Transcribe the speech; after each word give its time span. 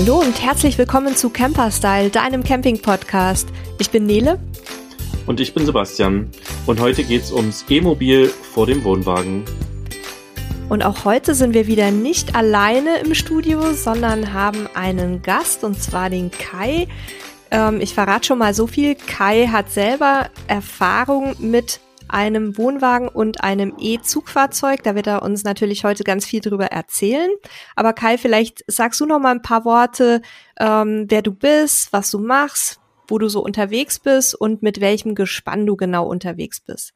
Hallo 0.00 0.20
und 0.20 0.40
herzlich 0.40 0.78
willkommen 0.78 1.16
zu 1.16 1.28
Camperstyle, 1.28 2.08
deinem 2.10 2.44
Camping-Podcast. 2.44 3.48
Ich 3.80 3.90
bin 3.90 4.06
Nele. 4.06 4.38
Und 5.26 5.40
ich 5.40 5.54
bin 5.54 5.66
Sebastian. 5.66 6.30
Und 6.66 6.78
heute 6.78 7.02
geht's 7.02 7.32
ums 7.32 7.64
E-Mobil 7.68 8.28
vor 8.28 8.66
dem 8.66 8.84
Wohnwagen. 8.84 9.44
Und 10.68 10.84
auch 10.84 11.04
heute 11.04 11.34
sind 11.34 11.52
wir 11.52 11.66
wieder 11.66 11.90
nicht 11.90 12.36
alleine 12.36 12.98
im 12.98 13.16
Studio, 13.16 13.72
sondern 13.72 14.32
haben 14.32 14.68
einen 14.72 15.20
Gast, 15.20 15.64
und 15.64 15.82
zwar 15.82 16.10
den 16.10 16.30
Kai. 16.30 16.86
Ähm, 17.50 17.80
ich 17.80 17.92
verrate 17.92 18.28
schon 18.28 18.38
mal 18.38 18.54
so 18.54 18.68
viel. 18.68 18.94
Kai 18.94 19.48
hat 19.48 19.72
selber 19.72 20.30
Erfahrung 20.46 21.34
mit 21.40 21.80
einem 22.08 22.56
Wohnwagen 22.56 23.08
und 23.08 23.42
einem 23.42 23.74
E-Zugfahrzeug. 23.78 24.82
Da 24.82 24.94
wird 24.94 25.06
er 25.06 25.22
uns 25.22 25.44
natürlich 25.44 25.84
heute 25.84 26.04
ganz 26.04 26.24
viel 26.24 26.40
drüber 26.40 26.66
erzählen. 26.66 27.30
Aber 27.76 27.92
Kai, 27.92 28.18
vielleicht 28.18 28.64
sagst 28.66 29.00
du 29.00 29.06
noch 29.06 29.18
mal 29.18 29.32
ein 29.32 29.42
paar 29.42 29.64
Worte, 29.64 30.22
ähm, 30.58 31.06
wer 31.08 31.22
du 31.22 31.32
bist, 31.32 31.92
was 31.92 32.10
du 32.10 32.18
machst, 32.18 32.80
wo 33.06 33.18
du 33.18 33.28
so 33.28 33.42
unterwegs 33.42 33.98
bist 33.98 34.34
und 34.34 34.62
mit 34.62 34.80
welchem 34.80 35.14
Gespann 35.14 35.66
du 35.66 35.76
genau 35.76 36.06
unterwegs 36.06 36.60
bist. 36.60 36.92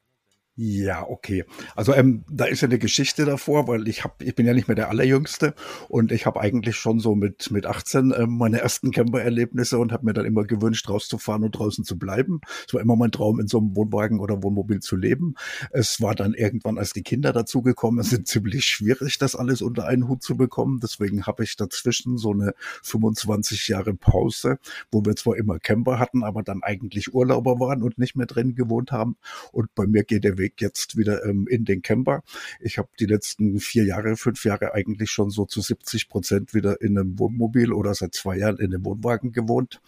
Ja, 0.55 1.09
okay. 1.09 1.45
Also 1.74 1.95
ähm, 1.95 2.24
da 2.30 2.45
ist 2.45 2.61
ja 2.61 2.69
eine 2.69 2.79
Geschichte 2.79 3.24
davor, 3.24 3.69
weil 3.69 3.88
ich 3.88 4.05
habe, 4.05 4.23
ich 4.23 4.34
bin 4.34 4.45
ja 4.45 4.52
nicht 4.52 4.69
mehr 4.69 4.75
der 4.75 4.91
allerjüngste 4.91 5.55
und 5.88 6.12
ich 6.12 6.27
habe 6.27 6.42
eigentlich 6.42 6.77
schon 6.77 7.01
so 7.01 7.15
mit 7.15 7.51
mit 7.51 7.65
18 7.65 8.12
ähm, 8.15 8.37
meine 8.37 8.61
ersten 8.61 8.91
Camper-Erlebnisse 8.91 9.78
und 9.78 9.92
habe 9.92 10.05
mir 10.05 10.12
dann 10.12 10.27
immer 10.27 10.45
gewünscht, 10.45 10.91
rauszufahren 10.91 11.42
und 11.42 11.52
draußen 11.52 11.84
zu 11.84 11.98
bleiben. 11.98 12.42
Es 12.69 12.75
war 12.75 12.83
immer 12.83 12.97
mein 12.97 13.11
Traum, 13.12 13.41
in 13.41 13.48
so 13.48 13.56
einem 13.59 13.75
Wohnwagen 13.75 14.20
oder 14.20 14.42
Wohnmobil 14.42 14.80
zu 14.80 14.95
leben. 14.97 15.37
Es 15.70 16.02
war 16.02 16.15
dann 16.15 16.34
irgendwann, 16.34 16.77
als 16.77 16.92
die 16.92 17.03
Kinder 17.03 17.33
dazugekommen 17.33 18.05
sind, 18.05 18.27
ziemlich 18.28 18.66
schwierig, 18.66 19.16
das 19.16 19.34
alles 19.34 19.62
unter 19.62 19.87
einen 19.87 20.06
Hut 20.06 20.22
zu 20.22 20.37
bekommen. 20.37 20.81
Deswegen 20.83 21.22
habe 21.22 21.44
ich 21.44 21.56
dazwischen 21.56 22.19
so 22.19 22.33
eine 22.33 22.53
25 22.83 23.69
Jahre 23.69 23.94
Pause, 23.94 24.59
wo 24.91 25.03
wir 25.03 25.16
zwar 25.16 25.37
immer 25.39 25.59
Camper 25.59 25.98
hatten, 25.98 26.22
aber 26.22 26.42
dann 26.42 26.62
eigentlich 26.62 27.14
Urlauber 27.14 27.59
waren 27.59 27.83
und 27.83 27.97
nicht 27.97 28.16
mehr 28.16 28.27
drin 28.27 28.55
gewohnt 28.55 28.92
haben. 28.92 29.16
Und 29.53 29.75
bei 29.75 29.87
mir 29.87 30.05
geht 30.05 30.25
der 30.25 30.37
Weg 30.37 30.42
jetzt 30.61 30.97
wieder 30.97 31.25
ähm, 31.25 31.47
in 31.48 31.65
den 31.65 31.83
Camper. 31.83 32.23
Ich 32.61 32.79
habe 32.79 32.89
die 32.98 33.07
letzten 33.07 33.59
vier 33.61 33.85
Jahre, 33.85 34.17
fünf 34.17 34.45
Jahre 34.45 34.75
eigentlich 34.75 35.11
schon 35.11 35.31
so 35.31 35.45
zu 35.45 35.61
70 35.61 36.09
Prozent 36.09 36.55
wieder 36.55 36.81
in 36.81 36.99
einem 36.99 37.19
Wohnmobil 37.19 37.73
oder 37.73 37.95
seit 37.95 38.15
zwei 38.15 38.39
Jahren 38.39 38.59
in 38.59 38.75
einem 38.75 38.84
Wohnwagen 38.84 39.33
gewohnt 39.33 39.81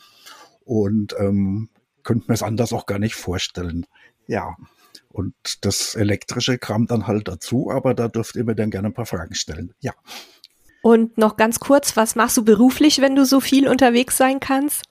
und 0.65 1.15
ähm, 1.19 1.69
könnte 2.03 2.27
mir 2.29 2.35
es 2.35 2.43
anders 2.43 2.73
auch 2.73 2.87
gar 2.87 2.99
nicht 2.99 3.15
vorstellen. 3.15 3.87
Ja. 4.27 4.57
Und 5.09 5.35
das 5.61 5.95
Elektrische 5.95 6.59
kam 6.59 6.87
dann 6.87 7.07
halt 7.07 7.29
dazu, 7.29 7.71
aber 7.71 7.95
da 7.95 8.09
dürft 8.09 8.37
ihr 8.37 8.45
mir 8.45 8.55
dann 8.55 8.71
gerne 8.71 8.89
ein 8.89 8.95
paar 8.95 9.07
Fragen 9.07 9.35
stellen. 9.35 9.73
Ja. 9.81 9.93
Und 10.83 11.17
noch 11.17 11.37
ganz 11.37 11.61
kurz, 11.61 11.97
was 11.97 12.15
machst 12.15 12.37
du 12.37 12.45
beruflich, 12.45 13.01
wenn 13.01 13.17
du 13.17 13.25
so 13.25 13.41
viel 13.41 13.69
unterwegs 13.69 14.17
sein 14.17 14.41
kannst? 14.41 14.83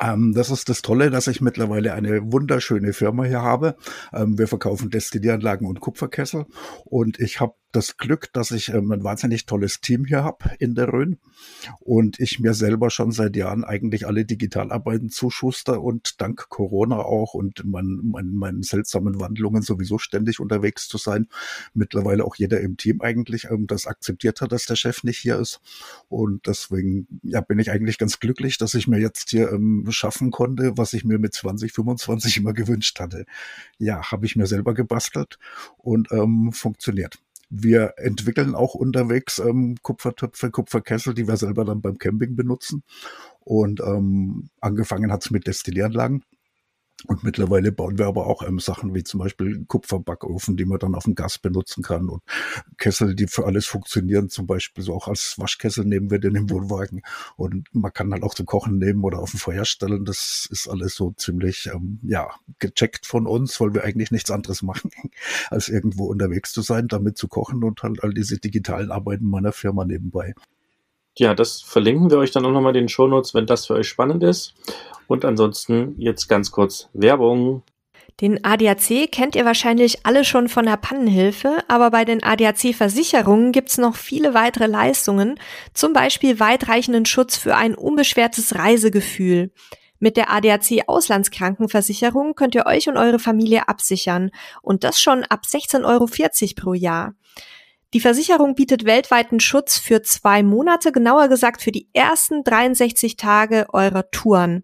Ähm, 0.00 0.32
das 0.34 0.50
ist 0.50 0.68
das 0.68 0.82
Tolle, 0.82 1.10
dass 1.10 1.26
ich 1.26 1.40
mittlerweile 1.40 1.92
eine 1.92 2.32
wunderschöne 2.32 2.92
Firma 2.92 3.24
hier 3.24 3.42
habe. 3.42 3.76
Ähm, 4.12 4.38
wir 4.38 4.48
verkaufen 4.48 4.90
Destillieranlagen 4.90 5.66
und 5.66 5.80
Kupferkessel 5.80 6.46
und 6.84 7.20
ich 7.20 7.40
habe 7.40 7.54
das 7.72 7.96
Glück, 7.96 8.32
dass 8.32 8.50
ich 8.50 8.70
ähm, 8.70 8.90
ein 8.90 9.04
wahnsinnig 9.04 9.46
tolles 9.46 9.80
Team 9.80 10.04
hier 10.04 10.24
habe 10.24 10.50
in 10.58 10.74
der 10.74 10.92
Rhön 10.92 11.18
und 11.80 12.18
ich 12.18 12.40
mir 12.40 12.54
selber 12.54 12.90
schon 12.90 13.12
seit 13.12 13.36
Jahren 13.36 13.64
eigentlich 13.64 14.06
alle 14.06 14.24
Digitalarbeiten 14.24 15.10
zuschuster 15.10 15.80
und 15.80 16.20
dank 16.20 16.48
Corona 16.48 16.96
auch 16.96 17.34
und 17.34 17.64
meinen 17.64 18.10
mein, 18.10 18.32
meinen 18.32 18.62
seltsamen 18.62 19.20
Wandlungen 19.20 19.62
sowieso 19.62 19.98
ständig 19.98 20.40
unterwegs 20.40 20.88
zu 20.88 20.98
sein, 20.98 21.28
mittlerweile 21.74 22.24
auch 22.24 22.36
jeder 22.36 22.60
im 22.60 22.76
Team 22.76 23.00
eigentlich 23.00 23.44
ähm, 23.50 23.66
das 23.66 23.86
akzeptiert 23.86 24.40
hat, 24.40 24.52
dass 24.52 24.66
der 24.66 24.76
Chef 24.76 25.04
nicht 25.04 25.18
hier 25.18 25.38
ist 25.38 25.60
und 26.08 26.46
deswegen 26.46 27.06
ja 27.22 27.40
bin 27.40 27.58
ich 27.58 27.70
eigentlich 27.70 27.98
ganz 27.98 28.18
glücklich, 28.20 28.58
dass 28.58 28.74
ich 28.74 28.88
mir 28.88 28.98
jetzt 28.98 29.30
hier 29.30 29.52
ähm, 29.52 29.86
schaffen 29.90 30.30
konnte, 30.30 30.76
was 30.76 30.92
ich 30.92 31.04
mir 31.04 31.18
mit 31.18 31.34
20, 31.34 31.72
25 31.72 32.36
immer 32.38 32.52
gewünscht 32.52 32.98
hatte. 33.00 33.26
Ja, 33.78 34.10
habe 34.10 34.26
ich 34.26 34.36
mir 34.36 34.46
selber 34.46 34.74
gebastelt 34.74 35.38
und 35.78 36.10
ähm, 36.12 36.52
funktioniert. 36.52 37.18
Wir 37.50 37.94
entwickeln 37.96 38.54
auch 38.54 38.74
unterwegs 38.74 39.40
ähm, 39.40 39.76
Kupfertöpfe, 39.82 40.50
Kupferkessel, 40.50 41.14
die 41.14 41.26
wir 41.26 41.36
selber 41.36 41.64
dann 41.64 41.82
beim 41.82 41.98
Camping 41.98 42.36
benutzen. 42.36 42.84
Und 43.40 43.80
ähm, 43.80 44.50
angefangen 44.60 45.10
hat's 45.10 45.30
mit 45.30 45.46
Destillieranlagen. 45.46 46.24
Und 47.06 47.24
mittlerweile 47.24 47.72
bauen 47.72 47.98
wir 47.98 48.06
aber 48.06 48.26
auch 48.26 48.42
ähm, 48.42 48.58
Sachen 48.58 48.94
wie 48.94 49.04
zum 49.04 49.20
Beispiel 49.20 49.64
Kupferbackofen, 49.66 50.56
die 50.56 50.64
man 50.64 50.78
dann 50.78 50.94
auf 50.94 51.04
dem 51.04 51.14
Gas 51.14 51.38
benutzen 51.38 51.82
kann 51.82 52.08
und 52.08 52.22
Kessel, 52.78 53.14
die 53.14 53.26
für 53.26 53.46
alles 53.46 53.66
funktionieren. 53.66 54.28
Zum 54.28 54.46
Beispiel 54.46 54.84
so 54.84 54.94
auch 54.94 55.08
als 55.08 55.36
Waschkessel 55.38 55.84
nehmen 55.84 56.10
wir 56.10 56.18
den 56.18 56.34
im 56.34 56.50
Wohnwagen 56.50 57.02
und 57.36 57.68
man 57.72 57.92
kann 57.92 58.12
halt 58.12 58.22
auch 58.22 58.34
zum 58.34 58.46
Kochen 58.46 58.78
nehmen 58.78 59.04
oder 59.04 59.18
auf 59.18 59.30
dem 59.30 59.40
Feuer 59.40 59.64
stellen. 59.64 60.04
Das 60.04 60.48
ist 60.50 60.68
alles 60.68 60.94
so 60.94 61.12
ziemlich, 61.12 61.70
ähm, 61.72 62.00
ja, 62.02 62.28
gecheckt 62.58 63.06
von 63.06 63.26
uns, 63.26 63.60
weil 63.60 63.74
wir 63.74 63.84
eigentlich 63.84 64.10
nichts 64.10 64.30
anderes 64.30 64.62
machen, 64.62 64.90
als 65.50 65.68
irgendwo 65.68 66.06
unterwegs 66.06 66.52
zu 66.52 66.62
sein, 66.62 66.88
damit 66.88 67.16
zu 67.16 67.28
kochen 67.28 67.64
und 67.64 67.82
halt 67.82 68.02
all 68.02 68.12
diese 68.12 68.38
digitalen 68.38 68.90
Arbeiten 68.90 69.26
meiner 69.26 69.52
Firma 69.52 69.84
nebenbei. 69.84 70.34
Ja, 71.18 71.34
das 71.34 71.60
verlinken 71.60 72.10
wir 72.10 72.18
euch 72.18 72.30
dann 72.30 72.44
auch 72.46 72.50
nochmal 72.50 72.74
in 72.76 72.82
den 72.82 72.88
Shownotes, 72.88 73.34
wenn 73.34 73.46
das 73.46 73.66
für 73.66 73.74
euch 73.74 73.88
spannend 73.88 74.22
ist. 74.22 74.54
Und 75.06 75.24
ansonsten 75.24 75.94
jetzt 75.98 76.28
ganz 76.28 76.50
kurz 76.50 76.88
Werbung. 76.92 77.62
Den 78.20 78.44
ADAC 78.44 79.10
kennt 79.10 79.34
ihr 79.34 79.44
wahrscheinlich 79.44 80.04
alle 80.04 80.24
schon 80.24 80.48
von 80.48 80.66
der 80.66 80.76
Pannenhilfe, 80.76 81.64
aber 81.68 81.90
bei 81.90 82.04
den 82.04 82.22
ADAC-Versicherungen 82.22 83.50
gibt's 83.50 83.78
noch 83.78 83.96
viele 83.96 84.34
weitere 84.34 84.66
Leistungen, 84.66 85.40
zum 85.72 85.94
Beispiel 85.94 86.38
weitreichenden 86.38 87.06
Schutz 87.06 87.38
für 87.38 87.56
ein 87.56 87.74
unbeschwertes 87.74 88.54
Reisegefühl. 88.54 89.52
Mit 89.98 90.16
der 90.16 90.30
ADAC 90.30 90.82
Auslandskrankenversicherung 90.86 92.34
könnt 92.34 92.54
ihr 92.54 92.66
euch 92.66 92.88
und 92.88 92.96
eure 92.96 93.18
Familie 93.18 93.68
absichern 93.68 94.30
und 94.62 94.84
das 94.84 95.00
schon 95.00 95.24
ab 95.24 95.42
16,40 95.46 95.84
Euro 95.84 96.06
pro 96.56 96.74
Jahr. 96.74 97.14
Die 97.92 98.00
Versicherung 98.00 98.54
bietet 98.54 98.84
weltweiten 98.84 99.40
Schutz 99.40 99.76
für 99.76 100.00
zwei 100.02 100.44
Monate, 100.44 100.92
genauer 100.92 101.28
gesagt 101.28 101.60
für 101.60 101.72
die 101.72 101.88
ersten 101.92 102.44
63 102.44 103.16
Tage 103.16 103.66
eurer 103.72 104.08
Touren. 104.12 104.62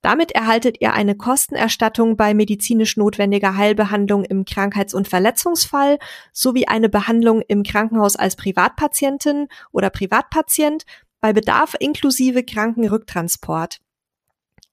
Damit 0.00 0.30
erhaltet 0.30 0.80
ihr 0.80 0.92
eine 0.92 1.16
Kostenerstattung 1.16 2.16
bei 2.16 2.34
medizinisch 2.34 2.96
notwendiger 2.96 3.56
Heilbehandlung 3.56 4.24
im 4.24 4.44
Krankheits- 4.44 4.94
und 4.94 5.08
Verletzungsfall 5.08 5.98
sowie 6.32 6.68
eine 6.68 6.88
Behandlung 6.88 7.42
im 7.48 7.64
Krankenhaus 7.64 8.14
als 8.14 8.36
Privatpatientin 8.36 9.48
oder 9.72 9.90
Privatpatient 9.90 10.84
bei 11.20 11.32
Bedarf 11.32 11.74
inklusive 11.80 12.44
Krankenrücktransport. 12.44 13.80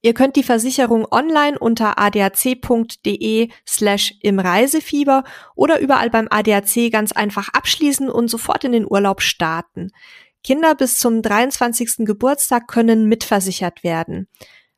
Ihr 0.06 0.14
könnt 0.14 0.36
die 0.36 0.44
Versicherung 0.44 1.04
online 1.10 1.58
unter 1.58 1.98
adac.de 1.98 3.48
slash 3.66 4.14
im 4.22 4.38
Reisefieber 4.38 5.24
oder 5.56 5.80
überall 5.80 6.10
beim 6.10 6.28
ADAC 6.30 6.92
ganz 6.92 7.10
einfach 7.10 7.48
abschließen 7.48 8.08
und 8.08 8.28
sofort 8.28 8.62
in 8.62 8.70
den 8.70 8.86
Urlaub 8.88 9.20
starten. 9.20 9.90
Kinder 10.44 10.76
bis 10.76 11.00
zum 11.00 11.22
23. 11.22 12.06
Geburtstag 12.06 12.68
können 12.68 13.08
mitversichert 13.08 13.82
werden. 13.82 14.28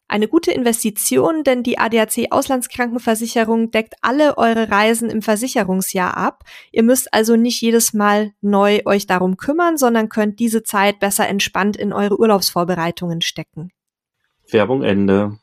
Eine 0.09 0.29
gute 0.29 0.51
Investition, 0.51 1.45
denn 1.45 1.63
die 1.63 1.79
ADAC 1.79 2.29
Auslandskrankenversicherung 2.31 3.71
deckt 3.71 3.97
alle 4.01 4.39
eure 4.39 4.71
Reisen 4.71 5.11
im 5.11 5.21
Versicherungsjahr 5.21 6.17
ab. 6.17 6.45
Ihr 6.73 6.85
müsst 6.85 7.13
also 7.13 7.37
nicht 7.37 7.61
jedes 7.61 7.93
Mal 7.93 8.33
neu 8.41 8.81
euch 8.87 9.07
darum 9.07 9.37
kümmern, 9.37 9.77
sondern 9.77 10.09
könnt 10.09 10.39
diese 10.39 10.63
Zeit 10.63 11.01
besser 11.01 11.29
entspannt 11.29 11.77
in 11.77 11.93
eure 11.93 12.19
Urlaubsvorbereitungen 12.19 13.21
stecken. 13.21 13.73
Werbung 14.51 14.83
Ende. 14.83 15.39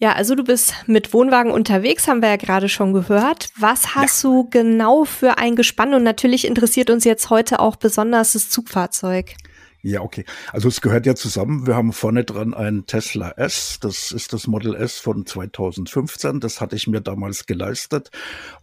Ja, 0.00 0.12
also 0.12 0.36
du 0.36 0.44
bist 0.44 0.74
mit 0.86 1.12
Wohnwagen 1.12 1.50
unterwegs, 1.50 2.06
haben 2.06 2.22
wir 2.22 2.28
ja 2.28 2.36
gerade 2.36 2.68
schon 2.68 2.92
gehört. 2.92 3.50
Was 3.56 3.96
hast 3.96 4.22
ja. 4.22 4.30
du 4.30 4.48
genau 4.48 5.04
für 5.04 5.38
ein 5.38 5.56
Gespann? 5.56 5.92
Und 5.92 6.04
natürlich 6.04 6.46
interessiert 6.46 6.88
uns 6.88 7.04
jetzt 7.04 7.30
heute 7.30 7.58
auch 7.58 7.74
besonders 7.74 8.34
das 8.34 8.48
Zugfahrzeug. 8.48 9.34
Ja, 9.80 10.00
okay. 10.00 10.24
Also 10.52 10.66
es 10.66 10.80
gehört 10.80 11.06
ja 11.06 11.14
zusammen. 11.14 11.68
Wir 11.68 11.76
haben 11.76 11.92
vorne 11.92 12.24
dran 12.24 12.52
ein 12.52 12.86
Tesla 12.86 13.30
S. 13.36 13.78
Das 13.80 14.10
ist 14.10 14.32
das 14.32 14.48
Model 14.48 14.74
S 14.74 14.98
von 14.98 15.24
2015. 15.24 16.40
Das 16.40 16.60
hatte 16.60 16.74
ich 16.74 16.88
mir 16.88 17.00
damals 17.00 17.46
geleistet, 17.46 18.10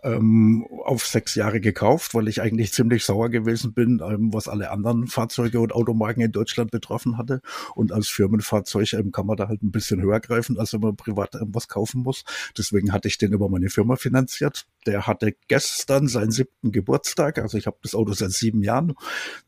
ähm, 0.04 0.68
auf 0.84 1.08
sechs 1.08 1.36
Jahre 1.36 1.62
gekauft, 1.62 2.16
weil 2.16 2.28
ich 2.28 2.42
eigentlich 2.42 2.74
ziemlich 2.74 3.06
sauer 3.06 3.30
gewesen 3.30 3.74
bin, 3.74 4.02
ähm, 4.06 4.34
was 4.34 4.50
alle 4.50 4.72
anderen 4.72 5.08
Fahrzeuge 5.08 5.62
und 5.62 5.72
Automarken 5.72 6.22
in 6.22 6.34
Deutschland 6.34 6.72
betroffen 6.72 7.18
hatte. 7.18 7.42
Und 7.76 7.94
als 7.94 8.10
Firmenfahrzeug 8.10 8.92
ähm, 8.94 9.14
kann 9.14 9.26
man 9.26 9.38
da 9.38 9.48
halt 9.48 9.64
ein 9.64 9.72
bisschen 9.72 10.02
höher 10.02 10.20
greifen, 10.20 10.60
als 10.60 10.74
wenn 10.74 10.82
man 10.82 10.98
privat 10.98 11.36
ähm, 11.36 11.50
was 11.54 11.70
kaufen 11.70 12.02
muss. 12.04 12.26
Deswegen 12.58 12.92
hatte 12.92 13.08
ich 13.08 13.18
den 13.18 13.32
über 13.32 13.48
meine 13.48 13.70
Firma 13.70 13.96
finanziert. 13.96 14.68
Der 14.86 15.08
hatte 15.08 15.36
gestern 15.48 16.08
seinen 16.08 16.32
siebten 16.32 16.72
Geburtstag. 16.72 17.40
Also 17.40 17.58
ich 17.58 17.68
habe 17.68 17.78
das 17.82 17.96
Auto 17.96 18.14
seit 18.14 18.32
sieben 18.32 18.64
Jahren, 18.64 18.96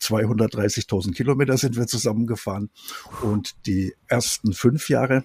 230.000 0.01 1.13
Kilometer 1.13 1.57
sind 1.57 1.75
wir 1.75 1.87
zusammengefahren. 1.87 2.69
Und 3.21 3.55
die 3.65 3.93
ersten 4.07 4.53
fünf 4.53 4.89
Jahre 4.89 5.23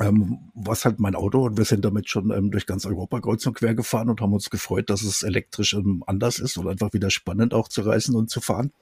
ähm, 0.00 0.50
was 0.54 0.84
halt 0.84 0.98
mein 0.98 1.14
Auto 1.14 1.44
und 1.44 1.56
wir 1.56 1.64
sind 1.64 1.84
damit 1.84 2.08
schon 2.08 2.30
ähm, 2.30 2.50
durch 2.50 2.66
ganz 2.66 2.86
Europa 2.86 3.20
kreuz 3.20 3.46
und 3.46 3.54
quer 3.54 3.74
gefahren 3.74 4.08
und 4.08 4.20
haben 4.20 4.32
uns 4.32 4.50
gefreut, 4.50 4.90
dass 4.90 5.02
es 5.02 5.22
elektrisch 5.22 5.74
ähm, 5.74 6.02
anders 6.06 6.38
ist 6.38 6.56
und 6.56 6.68
einfach 6.68 6.92
wieder 6.92 7.10
spannend 7.10 7.54
auch 7.54 7.68
zu 7.68 7.82
reisen 7.82 8.16
und 8.16 8.30
zu 8.30 8.40
fahren. 8.40 8.72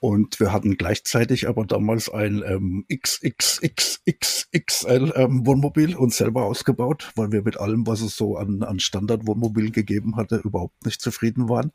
Und 0.00 0.40
wir 0.40 0.52
hatten 0.52 0.76
gleichzeitig 0.78 1.46
aber 1.46 1.66
damals 1.66 2.08
ein 2.08 2.42
ähm, 2.46 2.86
XXXXXL 2.90 5.12
ähm, 5.14 5.46
Wohnmobil 5.46 5.94
uns 5.94 6.16
selber 6.16 6.44
ausgebaut, 6.44 7.12
weil 7.16 7.32
wir 7.32 7.42
mit 7.42 7.60
allem, 7.60 7.86
was 7.86 8.00
es 8.00 8.16
so 8.16 8.38
an, 8.38 8.62
an 8.62 8.80
Standardwohnmobilen 8.80 9.72
gegeben 9.72 10.16
hatte, 10.16 10.36
überhaupt 10.36 10.86
nicht 10.86 11.02
zufrieden 11.02 11.50
waren 11.50 11.72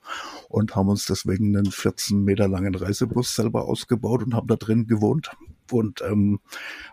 und 0.50 0.76
haben 0.76 0.90
uns 0.90 1.06
deswegen 1.06 1.56
einen 1.56 1.72
14 1.72 2.24
Meter 2.24 2.48
langen 2.48 2.74
Reisebus 2.74 3.36
selber 3.36 3.66
ausgebaut 3.66 4.24
und 4.24 4.34
haben 4.34 4.48
da 4.48 4.56
drin 4.56 4.88
gewohnt. 4.88 5.30
Und 5.72 6.02
ähm, 6.02 6.40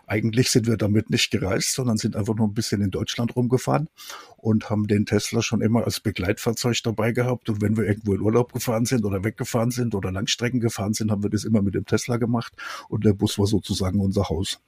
eigentlich 0.07 0.49
sind 0.51 0.67
wir 0.67 0.77
damit 0.77 1.09
nicht 1.09 1.31
gereist, 1.31 1.73
sondern 1.73 1.97
sind 1.97 2.15
einfach 2.15 2.35
nur 2.35 2.47
ein 2.47 2.53
bisschen 2.53 2.81
in 2.81 2.91
Deutschland 2.91 3.35
rumgefahren 3.35 3.89
und 4.37 4.69
haben 4.69 4.87
den 4.87 5.05
Tesla 5.05 5.41
schon 5.41 5.61
immer 5.61 5.85
als 5.85 5.99
Begleitfahrzeug 5.99 6.77
dabei 6.83 7.11
gehabt. 7.11 7.49
Und 7.49 7.61
wenn 7.61 7.77
wir 7.77 7.85
irgendwo 7.85 8.13
in 8.13 8.21
Urlaub 8.21 8.53
gefahren 8.53 8.85
sind 8.85 9.05
oder 9.05 9.23
weggefahren 9.23 9.71
sind 9.71 9.95
oder 9.95 10.11
Langstrecken 10.11 10.59
gefahren 10.59 10.93
sind, 10.93 11.11
haben 11.11 11.23
wir 11.23 11.29
das 11.29 11.43
immer 11.45 11.61
mit 11.61 11.75
dem 11.75 11.85
Tesla 11.85 12.17
gemacht. 12.17 12.53
Und 12.89 13.05
der 13.05 13.13
Bus 13.13 13.39
war 13.39 13.47
sozusagen 13.47 13.99
unser 13.99 14.29
Haus. 14.29 14.59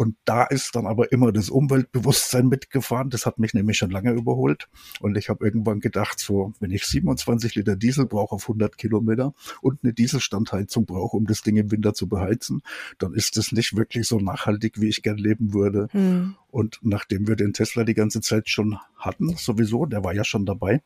Und 0.00 0.16
da 0.24 0.44
ist 0.44 0.76
dann 0.76 0.86
aber 0.86 1.12
immer 1.12 1.30
das 1.30 1.50
Umweltbewusstsein 1.50 2.48
mitgefahren. 2.48 3.10
Das 3.10 3.26
hat 3.26 3.38
mich 3.38 3.52
nämlich 3.52 3.76
schon 3.76 3.90
lange 3.90 4.12
überholt. 4.12 4.66
Und 5.00 5.18
ich 5.18 5.28
habe 5.28 5.44
irgendwann 5.44 5.80
gedacht, 5.80 6.18
so, 6.18 6.54
wenn 6.58 6.70
ich 6.70 6.86
27 6.86 7.54
Liter 7.54 7.76
Diesel 7.76 8.06
brauche 8.06 8.36
auf 8.36 8.44
100 8.44 8.78
Kilometer 8.78 9.34
und 9.60 9.80
eine 9.82 9.92
Dieselstandheizung 9.92 10.86
brauche, 10.86 11.18
um 11.18 11.26
das 11.26 11.42
Ding 11.42 11.58
im 11.58 11.70
Winter 11.70 11.92
zu 11.92 12.08
beheizen, 12.08 12.62
dann 12.96 13.12
ist 13.12 13.36
das 13.36 13.52
nicht 13.52 13.76
wirklich 13.76 14.08
so 14.08 14.20
nachhaltig, 14.20 14.80
wie 14.80 14.88
ich 14.88 15.02
gern 15.02 15.18
leben 15.18 15.52
würde. 15.52 15.88
Hm. 15.90 16.34
Und 16.48 16.78
nachdem 16.80 17.28
wir 17.28 17.36
den 17.36 17.52
Tesla 17.52 17.84
die 17.84 17.92
ganze 17.92 18.22
Zeit 18.22 18.48
schon 18.48 18.78
hatten, 18.96 19.36
sowieso, 19.36 19.84
der 19.84 20.02
war 20.02 20.14
ja 20.14 20.24
schon 20.24 20.46
dabei, 20.46 20.80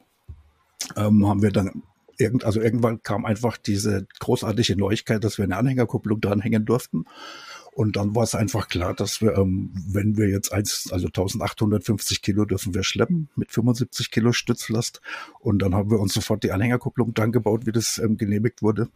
ähm, 0.97 1.25
haben 1.29 1.41
wir 1.41 1.53
dann 1.53 1.85
irgend, 2.19 2.45
also 2.45 2.61
irgendwann 2.61 3.03
kam 3.03 3.25
einfach 3.25 3.57
diese 3.57 4.07
großartige 4.19 4.77
Neuigkeit, 4.77 5.23
dass 5.25 5.39
wir 5.39 5.45
eine 5.45 5.57
Anhängerkupplung 5.57 6.21
dranhängen 6.21 6.65
durften. 6.65 7.05
Und 7.75 7.97
dann 7.97 8.15
war 8.15 8.23
es 8.23 8.37
einfach 8.37 8.69
klar, 8.69 8.95
dass 8.95 9.21
wir, 9.21 9.37
ähm, 9.37 9.73
wenn 9.75 10.17
wir 10.17 10.29
jetzt 10.29 10.53
eins, 10.53 10.89
also 10.93 11.09
1850 11.09 12.23
Kilo 12.23 12.45
dürfen 12.45 12.73
wir 12.73 12.85
schleppen 12.85 13.29
mit 13.35 13.51
75 13.51 14.13
Kilo 14.13 14.33
Stützlast. 14.33 15.01
Und 15.41 15.59
dann 15.59 15.75
haben 15.75 15.91
wir 15.91 15.99
uns 15.99 16.15
sofort 16.15 16.45
die 16.45 16.53
Anhängerkupplung 16.53 17.15
dran 17.15 17.33
gebaut, 17.33 17.67
wie 17.67 17.73
das 17.73 17.99
ähm, 17.99 18.17
genehmigt 18.17 18.63
wurde, 18.63 18.91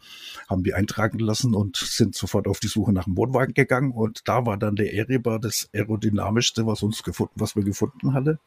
haben 0.48 0.62
die 0.62 0.74
eintragen 0.74 1.18
lassen 1.18 1.54
und 1.54 1.76
sind 1.76 2.14
sofort 2.14 2.46
auf 2.46 2.60
die 2.60 2.68
Suche 2.68 2.92
nach 2.92 3.06
einem 3.06 3.16
Wohnwagen 3.16 3.52
gegangen. 3.52 3.90
Und 3.90 4.28
da 4.28 4.46
war 4.46 4.56
dann 4.56 4.76
der 4.76 4.94
Eribar 4.94 5.40
das 5.40 5.68
aerodynamischste, 5.74 6.64
was 6.64 6.84
uns 6.84 7.02
gefunden, 7.02 7.34
was 7.34 7.56
wir 7.56 7.64
gefunden 7.64 8.12
hatten. 8.14 8.38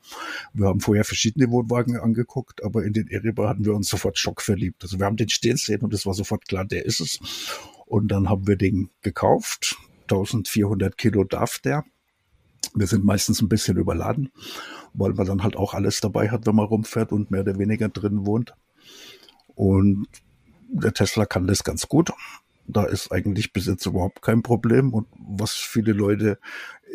Wir 0.54 0.68
haben 0.68 0.80
vorher 0.80 1.04
verschiedene 1.04 1.52
Wohnwagen 1.52 1.98
angeguckt, 1.98 2.64
aber 2.64 2.86
in 2.86 2.94
den 2.94 3.10
Eribar 3.10 3.50
hatten 3.50 3.66
wir 3.66 3.76
uns 3.76 3.90
sofort 3.90 4.18
schockverliebt. 4.18 4.82
Also 4.82 4.98
wir 4.98 5.06
haben 5.06 5.18
den 5.18 5.28
stehen 5.28 5.58
sehen 5.58 5.82
und 5.82 5.94
es 5.94 6.06
war 6.06 6.14
sofort 6.14 6.48
klar, 6.48 6.64
der 6.64 6.86
ist 6.86 7.02
es. 7.02 7.20
Und 7.86 8.08
dann 8.08 8.30
haben 8.30 8.48
wir 8.48 8.56
den 8.56 8.90
gekauft, 9.02 9.76
1400 10.12 10.98
Kilo 10.98 11.24
darf 11.24 11.60
der. 11.60 11.84
Wir 12.76 12.88
sind 12.88 13.04
meistens 13.04 13.42
ein 13.42 13.50
bisschen 13.50 13.78
überladen, 13.78 14.32
weil 14.94 15.14
man 15.14 15.26
dann 15.26 15.44
halt 15.44 15.56
auch 15.56 15.74
alles 15.74 16.00
dabei 16.00 16.30
hat, 16.30 16.46
wenn 16.46 16.56
man 16.56 16.68
rumfährt 16.68 17.12
und 17.12 17.32
mehr 17.32 17.42
oder 17.42 17.58
weniger 17.58 17.90
drin 17.90 18.26
wohnt. 18.26 18.54
Und 19.56 20.08
der 20.70 20.94
Tesla 20.94 21.26
kann 21.26 21.48
das 21.48 21.64
ganz 21.64 21.88
gut. 21.88 22.12
Da 22.68 22.86
ist 22.86 23.12
eigentlich 23.12 23.52
bis 23.52 23.66
jetzt 23.66 23.86
überhaupt 23.86 24.22
kein 24.22 24.44
Problem. 24.44 24.94
Und 24.94 25.08
was 25.18 25.54
viele 25.54 25.92
Leute 25.92 26.40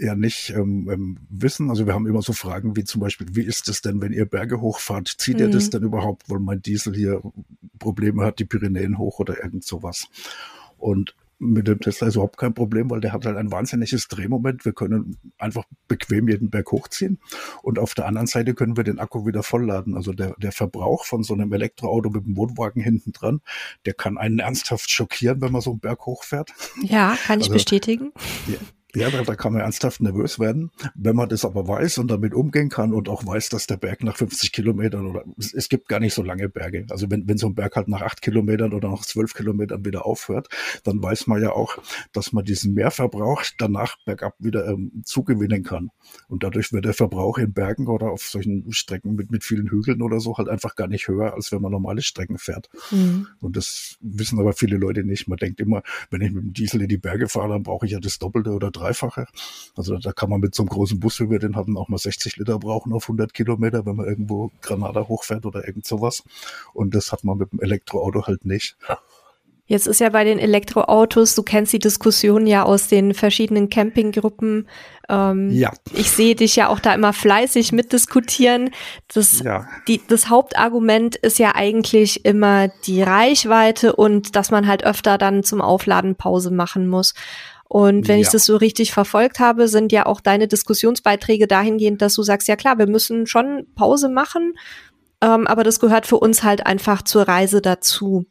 ja 0.01 0.15
nicht 0.15 0.51
ähm, 0.51 0.89
ähm, 0.91 1.19
wissen, 1.29 1.69
also 1.69 1.87
wir 1.87 1.95
haben 1.95 2.07
immer 2.07 2.23
so 2.23 2.33
Fragen 2.33 2.77
wie 2.77 2.85
zum 2.85 3.01
Beispiel, 3.01 3.27
wie 3.33 3.43
ist 3.43 3.69
es 3.69 3.83
denn, 3.83 4.01
wenn 4.01 4.13
ihr 4.13 4.27
Berge 4.27 4.61
hochfahrt? 4.61 5.15
Zieht 5.19 5.37
mhm. 5.37 5.43
ihr 5.43 5.51
das 5.51 5.69
denn 5.69 5.83
überhaupt, 5.83 6.31
weil 6.31 6.39
mein 6.39 6.63
Diesel 6.63 6.95
hier 6.95 7.21
Probleme 7.79 8.25
hat, 8.25 8.39
die 8.39 8.45
Pyrenäen 8.45 8.99
hoch 8.99 9.19
oder 9.19 9.43
irgend 9.43 9.65
sowas? 9.65 10.09
Und 10.79 11.15
mit 11.39 11.69
dem 11.69 11.81
Tesla 11.81 12.09
ist 12.09 12.15
überhaupt 12.15 12.39
kein 12.39 12.55
Problem, 12.55 12.91
weil 12.91 13.01
der 13.01 13.13
hat 13.13 13.27
halt 13.27 13.37
ein 13.37 13.53
wahnsinniges 13.53 14.09
Drehmoment. 14.09 14.65
Wir 14.65 14.73
können 14.73 15.17
einfach 15.39 15.65
bequem 15.87 16.29
jeden 16.29 16.51
Berg 16.51 16.73
hochziehen. 16.73 17.19
Und 17.63 17.79
auf 17.79 17.95
der 17.95 18.07
anderen 18.07 18.27
Seite 18.27 18.55
können 18.55 18.77
wir 18.77 18.85
den 18.85 18.99
Akku 18.99 19.27
wieder 19.27 19.43
vollladen. 19.43 19.95
Also 19.97 20.13
der, 20.13 20.35
der 20.39 20.53
Verbrauch 20.53 21.05
von 21.05 21.23
so 21.23 21.35
einem 21.35 21.53
Elektroauto 21.53 22.11
mit 22.11 22.25
dem 22.25 22.37
Wohnwagen 22.37 22.83
hinten 22.83 23.13
dran, 23.13 23.41
der 23.85 23.95
kann 23.95 24.17
einen 24.17 24.39
ernsthaft 24.39 24.91
schockieren, 24.91 25.41
wenn 25.43 25.53
man 25.53 25.61
so 25.61 25.71
einen 25.71 25.81
Berg 25.81 26.07
hochfährt. 26.07 26.53
Ja, 26.83 27.17
kann 27.27 27.41
ich 27.41 27.47
also, 27.47 27.55
bestätigen. 27.55 28.13
Ja, 28.47 28.59
ja, 28.97 29.11
da, 29.11 29.23
da 29.23 29.37
kann 29.37 29.53
man 29.53 29.63
ernsthaft 29.63 30.01
nervös 30.01 30.39
werden. 30.39 30.71
Wenn 30.95 31.17
man 31.17 31.29
das 31.29 31.45
aber 31.45 31.69
weiß 31.69 31.99
und 31.99 32.11
damit 32.11 32.33
umgehen 32.33 32.71
kann 32.71 32.95
und 32.95 33.09
auch 33.09 33.27
weiß, 33.27 33.51
dass 33.51 33.67
der 33.67 33.77
Berg 33.77 34.03
nach 34.03 34.17
50 34.17 34.53
Kilometern 34.53 35.07
oder 35.07 35.25
es, 35.39 35.53
es 35.53 35.69
gibt 35.69 35.89
gar 35.89 36.01
nicht 36.01 36.15
so 36.15 36.23
lange 36.23 36.49
Berge. 36.49 36.87
Also 36.89 37.11
wenn, 37.11 37.29
wenn 37.29 37.37
so 37.37 37.47
ein 37.49 37.55
Berg 37.55 37.77
halt 37.77 37.89
nach 37.89 38.01
acht 38.01 38.23
Kilometern 38.23 38.73
oder 38.73 38.89
nach 38.91 39.03
zwölf 39.03 39.35
Kilometern 39.35 39.85
wieder 39.85 40.07
aufhört, 40.07 40.49
dann 40.85 41.03
weiß 41.03 41.27
man 41.27 41.43
ja 41.43 41.51
auch, 41.53 41.79
dass 42.13 42.33
man 42.33 42.45
diesen 42.45 42.73
Mehrverbrauch 42.73 43.43
danach 43.59 43.97
bergab 44.07 44.35
wieder 44.39 44.67
ähm, 44.67 45.03
zugewinnen 45.05 45.63
kann. 45.63 45.91
Und 46.29 46.43
dadurch 46.43 46.73
wird 46.73 46.87
der 46.87 46.95
Verbrauch 46.95 47.37
in 47.37 47.53
Bergen 47.53 47.89
oder 47.89 48.11
auf 48.11 48.23
solchen 48.23 48.73
Strecken 48.73 49.15
mit, 49.15 49.31
mit 49.31 49.45
vielen 49.45 49.69
Hügeln 49.69 50.01
oder 50.01 50.21
so 50.21 50.39
halt 50.39 50.49
einfach 50.49 50.75
gar 50.75 50.89
nicht 50.89 51.09
höher, 51.09 51.35
als 51.35 51.53
wenn 51.53 51.61
man 51.61 51.73
normale 51.73 52.01
Strecken 52.01 52.39
fährt. 52.39 52.71
Mhm. 52.91 53.27
Und 53.41 53.57
das 53.57 53.97
wissen 54.01 54.39
aber 54.39 54.55
viele 54.55 54.79
Leute 54.79 55.05
nicht. 55.05 55.29
Man 55.29 55.37
denkt 55.37 55.61
immer, 55.61 55.83
wenn 56.11 56.23
ich 56.23 56.33
mit 56.33 56.45
dem 56.45 56.53
Diesel 56.55 56.81
in 56.81 56.89
die 56.89 56.97
Berge 56.97 57.29
fahre, 57.29 57.51
dann 57.51 57.63
brauche 57.63 57.85
ich 57.85 57.93
ja 57.93 58.01
das 58.01 58.19
Doppelte 58.19 58.53
oder 58.53 58.71
drei 58.71 58.86
Dreifache. 58.87 59.27
Also 59.77 59.99
da 59.99 60.13
kann 60.13 60.31
man 60.31 60.41
mit 60.41 60.55
so 60.55 60.63
einem 60.63 60.69
großen 60.69 61.01
Bus, 61.01 61.21
wie 61.21 61.31
wir 61.31 61.39
den 61.39 61.57
hatten, 61.57 61.77
auch 61.77 61.89
mal 61.89 61.99
60 61.99 62.37
Liter 62.37 62.59
brauchen 62.59 62.93
auf 62.93 63.05
100 63.05 63.35
Kilometer, 63.35 63.87
wenn 63.87 63.97
man 63.97 64.07
irgendwo 64.07 64.51
Granada 64.63 65.09
hochfährt 65.09 65.47
oder 65.47 65.67
irgend 65.67 65.87
sowas. 65.87 66.23
Und 66.73 66.95
das 66.95 67.13
hat 67.13 67.25
man 67.25 67.39
mit 67.39 67.53
dem 67.53 67.61
Elektroauto 67.61 68.27
halt 68.27 68.45
nicht. 68.45 68.77
Jetzt 69.69 69.89
ist 69.89 69.99
ja 69.99 70.11
bei 70.11 70.23
den 70.23 70.39
Elektroautos, 70.39 71.35
du 71.35 71.43
kennst 71.43 71.73
die 71.73 71.81
Diskussion 71.81 72.47
ja 72.47 72.63
aus 72.63 72.87
den 72.87 73.15
verschiedenen 73.15 73.69
Campinggruppen. 73.69 74.69
Ähm, 75.09 75.51
ja. 75.51 75.73
Ich 75.93 76.13
sehe 76.13 76.37
dich 76.37 76.55
ja 76.55 76.69
auch 76.69 76.79
da 76.79 76.95
immer 76.95 77.13
fleißig 77.13 77.73
mitdiskutieren. 77.73 78.71
Das, 79.13 79.41
ja. 79.41 79.67
die, 79.89 80.01
das 80.07 80.29
Hauptargument 80.29 81.17
ist 81.17 81.41
ja 81.41 81.57
eigentlich 81.57 82.25
immer 82.25 82.69
die 82.87 83.03
Reichweite 83.03 83.97
und 83.97 84.37
dass 84.37 84.53
man 84.53 84.69
halt 84.69 84.85
öfter 84.85 85.19
dann 85.19 85.43
zum 85.43 85.61
Aufladen 85.61 86.15
Pause 86.15 86.53
machen 86.53 86.87
muss. 86.87 87.15
Und 87.69 88.07
wenn 88.09 88.19
ja. 88.19 88.23
ich 88.23 88.31
das 88.31 88.45
so 88.45 88.57
richtig 88.57 88.93
verfolgt 88.93 89.41
habe, 89.41 89.69
sind 89.69 89.93
ja 89.93 90.07
auch 90.07 90.21
deine 90.21 90.47
Diskussionsbeiträge 90.47 91.47
dahingehend, 91.47 92.01
dass 92.01 92.15
du 92.15 92.23
sagst, 92.23 92.49
ja 92.49 92.57
klar, 92.57 92.79
wir 92.79 92.87
müssen 92.87 93.27
schon 93.27 93.67
Pause 93.75 94.09
machen, 94.09 94.55
ähm, 95.21 95.47
aber 95.47 95.65
das 95.65 95.81
gehört 95.81 96.07
für 96.07 96.19
uns 96.19 96.43
halt 96.43 96.65
einfach 96.65 97.03
zur 97.03 97.23
Reise 97.23 97.61
dazu. 97.61 98.27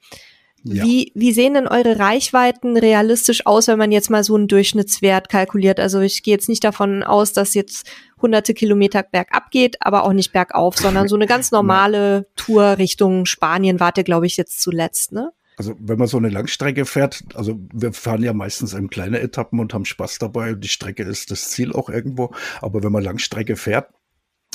Ja. 0.67 0.83
Wie, 0.83 1.11
wie 1.13 1.31
sehen 1.31 1.53
denn 1.53 1.67
eure 1.67 1.99
Reichweiten 1.99 2.75
realistisch 2.75 3.45
aus, 3.45 3.67
wenn 3.67 3.77
man 3.77 3.91
jetzt 3.91 4.09
mal 4.09 4.23
so 4.23 4.35
einen 4.35 4.47
Durchschnittswert 4.47 5.29
kalkuliert? 5.29 5.79
Also 5.79 5.99
ich 5.99 6.23
gehe 6.23 6.33
jetzt 6.33 6.49
nicht 6.49 6.63
davon 6.63 7.03
aus, 7.03 7.33
dass 7.33 7.53
jetzt 7.53 7.87
hunderte 8.19 8.55
Kilometer 8.55 9.03
bergab 9.03 9.51
geht, 9.51 9.77
aber 9.81 10.03
auch 10.03 10.13
nicht 10.13 10.33
bergauf, 10.33 10.77
sondern 10.77 11.07
so 11.07 11.15
eine 11.15 11.27
ganz 11.27 11.51
normale 11.51 12.27
Tour 12.35 12.79
Richtung 12.79 13.27
Spanien 13.27 13.79
warte, 13.79 14.03
glaube 14.03 14.25
ich, 14.25 14.37
jetzt 14.37 14.59
zuletzt, 14.61 15.11
ne? 15.11 15.31
Also 15.57 15.75
wenn 15.79 15.97
man 15.97 16.07
so 16.07 16.17
eine 16.17 16.29
Langstrecke 16.29 16.85
fährt, 16.85 17.23
also 17.33 17.59
wir 17.73 17.93
fahren 17.93 18.23
ja 18.23 18.33
meistens 18.33 18.73
in 18.73 18.89
kleine 18.89 19.19
Etappen 19.19 19.59
und 19.59 19.73
haben 19.73 19.85
Spaß 19.85 20.19
dabei 20.19 20.53
und 20.53 20.63
die 20.63 20.69
Strecke 20.69 21.03
ist 21.03 21.31
das 21.31 21.49
Ziel 21.49 21.71
auch 21.73 21.89
irgendwo. 21.89 22.33
Aber 22.61 22.83
wenn 22.83 22.91
man 22.91 23.03
Langstrecke 23.03 23.55
fährt, 23.55 23.89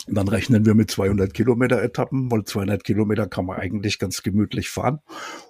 dann 0.06 0.28
rechnen 0.28 0.64
wir 0.64 0.74
mit 0.74 0.90
200 0.90 1.32
Kilometer 1.34 1.82
Etappen, 1.82 2.30
weil 2.30 2.44
200 2.44 2.84
Kilometer 2.84 3.26
kann 3.26 3.46
man 3.46 3.58
eigentlich 3.58 3.98
ganz 3.98 4.22
gemütlich 4.22 4.70
fahren. 4.70 5.00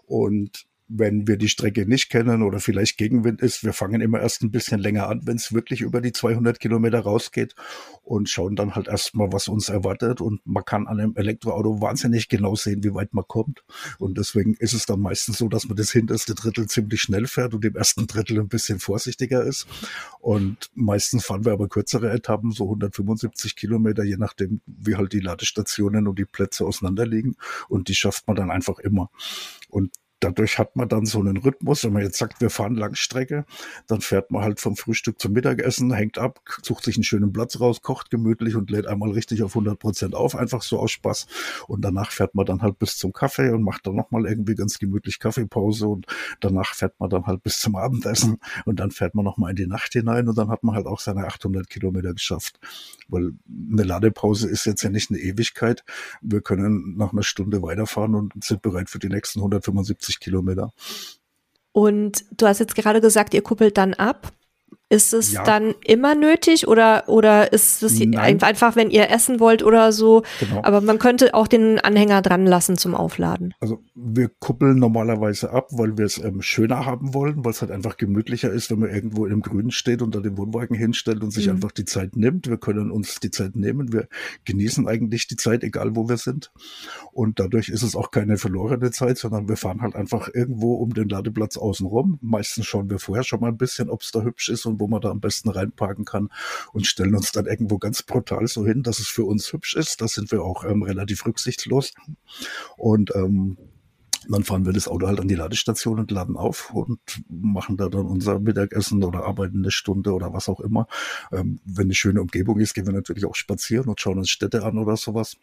Und 0.07 0.67
wenn 0.93 1.29
wir 1.29 1.37
die 1.37 1.49
Strecke 1.49 1.87
nicht 1.87 2.11
kennen 2.11 2.43
oder 2.43 2.59
vielleicht 2.59 2.99
Gegenwind 2.99 3.41
ist, 3.41 3.63
wir 3.63 3.73
fangen 3.73 4.01
immer 4.01 4.21
erst 4.21 4.43
ein 4.43 4.51
bisschen 4.51 4.81
länger 4.81 5.09
an, 5.09 5.21
wenn 5.25 5.37
es 5.37 5.53
wirklich 5.53 5.83
über 5.83 6.01
die 6.01 6.11
200 6.11 6.59
Kilometer 6.59 7.01
rausgeht 7.01 7.55
und 8.03 8.29
schauen 8.29 8.57
dann 8.57 8.75
halt 8.75 8.89
erstmal, 8.89 9.33
was 9.33 9.47
uns 9.47 9.69
erwartet. 9.69 10.21
Und 10.21 10.41
man 10.45 10.65
kann 10.65 10.89
an 10.89 10.99
einem 10.99 11.15
Elektroauto 11.15 11.81
wahnsinnig 11.81 12.29
genau 12.29 12.57
sehen, 12.57 12.83
wie 12.83 12.93
weit 12.93 13.15
man 13.15 13.25
kommt. 13.29 13.63
Und 13.99 14.19
deswegen 14.19 14.55
ist 14.55 14.73
es 14.73 14.85
dann 14.85 15.01
meistens 15.01 15.39
so, 15.39 15.49
dass 15.49 15.69
man 15.69 15.77
das 15.77 15.93
hinterste 15.93 16.35
Drittel 16.35 16.67
ziemlich 16.67 17.01
schnell 17.01 17.29
fährt 17.29 17.55
und 17.55 17.65
im 17.65 17.77
ersten 17.77 18.09
Drittel 18.09 18.41
ein 18.41 18.49
bisschen 18.49 18.81
vorsichtiger 18.81 19.45
ist. 19.45 19.69
Und 20.19 20.71
meistens 20.75 21.25
fahren 21.25 21.45
wir 21.45 21.53
aber 21.53 21.69
kürzere 21.69 22.11
Etappen, 22.11 22.51
so 22.51 22.65
175 22.65 23.55
Kilometer, 23.55 24.03
je 24.03 24.17
nachdem, 24.17 24.61
wie 24.67 24.97
halt 24.97 25.13
die 25.13 25.21
Ladestationen 25.21 26.09
und 26.09 26.19
die 26.19 26.25
Plätze 26.25 26.65
auseinanderliegen. 26.65 27.37
Und 27.69 27.87
die 27.89 27.95
schafft 27.95 28.27
man 28.27 28.35
dann 28.35 28.51
einfach 28.51 28.81
immer. 28.81 29.09
Und 29.69 29.93
dadurch 30.21 30.59
hat 30.59 30.77
man 30.77 30.89
dann 30.89 31.07
so 31.07 31.19
einen 31.19 31.39
Rhythmus. 31.39 31.85
Wenn 31.85 31.95
man 31.95 32.03
jetzt 32.03 32.19
sagt, 32.19 32.41
wir 32.41 32.51
fahren 32.51 32.75
Langstrecke, 32.75 33.45
dann 33.87 34.01
fährt 34.01 34.31
man 34.31 34.43
halt 34.43 34.61
vom 34.61 34.77
Frühstück 34.77 35.19
zum 35.19 35.33
Mittagessen, 35.33 35.93
hängt 35.93 36.19
ab, 36.19 36.41
sucht 36.63 36.85
sich 36.85 36.97
einen 36.97 37.05
schönen 37.05 37.33
Platz 37.33 37.59
raus, 37.61 37.83
kocht 37.83 38.11
gemütlich 38.11 38.55
und 38.57 38.71
lädt 38.71 38.87
einmal 38.87 39.11
richtig 39.11 39.43
auf 39.43 39.53
100 39.53 39.79
Prozent 39.79 40.15
auf, 40.15 40.37
einfach 40.37 40.63
so 40.63 40.79
aus 40.79 40.91
Spaß. 40.93 41.27
Und 41.67 41.83
danach 41.83 42.13
fährt 42.13 42.35
man 42.35 42.47
dann 42.47 42.63
halt 42.63 42.79
bis 42.79 42.97
zum 42.97 43.13
Kaffee 43.13 43.51
und 43.51 43.63
macht 43.63 43.87
dann 43.87 43.95
nochmal 43.95 44.27
irgendwie 44.27 44.55
ganz 44.55 44.79
gemütlich 44.79 45.19
Kaffeepause 45.19 45.89
und 45.89 46.07
danach 46.41 46.75
fährt 46.75 46.99
man 47.01 47.11
dann 47.11 47.27
halt 47.27 47.43
bis 47.43 47.59
zum 47.59 47.77
Abendessen 47.77 48.39
und 48.67 48.79
dann 48.81 48.91
fährt 48.91 49.15
man 49.15 49.25
nochmal 49.25 49.51
in 49.51 49.57
die 49.57 49.67
Nacht 49.67 49.93
hinein 49.93 50.29
und 50.29 50.37
dann 50.37 50.51
hat 50.51 50.63
man 50.63 50.75
halt 50.75 50.87
auch 50.87 51.01
seine 51.01 51.27
800 51.27 51.69
Kilometer 51.69 52.13
geschafft. 52.13 52.61
Weil 53.09 53.33
eine 53.73 53.83
Ladepause 53.83 54.49
ist 54.49 54.67
jetzt 54.67 54.83
ja 54.83 54.91
nicht 54.91 55.11
eine 55.11 55.19
Ewigkeit. 55.19 55.85
Wir 56.21 56.41
können 56.41 56.97
nach 56.97 57.13
einer 57.13 57.23
Stunde 57.23 57.63
weiterfahren 57.63 58.15
und 58.15 58.33
sind 58.45 58.63
bereit 58.63 58.91
für 58.91 58.99
die 58.99 59.09
nächsten 59.09 59.41
175 59.41 60.10
50 60.11 60.21
Kilometer. 60.21 60.73
Und 61.73 62.25
du 62.33 62.47
hast 62.47 62.59
jetzt 62.59 62.75
gerade 62.75 63.01
gesagt, 63.01 63.35
ihr 63.35 63.43
kuppelt 63.43 63.77
dann 63.79 63.95
ab. 63.95 64.33
Ist 64.93 65.13
es 65.13 65.31
ja. 65.31 65.45
dann 65.45 65.77
immer 65.85 66.17
nötig 66.17 66.67
oder, 66.67 67.05
oder 67.07 67.53
ist 67.53 67.81
es 67.85 68.01
Nein. 68.01 68.43
einfach, 68.43 68.75
wenn 68.75 68.91
ihr 68.91 69.09
essen 69.09 69.39
wollt 69.39 69.63
oder 69.63 69.93
so? 69.93 70.25
Genau. 70.41 70.65
Aber 70.65 70.81
man 70.81 70.99
könnte 70.99 71.33
auch 71.33 71.47
den 71.47 71.79
Anhänger 71.79 72.23
dran 72.23 72.45
lassen 72.45 72.77
zum 72.77 72.97
Aufladen. 72.97 73.55
Also 73.61 73.85
wir 73.95 74.29
kuppeln 74.41 74.81
normalerweise 74.81 75.53
ab, 75.53 75.69
weil 75.71 75.97
wir 75.97 76.07
es 76.07 76.19
ähm, 76.19 76.43
schöner 76.43 76.87
haben 76.87 77.15
wollen, 77.15 77.45
weil 77.45 77.53
es 77.53 77.61
halt 77.61 77.71
einfach 77.71 77.99
gemütlicher 77.99 78.51
ist, 78.51 78.69
wenn 78.73 78.81
man 78.81 78.91
irgendwo 78.91 79.27
im 79.27 79.43
Grünen 79.43 79.71
steht 79.71 80.03
und 80.03 80.13
da 80.13 80.19
den 80.19 80.37
Wohnwagen 80.37 80.77
hinstellt 80.77 81.23
und 81.23 81.31
sich 81.31 81.47
mhm. 81.47 81.53
einfach 81.53 81.71
die 81.71 81.85
Zeit 81.85 82.17
nimmt. 82.17 82.49
Wir 82.49 82.57
können 82.57 82.91
uns 82.91 83.21
die 83.21 83.31
Zeit 83.31 83.55
nehmen. 83.55 83.93
Wir 83.93 84.09
genießen 84.45 84.89
eigentlich 84.89 85.29
die 85.29 85.37
Zeit, 85.37 85.63
egal 85.63 85.95
wo 85.95 86.09
wir 86.09 86.17
sind. 86.17 86.51
Und 87.13 87.39
dadurch 87.39 87.69
ist 87.69 87.85
es 87.85 87.95
auch 87.95 88.11
keine 88.11 88.39
verlorene 88.39 88.91
Zeit, 88.91 89.19
sondern 89.19 89.49
wir 89.49 89.57
fahren 89.57 89.83
halt 89.83 89.95
einfach 89.95 90.29
irgendwo 90.35 90.75
um 90.75 90.95
den 90.95 91.09
Ladeplatz 91.09 91.57
außenrum. 91.57 92.19
Meistens 92.23 92.67
schauen 92.67 92.91
wir 92.91 92.99
vorher 92.99 93.23
schon 93.23 93.39
mal 93.39 93.53
ein 93.53 93.57
bisschen, 93.57 93.89
ob 93.89 94.03
es 94.03 94.11
da 94.11 94.23
hübsch 94.23 94.49
ist 94.49 94.67
und 94.67 94.80
wo 94.81 94.89
man 94.89 95.01
da 95.01 95.11
am 95.11 95.21
besten 95.21 95.51
reinparken 95.51 96.05
kann 96.05 96.31
und 96.73 96.87
stellen 96.87 97.15
uns 97.15 97.33
dann 97.33 97.47
irgendwo 97.47 97.79
ganz 97.79 98.03
brutal 98.03 98.47
so 98.49 98.67
hin, 98.67 98.83
dass 98.83 98.99
es 98.99 99.09
für 99.09 99.25
uns 99.25 99.53
hübsch 99.53 99.77
ist. 99.77 100.01
Da 100.01 100.09
sind 100.09 100.33
wir 100.33 100.43
auch 100.43 100.65
ähm, 100.65 100.83
relativ 100.83 101.25
rücksichtslos. 101.27 101.93
Und 102.77 103.15
ähm, 103.15 103.57
dann 104.29 104.45
fahren 104.45 104.67
wir 104.67 104.73
das 104.73 104.89
Auto 104.89 105.07
halt 105.07 105.21
an 105.21 105.29
die 105.29 105.35
Ladestation 105.35 105.99
und 105.99 106.11
laden 106.11 106.37
auf 106.37 106.71
und 106.71 107.01
machen 107.29 107.77
da 107.77 107.89
dann 107.89 108.07
unser 108.07 108.39
Mittagessen 108.39 109.03
oder 109.03 109.25
arbeiten 109.25 109.59
eine 109.59 109.71
Stunde 109.71 110.13
oder 110.13 110.33
was 110.33 110.49
auch 110.49 110.61
immer. 110.61 110.87
Ähm, 111.33 111.61
wenn 111.65 111.87
eine 111.87 111.95
schöne 111.95 112.21
Umgebung 112.21 112.59
ist, 112.61 112.75
gehen 112.75 112.87
wir 112.87 112.93
natürlich 112.93 113.25
auch 113.25 113.35
spazieren 113.35 113.89
und 113.89 114.01
schauen 114.01 114.19
uns 114.19 114.31
Städte 114.31 114.65
an 114.65 114.79
oder 114.79 114.97
sowas. 114.97 115.37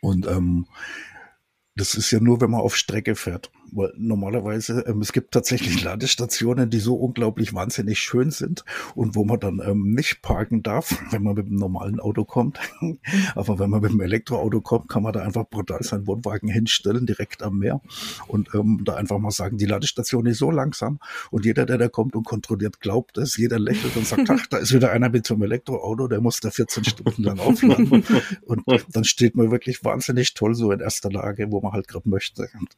Und 0.00 0.26
ähm, 0.26 0.66
das 1.76 1.94
ist 1.94 2.10
ja 2.10 2.20
nur, 2.20 2.40
wenn 2.40 2.50
man 2.50 2.60
auf 2.60 2.76
Strecke 2.76 3.14
fährt. 3.14 3.50
Weil 3.72 3.92
normalerweise, 3.96 4.84
ähm, 4.86 5.00
es 5.00 5.12
gibt 5.12 5.32
tatsächlich 5.32 5.82
Ladestationen, 5.84 6.70
die 6.70 6.78
so 6.78 6.94
unglaublich 6.94 7.54
wahnsinnig 7.54 7.98
schön 7.98 8.30
sind 8.30 8.64
und 8.94 9.14
wo 9.14 9.24
man 9.24 9.40
dann 9.40 9.60
ähm, 9.64 9.92
nicht 9.92 10.22
parken 10.22 10.62
darf, 10.62 10.96
wenn 11.10 11.22
man 11.22 11.34
mit 11.34 11.46
einem 11.46 11.56
normalen 11.56 12.00
Auto 12.00 12.24
kommt. 12.24 12.58
Aber 13.34 13.58
wenn 13.58 13.70
man 13.70 13.80
mit 13.80 13.90
einem 13.90 14.00
Elektroauto 14.00 14.60
kommt, 14.60 14.88
kann 14.88 15.02
man 15.02 15.12
da 15.12 15.20
einfach 15.22 15.48
brutal 15.48 15.82
seinen 15.82 16.06
Wohnwagen 16.06 16.48
hinstellen, 16.48 17.06
direkt 17.06 17.42
am 17.42 17.58
Meer. 17.58 17.80
Und 18.26 18.54
ähm, 18.54 18.82
da 18.84 18.94
einfach 18.94 19.18
mal 19.18 19.30
sagen, 19.30 19.58
die 19.58 19.66
Ladestation 19.66 20.26
ist 20.26 20.38
so 20.38 20.50
langsam. 20.50 20.98
Und 21.30 21.44
jeder, 21.44 21.66
der 21.66 21.78
da 21.78 21.88
kommt 21.88 22.14
und 22.16 22.24
kontrolliert, 22.24 22.80
glaubt 22.80 23.18
es. 23.18 23.36
Jeder 23.36 23.58
lächelt 23.58 23.96
und 23.96 24.06
sagt, 24.06 24.28
ach, 24.30 24.46
da 24.46 24.58
ist 24.58 24.72
wieder 24.72 24.90
einer 24.90 25.08
mit 25.08 25.26
so 25.26 25.34
einem 25.34 25.44
Elektroauto, 25.44 26.08
der 26.08 26.20
muss 26.20 26.40
da 26.40 26.50
14 26.50 26.84
Stunden 26.84 27.22
lang 27.22 27.38
aufladen. 27.38 28.04
Und, 28.46 28.66
und 28.66 28.84
dann 28.92 29.04
steht 29.04 29.36
man 29.36 29.50
wirklich 29.50 29.84
wahnsinnig 29.84 30.34
toll 30.34 30.54
so 30.54 30.72
in 30.72 30.80
erster 30.80 31.10
Lage, 31.10 31.50
wo 31.50 31.60
man 31.60 31.72
halt 31.72 31.88
gerade 31.88 32.08
möchte. 32.08 32.48
Und 32.58 32.76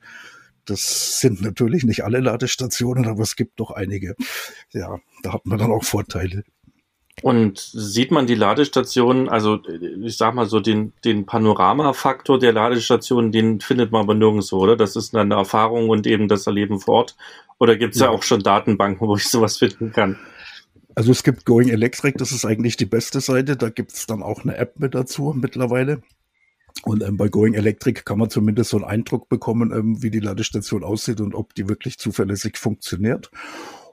das 0.64 1.20
sind 1.20 1.42
natürlich 1.42 1.84
nicht 1.84 2.04
alle 2.04 2.20
Ladestationen, 2.20 3.06
aber 3.06 3.22
es 3.22 3.36
gibt 3.36 3.60
doch 3.60 3.70
einige. 3.70 4.14
Ja, 4.72 4.98
da 5.22 5.32
hat 5.32 5.46
man 5.46 5.58
dann 5.58 5.72
auch 5.72 5.84
Vorteile. 5.84 6.44
Und 7.22 7.58
sieht 7.58 8.10
man 8.10 8.26
die 8.26 8.34
Ladestationen, 8.34 9.28
also 9.28 9.58
ich 10.02 10.16
sag 10.16 10.34
mal 10.34 10.46
so, 10.46 10.60
den, 10.60 10.92
den 11.04 11.26
Panoramafaktor 11.26 12.38
der 12.38 12.52
Ladestationen, 12.52 13.30
den 13.30 13.60
findet 13.60 13.92
man 13.92 14.02
aber 14.02 14.14
nirgendwo, 14.14 14.56
oder? 14.58 14.76
Das 14.76 14.96
ist 14.96 15.14
eine 15.14 15.34
Erfahrung 15.34 15.90
und 15.90 16.06
eben 16.06 16.28
das 16.28 16.46
Erleben 16.46 16.80
vor 16.80 16.94
Ort. 16.94 17.16
Oder 17.58 17.76
gibt 17.76 17.94
es 17.94 18.00
ja. 18.00 18.06
ja 18.06 18.12
auch 18.12 18.22
schon 18.22 18.42
Datenbanken, 18.42 19.06
wo 19.08 19.16
ich 19.16 19.28
sowas 19.28 19.58
finden 19.58 19.92
kann? 19.92 20.18
Also 20.94 21.12
es 21.12 21.22
gibt 21.22 21.44
Going 21.44 21.68
Electric, 21.68 22.18
das 22.18 22.32
ist 22.32 22.44
eigentlich 22.44 22.76
die 22.76 22.86
beste 22.86 23.20
Seite. 23.20 23.56
Da 23.56 23.68
gibt 23.68 23.92
es 23.92 24.06
dann 24.06 24.22
auch 24.22 24.42
eine 24.42 24.56
App 24.56 24.78
mit 24.78 24.94
dazu 24.94 25.34
mittlerweile. 25.36 26.02
Und 26.84 27.02
ähm, 27.02 27.16
bei 27.16 27.28
Going 27.28 27.54
Electric 27.54 28.02
kann 28.04 28.18
man 28.18 28.30
zumindest 28.30 28.70
so 28.70 28.78
einen 28.78 28.86
Eindruck 28.86 29.28
bekommen, 29.28 29.72
ähm, 29.72 30.02
wie 30.02 30.10
die 30.10 30.20
Ladestation 30.20 30.84
aussieht 30.84 31.20
und 31.20 31.34
ob 31.34 31.54
die 31.54 31.68
wirklich 31.68 31.98
zuverlässig 31.98 32.56
funktioniert. 32.56 33.30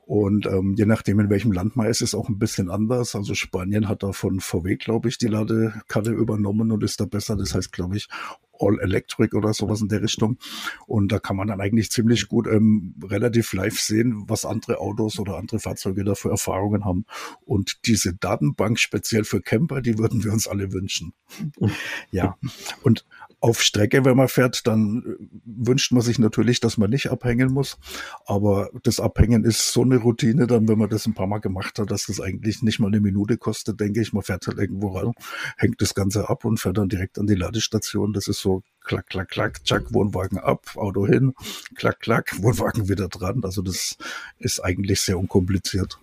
Und 0.07 0.45
ähm, 0.45 0.75
je 0.77 0.85
nachdem, 0.85 1.19
in 1.19 1.29
welchem 1.29 1.51
Land 1.51 1.75
man 1.75 1.87
ist, 1.87 1.99
ist 1.99 2.15
auch 2.15 2.29
ein 2.29 2.39
bisschen 2.39 2.69
anders. 2.69 3.13
Also 3.13 3.33
Spanien 3.33 3.89
hat 3.89 4.03
da 4.03 4.13
von 4.13 4.39
VW, 4.39 4.77
glaube 4.77 5.09
ich, 5.09 5.17
die 5.17 5.27
Ladekarte 5.27 6.11
übernommen 6.11 6.71
und 6.71 6.81
ist 6.81 7.01
da 7.01 7.05
besser. 7.05 7.35
Das 7.35 7.53
heißt, 7.53 7.73
glaube 7.73 7.97
ich, 7.97 8.07
All 8.59 8.79
Electric 8.79 9.35
oder 9.35 9.53
sowas 9.53 9.81
in 9.81 9.87
der 9.87 10.01
Richtung. 10.01 10.37
Und 10.85 11.11
da 11.11 11.19
kann 11.19 11.35
man 11.35 11.47
dann 11.47 11.61
eigentlich 11.61 11.89
ziemlich 11.89 12.27
gut 12.27 12.47
ähm, 12.47 12.95
relativ 13.03 13.53
live 13.53 13.79
sehen, 13.79 14.23
was 14.27 14.45
andere 14.45 14.79
Autos 14.79 15.19
oder 15.19 15.37
andere 15.37 15.59
Fahrzeuge 15.59 16.03
da 16.03 16.15
für 16.15 16.29
Erfahrungen 16.29 16.85
haben. 16.85 17.05
Und 17.45 17.79
diese 17.85 18.13
Datenbank 18.13 18.79
speziell 18.79 19.23
für 19.23 19.41
Camper, 19.41 19.81
die 19.81 19.97
würden 19.97 20.23
wir 20.23 20.31
uns 20.31 20.47
alle 20.47 20.73
wünschen. 20.73 21.13
ja. 22.11 22.37
Und 22.83 23.05
auf 23.39 23.61
Strecke, 23.61 24.03
wenn 24.03 24.17
man 24.17 24.27
fährt, 24.27 24.65
dann 24.65 25.15
wünscht 25.45 25.91
man 25.91 26.01
sich 26.01 26.17
natürlich, 26.17 26.59
dass 26.59 26.77
man 26.77 26.89
nicht 26.89 27.11
abhängen 27.11 27.51
muss. 27.51 27.77
Aber 28.25 28.69
das 28.83 28.99
Abhängen 28.99 29.43
ist 29.43 29.71
so 29.71 29.83
eine 29.83 29.97
Routine, 29.97 30.47
dann, 30.47 30.67
wenn 30.67 30.79
man 30.79 30.89
das 30.89 31.05
ein 31.05 31.13
paar 31.13 31.27
Mal 31.27 31.37
gemacht 31.37 31.77
hat, 31.77 31.91
dass 31.91 32.07
das 32.07 32.19
eigentlich 32.19 32.63
nicht 32.63 32.79
mal 32.79 32.87
eine 32.87 32.99
Minute 32.99 33.37
kostet, 33.37 33.79
denke 33.79 34.01
ich. 34.01 34.11
Man 34.11 34.23
fährt 34.23 34.47
halt 34.47 34.57
irgendwo 34.57 34.89
ran, 34.89 35.13
hängt 35.57 35.81
das 35.81 35.93
Ganze 35.93 36.29
ab 36.29 36.45
und 36.45 36.59
fährt 36.59 36.77
dann 36.77 36.89
direkt 36.89 37.19
an 37.19 37.27
die 37.27 37.35
Ladestation. 37.35 38.11
Das 38.11 38.27
ist 38.27 38.39
so 38.39 38.63
klack, 38.83 39.07
klack, 39.07 39.29
klack, 39.29 39.67
zack, 39.67 39.93
Wohnwagen 39.93 40.39
ab, 40.39 40.71
Auto 40.75 41.05
hin, 41.05 41.33
klack, 41.75 41.99
klack, 41.99 42.35
Wohnwagen 42.41 42.89
wieder 42.89 43.07
dran. 43.07 43.41
Also 43.43 43.61
das 43.61 43.97
ist 44.39 44.59
eigentlich 44.61 45.01
sehr 45.01 45.19
unkompliziert. 45.19 45.99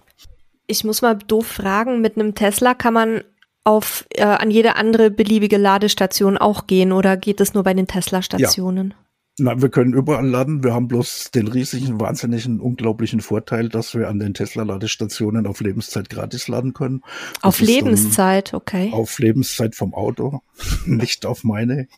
Ich 0.66 0.84
muss 0.84 1.02
mal 1.02 1.14
doof 1.14 1.46
fragen, 1.46 2.00
mit 2.00 2.16
einem 2.16 2.34
Tesla 2.34 2.74
kann 2.74 2.94
man 2.94 3.24
auf 3.64 4.06
äh, 4.10 4.22
an 4.22 4.50
jede 4.50 4.76
andere 4.76 5.10
beliebige 5.10 5.56
Ladestation 5.56 6.36
auch 6.38 6.66
gehen 6.66 6.92
oder 6.92 7.16
geht 7.16 7.40
es 7.40 7.54
nur 7.54 7.64
bei 7.64 7.74
den 7.74 7.86
Tesla-Stationen? 7.86 8.90
Ja. 8.90 9.04
Nein, 9.36 9.62
wir 9.62 9.68
können 9.68 9.94
überall 9.94 10.28
laden. 10.28 10.62
Wir 10.62 10.74
haben 10.74 10.86
bloß 10.86 11.32
den 11.32 11.48
riesigen, 11.48 11.98
wahnsinnigen, 11.98 12.60
unglaublichen 12.60 13.20
Vorteil, 13.20 13.68
dass 13.68 13.96
wir 13.96 14.08
an 14.08 14.20
den 14.20 14.32
Tesla-Ladestationen 14.32 15.48
auf 15.48 15.60
Lebenszeit 15.60 16.08
gratis 16.08 16.46
laden 16.46 16.72
können. 16.72 17.02
Das 17.34 17.42
auf 17.42 17.60
Lebenszeit, 17.60 18.54
okay. 18.54 18.90
Auf 18.92 19.18
Lebenszeit 19.18 19.74
vom 19.74 19.92
Auto, 19.92 20.42
nicht 20.86 21.26
auf 21.26 21.42
meine. 21.42 21.88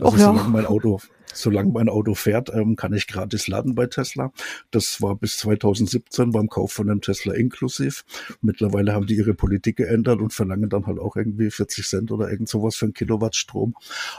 Also 0.00 0.30
oh, 0.30 0.36
ja. 0.36 0.46
mein 0.48 0.66
Auto 0.66 1.00
solange 1.34 1.72
mein 1.72 1.88
Auto 1.88 2.14
fährt, 2.14 2.50
ähm, 2.52 2.76
kann 2.76 2.92
ich 2.92 3.06
gratis 3.06 3.48
laden 3.48 3.74
bei 3.74 3.86
Tesla. 3.86 4.32
Das 4.70 5.00
war 5.02 5.16
bis 5.16 5.38
2017 5.38 6.30
beim 6.30 6.48
Kauf 6.48 6.72
von 6.72 6.90
einem 6.90 7.00
Tesla 7.00 7.34
inklusiv. 7.34 8.04
Mittlerweile 8.40 8.92
haben 8.92 9.06
die 9.06 9.16
ihre 9.16 9.34
Politik 9.34 9.76
geändert 9.76 10.20
und 10.20 10.32
verlangen 10.32 10.68
dann 10.68 10.86
halt 10.86 10.98
auch 10.98 11.16
irgendwie 11.16 11.50
40 11.50 11.86
Cent 11.86 12.12
oder 12.12 12.30
irgend 12.30 12.48
sowas 12.48 12.76
für 12.76 12.86
einen 12.86 12.94
Kilowatt 12.94 13.36
Strom. 13.36 13.74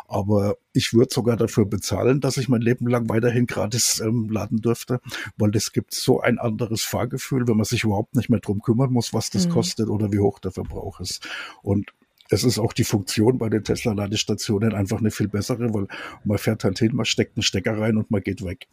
Aber 0.08 0.56
ich 0.74 0.94
würde 0.94 1.14
sogar 1.14 1.38
dafür 1.38 1.66
bezahlen, 1.66 2.22
dass 2.22 2.38
ich 2.38 2.50
mein 2.50 2.62
Leben 2.62 2.88
lang 2.88 3.10
weiterhin 3.10 3.46
gratis 3.46 4.00
ähm, 4.00 4.30
laden 4.30 4.62
dürfte, 4.62 5.02
weil 5.38 5.56
es 5.56 5.72
gibt 5.72 5.94
so 5.94 6.22
ein 6.22 6.40
anderes 6.40 6.84
Fahrgefühl, 6.84 7.48
wenn 7.48 7.58
man 7.58 7.66
sich 7.66 7.84
überhaupt 7.84 8.16
nicht 8.16 8.30
mehr 8.30 8.40
drum 8.40 8.62
kümmern 8.62 8.92
muss, 8.92 9.14
was 9.14 9.30
das 9.30 9.48
mhm. 9.48 9.52
kostet 9.52 9.90
oder 9.90 10.12
wie 10.12 10.20
hoch 10.20 10.40
der 10.40 10.52
Verbrauch 10.52 11.00
ist. 11.00 11.28
Und 11.62 11.92
es 12.32 12.46
ist 12.46 12.60
auch 12.60 12.72
die 12.72 12.86
Funktion 12.86 13.38
bei 13.38 13.50
den 13.50 13.64
Tesla-Ladestationen 13.64 14.74
einfach 14.74 15.00
eine 15.00 15.12
viel 15.12 15.28
bessere, 15.28 15.74
weil 15.74 15.88
man 16.24 16.38
fährt 16.38 16.64
halt 16.64 16.80
hin, 16.80 16.96
man 16.96 17.06
steckt 17.06 17.36
einen 17.36 17.44
Stecker 17.44 17.78
rein 17.78 17.98
und 17.98 18.10
man 18.10 18.22
geht 18.22 18.44
weg. 18.44 18.68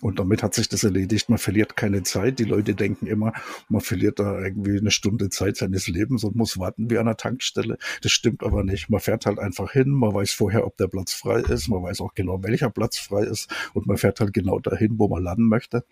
Und 0.00 0.18
damit 0.18 0.42
hat 0.42 0.54
sich 0.54 0.68
das 0.68 0.84
erledigt. 0.84 1.28
Man 1.28 1.38
verliert 1.38 1.76
keine 1.76 2.02
Zeit. 2.02 2.38
Die 2.38 2.44
Leute 2.44 2.74
denken 2.74 3.06
immer, 3.06 3.32
man 3.68 3.80
verliert 3.80 4.18
da 4.18 4.38
irgendwie 4.38 4.78
eine 4.78 4.90
Stunde 4.90 5.30
Zeit 5.30 5.56
seines 5.56 5.88
Lebens 5.88 6.24
und 6.24 6.36
muss 6.36 6.58
warten 6.58 6.90
wie 6.90 6.98
an 6.98 7.06
einer 7.06 7.16
Tankstelle. 7.16 7.78
Das 8.02 8.12
stimmt 8.12 8.42
aber 8.42 8.64
nicht. 8.64 8.90
Man 8.90 9.00
fährt 9.00 9.24
halt 9.24 9.38
einfach 9.38 9.72
hin. 9.72 9.88
Man 9.88 10.12
weiß 10.12 10.32
vorher, 10.32 10.66
ob 10.66 10.76
der 10.76 10.88
Platz 10.88 11.14
frei 11.14 11.40
ist. 11.40 11.68
Man 11.68 11.82
weiß 11.82 12.00
auch 12.00 12.14
genau, 12.14 12.42
welcher 12.42 12.70
Platz 12.70 12.98
frei 12.98 13.22
ist. 13.22 13.50
Und 13.72 13.86
man 13.86 13.96
fährt 13.96 14.20
halt 14.20 14.34
genau 14.34 14.58
dahin, 14.58 14.98
wo 14.98 15.08
man 15.08 15.22
laden 15.22 15.48
möchte. 15.48 15.84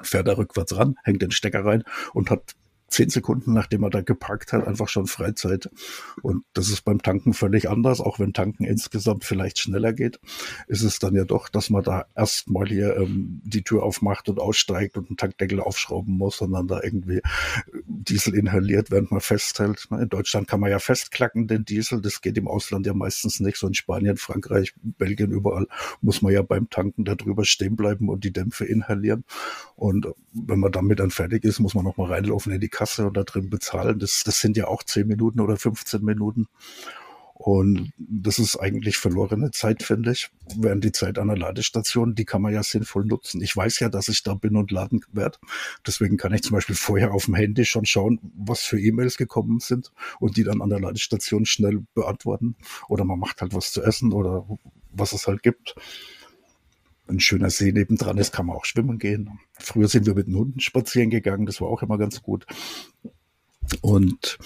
Fährt 0.00 0.28
da 0.28 0.34
rückwärts 0.34 0.76
ran, 0.76 0.96
hängt 1.02 1.22
den 1.22 1.32
Stecker 1.32 1.64
rein 1.64 1.82
und 2.12 2.30
hat 2.30 2.54
zehn 2.88 3.10
Sekunden, 3.10 3.52
nachdem 3.52 3.82
er 3.82 3.90
da 3.90 4.02
geparkt 4.02 4.52
hat, 4.52 4.66
einfach 4.66 4.88
schon 4.88 5.06
Freizeit. 5.06 5.68
Und 6.22 6.44
das 6.52 6.68
ist 6.68 6.82
beim 6.82 7.02
Tanken 7.02 7.32
völlig 7.32 7.68
anders. 7.68 8.00
Auch 8.00 8.18
wenn 8.18 8.32
Tanken 8.32 8.64
insgesamt 8.64 9.24
vielleicht 9.24 9.58
schneller 9.58 9.92
geht, 9.92 10.20
ist 10.68 10.82
es 10.82 10.98
dann 10.98 11.14
ja 11.14 11.24
doch, 11.24 11.48
dass 11.48 11.70
man 11.70 11.82
da 11.82 12.06
erstmal 12.14 12.68
hier 12.68 12.96
ähm, 12.96 13.40
die 13.44 13.62
Tür 13.62 13.82
aufmacht 13.82 14.28
und 14.28 14.38
aussteigt 14.38 14.96
und 14.96 15.08
einen 15.08 15.16
Tankdeckel 15.16 15.60
aufschrauben 15.60 16.16
muss, 16.16 16.38
sondern 16.38 16.68
da 16.68 16.80
irgendwie 16.82 17.20
Diesel 17.86 18.34
inhaliert, 18.34 18.90
während 18.90 19.10
man 19.10 19.20
festhält. 19.20 19.88
In 19.90 20.08
Deutschland 20.08 20.46
kann 20.46 20.60
man 20.60 20.70
ja 20.70 20.78
festklacken, 20.78 21.48
den 21.48 21.64
Diesel. 21.64 22.00
Das 22.00 22.20
geht 22.20 22.38
im 22.38 22.48
Ausland 22.48 22.86
ja 22.86 22.94
meistens 22.94 23.40
nicht. 23.40 23.56
So 23.56 23.66
in 23.66 23.74
Spanien, 23.74 24.16
Frankreich, 24.16 24.74
Belgien, 24.82 25.30
überall 25.30 25.66
muss 26.00 26.22
man 26.22 26.32
ja 26.32 26.42
beim 26.42 26.70
Tanken 26.70 27.04
da 27.04 27.14
drüber 27.14 27.44
stehen 27.44 27.76
bleiben 27.76 28.08
und 28.08 28.24
die 28.24 28.32
Dämpfe 28.32 28.64
inhalieren. 28.64 29.24
Und 29.74 30.06
wenn 30.34 30.58
man 30.58 30.72
damit 30.72 30.98
dann 31.00 31.10
fertig 31.10 31.44
ist, 31.44 31.60
muss 31.60 31.74
man 31.74 31.84
nochmal 31.84 32.10
reinlaufen 32.10 32.52
in 32.52 32.60
die 32.60 32.68
Kasse 32.68 33.06
und 33.06 33.16
da 33.16 33.22
drin 33.22 33.50
bezahlen. 33.50 33.98
Das, 33.98 34.22
das 34.24 34.40
sind 34.40 34.56
ja 34.56 34.66
auch 34.66 34.82
10 34.82 35.06
Minuten 35.06 35.40
oder 35.40 35.56
15 35.56 36.02
Minuten. 36.02 36.48
Und 37.34 37.92
das 37.98 38.38
ist 38.38 38.56
eigentlich 38.56 38.96
verlorene 38.96 39.50
Zeit, 39.50 39.82
finde 39.82 40.12
ich. 40.12 40.30
Während 40.56 40.84
die 40.84 40.92
Zeit 40.92 41.18
an 41.18 41.26
der 41.26 41.36
Ladestation, 41.36 42.14
die 42.14 42.24
kann 42.24 42.40
man 42.40 42.54
ja 42.54 42.62
sinnvoll 42.62 43.04
nutzen. 43.04 43.42
Ich 43.42 43.56
weiß 43.56 43.80
ja, 43.80 43.88
dass 43.88 44.08
ich 44.08 44.22
da 44.22 44.34
bin 44.34 44.56
und 44.56 44.70
laden 44.70 45.00
werde. 45.12 45.38
Deswegen 45.84 46.16
kann 46.16 46.32
ich 46.32 46.42
zum 46.42 46.54
Beispiel 46.54 46.76
vorher 46.76 47.12
auf 47.12 47.24
dem 47.24 47.34
Handy 47.34 47.64
schon 47.64 47.86
schauen, 47.86 48.20
was 48.36 48.60
für 48.62 48.80
E-Mails 48.80 49.16
gekommen 49.16 49.58
sind 49.58 49.92
und 50.20 50.36
die 50.36 50.44
dann 50.44 50.62
an 50.62 50.70
der 50.70 50.80
Ladestation 50.80 51.44
schnell 51.44 51.82
beantworten. 51.94 52.54
Oder 52.88 53.04
man 53.04 53.18
macht 53.18 53.40
halt 53.40 53.52
was 53.52 53.72
zu 53.72 53.82
essen 53.82 54.12
oder 54.12 54.46
was 54.92 55.12
es 55.12 55.26
halt 55.26 55.42
gibt. 55.42 55.74
Ein 57.08 57.20
schöner 57.20 57.50
See 57.50 57.72
nebendran 57.72 58.18
ist, 58.18 58.32
kann 58.32 58.46
man 58.46 58.56
auch 58.56 58.64
schwimmen 58.64 58.98
gehen. 58.98 59.38
Früher 59.52 59.88
sind 59.88 60.06
wir 60.06 60.14
mit 60.14 60.26
den 60.26 60.36
Hunden 60.36 60.60
spazieren 60.60 61.10
gegangen, 61.10 61.46
das 61.46 61.60
war 61.60 61.68
auch 61.68 61.82
immer 61.82 61.98
ganz 61.98 62.22
gut. 62.22 62.46
Und 63.80 64.38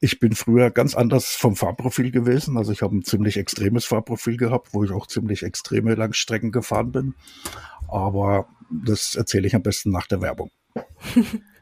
ich 0.00 0.20
bin 0.20 0.34
früher 0.34 0.70
ganz 0.70 0.94
anders 0.94 1.28
vom 1.28 1.56
Fahrprofil 1.56 2.10
gewesen. 2.10 2.58
Also 2.58 2.72
ich 2.72 2.82
habe 2.82 2.94
ein 2.94 3.04
ziemlich 3.04 3.36
extremes 3.36 3.86
Fahrprofil 3.86 4.36
gehabt, 4.36 4.74
wo 4.74 4.84
ich 4.84 4.90
auch 4.90 5.06
ziemlich 5.06 5.42
extreme 5.42 5.94
Langstrecken 5.94 6.52
gefahren 6.52 6.92
bin. 6.92 7.14
Aber 7.88 8.48
das 8.70 9.14
erzähle 9.14 9.46
ich 9.46 9.54
am 9.54 9.62
besten 9.62 9.90
nach 9.90 10.06
der 10.06 10.20
Werbung. 10.20 10.50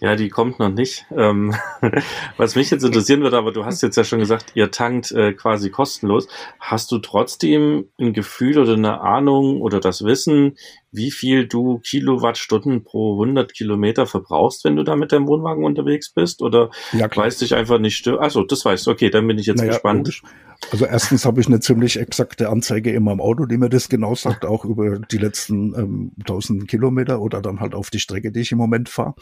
Ja, 0.00 0.14
die 0.14 0.28
kommt 0.28 0.58
noch 0.58 0.68
nicht. 0.68 1.06
Ähm, 1.16 1.54
was 2.36 2.54
mich 2.54 2.70
jetzt 2.70 2.84
interessieren 2.84 3.22
wird, 3.22 3.34
aber 3.34 3.52
du 3.52 3.64
hast 3.64 3.82
jetzt 3.82 3.96
ja 3.96 4.04
schon 4.04 4.20
gesagt, 4.20 4.52
ihr 4.54 4.70
tankt 4.70 5.10
äh, 5.12 5.32
quasi 5.32 5.70
kostenlos. 5.70 6.28
Hast 6.60 6.92
du 6.92 6.98
trotzdem 6.98 7.88
ein 7.98 8.12
Gefühl 8.12 8.58
oder 8.58 8.74
eine 8.74 9.00
Ahnung 9.00 9.60
oder 9.60 9.80
das 9.80 10.04
Wissen, 10.04 10.56
wie 10.92 11.10
viel 11.10 11.46
du 11.46 11.80
Kilowattstunden 11.80 12.84
pro 12.84 13.14
100 13.14 13.52
Kilometer 13.52 14.06
verbrauchst, 14.06 14.64
wenn 14.64 14.76
du 14.76 14.84
da 14.84 14.96
mit 14.96 15.12
deinem 15.12 15.26
Wohnwagen 15.26 15.64
unterwegs 15.64 16.10
bist? 16.10 16.42
Oder 16.42 16.70
ja, 16.92 17.08
weißt 17.14 17.40
dich 17.40 17.54
einfach 17.54 17.78
nicht 17.78 17.96
still? 17.96 18.18
Achso, 18.18 18.44
das 18.44 18.64
weißt 18.64 18.86
du. 18.86 18.92
Okay, 18.92 19.10
dann 19.10 19.26
bin 19.26 19.38
ich 19.38 19.46
jetzt 19.46 19.58
naja, 19.58 19.72
gespannt. 19.72 19.98
Logisch. 19.98 20.22
Also 20.70 20.86
erstens 20.86 21.24
habe 21.24 21.40
ich 21.40 21.46
eine 21.46 21.60
ziemlich 21.60 21.98
exakte 21.98 22.48
Anzeige 22.48 22.92
in 22.92 23.04
meinem 23.04 23.20
Auto, 23.20 23.46
die 23.46 23.56
mir 23.56 23.68
das 23.68 23.88
genau 23.88 24.14
sagt, 24.14 24.44
auch 24.44 24.64
über 24.64 24.98
die 24.98 25.18
letzten 25.18 25.74
ähm, 25.74 26.12
1000 26.20 26.68
Kilometer 26.68 27.20
oder 27.20 27.40
dann 27.40 27.60
halt 27.60 27.74
auf 27.74 27.90
die 27.90 28.00
Strecke, 28.00 28.32
die 28.32 28.40
ich 28.40 28.52
im 28.52 28.58
Moment 28.58 28.88
fahre. 28.88 29.14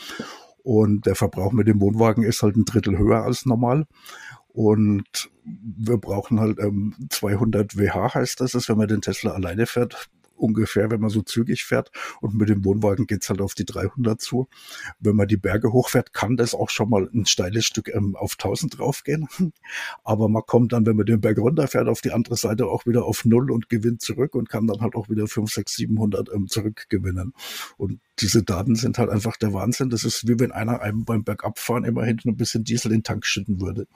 Und 0.66 1.06
der 1.06 1.14
Verbrauch 1.14 1.52
mit 1.52 1.68
dem 1.68 1.80
Wohnwagen 1.80 2.24
ist 2.24 2.42
halt 2.42 2.56
ein 2.56 2.64
Drittel 2.64 2.98
höher 2.98 3.22
als 3.22 3.46
normal. 3.46 3.86
Und 4.48 5.30
wir 5.44 5.96
brauchen 5.96 6.40
halt 6.40 6.58
ähm, 6.58 6.92
200 7.08 7.78
WH 7.78 8.14
heißt 8.14 8.40
das, 8.40 8.56
ist, 8.56 8.68
wenn 8.68 8.76
man 8.76 8.88
den 8.88 9.00
Tesla 9.00 9.30
alleine 9.30 9.66
fährt, 9.66 10.08
ungefähr, 10.36 10.90
wenn 10.90 11.00
man 11.00 11.10
so 11.10 11.22
zügig 11.22 11.64
fährt. 11.64 11.90
Und 12.20 12.34
mit 12.34 12.48
dem 12.48 12.64
Wohnwagen 12.64 13.06
geht's 13.06 13.28
halt 13.28 13.40
auf 13.40 13.54
die 13.54 13.64
300 13.64 14.20
zu. 14.20 14.48
Wenn 15.00 15.16
man 15.16 15.28
die 15.28 15.36
Berge 15.36 15.72
hochfährt, 15.72 16.12
kann 16.12 16.36
das 16.36 16.54
auch 16.54 16.70
schon 16.70 16.90
mal 16.90 17.08
ein 17.12 17.26
steiles 17.26 17.64
Stück 17.64 17.88
ähm, 17.94 18.16
auf 18.16 18.32
1000 18.32 18.78
draufgehen. 18.78 19.28
Aber 20.04 20.28
man 20.28 20.42
kommt 20.46 20.72
dann, 20.72 20.86
wenn 20.86 20.96
man 20.96 21.06
den 21.06 21.20
Berg 21.20 21.38
runterfährt, 21.38 21.88
auf 21.88 22.00
die 22.00 22.12
andere 22.12 22.36
Seite 22.36 22.66
auch 22.66 22.86
wieder 22.86 23.04
auf 23.04 23.24
Null 23.24 23.50
und 23.50 23.68
gewinnt 23.68 24.00
zurück 24.00 24.34
und 24.34 24.48
kann 24.48 24.66
dann 24.66 24.80
halt 24.80 24.94
auch 24.94 25.08
wieder 25.08 25.26
5, 25.26 25.52
6, 25.52 25.76
700 25.76 26.30
ähm, 26.32 26.46
zurückgewinnen. 26.48 27.32
Und 27.76 28.00
diese 28.18 28.42
Daten 28.42 28.74
sind 28.74 28.98
halt 28.98 29.10
einfach 29.10 29.36
der 29.36 29.52
Wahnsinn. 29.52 29.90
Das 29.90 30.04
ist 30.04 30.26
wie 30.26 30.38
wenn 30.38 30.52
einer 30.52 30.80
einem 30.80 31.04
beim 31.04 31.24
Bergabfahren 31.24 31.84
immer 31.84 32.04
hinten 32.04 32.30
ein 32.30 32.36
bisschen 32.36 32.64
Diesel 32.64 32.92
in 32.92 32.98
den 32.98 33.04
Tank 33.04 33.26
schütten 33.26 33.60
würde. 33.60 33.86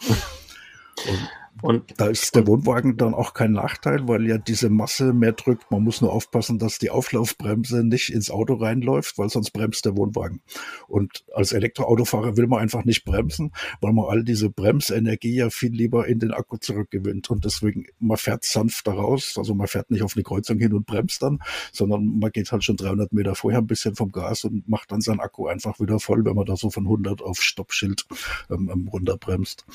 Und 1.08 1.28
und 1.62 2.00
da 2.00 2.06
ist 2.06 2.34
der 2.34 2.46
Wohnwagen 2.46 2.96
dann 2.96 3.12
auch 3.12 3.34
kein 3.34 3.52
Nachteil, 3.52 4.08
weil 4.08 4.26
ja 4.26 4.38
diese 4.38 4.70
Masse 4.70 5.12
mehr 5.12 5.32
drückt. 5.32 5.70
Man 5.70 5.82
muss 5.82 6.00
nur 6.00 6.12
aufpassen, 6.12 6.58
dass 6.58 6.78
die 6.78 6.90
Auflaufbremse 6.90 7.84
nicht 7.84 8.12
ins 8.12 8.30
Auto 8.30 8.54
reinläuft, 8.54 9.18
weil 9.18 9.28
sonst 9.28 9.50
bremst 9.50 9.84
der 9.84 9.96
Wohnwagen. 9.96 10.40
Und 10.88 11.24
als 11.34 11.52
Elektroautofahrer 11.52 12.36
will 12.36 12.46
man 12.46 12.60
einfach 12.60 12.84
nicht 12.84 13.04
bremsen, 13.04 13.52
weil 13.80 13.92
man 13.92 14.06
all 14.08 14.24
diese 14.24 14.48
Bremsenergie 14.48 15.34
ja 15.34 15.50
viel 15.50 15.72
lieber 15.72 16.06
in 16.06 16.18
den 16.18 16.32
Akku 16.32 16.56
zurückgewinnt. 16.56 17.28
Und 17.30 17.44
deswegen, 17.44 17.86
man 17.98 18.16
fährt 18.16 18.44
sanft 18.44 18.86
da 18.86 18.92
raus. 18.92 19.34
Also 19.36 19.54
man 19.54 19.66
fährt 19.66 19.90
nicht 19.90 20.02
auf 20.02 20.14
eine 20.16 20.22
Kreuzung 20.22 20.58
hin 20.58 20.72
und 20.72 20.86
bremst 20.86 21.22
dann, 21.22 21.40
sondern 21.72 22.18
man 22.18 22.32
geht 22.32 22.50
halt 22.52 22.64
schon 22.64 22.76
300 22.76 23.12
Meter 23.12 23.34
vorher 23.34 23.60
ein 23.60 23.66
bisschen 23.66 23.96
vom 23.96 24.12
Gas 24.12 24.44
und 24.44 24.66
macht 24.68 24.92
dann 24.92 25.02
seinen 25.02 25.20
Akku 25.20 25.46
einfach 25.46 25.78
wieder 25.78 26.00
voll, 26.00 26.24
wenn 26.24 26.36
man 26.36 26.46
da 26.46 26.56
so 26.56 26.70
von 26.70 26.84
100 26.84 27.20
auf 27.20 27.42
Stoppschild 27.42 28.06
ähm, 28.50 28.70
ähm 28.72 28.88
runterbremst. 28.88 29.66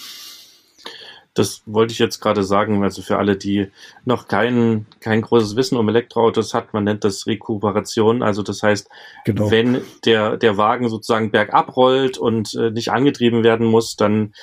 Das 1.36 1.62
wollte 1.65 1.92
ich 1.92 2.00
jetzt 2.00 2.20
gerade 2.20 2.44
sagen, 2.44 2.84
also 2.84 3.01
für 3.01 3.18
alle, 3.18 3.38
die 3.38 3.68
noch 4.06 4.27
kein, 4.27 4.88
kein 5.01 5.22
großes 5.22 5.56
Wissen 5.56 5.77
um 5.77 5.88
Elektroautos 5.88 6.54
hat, 6.54 6.74
man 6.74 6.86
nennt 6.86 7.04
das 7.04 7.27
Rekuperation. 7.27 8.24
Also 8.24 8.42
das 8.42 8.64
heißt, 8.64 8.90
genau. 9.25 9.51
wenn 9.51 9.81
der, 10.05 10.38
der 10.38 10.57
Wagen 10.57 10.90
sozusagen 10.90 11.31
bergab 11.31 11.75
rollt 11.75 12.18
und 12.18 12.55
äh, 12.55 12.72
nicht 12.72 12.92
angetrieben 12.92 13.44
werden 13.44 13.68
muss, 13.68 13.96
dann 13.96 14.33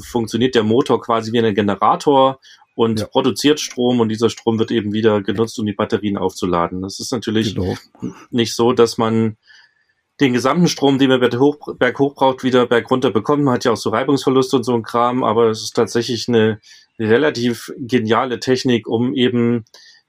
funktioniert 0.00 0.54
der 0.54 0.64
Motor 0.64 1.00
quasi 1.00 1.32
wie 1.32 1.38
ein 1.38 1.54
Generator 1.54 2.40
und 2.74 3.00
ja. 3.00 3.06
produziert 3.06 3.58
Strom 3.58 4.00
und 4.00 4.08
dieser 4.08 4.30
Strom 4.30 4.58
wird 4.58 4.70
eben 4.70 4.92
wieder 4.92 5.20
genutzt, 5.20 5.58
um 5.58 5.66
die 5.66 5.72
Batterien 5.72 6.16
aufzuladen. 6.16 6.80
Das 6.80 7.00
ist 7.00 7.12
natürlich 7.12 7.54
genau. 7.56 7.76
nicht 8.30 8.54
so, 8.54 8.72
dass 8.72 8.98
man 8.98 9.36
den 10.20 10.32
gesamten 10.32 10.68
Strom, 10.68 10.98
den 10.98 11.10
man 11.10 11.20
berghoch, 11.20 12.14
braucht, 12.14 12.42
wieder 12.42 12.66
bergunter 12.66 13.10
bekommen. 13.10 13.44
Man 13.44 13.54
hat 13.54 13.64
ja 13.64 13.72
auch 13.72 13.76
so 13.76 13.90
Reibungsverluste 13.90 14.56
und 14.56 14.64
so 14.64 14.74
ein 14.74 14.82
Kram, 14.82 15.22
aber 15.22 15.48
es 15.48 15.62
ist 15.62 15.76
tatsächlich 15.76 16.28
eine 16.28 16.60
relativ 16.98 17.72
geniale 17.78 18.40
Technik, 18.40 18.88
um 18.88 19.14
eben 19.14 19.64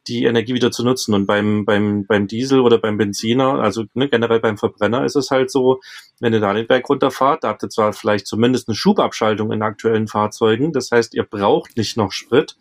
die 0.08 0.24
Energie 0.24 0.54
wieder 0.56 0.72
zu 0.72 0.84
nutzen. 0.84 1.14
Und 1.14 1.28
beim, 1.28 1.66
beim, 1.66 2.06
beim 2.06 2.28
Diesel 2.28 2.62
oder 2.62 2.80
beim 2.80 2.98
Benziner, 2.98 3.60
also 3.60 3.86
ne, 3.94 4.10
generell 4.10 4.40
beim 4.40 4.58
Verbrenner 4.58 5.06
ist 5.06 5.16
es 5.16 5.30
halt 5.30 5.52
so, 5.52 5.80
wenn 6.20 6.34
ihr 6.34 6.40
da 6.40 6.54
den 6.54 6.68
Berg 6.68 6.90
runterfahrt, 6.90 7.44
da 7.44 7.50
habt 7.50 7.64
ihr 7.64 7.70
zwar 7.70 7.94
vielleicht 7.94 8.26
zumindest 8.26 8.68
eine 8.68 8.76
Schubabschaltung 8.76 9.52
in 9.52 9.62
aktuellen 9.62 10.08
Fahrzeugen, 10.08 10.74
das 10.74 10.90
heißt, 10.92 11.14
ihr 11.14 11.24
braucht 11.24 11.78
nicht 11.78 11.98
noch 11.98 12.12
Sprit, 12.12 12.58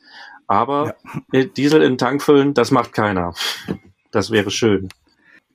aber 0.47 0.95
ja. 1.33 1.45
Diesel 1.45 1.83
in 1.83 1.93
den 1.93 1.99
Tank 1.99 2.23
füllen, 2.23 2.55
das 2.55 2.71
macht 2.71 2.93
keiner. 2.93 3.35
Das 4.11 4.31
wäre 4.31 4.51
schön. 4.51 4.89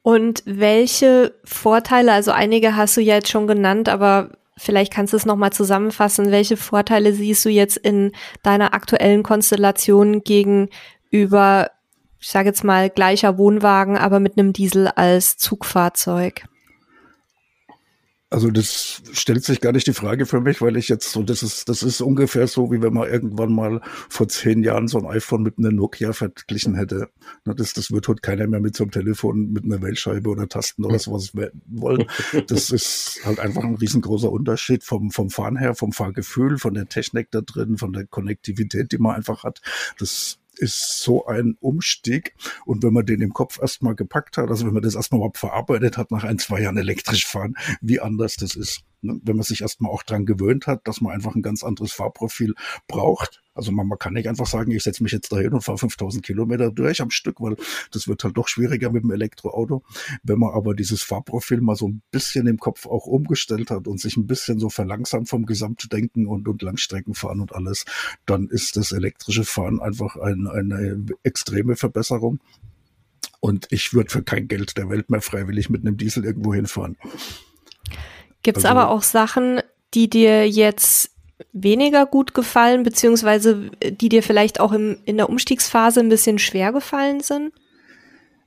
Und 0.03 0.43
welche 0.45 1.33
Vorteile, 1.45 2.11
also 2.11 2.31
einige 2.31 2.75
hast 2.75 2.97
du 2.97 3.01
ja 3.01 3.15
jetzt 3.15 3.29
schon 3.29 3.47
genannt, 3.47 3.87
aber 3.87 4.31
vielleicht 4.57 4.93
kannst 4.93 5.13
du 5.13 5.17
es 5.17 5.25
nochmal 5.25 5.53
zusammenfassen, 5.53 6.29
welche 6.29 6.57
Vorteile 6.57 7.13
siehst 7.13 7.45
du 7.45 7.49
jetzt 7.49 7.77
in 7.77 8.11
deiner 8.43 8.73
aktuellen 8.73 9.23
Konstellation 9.23 10.21
gegenüber, 10.23 11.71
ich 12.19 12.27
sage 12.27 12.49
jetzt 12.49 12.65
mal, 12.65 12.89
gleicher 12.89 13.37
Wohnwagen, 13.37 13.97
aber 13.97 14.19
mit 14.19 14.37
einem 14.37 14.51
Diesel 14.51 14.89
als 14.89 15.37
Zugfahrzeug? 15.37 16.43
Also 18.33 18.49
das 18.49 19.03
stellt 19.11 19.43
sich 19.43 19.61
gar 19.61 19.73
nicht 19.73 19.85
die 19.85 19.93
Frage 19.93 20.25
für 20.25 20.41
mich, 20.41 20.59
weil 20.59 20.75
ich 20.75 20.89
jetzt 20.89 21.11
so, 21.11 21.21
das 21.21 21.43
ist, 21.43 21.69
das 21.69 21.83
ist 21.83 22.01
ungefähr 22.01 22.47
so, 22.47 22.71
wie 22.71 22.81
wenn 22.81 22.91
man 22.91 23.07
irgendwann 23.07 23.53
mal 23.53 23.79
vor 24.09 24.27
zehn 24.27 24.63
Jahren 24.63 24.87
so 24.87 24.97
ein 24.97 25.05
iPhone 25.05 25.43
mit 25.43 25.59
einem 25.59 25.75
Nokia 25.75 26.13
verglichen 26.13 26.73
hätte. 26.73 27.09
Das, 27.45 27.73
das 27.73 27.91
wird 27.91 28.07
heute 28.07 28.21
keiner 28.21 28.47
mehr 28.47 28.59
mit 28.59 28.75
so 28.75 28.85
einem 28.85 28.91
Telefon 28.91 29.51
mit 29.51 29.65
einer 29.65 29.83
Wählscheibe 29.83 30.31
oder 30.31 30.49
Tasten 30.49 30.83
oder 30.83 30.97
sowas 30.97 31.33
wollen. 31.67 32.05
Das 32.47 32.71
ist 32.71 33.21
halt 33.23 33.39
einfach 33.39 33.63
ein 33.63 33.75
riesengroßer 33.75 34.31
Unterschied 34.31 34.83
vom, 34.83 35.11
vom 35.11 35.29
Fahren 35.29 35.55
her, 35.55 35.75
vom 35.75 35.91
Fahrgefühl, 35.91 36.57
von 36.57 36.73
der 36.73 36.89
Technik 36.89 37.29
da 37.29 37.41
drin, 37.41 37.77
von 37.77 37.93
der 37.93 38.07
Konnektivität, 38.07 38.93
die 38.93 38.97
man 38.97 39.15
einfach 39.15 39.43
hat. 39.43 39.61
Das 39.99 40.39
ist 40.57 41.01
so 41.01 41.25
ein 41.25 41.57
Umstieg. 41.59 42.35
Und 42.65 42.83
wenn 42.83 42.93
man 42.93 43.05
den 43.05 43.21
im 43.21 43.33
Kopf 43.33 43.59
erstmal 43.59 43.95
gepackt 43.95 44.37
hat, 44.37 44.49
also 44.49 44.65
wenn 44.65 44.73
man 44.73 44.83
das 44.83 44.95
erstmal 44.95 45.19
überhaupt 45.19 45.37
verarbeitet 45.37 45.97
hat, 45.97 46.11
nach 46.11 46.23
ein, 46.23 46.39
zwei 46.39 46.61
Jahren 46.61 46.77
elektrisch 46.77 47.25
fahren, 47.25 47.55
wie 47.81 47.99
anders 47.99 48.35
das 48.35 48.55
ist. 48.55 48.83
Ne? 49.03 49.19
Wenn 49.23 49.35
man 49.35 49.43
sich 49.43 49.61
erstmal 49.61 49.91
auch 49.91 50.03
dran 50.03 50.25
gewöhnt 50.25 50.67
hat, 50.67 50.87
dass 50.87 51.01
man 51.01 51.13
einfach 51.13 51.35
ein 51.35 51.41
ganz 51.41 51.63
anderes 51.63 51.91
Fahrprofil 51.91 52.53
braucht. 52.87 53.43
Also 53.55 53.71
man, 53.71 53.87
man 53.87 53.99
kann 53.99 54.13
nicht 54.13 54.27
einfach 54.27 54.47
sagen, 54.47 54.71
ich 54.71 54.83
setze 54.83 55.03
mich 55.03 55.11
jetzt 55.11 55.31
dahin 55.31 55.53
und 55.53 55.61
fahre 55.61 55.77
5000 55.77 56.25
Kilometer 56.25 56.71
durch 56.71 57.01
am 57.01 57.11
Stück, 57.11 57.39
weil 57.39 57.55
das 57.91 58.07
wird 58.07 58.23
halt 58.23 58.35
doch 58.37 58.47
schwieriger 58.47 58.91
mit 58.91 59.03
dem 59.03 59.11
Elektroauto. 59.11 59.83
Wenn 60.23 60.39
man 60.39 60.53
aber 60.53 60.73
dieses 60.73 61.03
Fahrprofil 61.03 61.61
mal 61.61 61.75
so 61.75 61.87
ein 61.87 62.01
bisschen 62.09 62.47
im 62.47 62.57
Kopf 62.57 62.87
auch 62.87 63.05
umgestellt 63.05 63.69
hat 63.69 63.87
und 63.87 63.99
sich 63.99 64.17
ein 64.17 64.25
bisschen 64.25 64.59
so 64.59 64.69
verlangsamt 64.69 65.29
vom 65.29 65.45
Gesamtdenken 65.45 66.25
und, 66.25 66.47
und 66.47 66.61
Langstreckenfahren 66.61 67.41
und 67.41 67.53
alles, 67.53 67.85
dann 68.25 68.47
ist 68.47 68.75
das 68.77 68.91
elektrische 68.91 69.43
Fahren 69.43 69.79
einfach 69.81 70.15
ein, 70.15 70.47
eine 70.47 71.05
extreme 71.23 71.75
Verbesserung. 71.75 72.39
Und 73.39 73.67
ich 73.71 73.93
würde 73.93 74.09
für 74.09 74.23
kein 74.23 74.47
Geld 74.47 74.77
der 74.77 74.89
Welt 74.89 75.09
mehr 75.09 75.21
freiwillig 75.21 75.69
mit 75.69 75.81
einem 75.81 75.97
Diesel 75.97 76.23
irgendwo 76.23 76.53
hinfahren. 76.53 76.95
Gibt 78.43 78.57
es 78.57 78.65
also, 78.65 78.77
aber 78.77 78.89
auch 78.89 79.03
Sachen, 79.03 79.61
die 79.93 80.09
dir 80.09 80.47
jetzt 80.47 81.11
weniger 81.51 82.05
gut 82.05 82.33
gefallen, 82.33 82.83
beziehungsweise 82.83 83.71
die 83.81 84.09
dir 84.09 84.23
vielleicht 84.23 84.59
auch 84.59 84.71
im, 84.71 84.97
in 85.05 85.17
der 85.17 85.29
Umstiegsphase 85.29 85.99
ein 85.99 86.09
bisschen 86.09 86.39
schwer 86.39 86.71
gefallen 86.71 87.21
sind? 87.21 87.53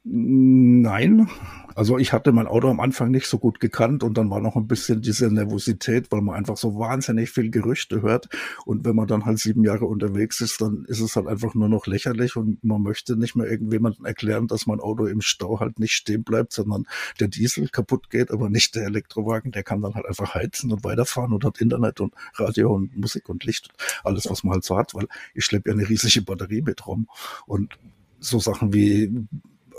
Nein, 0.04 1.28
also 1.77 1.99
ich 1.99 2.15
hatte 2.15 2.33
mein 2.33 2.47
Auto 2.47 2.71
am 2.71 2.81
Anfang 2.81 3.11
nicht 3.11 3.27
so 3.27 3.39
gut 3.39 3.61
gekannt 3.61 4.03
und 4.03 4.17
dann 4.17 4.31
war 4.31 4.41
noch 4.41 4.57
ein 4.57 4.67
bisschen 4.67 5.03
diese 5.03 5.31
Nervosität, 5.31 6.11
weil 6.11 6.23
man 6.23 6.35
einfach 6.35 6.57
so 6.57 6.79
wahnsinnig 6.79 7.31
viel 7.31 7.51
Gerüchte 7.51 8.01
hört. 8.01 8.31
Und 8.65 8.87
wenn 8.87 8.97
man 8.97 9.07
dann 9.07 9.27
halt 9.27 9.39
sieben 9.39 9.62
Jahre 9.62 9.85
unterwegs 9.85 10.41
ist, 10.41 10.62
dann 10.62 10.87
ist 10.89 11.01
es 11.01 11.17
halt 11.17 11.27
einfach 11.27 11.55
nur 11.55 11.69
noch 11.69 11.87
lächerlich 11.87 12.37
und 12.37 12.65
man 12.65 12.81
möchte 12.81 13.17
nicht 13.17 13.37
mehr 13.37 13.47
irgendjemandem 13.47 14.07
erklären, 14.07 14.47
dass 14.47 14.67
mein 14.67 14.81
Auto 14.81 15.05
im 15.05 15.21
Stau 15.21 15.61
halt 15.61 15.79
nicht 15.79 15.93
stehen 15.93 16.25
bleibt, 16.25 16.55
sondern 16.55 16.87
der 17.21 17.29
Diesel 17.29 17.69
kaputt 17.69 18.09
geht, 18.09 18.31
aber 18.31 18.49
nicht 18.49 18.75
der 18.75 18.85
Elektrowagen. 18.85 19.53
Der 19.53 19.62
kann 19.62 19.83
dann 19.83 19.95
halt 19.95 20.07
einfach 20.07 20.35
heizen 20.35 20.73
und 20.73 20.83
weiterfahren 20.83 21.35
und 21.35 21.45
hat 21.45 21.61
Internet 21.61 22.01
und 22.01 22.15
Radio 22.37 22.75
und 22.75 22.97
Musik 22.97 23.29
und 23.29 23.45
Licht, 23.45 23.69
alles, 24.03 24.31
was 24.31 24.45
man 24.45 24.55
halt 24.55 24.65
so 24.65 24.79
hat, 24.79 24.95
weil 24.95 25.09
ich 25.35 25.45
schleppe 25.45 25.69
ja 25.69 25.75
eine 25.75 25.87
riesige 25.87 26.23
Batterie 26.23 26.62
mit 26.62 26.87
rum. 26.87 27.07
Und 27.47 27.79
so 28.19 28.39
Sachen 28.39 28.73
wie 28.73 29.27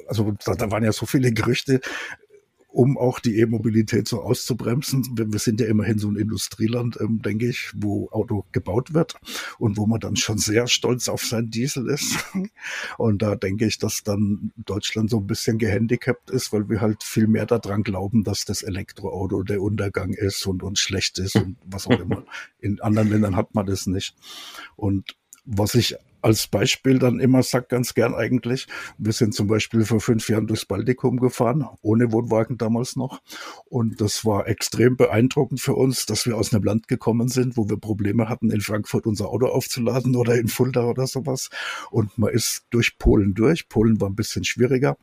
also 0.08 0.34
da, 0.46 0.56
da 0.56 0.72
waren 0.72 0.84
ja 0.84 0.92
so 0.92 1.06
viele 1.06 1.32
Gerüchte 1.32 1.82
um 2.78 2.96
auch 2.96 3.20
die 3.20 3.40
E-Mobilität 3.40 4.08
so 4.08 4.22
auszubremsen. 4.22 5.04
Wir, 5.16 5.40
sind 5.40 5.60
ja 5.60 5.66
immerhin 5.66 5.98
so 5.98 6.10
ein 6.10 6.16
Industrieland, 6.16 6.96
ähm, 7.02 7.24
denke 7.24 7.48
ich, 7.48 7.72
wo 7.76 8.08
Auto 8.12 8.46
gebaut 8.52 8.94
wird 8.94 9.16
und 9.58 9.78
wo 9.78 9.88
man 9.88 10.00
dann 10.00 10.16
schon 10.16 10.38
sehr 10.38 10.68
stolz 10.68 11.10
auf 11.10 11.24
sein 11.24 11.50
Diesel 11.50 11.90
ist. 11.90 12.24
Und 13.00 13.24
da 13.24 13.36
denke 13.36 13.66
ich, 13.66 13.80
dass 13.80 14.04
dann 14.04 14.52
Deutschland 14.58 15.10
so 15.10 15.18
ein 15.18 15.26
bisschen 15.26 15.58
gehandicapt 15.58 16.30
ist, 16.30 16.54
weil 16.54 16.70
wir 16.70 16.80
halt 16.80 17.04
viel 17.04 17.26
mehr 17.26 17.48
daran 17.48 17.82
glauben, 17.82 18.24
dass 18.24 18.46
das 18.46 18.62
Elektroauto 18.62 19.42
der 19.42 19.62
Untergang 19.62 20.14
ist 20.14 20.46
und, 20.46 20.62
und 20.62 20.78
schlecht 20.78 21.18
ist 21.18 21.36
und 21.36 21.58
was 21.66 21.88
auch 21.88 22.00
immer. 22.00 22.26
In 22.60 22.80
anderen 22.82 23.10
Ländern 23.10 23.36
hat 23.36 23.56
man 23.56 23.66
das 23.66 23.88
nicht. 23.88 24.16
Und 24.76 25.16
was 25.46 25.74
ich 25.74 25.96
als 26.22 26.48
Beispiel 26.48 27.00
dann 27.00 27.20
immer 27.20 27.44
sagt 27.44 27.70
ganz 27.70 27.94
gern 27.94 28.16
eigentlich, 28.16 28.68
wir 28.98 29.14
sind 29.14 29.34
zum 29.34 29.48
Beispiel 29.48 29.86
vor 29.86 30.00
fünf 30.00 30.28
Jahren 30.30 30.48
durchs 30.48 30.66
Baltikum 30.66 31.20
gefahren, 31.20 31.68
ohne 31.82 32.12
Wohnwagen 32.12 32.58
damals 32.58 32.96
noch. 32.96 33.22
Und 33.66 34.02
das 34.02 34.26
war 34.26 34.48
extrem 34.48 34.98
beeindruckend 34.98 35.62
für 35.62 35.76
uns, 35.76 36.06
dass 36.06 36.26
wir 36.26 36.38
aus 36.38 36.54
einem 36.54 36.64
Land 36.64 36.88
gekommen 36.88 37.28
sind, 37.28 37.58
wo 37.58 37.70
wir 37.70 37.78
Probleme 37.78 38.30
hatten, 38.30 38.52
in 38.52 38.62
Frankfurt 38.62 39.06
unser 39.06 39.30
Auto 39.30 39.48
aufzuladen 39.48 40.16
oder 40.16 40.36
in 40.36 40.48
Fulda 40.48 40.86
oder 40.86 41.08
sowas. 41.08 41.50
Und 41.92 42.18
man 42.18 42.34
ist 42.34 42.66
durch 42.70 42.98
Polen 42.98 43.34
durch. 43.34 43.70
Polen 43.70 44.02
war 44.02 44.10
ein 44.10 44.16
bisschen 44.16 44.44
schwieriger. 44.44 44.98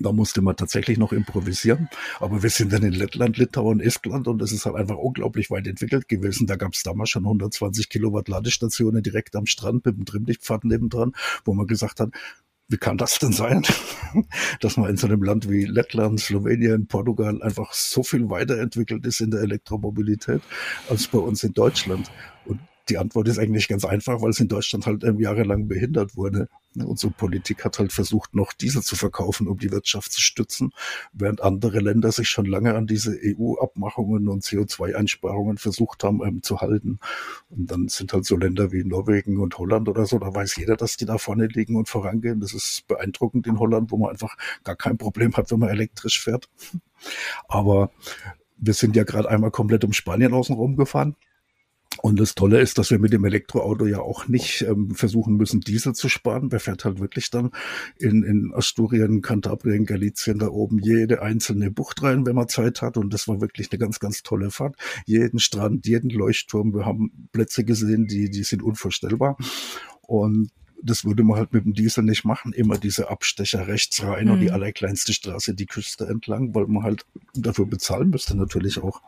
Da 0.00 0.12
musste 0.12 0.40
man 0.40 0.56
tatsächlich 0.56 0.96
noch 0.96 1.12
improvisieren. 1.12 1.88
Aber 2.20 2.42
wir 2.42 2.50
sind 2.50 2.72
dann 2.72 2.82
in 2.82 2.92
Lettland, 2.92 3.36
Litauen, 3.36 3.80
Estland 3.80 4.28
und 4.28 4.38
das 4.38 4.50
ist 4.50 4.64
halt 4.64 4.76
einfach 4.76 4.96
unglaublich 4.96 5.50
weit 5.50 5.66
entwickelt 5.66 6.08
gewesen. 6.08 6.46
Da 6.46 6.56
gab 6.56 6.72
es 6.72 6.82
damals 6.82 7.10
schon 7.10 7.24
120 7.24 7.88
Kilowatt 7.90 8.28
Ladestationen 8.28 9.02
direkt 9.02 9.36
am 9.36 9.46
Strand 9.46 9.84
mit 9.84 9.96
dem 9.96 10.06
Trimmlichtpfad 10.06 10.64
nebendran, 10.64 11.12
wo 11.44 11.52
man 11.52 11.66
gesagt 11.66 12.00
hat, 12.00 12.10
wie 12.68 12.78
kann 12.78 12.96
das 12.96 13.18
denn 13.18 13.32
sein, 13.32 13.62
dass 14.60 14.76
man 14.76 14.88
in 14.90 14.96
so 14.96 15.08
einem 15.08 15.22
Land 15.22 15.50
wie 15.50 15.64
Lettland, 15.64 16.20
Slowenien, 16.20 16.86
Portugal 16.86 17.42
einfach 17.42 17.72
so 17.72 18.02
viel 18.02 18.30
weiterentwickelt 18.30 19.04
ist 19.04 19.20
in 19.20 19.32
der 19.32 19.40
Elektromobilität 19.40 20.40
als 20.88 21.08
bei 21.08 21.18
uns 21.18 21.42
in 21.42 21.52
Deutschland? 21.52 22.10
Und 22.46 22.60
die 22.90 22.98
Antwort 22.98 23.28
ist 23.28 23.38
eigentlich 23.38 23.68
ganz 23.68 23.84
einfach, 23.84 24.20
weil 24.20 24.30
es 24.30 24.40
in 24.40 24.48
Deutschland 24.48 24.84
halt 24.84 25.04
ähm, 25.04 25.20
jahrelang 25.20 25.68
behindert 25.68 26.16
wurde. 26.16 26.48
Ne, 26.74 26.86
unsere 26.86 27.12
Politik 27.12 27.64
hat 27.64 27.78
halt 27.78 27.92
versucht, 27.92 28.34
noch 28.34 28.52
Diesel 28.52 28.82
zu 28.82 28.96
verkaufen, 28.96 29.46
um 29.46 29.58
die 29.58 29.70
Wirtschaft 29.70 30.12
zu 30.12 30.20
stützen, 30.20 30.72
während 31.12 31.40
andere 31.40 31.78
Länder 31.80 32.10
sich 32.12 32.28
schon 32.28 32.46
lange 32.46 32.74
an 32.74 32.86
diese 32.86 33.16
EU-Abmachungen 33.22 34.28
und 34.28 34.42
CO2-Einsparungen 34.42 35.58
versucht 35.58 36.02
haben 36.04 36.20
ähm, 36.24 36.42
zu 36.42 36.60
halten. 36.60 36.98
Und 37.48 37.70
dann 37.70 37.88
sind 37.88 38.12
halt 38.12 38.24
so 38.24 38.36
Länder 38.36 38.72
wie 38.72 38.84
Norwegen 38.84 39.38
und 39.38 39.56
Holland 39.56 39.88
oder 39.88 40.04
so, 40.04 40.18
da 40.18 40.34
weiß 40.34 40.56
jeder, 40.56 40.76
dass 40.76 40.96
die 40.96 41.06
da 41.06 41.18
vorne 41.18 41.46
liegen 41.46 41.76
und 41.76 41.88
vorangehen. 41.88 42.40
Das 42.40 42.52
ist 42.52 42.86
beeindruckend 42.88 43.46
in 43.46 43.58
Holland, 43.58 43.92
wo 43.92 43.96
man 43.96 44.10
einfach 44.10 44.36
gar 44.64 44.76
kein 44.76 44.98
Problem 44.98 45.36
hat, 45.36 45.50
wenn 45.50 45.60
man 45.60 45.68
elektrisch 45.68 46.20
fährt. 46.20 46.48
Aber 47.48 47.90
wir 48.58 48.74
sind 48.74 48.96
ja 48.96 49.04
gerade 49.04 49.30
einmal 49.30 49.50
komplett 49.50 49.84
um 49.84 49.92
Spanien 49.92 50.34
außen 50.34 50.76
gefahren 50.76 51.16
und 52.02 52.18
das 52.18 52.34
Tolle 52.34 52.60
ist, 52.60 52.78
dass 52.78 52.90
wir 52.90 52.98
mit 52.98 53.12
dem 53.12 53.24
Elektroauto 53.24 53.86
ja 53.86 54.00
auch 54.00 54.26
nicht 54.26 54.62
ähm, 54.62 54.94
versuchen 54.94 55.36
müssen, 55.36 55.60
Diesel 55.60 55.94
zu 55.94 56.08
sparen. 56.08 56.50
Wer 56.50 56.60
fährt 56.60 56.84
halt 56.84 56.98
wirklich 56.98 57.30
dann 57.30 57.50
in, 57.98 58.22
in 58.22 58.52
Asturien, 58.54 59.20
Kantabrien, 59.20 59.84
Galicien 59.84 60.38
da 60.38 60.48
oben 60.48 60.78
jede 60.78 61.20
einzelne 61.22 61.70
Bucht 61.70 62.02
rein, 62.02 62.24
wenn 62.24 62.36
man 62.36 62.48
Zeit 62.48 62.80
hat. 62.80 62.96
Und 62.96 63.12
das 63.12 63.28
war 63.28 63.40
wirklich 63.40 63.70
eine 63.70 63.78
ganz, 63.78 64.00
ganz 64.00 64.22
tolle 64.22 64.50
Fahrt. 64.50 64.76
Jeden 65.04 65.38
Strand, 65.38 65.86
jeden 65.86 66.10
Leuchtturm. 66.10 66.74
Wir 66.74 66.86
haben 66.86 67.28
Plätze 67.32 67.64
gesehen, 67.64 68.06
die, 68.06 68.30
die 68.30 68.44
sind 68.44 68.62
unvorstellbar. 68.62 69.36
Und 70.00 70.50
das 70.82 71.04
würde 71.04 71.22
man 71.22 71.36
halt 71.36 71.52
mit 71.52 71.66
dem 71.66 71.74
Diesel 71.74 72.04
nicht 72.04 72.24
machen. 72.24 72.54
Immer 72.54 72.78
diese 72.78 73.10
Abstecher 73.10 73.68
rechts 73.68 74.02
rein 74.02 74.26
mhm. 74.26 74.32
und 74.32 74.40
die 74.40 74.48
mhm. 74.48 74.54
allerkleinste 74.54 75.12
Straße 75.12 75.54
die 75.54 75.66
Küste 75.66 76.06
entlang, 76.06 76.54
weil 76.54 76.66
man 76.66 76.82
halt 76.82 77.04
dafür 77.34 77.66
bezahlen 77.66 78.08
müsste 78.08 78.36
natürlich 78.36 78.78
auch 78.78 79.02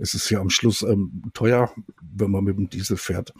es 0.00 0.14
ist 0.14 0.30
ja 0.30 0.40
am 0.40 0.50
Schluss 0.50 0.82
ähm, 0.82 1.22
teuer, 1.34 1.72
wenn 2.00 2.30
man 2.30 2.44
mit 2.44 2.56
dem 2.56 2.70
Diesel 2.70 2.96
fährt. 2.96 3.32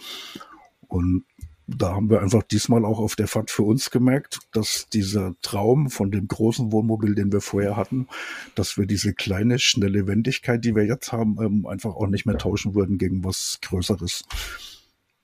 Und 0.88 1.24
da 1.66 1.94
haben 1.94 2.10
wir 2.10 2.20
einfach 2.20 2.42
diesmal 2.42 2.84
auch 2.84 2.98
auf 2.98 3.14
der 3.14 3.28
Fahrt 3.28 3.50
für 3.50 3.62
uns 3.62 3.90
gemerkt, 3.90 4.40
dass 4.52 4.88
dieser 4.88 5.34
Traum 5.40 5.88
von 5.88 6.10
dem 6.10 6.26
großen 6.26 6.72
Wohnmobil, 6.72 7.14
den 7.14 7.32
wir 7.32 7.40
vorher 7.40 7.76
hatten, 7.76 8.08
dass 8.54 8.76
wir 8.76 8.86
diese 8.86 9.14
kleine, 9.14 9.58
schnelle 9.58 10.06
Wendigkeit, 10.06 10.64
die 10.64 10.74
wir 10.74 10.84
jetzt 10.84 11.12
haben, 11.12 11.36
ähm, 11.40 11.66
einfach 11.66 11.94
auch 11.94 12.08
nicht 12.08 12.26
mehr 12.26 12.38
tauschen 12.38 12.74
würden 12.74 12.98
gegen 12.98 13.24
was 13.24 13.58
Größeres. 13.62 14.24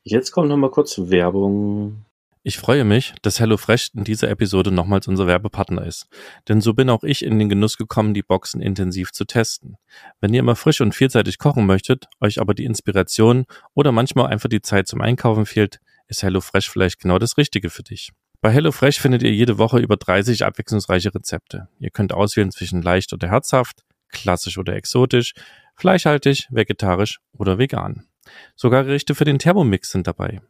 Jetzt 0.04 0.30
kommt 0.30 0.48
noch 0.48 0.56
mal 0.56 0.70
kurz 0.70 0.98
Werbung. 0.98 2.05
Ich 2.48 2.58
freue 2.58 2.84
mich, 2.84 3.12
dass 3.22 3.40
HelloFresh 3.40 3.90
in 3.94 4.04
dieser 4.04 4.30
Episode 4.30 4.70
nochmals 4.70 5.08
unser 5.08 5.26
Werbepartner 5.26 5.84
ist. 5.84 6.06
Denn 6.48 6.60
so 6.60 6.74
bin 6.74 6.88
auch 6.90 7.02
ich 7.02 7.24
in 7.24 7.40
den 7.40 7.48
Genuss 7.48 7.76
gekommen, 7.76 8.14
die 8.14 8.22
Boxen 8.22 8.62
intensiv 8.62 9.10
zu 9.10 9.24
testen. 9.24 9.78
Wenn 10.20 10.32
ihr 10.32 10.38
immer 10.38 10.54
frisch 10.54 10.80
und 10.80 10.94
vielseitig 10.94 11.38
kochen 11.38 11.66
möchtet, 11.66 12.04
euch 12.20 12.40
aber 12.40 12.54
die 12.54 12.64
Inspiration 12.64 13.46
oder 13.74 13.90
manchmal 13.90 14.28
einfach 14.28 14.48
die 14.48 14.62
Zeit 14.62 14.86
zum 14.86 15.00
Einkaufen 15.00 15.44
fehlt, 15.44 15.80
ist 16.06 16.22
HelloFresh 16.22 16.70
vielleicht 16.70 17.00
genau 17.00 17.18
das 17.18 17.36
Richtige 17.36 17.68
für 17.68 17.82
dich. 17.82 18.12
Bei 18.40 18.52
HelloFresh 18.52 19.00
findet 19.00 19.24
ihr 19.24 19.32
jede 19.32 19.58
Woche 19.58 19.80
über 19.80 19.96
30 19.96 20.44
abwechslungsreiche 20.44 21.12
Rezepte. 21.12 21.66
Ihr 21.80 21.90
könnt 21.90 22.14
auswählen 22.14 22.52
zwischen 22.52 22.80
leicht 22.80 23.12
oder 23.12 23.28
herzhaft, 23.28 23.82
klassisch 24.10 24.56
oder 24.56 24.76
exotisch, 24.76 25.34
fleischhaltig, 25.74 26.46
vegetarisch 26.50 27.18
oder 27.32 27.58
vegan. 27.58 28.06
Sogar 28.54 28.84
Gerichte 28.84 29.16
für 29.16 29.24
den 29.24 29.40
Thermomix 29.40 29.90
sind 29.90 30.06
dabei. 30.06 30.42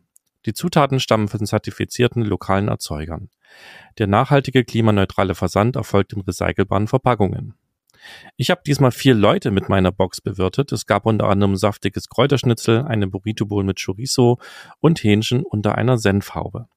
Die 0.46 0.54
Zutaten 0.54 1.00
stammen 1.00 1.28
von 1.28 1.44
zertifizierten 1.44 2.22
lokalen 2.22 2.68
Erzeugern. 2.68 3.28
Der 3.98 4.06
nachhaltige 4.06 4.64
klimaneutrale 4.64 5.34
Versand 5.34 5.76
erfolgt 5.76 6.12
in 6.12 6.22
recycelbaren 6.22 6.86
Verpackungen. 6.86 7.54
Ich 8.36 8.50
habe 8.50 8.60
diesmal 8.64 8.92
vier 8.92 9.14
Leute 9.14 9.50
mit 9.50 9.68
meiner 9.68 9.90
Box 9.90 10.20
bewirtet. 10.20 10.70
Es 10.70 10.86
gab 10.86 11.06
unter 11.06 11.28
anderem 11.28 11.56
saftiges 11.56 12.08
Kräuterschnitzel, 12.08 12.84
eine 12.84 13.08
Burrito 13.08 13.46
Bowl 13.46 13.64
mit 13.64 13.82
Chorizo 13.84 14.38
und 14.78 15.02
Hähnchen 15.02 15.42
unter 15.42 15.76
einer 15.76 15.98
Senfhaube. 15.98 16.68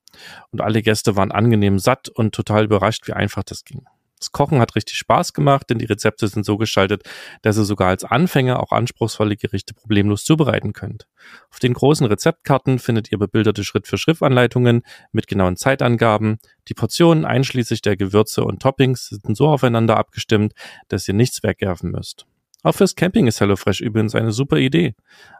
Und 0.49 0.61
alle 0.61 0.81
Gäste 0.81 1.15
waren 1.15 1.31
angenehm 1.31 1.77
satt 1.77 2.09
und 2.09 2.33
total 2.33 2.65
überrascht, 2.65 3.07
wie 3.07 3.13
einfach 3.13 3.43
das 3.43 3.63
ging. 3.63 3.85
Das 4.19 4.31
Kochen 4.31 4.59
hat 4.59 4.75
richtig 4.75 4.97
Spaß 4.97 5.33
gemacht, 5.33 5.69
denn 5.69 5.79
die 5.79 5.85
Rezepte 5.85 6.27
sind 6.27 6.45
so 6.45 6.57
gestaltet, 6.57 7.03
dass 7.41 7.57
ihr 7.57 7.63
sogar 7.63 7.87
als 7.87 8.03
Anfänger 8.03 8.61
auch 8.61 8.71
anspruchsvolle 8.71 9.37
Gerichte 9.37 9.73
problemlos 9.73 10.23
zubereiten 10.23 10.73
könnt. 10.73 11.07
Auf 11.49 11.59
den 11.59 11.73
großen 11.73 12.05
Rezeptkarten 12.05 12.79
findet 12.79 13.11
ihr 13.11 13.17
bebilderte 13.17 13.63
Schritt-für-Schritt-Anleitungen 13.63 14.81
mit 15.11 15.27
genauen 15.27 15.55
Zeitangaben. 15.55 16.39
Die 16.67 16.73
Portionen 16.73 17.25
einschließlich 17.25 17.81
der 17.81 17.97
Gewürze 17.97 18.43
und 18.43 18.61
Toppings 18.61 19.07
sind 19.07 19.37
so 19.37 19.47
aufeinander 19.47 19.97
abgestimmt, 19.97 20.53
dass 20.89 21.07
ihr 21.07 21.13
nichts 21.13 21.41
wegwerfen 21.41 21.91
müsst. 21.91 22.25
Auch 22.61 22.75
fürs 22.75 22.95
Camping 22.95 23.27
ist 23.27 23.39
HelloFresh 23.39 23.79
übrigens 23.79 24.15
eine 24.15 24.33
super 24.33 24.57
Idee. 24.57 24.93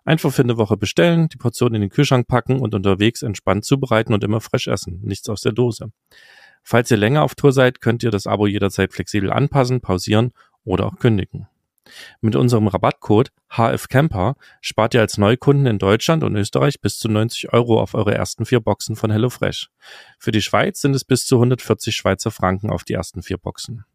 Einfach 0.05 0.31
für 0.31 0.41
eine 0.41 0.57
Woche 0.57 0.77
bestellen, 0.77 1.27
die 1.27 1.37
Portion 1.37 1.75
in 1.75 1.81
den 1.81 1.89
Kühlschrank 1.89 2.27
packen 2.27 2.61
und 2.61 2.73
unterwegs 2.73 3.23
entspannt 3.23 3.65
zubereiten 3.65 4.13
und 4.13 4.23
immer 4.23 4.39
fresh 4.39 4.67
essen. 4.67 5.01
Nichts 5.03 5.27
aus 5.27 5.41
der 5.41 5.51
Dose. 5.51 5.91
Falls 6.69 6.91
ihr 6.91 6.97
länger 6.97 7.23
auf 7.23 7.33
Tour 7.33 7.51
seid, 7.51 7.81
könnt 7.81 8.03
ihr 8.03 8.11
das 8.11 8.27
Abo 8.27 8.45
jederzeit 8.45 8.93
flexibel 8.93 9.31
anpassen, 9.31 9.81
pausieren 9.81 10.33
oder 10.63 10.85
auch 10.85 10.99
kündigen. 10.99 11.47
Mit 12.21 12.35
unserem 12.35 12.67
Rabattcode 12.67 13.31
HFCamper 13.49 14.35
spart 14.61 14.93
ihr 14.93 15.01
als 15.01 15.17
Neukunden 15.17 15.65
in 15.65 15.79
Deutschland 15.79 16.23
und 16.23 16.35
Österreich 16.35 16.79
bis 16.79 16.99
zu 16.99 17.09
90 17.09 17.53
Euro 17.53 17.81
auf 17.81 17.95
eure 17.95 18.13
ersten 18.13 18.45
vier 18.45 18.59
Boxen 18.59 18.95
von 18.95 19.09
HelloFresh. 19.09 19.71
Für 20.19 20.29
die 20.29 20.43
Schweiz 20.43 20.79
sind 20.79 20.95
es 20.95 21.03
bis 21.03 21.25
zu 21.25 21.37
140 21.37 21.95
Schweizer 21.95 22.29
Franken 22.29 22.69
auf 22.69 22.83
die 22.83 22.93
ersten 22.93 23.23
vier 23.23 23.39
Boxen. 23.39 23.85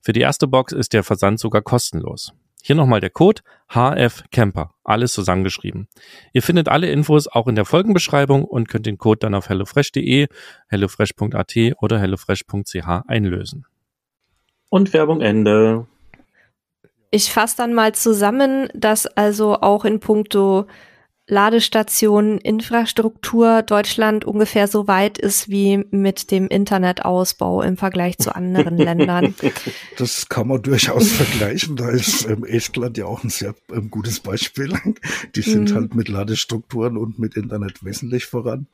Für 0.00 0.12
die 0.12 0.20
erste 0.20 0.46
Box 0.46 0.72
ist 0.72 0.92
der 0.92 1.02
Versand 1.02 1.40
sogar 1.40 1.62
kostenlos. 1.62 2.32
Hier 2.62 2.76
nochmal 2.76 3.00
der 3.00 3.10
Code 3.10 3.42
HFCamper, 3.68 4.74
alles 4.84 5.12
zusammengeschrieben. 5.12 5.88
Ihr 6.32 6.42
findet 6.42 6.68
alle 6.68 6.90
Infos 6.90 7.28
auch 7.28 7.46
in 7.46 7.54
der 7.54 7.64
Folgenbeschreibung 7.64 8.44
und 8.44 8.68
könnt 8.68 8.86
den 8.86 8.98
Code 8.98 9.20
dann 9.20 9.34
auf 9.34 9.48
hellofresh.de, 9.48 10.28
hellofresh.at 10.68 11.56
oder 11.80 11.98
hellofresh.ch 11.98 12.88
einlösen. 13.06 13.66
Und 14.68 14.92
Werbung 14.92 15.20
Ende. 15.20 15.86
Ich 17.10 17.32
fasse 17.32 17.56
dann 17.56 17.74
mal 17.74 17.92
zusammen, 17.92 18.68
dass 18.74 19.06
also 19.06 19.60
auch 19.60 19.84
in 19.84 19.98
puncto 19.98 20.66
Ladestationen, 21.30 22.38
Infrastruktur 22.38 23.62
Deutschland 23.62 24.24
ungefähr 24.24 24.68
so 24.68 24.86
weit 24.86 25.16
ist 25.16 25.48
wie 25.48 25.84
mit 25.90 26.30
dem 26.30 26.48
Internetausbau 26.48 27.62
im 27.62 27.76
Vergleich 27.76 28.18
zu 28.18 28.34
anderen 28.34 28.76
Ländern. 28.76 29.34
Das 29.96 30.28
kann 30.28 30.48
man 30.48 30.62
durchaus 30.62 31.12
vergleichen. 31.12 31.76
Da 31.76 31.88
ist 31.88 32.26
ähm, 32.28 32.44
Estland 32.44 32.98
ja 32.98 33.06
auch 33.06 33.24
ein 33.24 33.30
sehr 33.30 33.54
ähm, 33.72 33.90
gutes 33.90 34.20
Beispiel. 34.20 34.74
Die 35.34 35.42
sind 35.42 35.70
mhm. 35.70 35.74
halt 35.74 35.94
mit 35.94 36.08
Ladestrukturen 36.08 36.96
und 36.96 37.18
mit 37.18 37.36
Internet 37.36 37.84
wesentlich 37.84 38.26
voran. 38.26 38.66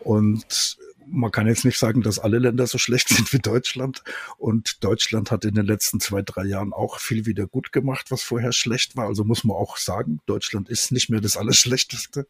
Und 0.00 0.78
man 1.10 1.30
kann 1.30 1.46
jetzt 1.46 1.64
nicht 1.64 1.78
sagen, 1.78 2.02
dass 2.02 2.18
alle 2.18 2.38
Länder 2.38 2.66
so 2.66 2.78
schlecht 2.78 3.08
sind 3.16 3.32
wie 3.32 3.38
Deutschland. 3.38 4.02
Und 4.36 4.82
Deutschland 4.84 5.30
hat 5.30 5.44
in 5.44 5.54
den 5.54 5.66
letzten 5.66 6.00
zwei, 6.00 6.22
drei 6.22 6.44
Jahren 6.44 6.72
auch 6.72 6.98
viel 6.98 7.26
wieder 7.26 7.46
gut 7.46 7.72
gemacht, 7.72 8.10
was 8.10 8.22
vorher 8.22 8.52
schlecht 8.52 8.96
war. 8.96 9.06
Also 9.06 9.24
muss 9.24 9.44
man 9.44 9.56
auch 9.56 9.76
sagen, 9.76 10.20
Deutschland 10.26 10.68
ist 10.68 10.92
nicht 10.92 11.10
mehr 11.10 11.20
das 11.20 11.36
Allerschlechteste. 11.36 12.26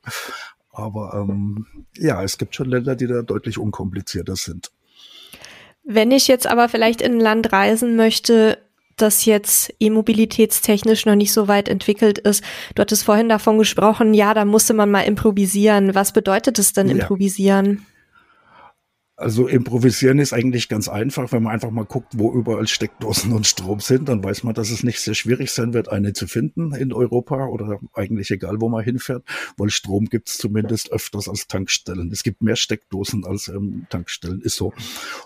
Aber 0.71 1.15
ähm, 1.15 1.67
ja, 1.97 2.23
es 2.23 2.39
gibt 2.39 2.55
schon 2.55 2.71
Länder, 2.71 2.95
die 2.95 3.07
da 3.07 3.23
deutlich 3.23 3.59
unkomplizierter 3.59 4.37
sind. 4.37 4.71
Wenn 5.83 6.11
ich 6.11 6.29
jetzt 6.29 6.47
aber 6.47 6.69
vielleicht 6.69 7.01
in 7.01 7.15
ein 7.15 7.21
Land 7.21 7.53
reisen 7.53 7.97
möchte, 7.97 8.59
das 9.01 9.25
jetzt 9.25 9.73
e-mobilitätstechnisch 9.79 11.07
noch 11.07 11.15
nicht 11.15 11.33
so 11.33 11.49
weit 11.49 11.69
entwickelt 11.69 12.19
ist. 12.19 12.43
Du 12.75 12.81
hattest 12.81 13.05
vorhin 13.05 13.29
davon 13.29 13.57
gesprochen, 13.57 14.13
ja, 14.13 14.35
da 14.35 14.45
musste 14.45 14.75
man 14.75 14.91
mal 14.91 15.03
improvisieren. 15.03 15.95
Was 15.95 16.13
bedeutet 16.13 16.59
es 16.59 16.73
denn, 16.73 16.89
improvisieren? 16.89 17.87
Also 19.19 19.49
improvisieren 19.49 20.21
ist 20.21 20.33
eigentlich 20.33 20.69
ganz 20.69 20.89
einfach, 20.89 21.33
wenn 21.33 21.43
man 21.43 21.53
einfach 21.53 21.73
mal 21.73 21.85
guckt, 21.85 22.13
wo 22.17 22.33
überall 22.33 22.69
Steckdosen 22.69 23.33
und 23.33 23.49
Strom 23.49 23.81
sind, 23.81 24.09
dann 24.09 24.23
weiß 24.23 24.45
man, 24.45 24.55
dass 24.55 24.71
es 24.71 24.85
nicht 24.85 25.01
sehr 25.01 25.15
schwierig 25.15 25.51
sein 25.51 25.75
wird, 25.75 25.89
eine 25.89 26.13
zu 26.13 26.29
finden 26.29 26.73
in 26.73 26.93
Europa 26.93 27.47
oder 27.47 27.81
eigentlich 27.95 28.31
egal, 28.31 28.61
wo 28.61 28.69
man 28.69 28.85
hinfährt, 28.85 29.25
weil 29.57 29.71
Strom 29.71 30.05
gibt 30.05 30.29
es 30.29 30.39
zumindest 30.39 30.93
öfters 30.93 31.29
als 31.29 31.49
Tankstellen. 31.49 32.13
Es 32.13 32.23
gibt 32.23 32.43
mehr 32.43 32.55
Steckdosen 32.55 33.25
als 33.25 33.49
ähm, 33.49 33.89
Tankstellen, 33.91 34.41
ist 34.41 34.55
so. 34.55 34.73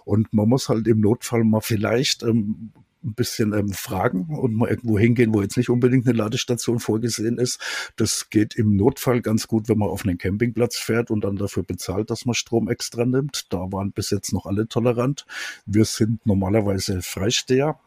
Und 0.07 0.33
man 0.33 0.49
muss 0.49 0.71
halt 0.71 0.89
im 0.89 1.01
Notfall 1.01 1.45
mal 1.45 1.61
vielleicht 1.61 2.23
ähm, 2.23 2.73
ein 3.05 3.15
bisschen 3.15 3.53
ähm, 3.53 3.73
fragen 3.73 4.27
und 4.37 4.55
mal 4.55 4.69
irgendwo 4.69 4.99
hingehen, 4.99 5.35
wo 5.35 5.43
jetzt 5.43 5.57
nicht 5.57 5.71
unbedingt 5.71 6.07
eine 6.07 6.17
Ladestation 6.17 6.79
vorgesehen 6.79 7.39
ist. 7.39 7.61
Das 7.97 8.31
geht 8.31 8.55
im 8.55 8.77
Notfall 8.77 9.21
ganz 9.23 9.49
gut, 9.49 9.69
wenn 9.69 9.79
man 9.79 9.89
auf 9.89 10.05
einen 10.05 10.19
Campingplatz 10.19 10.77
fährt 10.77 11.11
und 11.11 11.25
dann 11.25 11.37
dafür 11.37 11.63
bezahlt, 11.63 12.11
dass 12.11 12.25
man 12.25 12.35
Strom 12.35 12.69
extra 12.69 13.05
nimmt. 13.05 13.53
Da 13.53 13.59
waren 13.73 13.93
bis 13.93 14.11
jetzt 14.11 14.33
noch 14.33 14.47
alle 14.47 14.69
tolerant. 14.69 15.27
Wir 15.67 15.85
sind 15.85 16.25
normalerweise 16.27 17.03
Freisteher. 17.03 17.79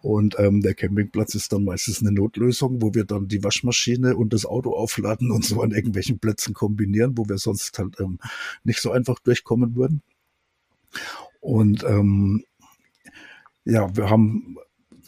Und 0.00 0.36
ähm, 0.38 0.60
der 0.60 0.74
Campingplatz 0.74 1.34
ist 1.34 1.52
dann 1.52 1.64
meistens 1.64 2.00
eine 2.00 2.12
Notlösung, 2.12 2.80
wo 2.80 2.94
wir 2.94 3.04
dann 3.04 3.26
die 3.26 3.42
Waschmaschine 3.42 4.16
und 4.16 4.32
das 4.32 4.46
Auto 4.46 4.72
aufladen 4.72 5.32
und 5.32 5.44
so 5.44 5.60
an 5.60 5.72
irgendwelchen 5.72 6.20
Plätzen 6.20 6.54
kombinieren, 6.54 7.18
wo 7.18 7.28
wir 7.28 7.38
sonst 7.38 7.76
halt 7.78 7.98
ähm, 7.98 8.18
nicht 8.62 8.80
so 8.80 8.92
einfach 8.92 9.18
durchkommen 9.18 9.74
würden. 9.74 10.02
Und 11.40 11.82
ähm, 11.84 12.44
ja, 13.68 13.94
wir 13.96 14.08
haben 14.08 14.56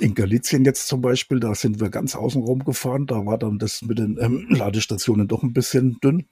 in 0.00 0.14
Galizien 0.14 0.64
jetzt 0.64 0.86
zum 0.86 1.00
Beispiel, 1.00 1.40
da 1.40 1.54
sind 1.54 1.80
wir 1.80 1.90
ganz 1.90 2.14
außen 2.14 2.42
rum 2.42 2.64
gefahren. 2.64 3.06
Da 3.06 3.26
war 3.26 3.38
dann 3.38 3.58
das 3.58 3.82
mit 3.82 3.98
den 3.98 4.18
ähm, 4.20 4.46
Ladestationen 4.50 5.28
doch 5.28 5.42
ein 5.42 5.52
bisschen 5.52 5.98
dünn. 6.02 6.26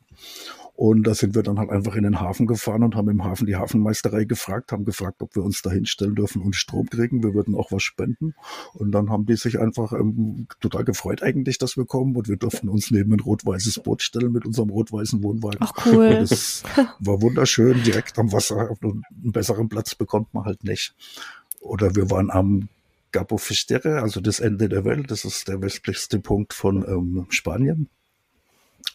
Und 0.75 1.09
da 1.09 1.14
sind 1.14 1.35
wir 1.35 1.43
dann 1.43 1.59
halt 1.59 1.71
einfach 1.71 1.97
in 1.97 2.05
den 2.05 2.21
Hafen 2.21 2.47
gefahren 2.47 2.85
und 2.85 2.95
haben 2.95 3.09
im 3.09 3.25
Hafen 3.25 3.47
die 3.47 3.57
Hafenmeisterei 3.57 4.23
gefragt, 4.23 4.71
haben 4.71 4.85
gefragt, 4.85 5.23
ob 5.23 5.35
wir 5.35 5.43
uns 5.43 5.61
da 5.61 5.73
hinstellen 5.73 6.14
dürfen 6.14 6.41
und 6.41 6.55
Strom 6.55 6.88
kriegen. 6.88 7.25
Wir 7.25 7.35
würden 7.35 7.57
auch 7.57 7.73
was 7.73 7.83
spenden. 7.83 8.37
Und 8.75 8.93
dann 8.93 9.11
haben 9.11 9.27
die 9.27 9.35
sich 9.35 9.59
einfach 9.59 9.93
ähm, 9.93 10.47
total 10.61 10.85
gefreut 10.85 11.21
eigentlich, 11.21 11.59
dass 11.59 11.77
wir 11.77 11.85
kommen. 11.85 12.14
Und 12.14 12.29
wir 12.29 12.37
durften 12.37 12.69
uns 12.69 12.93
neben 12.93 13.12
ein 13.12 13.19
rot-weißes 13.19 13.81
Boot 13.81 14.03
stellen 14.03 14.31
mit 14.31 14.47
unserem 14.47 14.71
rot-weißen 14.71 15.21
Wohnwagen. 15.25 15.59
Ach 15.61 15.73
cool. 15.85 16.07
Und 16.21 16.31
das 16.31 16.62
war 17.01 17.21
wunderschön, 17.23 17.83
direkt 17.83 18.17
am 18.17 18.31
Wasser. 18.31 18.71
Und 18.71 18.85
einen 18.85 19.33
besseren 19.33 19.69
Platz 19.69 19.97
bekommt 19.97 20.33
man 20.33 20.45
halt 20.45 20.62
nicht. 20.62 20.95
Oder 21.61 21.94
wir 21.97 22.11
waren 22.11 22.31
am 22.31 22.68
Capo 23.12 23.38
Fistere, 23.38 24.03
also 24.03 24.21
das 24.21 24.40
Ende 24.40 24.68
der 24.68 24.85
Welt. 24.85 25.11
Das 25.11 25.25
ist 25.25 25.49
der 25.49 25.61
westlichste 25.62 26.18
Punkt 26.21 26.53
von 26.53 26.85
ähm, 26.87 27.27
Spanien. 27.31 27.88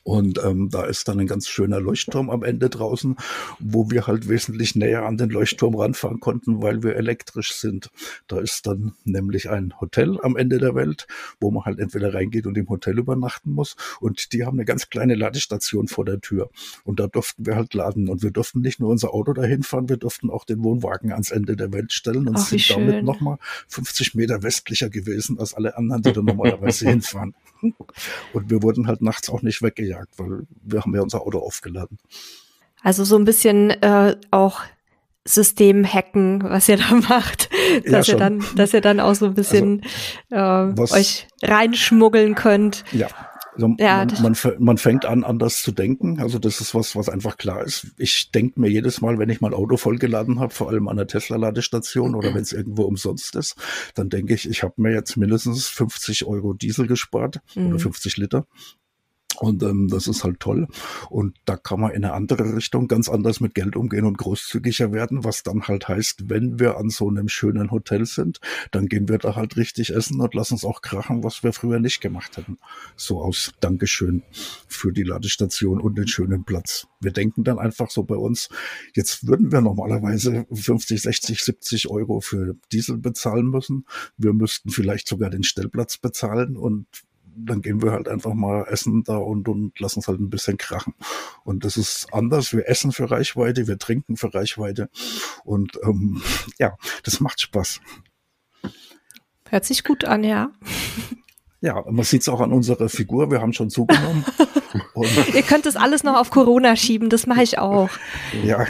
Und 0.03 0.43
ähm, 0.43 0.69
da 0.69 0.83
ist 0.83 1.07
dann 1.07 1.19
ein 1.19 1.27
ganz 1.27 1.47
schöner 1.47 1.79
Leuchtturm 1.79 2.29
am 2.29 2.43
Ende 2.43 2.69
draußen, 2.69 3.15
wo 3.59 3.89
wir 3.89 4.05
halt 4.05 4.27
wesentlich 4.27 4.75
näher 4.75 5.05
an 5.05 5.17
den 5.17 5.29
Leuchtturm 5.29 5.75
ranfahren 5.75 6.19
konnten, 6.19 6.61
weil 6.61 6.83
wir 6.83 6.97
elektrisch 6.97 7.53
sind. 7.53 7.89
Da 8.27 8.39
ist 8.39 8.67
dann 8.67 8.93
nämlich 9.05 9.49
ein 9.49 9.73
Hotel 9.79 10.19
am 10.21 10.35
Ende 10.35 10.57
der 10.57 10.75
Welt, 10.75 11.07
wo 11.39 11.51
man 11.51 11.63
halt 11.63 11.79
entweder 11.79 12.13
reingeht 12.13 12.47
und 12.47 12.57
im 12.57 12.67
Hotel 12.67 12.99
übernachten 12.99 13.51
muss. 13.51 13.77
Und 14.01 14.33
die 14.33 14.45
haben 14.45 14.57
eine 14.57 14.65
ganz 14.65 14.89
kleine 14.89 15.15
Ladestation 15.15 15.87
vor 15.87 16.03
der 16.03 16.19
Tür. 16.19 16.49
Und 16.83 16.99
da 16.99 17.07
durften 17.07 17.45
wir 17.45 17.55
halt 17.55 17.73
laden. 17.73 18.09
Und 18.09 18.23
wir 18.23 18.31
durften 18.31 18.59
nicht 18.59 18.81
nur 18.81 18.89
unser 18.89 19.13
Auto 19.13 19.31
dahin 19.31 19.63
fahren, 19.63 19.87
wir 19.87 19.97
durften 19.97 20.29
auch 20.29 20.43
den 20.43 20.63
Wohnwagen 20.63 21.13
ans 21.13 21.31
Ende 21.31 21.55
der 21.55 21.71
Welt 21.71 21.93
stellen 21.93 22.27
und 22.27 22.37
Ach, 22.37 22.45
sind 22.45 22.59
schön. 22.59 22.87
damit 22.87 23.05
nochmal 23.05 23.37
50 23.69 24.15
Meter 24.15 24.43
westlicher 24.43 24.89
gewesen 24.89 25.39
als 25.39 25.53
alle 25.53 25.77
anderen, 25.77 26.01
die 26.01 26.11
da 26.11 26.21
normalerweise 26.21 26.89
hinfahren. 26.89 27.33
Und 28.33 28.49
wir 28.49 28.61
wurden 28.61 28.87
halt 28.87 29.01
nachts 29.01 29.29
auch 29.29 29.41
nicht 29.41 29.61
weggejagt, 29.61 30.17
weil 30.17 30.45
wir 30.61 30.81
haben 30.81 30.93
ja 30.95 31.01
unser 31.01 31.21
Auto 31.21 31.39
aufgeladen. 31.39 31.97
Also 32.81 33.05
so 33.05 33.15
ein 33.17 33.23
bisschen 33.23 33.69
äh, 33.69 34.15
auch 34.31 34.61
System-Hacken, 35.25 36.43
was 36.43 36.67
ihr 36.67 36.77
da 36.77 36.93
macht, 37.09 37.49
dass 37.85 38.07
ja, 38.07 38.13
ihr 38.13 38.19
dann, 38.19 38.43
dass 38.55 38.73
ihr 38.73 38.81
dann 38.81 38.99
auch 38.99 39.15
so 39.15 39.25
ein 39.27 39.33
bisschen 39.33 39.83
also, 40.29 40.83
äh, 40.83 40.93
euch 40.93 41.27
reinschmuggeln 41.41 42.35
könnt. 42.35 42.83
Ja, 42.91 43.07
also 43.55 43.75
ja, 43.79 44.05
man, 44.21 44.35
man, 44.59 44.77
fängt 44.77 45.05
an, 45.05 45.23
anders 45.23 45.61
zu 45.61 45.71
denken. 45.71 46.19
Also 46.19 46.39
das 46.39 46.61
ist 46.61 46.73
was, 46.73 46.95
was 46.95 47.09
einfach 47.09 47.37
klar 47.37 47.63
ist. 47.63 47.87
Ich 47.97 48.31
denke 48.31 48.59
mir 48.59 48.69
jedes 48.69 49.01
Mal, 49.01 49.19
wenn 49.19 49.29
ich 49.29 49.41
mein 49.41 49.53
Auto 49.53 49.77
vollgeladen 49.77 50.39
habe, 50.39 50.53
vor 50.53 50.69
allem 50.69 50.87
an 50.87 50.97
der 50.97 51.07
Tesla-Ladestation 51.07 52.15
oder 52.15 52.33
wenn 52.33 52.41
es 52.41 52.51
irgendwo 52.51 52.83
umsonst 52.83 53.35
ist, 53.35 53.55
dann 53.95 54.09
denke 54.09 54.33
ich, 54.33 54.49
ich 54.49 54.63
habe 54.63 54.73
mir 54.77 54.93
jetzt 54.93 55.17
mindestens 55.17 55.67
50 55.67 56.25
Euro 56.25 56.53
Diesel 56.53 56.87
gespart 56.87 57.39
mhm. 57.55 57.67
oder 57.67 57.79
50 57.79 58.17
Liter. 58.17 58.45
Und 59.43 59.61
ähm, 59.61 59.89
das 59.89 60.07
ist 60.07 60.23
halt 60.23 60.39
toll. 60.39 60.69
Und 61.09 61.35
da 61.43 61.57
kann 61.57 61.81
man 61.81 61.91
in 61.91 62.05
eine 62.05 62.13
andere 62.13 62.55
Richtung 62.55 62.87
ganz 62.87 63.09
anders 63.09 63.41
mit 63.41 63.53
Geld 63.53 63.75
umgehen 63.75 64.05
und 64.05 64.17
großzügiger 64.17 64.93
werden, 64.93 65.25
was 65.25 65.43
dann 65.43 65.63
halt 65.63 65.89
heißt, 65.89 66.29
wenn 66.29 66.59
wir 66.59 66.77
an 66.77 66.89
so 66.89 67.09
einem 67.09 67.27
schönen 67.27 67.69
Hotel 67.69 68.05
sind, 68.05 68.39
dann 68.71 68.87
gehen 68.87 69.09
wir 69.09 69.17
da 69.17 69.35
halt 69.35 69.57
richtig 69.57 69.93
essen 69.93 70.21
und 70.21 70.33
lassen 70.33 70.53
uns 70.53 70.63
auch 70.63 70.81
krachen, 70.81 71.25
was 71.25 71.43
wir 71.43 71.51
früher 71.51 71.79
nicht 71.79 71.99
gemacht 71.99 72.37
hätten. 72.37 72.57
So 72.95 73.21
aus 73.21 73.51
Dankeschön 73.59 74.23
für 74.69 74.93
die 74.93 75.03
Ladestation 75.03 75.81
und 75.81 75.97
den 75.97 76.07
schönen 76.07 76.45
Platz. 76.45 76.87
Wir 77.01 77.11
denken 77.11 77.43
dann 77.43 77.59
einfach 77.59 77.91
so 77.91 78.03
bei 78.03 78.15
uns, 78.15 78.47
jetzt 78.95 79.27
würden 79.27 79.51
wir 79.51 79.59
normalerweise 79.59 80.45
50, 80.53 81.01
60, 81.01 81.43
70 81.43 81.89
Euro 81.89 82.21
für 82.21 82.55
Diesel 82.71 82.97
bezahlen 82.97 83.47
müssen. 83.47 83.85
Wir 84.15 84.31
müssten 84.31 84.69
vielleicht 84.69 85.09
sogar 85.09 85.29
den 85.29 85.43
Stellplatz 85.43 85.97
bezahlen 85.97 86.55
und 86.55 86.87
dann 87.35 87.61
gehen 87.61 87.81
wir 87.81 87.91
halt 87.91 88.07
einfach 88.07 88.33
mal 88.33 88.65
essen 88.69 89.03
da 89.03 89.17
und, 89.17 89.47
und 89.47 89.79
lassen 89.79 89.99
es 89.99 90.07
halt 90.07 90.19
ein 90.19 90.29
bisschen 90.29 90.57
krachen. 90.57 90.93
Und 91.43 91.65
das 91.65 91.77
ist 91.77 92.13
anders. 92.13 92.53
Wir 92.53 92.67
essen 92.67 92.91
für 92.91 93.09
Reichweite, 93.09 93.67
wir 93.67 93.77
trinken 93.77 94.17
für 94.17 94.33
Reichweite. 94.33 94.89
Und 95.43 95.79
ähm, 95.83 96.21
ja, 96.59 96.77
das 97.03 97.19
macht 97.19 97.41
Spaß. 97.41 97.81
Hört 99.49 99.65
sich 99.65 99.83
gut 99.83 100.05
an, 100.05 100.23
ja. 100.23 100.51
Ja, 101.61 101.83
man 101.89 102.03
sieht 102.03 102.23
es 102.23 102.29
auch 102.29 102.41
an 102.41 102.51
unserer 102.51 102.89
Figur. 102.89 103.31
Wir 103.31 103.39
haben 103.39 103.53
schon 103.53 103.69
zugenommen. 103.69 104.25
Ihr 105.33 105.43
könnt 105.43 105.65
das 105.65 105.75
alles 105.75 106.03
noch 106.03 106.17
auf 106.17 106.29
Corona 106.29 106.75
schieben, 106.75 107.09
das 107.09 107.27
mache 107.27 107.43
ich 107.43 107.59
auch. 107.59 107.89
Ja. 108.43 108.65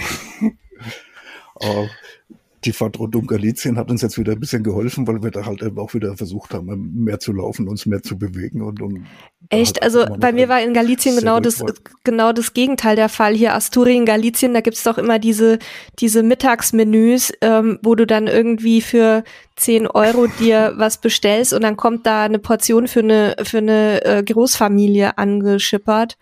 Uh, 1.62 1.88
die 2.66 2.74
Fahrt 2.74 3.00
rund 3.00 3.16
um 3.16 3.28
Galizien 3.28 3.78
hat 3.78 3.90
uns 3.92 4.02
jetzt 4.02 4.18
wieder 4.18 4.34
ein 4.34 4.40
bisschen 4.40 4.64
geholfen, 4.64 5.08
weil 5.08 5.22
wir 5.22 5.32
da 5.32 5.46
halt 5.46 5.62
eben 5.62 5.78
auch 5.80 5.94
wieder 5.94 6.16
versucht 6.18 6.54
haben, 6.54 6.92
mehr 7.04 7.20
zu 7.20 7.34
laufen, 7.34 7.68
uns 7.68 7.86
mehr 7.86 8.02
zu 8.02 8.18
bewegen 8.18 8.62
und, 8.62 8.82
und 8.82 9.06
Echt? 9.50 9.84
Also 9.84 10.06
bei 10.18 10.32
mir 10.32 10.50
war 10.50 10.62
in 10.62 10.74
Galizien 10.74 11.16
genau 11.18 11.40
das, 11.40 11.64
genau 12.04 12.32
das 12.32 12.54
Gegenteil 12.54 12.96
der 12.96 13.10
Fall. 13.10 13.36
Hier 13.36 13.54
Asturien, 13.54 14.06
Galizien, 14.06 14.54
da 14.54 14.62
gibt's 14.62 14.84
doch 14.84 14.98
immer 14.98 15.20
diese, 15.20 15.60
diese 16.00 16.24
Mittagsmenüs, 16.24 17.34
ähm, 17.42 17.80
wo 17.84 17.96
du 17.96 18.08
dann 18.08 18.28
irgendwie 18.28 18.82
für 18.82 19.24
10 19.58 19.88
Euro 19.88 20.28
dir 20.28 20.74
was 20.78 21.00
bestellst 21.00 21.54
und 21.54 21.62
dann 21.62 21.78
kommt 21.78 22.06
da 22.06 22.24
eine 22.24 22.40
Portion 22.40 22.88
für 22.88 23.02
eine, 23.02 23.36
für 23.44 23.60
eine 23.60 24.04
äh, 24.06 24.24
Großfamilie 24.24 25.18
angeschippert. 25.18 26.18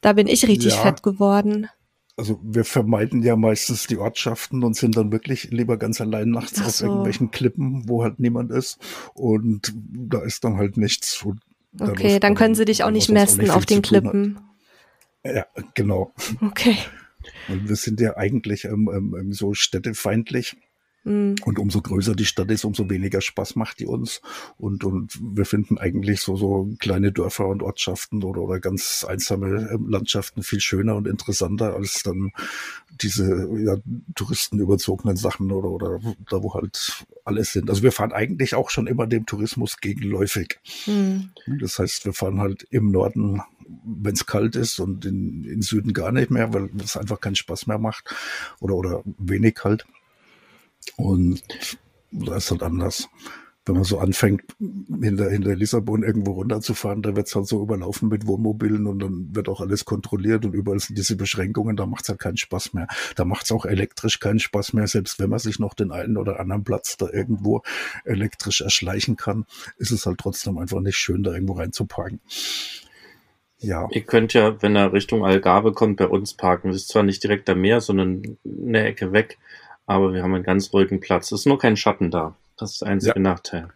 Da 0.00 0.12
bin 0.12 0.26
ich 0.26 0.46
richtig 0.46 0.74
ja. 0.74 0.82
fett 0.82 1.02
geworden 1.02 1.68
also 2.16 2.40
wir 2.42 2.64
vermeiden 2.64 3.22
ja 3.22 3.36
meistens 3.36 3.86
die 3.86 3.98
Ortschaften 3.98 4.64
und 4.64 4.74
sind 4.74 4.96
dann 4.96 5.12
wirklich 5.12 5.50
lieber 5.50 5.76
ganz 5.76 6.00
allein 6.00 6.30
nachts 6.30 6.56
so. 6.56 6.64
auf 6.64 6.80
irgendwelchen 6.80 7.30
Klippen, 7.30 7.88
wo 7.88 8.02
halt 8.02 8.18
niemand 8.18 8.50
ist. 8.50 8.78
Und 9.14 9.74
da 9.74 10.22
ist 10.22 10.44
dann 10.44 10.56
halt 10.56 10.78
nichts. 10.78 11.24
okay, 11.78 12.18
dann 12.18 12.34
können 12.34 12.54
sie 12.54 12.64
dich 12.64 12.84
auch 12.84 12.90
nicht 12.90 13.10
messen 13.10 13.40
auch 13.40 13.42
nicht 13.42 13.52
auf 13.52 13.66
den 13.66 13.82
Klippen. 13.82 14.38
Ja, 15.24 15.46
genau. 15.74 16.12
Okay. 16.40 16.76
Und 17.48 17.68
wir 17.68 17.76
sind 17.76 18.00
ja 18.00 18.16
eigentlich 18.16 18.64
ähm, 18.64 18.88
ähm, 18.92 19.16
ähm 19.18 19.32
so 19.32 19.52
städtefeindlich. 19.52 20.56
Mhm. 21.06 21.36
Und 21.44 21.58
umso 21.60 21.80
größer 21.80 22.16
die 22.16 22.24
Stadt 22.24 22.50
ist, 22.50 22.64
umso 22.64 22.90
weniger 22.90 23.20
Spaß 23.20 23.54
macht 23.54 23.78
die 23.78 23.86
uns. 23.86 24.20
Und, 24.58 24.82
und 24.82 25.16
wir 25.22 25.44
finden 25.44 25.78
eigentlich 25.78 26.20
so, 26.20 26.36
so 26.36 26.68
kleine 26.80 27.12
Dörfer 27.12 27.46
und 27.46 27.62
Ortschaften 27.62 28.24
oder, 28.24 28.42
oder 28.42 28.58
ganz 28.58 29.06
einsame 29.08 29.70
ähm, 29.72 29.88
Landschaften 29.88 30.42
viel 30.42 30.60
schöner 30.60 30.96
und 30.96 31.06
interessanter 31.06 31.74
als 31.74 32.02
dann 32.02 32.32
diese 33.00 33.48
ja, 33.58 33.76
touristenüberzogenen 34.16 35.16
Sachen 35.16 35.52
oder, 35.52 35.68
oder 35.68 36.00
da, 36.28 36.42
wo 36.42 36.54
halt 36.54 37.04
alles 37.24 37.52
sind. 37.52 37.70
Also 37.70 37.82
wir 37.82 37.92
fahren 37.92 38.12
eigentlich 38.12 38.56
auch 38.56 38.70
schon 38.70 38.88
immer 38.88 39.06
dem 39.06 39.26
Tourismus 39.26 39.78
gegenläufig. 39.78 40.58
Mhm. 40.86 41.30
Das 41.60 41.78
heißt, 41.78 42.04
wir 42.04 42.14
fahren 42.14 42.40
halt 42.40 42.66
im 42.70 42.90
Norden 42.90 43.42
wenn 43.84 44.14
es 44.14 44.26
kalt 44.26 44.54
ist 44.54 44.78
und 44.78 45.04
in, 45.04 45.42
in 45.42 45.60
Süden 45.60 45.92
gar 45.92 46.12
nicht 46.12 46.30
mehr, 46.30 46.54
weil 46.54 46.70
es 46.82 46.96
einfach 46.96 47.20
keinen 47.20 47.34
Spaß 47.34 47.66
mehr 47.66 47.78
macht 47.78 48.14
oder, 48.60 48.74
oder 48.74 49.02
wenig 49.18 49.56
kalt. 49.56 49.86
Und 50.96 51.42
da 52.12 52.36
ist 52.36 52.50
halt 52.50 52.62
anders. 52.62 53.08
wenn 53.66 53.74
man 53.74 53.84
so 53.84 53.98
anfängt, 53.98 54.42
hinter, 54.60 55.28
hinter 55.28 55.56
Lissabon 55.56 56.04
irgendwo 56.04 56.32
runterzufahren, 56.32 57.02
da 57.02 57.16
wird's 57.16 57.34
halt 57.34 57.48
so 57.48 57.60
überlaufen 57.60 58.08
mit 58.08 58.26
Wohnmobilen 58.26 58.86
und 58.86 59.00
dann 59.00 59.34
wird 59.34 59.48
auch 59.48 59.60
alles 59.60 59.84
kontrolliert 59.84 60.44
und 60.44 60.54
überall 60.54 60.78
sind 60.78 60.96
diese 60.96 61.16
Beschränkungen, 61.16 61.76
da 61.76 61.84
macht's 61.84 62.08
halt 62.08 62.20
keinen 62.20 62.36
Spaß 62.36 62.74
mehr. 62.74 62.86
Da 63.16 63.24
macht's 63.24 63.50
auch 63.50 63.66
elektrisch 63.66 64.20
keinen 64.20 64.38
Spaß 64.38 64.72
mehr, 64.72 64.86
selbst 64.86 65.18
wenn 65.18 65.30
man 65.30 65.40
sich 65.40 65.58
noch 65.58 65.74
den 65.74 65.90
einen 65.90 66.16
oder 66.16 66.38
anderen 66.38 66.62
Platz 66.62 66.96
da 66.96 67.08
irgendwo 67.12 67.62
elektrisch 68.04 68.60
erschleichen 68.60 69.16
kann, 69.16 69.46
ist 69.78 69.90
es 69.90 70.06
halt 70.06 70.18
trotzdem 70.18 70.58
einfach 70.58 70.80
nicht 70.80 70.96
schön, 70.96 71.24
da 71.24 71.32
irgendwo 71.32 71.54
reinzuparken. 71.54 72.20
Ja. 73.58 73.88
Ihr 73.90 74.02
könnt 74.02 74.32
ja, 74.32 74.62
wenn 74.62 74.76
er 74.76 74.92
Richtung 74.92 75.24
Algarve 75.24 75.72
kommt, 75.72 75.96
bei 75.96 76.06
uns 76.06 76.34
parken. 76.34 76.68
Das 76.68 76.76
ist 76.76 76.88
zwar 76.88 77.02
nicht 77.02 77.24
direkt 77.24 77.48
am 77.50 77.62
Meer, 77.62 77.80
sondern 77.80 78.36
eine 78.44 78.84
Ecke 78.84 79.12
weg, 79.12 79.38
aber 79.86 80.12
wir 80.12 80.22
haben 80.22 80.34
einen 80.34 80.44
ganz 80.44 80.72
ruhigen 80.72 81.00
Platz. 81.00 81.32
Es 81.32 81.40
ist 81.40 81.46
nur 81.46 81.58
kein 81.58 81.76
Schatten 81.76 82.10
da. 82.10 82.36
Das 82.58 82.72
ist 82.72 82.82
der 82.82 82.88
einzige 82.88 83.14
ja. 83.16 83.20
Nachteil. 83.20 83.68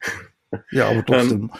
Ja, 0.72 0.88
aber 0.88 1.06
trotzdem, 1.06 1.42
ähm, 1.42 1.50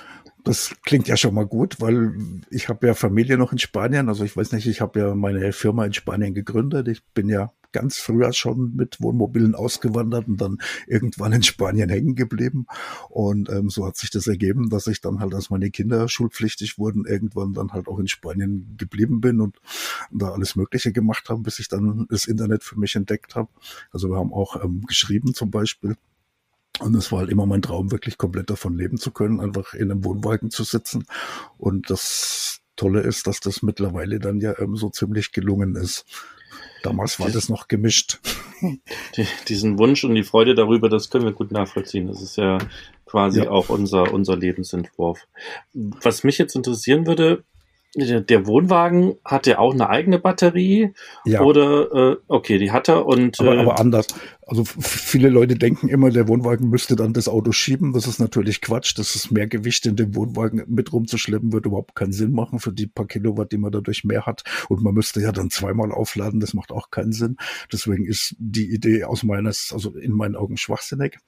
das 0.42 0.74
klingt 0.85 1.07
ja 1.07 1.16
schon 1.16 1.33
mal 1.33 1.46
gut, 1.46 1.81
weil 1.81 2.12
ich 2.50 2.68
habe 2.68 2.88
ja 2.88 2.94
Familie 2.94 3.38
noch 3.38 3.53
in 3.53 3.59
Spanien. 3.59 4.09
Also 4.09 4.24
ich 4.24 4.37
weiß 4.37 4.50
nicht, 4.50 4.66
ich 4.66 4.81
habe 4.81 4.98
ja 4.98 5.14
meine 5.14 5.53
Firma 5.53 5.87
in 5.87 5.92
Spanien 5.92 6.35
gegründet. 6.35 6.88
Ich 6.88 7.05
bin 7.14 7.29
ja 7.29 7.53
ganz 7.72 7.98
früher 7.98 8.33
schon 8.33 8.74
mit 8.74 9.00
Wohnmobilen 9.00 9.54
ausgewandert 9.54 10.28
und 10.28 10.40
dann 10.40 10.59
irgendwann 10.87 11.33
in 11.33 11.42
Spanien 11.42 11.88
hängen 11.88 12.14
geblieben. 12.14 12.66
Und 13.09 13.48
ähm, 13.48 13.70
so 13.70 13.87
hat 13.87 13.96
sich 13.96 14.11
das 14.11 14.26
ergeben, 14.26 14.68
dass 14.68 14.87
ich 14.87 15.00
dann 15.00 15.20
halt, 15.20 15.35
als 15.35 15.50
meine 15.50 15.70
Kinder 15.70 16.09
schulpflichtig 16.09 16.78
wurden, 16.78 17.04
irgendwann 17.06 17.52
dann 17.52 17.72
halt 17.72 17.88
auch 17.88 17.98
in 17.98 18.09
Spanien 18.09 18.76
geblieben 18.76 19.20
bin 19.20 19.40
und 19.40 19.61
da 20.11 20.33
alles 20.33 20.56
Mögliche 20.56 20.92
gemacht 20.92 21.28
habe, 21.28 21.42
bis 21.42 21.59
ich 21.59 21.68
dann 21.68 22.06
das 22.11 22.26
Internet 22.26 22.64
für 22.64 22.78
mich 22.78 22.96
entdeckt 22.96 23.35
habe. 23.35 23.48
Also 23.92 24.09
wir 24.11 24.16
haben 24.16 24.33
auch 24.33 24.62
ähm, 24.62 24.83
geschrieben 24.87 25.35
zum 25.35 25.50
Beispiel. 25.50 25.96
Und 26.78 26.94
es 26.94 27.12
war 27.12 27.20
halt 27.20 27.30
immer 27.30 27.44
mein 27.44 27.62
Traum, 27.62 27.90
wirklich 27.90 28.16
komplett 28.16 28.48
davon 28.48 28.76
leben 28.76 28.96
zu 28.96 29.11
können, 29.11 29.40
einfach 29.40 29.74
in 29.74 29.90
einem 29.90 30.04
Wohnwagen 30.04 30.50
zu 30.50 30.64
sitzen. 30.64 31.04
Und 31.59 31.90
das 31.90 32.61
Tolle 32.76 33.00
ist, 33.00 33.26
dass 33.26 33.40
das 33.40 33.62
mittlerweile 33.62 34.18
dann 34.18 34.40
ja 34.40 34.59
ähm, 34.59 34.76
so 34.76 34.88
ziemlich 34.88 35.33
gelungen 35.33 35.76
ist. 35.76 36.06
Damals 36.82 37.20
war 37.20 37.30
das 37.30 37.48
noch 37.48 37.68
gemischt. 37.68 38.20
Die, 39.16 39.26
diesen 39.48 39.78
Wunsch 39.78 40.04
und 40.04 40.14
die 40.14 40.22
Freude 40.22 40.54
darüber, 40.54 40.90
das 40.90 41.08
können 41.08 41.24
wir 41.24 41.32
gut 41.32 41.50
nachvollziehen. 41.50 42.08
Das 42.08 42.20
ist 42.20 42.36
ja 42.36 42.58
quasi 43.06 43.44
ja. 43.44 43.50
auch 43.50 43.70
unser, 43.70 44.12
unser 44.12 44.36
Lebensentwurf. 44.36 45.26
Was 45.72 46.24
mich 46.24 46.36
jetzt 46.36 46.54
interessieren 46.54 47.06
würde, 47.06 47.42
der 47.96 48.46
Wohnwagen 48.46 49.16
hat 49.24 49.46
ja 49.46 49.58
auch 49.58 49.74
eine 49.74 49.88
eigene 49.88 50.18
Batterie 50.18 50.92
ja. 51.24 51.40
oder 51.40 52.12
äh, 52.12 52.16
okay, 52.28 52.58
die 52.58 52.70
hat 52.70 52.88
er 52.88 53.04
und 53.04 53.40
aber, 53.40 53.56
äh, 53.56 53.58
aber 53.58 53.80
anders. 53.80 54.06
Also 54.50 54.64
viele 54.64 55.28
Leute 55.28 55.54
denken 55.54 55.86
immer, 55.86 56.10
der 56.10 56.26
Wohnwagen 56.26 56.70
müsste 56.70 56.96
dann 56.96 57.12
das 57.12 57.28
Auto 57.28 57.52
schieben. 57.52 57.92
Das 57.92 58.08
ist 58.08 58.18
natürlich 58.18 58.60
Quatsch. 58.60 58.98
Das 58.98 59.14
ist 59.14 59.30
mehr 59.30 59.46
Gewicht 59.46 59.86
in 59.86 59.94
dem 59.94 60.16
Wohnwagen 60.16 60.64
mit 60.66 60.92
rumzuschleppen, 60.92 61.52
wird 61.52 61.66
überhaupt 61.66 61.94
keinen 61.94 62.10
Sinn 62.10 62.32
machen 62.32 62.58
für 62.58 62.72
die 62.72 62.88
paar 62.88 63.06
Kilowatt, 63.06 63.52
die 63.52 63.58
man 63.58 63.70
dadurch 63.70 64.02
mehr 64.02 64.26
hat. 64.26 64.42
Und 64.68 64.82
man 64.82 64.92
müsste 64.92 65.20
ja 65.20 65.30
dann 65.30 65.50
zweimal 65.50 65.92
aufladen. 65.92 66.40
Das 66.40 66.52
macht 66.52 66.72
auch 66.72 66.90
keinen 66.90 67.12
Sinn. 67.12 67.36
Deswegen 67.72 68.04
ist 68.04 68.34
die 68.40 68.74
Idee 68.74 69.04
aus 69.04 69.22
meines, 69.22 69.70
also 69.72 69.94
in 69.96 70.10
meinen 70.10 70.34
Augen 70.34 70.56
schwachsinnig. 70.56 71.18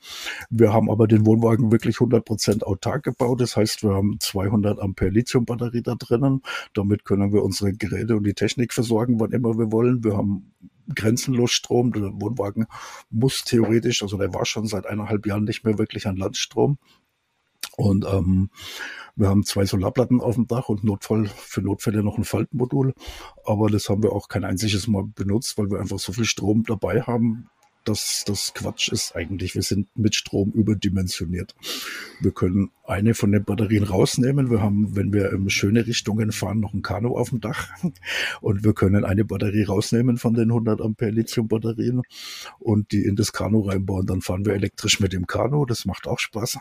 Wir 0.50 0.72
haben 0.72 0.90
aber 0.90 1.06
den 1.06 1.24
Wohnwagen 1.24 1.70
wirklich 1.70 2.00
100 2.00 2.24
Prozent 2.24 2.66
autark 2.66 3.04
gebaut. 3.04 3.40
Das 3.40 3.56
heißt, 3.56 3.84
wir 3.84 3.94
haben 3.94 4.16
200 4.18 4.80
Ampere 4.80 5.10
Lithium-Batterie 5.10 5.82
da 5.82 5.94
drinnen. 5.94 6.42
Damit 6.74 7.04
können 7.04 7.32
wir 7.32 7.44
unsere 7.44 7.72
Geräte 7.72 8.16
und 8.16 8.24
die 8.24 8.34
Technik 8.34 8.72
versorgen, 8.72 9.20
wann 9.20 9.30
immer 9.30 9.56
wir 9.58 9.70
wollen. 9.70 10.02
Wir 10.02 10.16
haben 10.16 10.50
grenzenlos 10.94 11.52
Strom. 11.52 11.92
Der 11.92 12.02
Wohnwagen 12.02 12.66
muss 13.10 13.44
theoretisch, 13.44 14.02
also 14.02 14.16
der 14.16 14.32
war 14.34 14.46
schon 14.46 14.66
seit 14.66 14.86
eineinhalb 14.86 15.26
Jahren 15.26 15.44
nicht 15.44 15.64
mehr 15.64 15.78
wirklich 15.78 16.06
an 16.06 16.16
Landstrom. 16.16 16.78
Und 17.76 18.04
ähm, 18.04 18.50
wir 19.16 19.28
haben 19.28 19.44
zwei 19.44 19.64
Solarplatten 19.64 20.20
auf 20.20 20.34
dem 20.34 20.46
Dach 20.46 20.68
und 20.68 20.84
Notfall 20.84 21.26
für 21.26 21.62
Notfälle 21.62 22.02
noch 22.02 22.18
ein 22.18 22.24
Faltmodul. 22.24 22.94
Aber 23.44 23.70
das 23.70 23.88
haben 23.88 24.02
wir 24.02 24.12
auch 24.12 24.28
kein 24.28 24.44
einziges 24.44 24.86
Mal 24.88 25.04
benutzt, 25.04 25.56
weil 25.58 25.70
wir 25.70 25.80
einfach 25.80 25.98
so 25.98 26.12
viel 26.12 26.24
Strom 26.24 26.64
dabei 26.64 27.02
haben, 27.02 27.48
dass 27.84 28.24
das 28.26 28.54
Quatsch 28.54 28.90
ist 28.90 29.14
eigentlich. 29.16 29.54
Wir 29.54 29.62
sind 29.62 29.88
mit 29.96 30.14
Strom 30.14 30.52
überdimensioniert. 30.52 31.54
Wir 32.20 32.32
können 32.32 32.70
eine 32.84 33.14
von 33.14 33.32
den 33.32 33.44
Batterien 33.44 33.84
rausnehmen. 33.84 34.50
Wir 34.50 34.60
haben, 34.60 34.96
wenn 34.96 35.12
wir 35.12 35.32
in 35.32 35.48
schöne 35.50 35.86
Richtungen 35.86 36.32
fahren, 36.32 36.60
noch 36.60 36.74
ein 36.74 36.82
Kanu 36.82 37.16
auf 37.16 37.30
dem 37.30 37.40
Dach. 37.40 37.68
Und 38.40 38.64
wir 38.64 38.74
können 38.74 39.04
eine 39.04 39.24
Batterie 39.24 39.64
rausnehmen 39.64 40.16
von 40.16 40.34
den 40.34 40.50
100 40.50 40.80
Ampere 40.80 41.10
Lithium-Batterien 41.10 42.02
und 42.58 42.92
die 42.92 43.04
in 43.04 43.16
das 43.16 43.32
Kanu 43.32 43.60
reinbauen. 43.60 44.06
Dann 44.06 44.20
fahren 44.20 44.44
wir 44.44 44.54
elektrisch 44.54 45.00
mit 45.00 45.12
dem 45.12 45.26
Kanu. 45.26 45.64
Das 45.64 45.84
macht 45.84 46.06
auch 46.06 46.18
Spaß. 46.18 46.58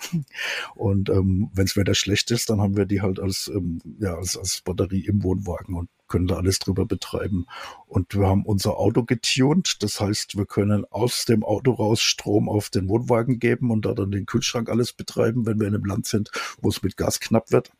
Und 0.76 1.10
ähm, 1.10 1.50
wenn 1.54 1.66
es 1.66 1.76
Wetter 1.76 1.96
schlecht 1.96 2.32
ist, 2.32 2.50
dann 2.50 2.62
haben 2.62 2.78
wir 2.78 2.86
die 2.86 3.02
halt 3.02 3.20
als, 3.20 3.52
ähm, 3.54 3.80
ja, 4.00 4.16
als, 4.16 4.38
als 4.38 4.62
Batterie 4.62 5.06
im 5.06 5.24
Wohnwagen 5.24 5.76
und 5.76 5.90
können 6.12 6.28
da 6.28 6.36
alles 6.36 6.60
drüber 6.60 6.86
betreiben. 6.86 7.47
Und 7.88 8.13
wir 8.13 8.28
haben 8.28 8.45
unser 8.45 8.78
Auto 8.78 9.04
getuned. 9.04 9.82
Das 9.82 10.00
heißt, 10.00 10.38
wir 10.38 10.45
können 10.45 10.86
aus 10.91 11.26
dem 11.26 11.43
Auto 11.43 11.71
raus 11.71 12.02
Strom 12.02 12.50
auf 12.50 12.69
den 12.69 12.89
Wohnwagen 12.89 13.39
geben 13.39 13.71
und 13.71 13.86
da 13.86 13.93
dann 13.93 14.12
den 14.12 14.26
Kühlschrank 14.26 14.69
alles 14.69 14.93
betreiben, 14.93 15.45
wenn 15.45 15.60
wir 15.60 15.67
in 15.67 15.76
einem 15.76 15.86
Land 15.86 16.06
sind, 16.08 16.30
wo 16.62 16.69
es 16.69 16.84
mit 16.84 16.97
Gas 16.97 17.19
knapp 17.19 17.52
wird. 17.52 17.71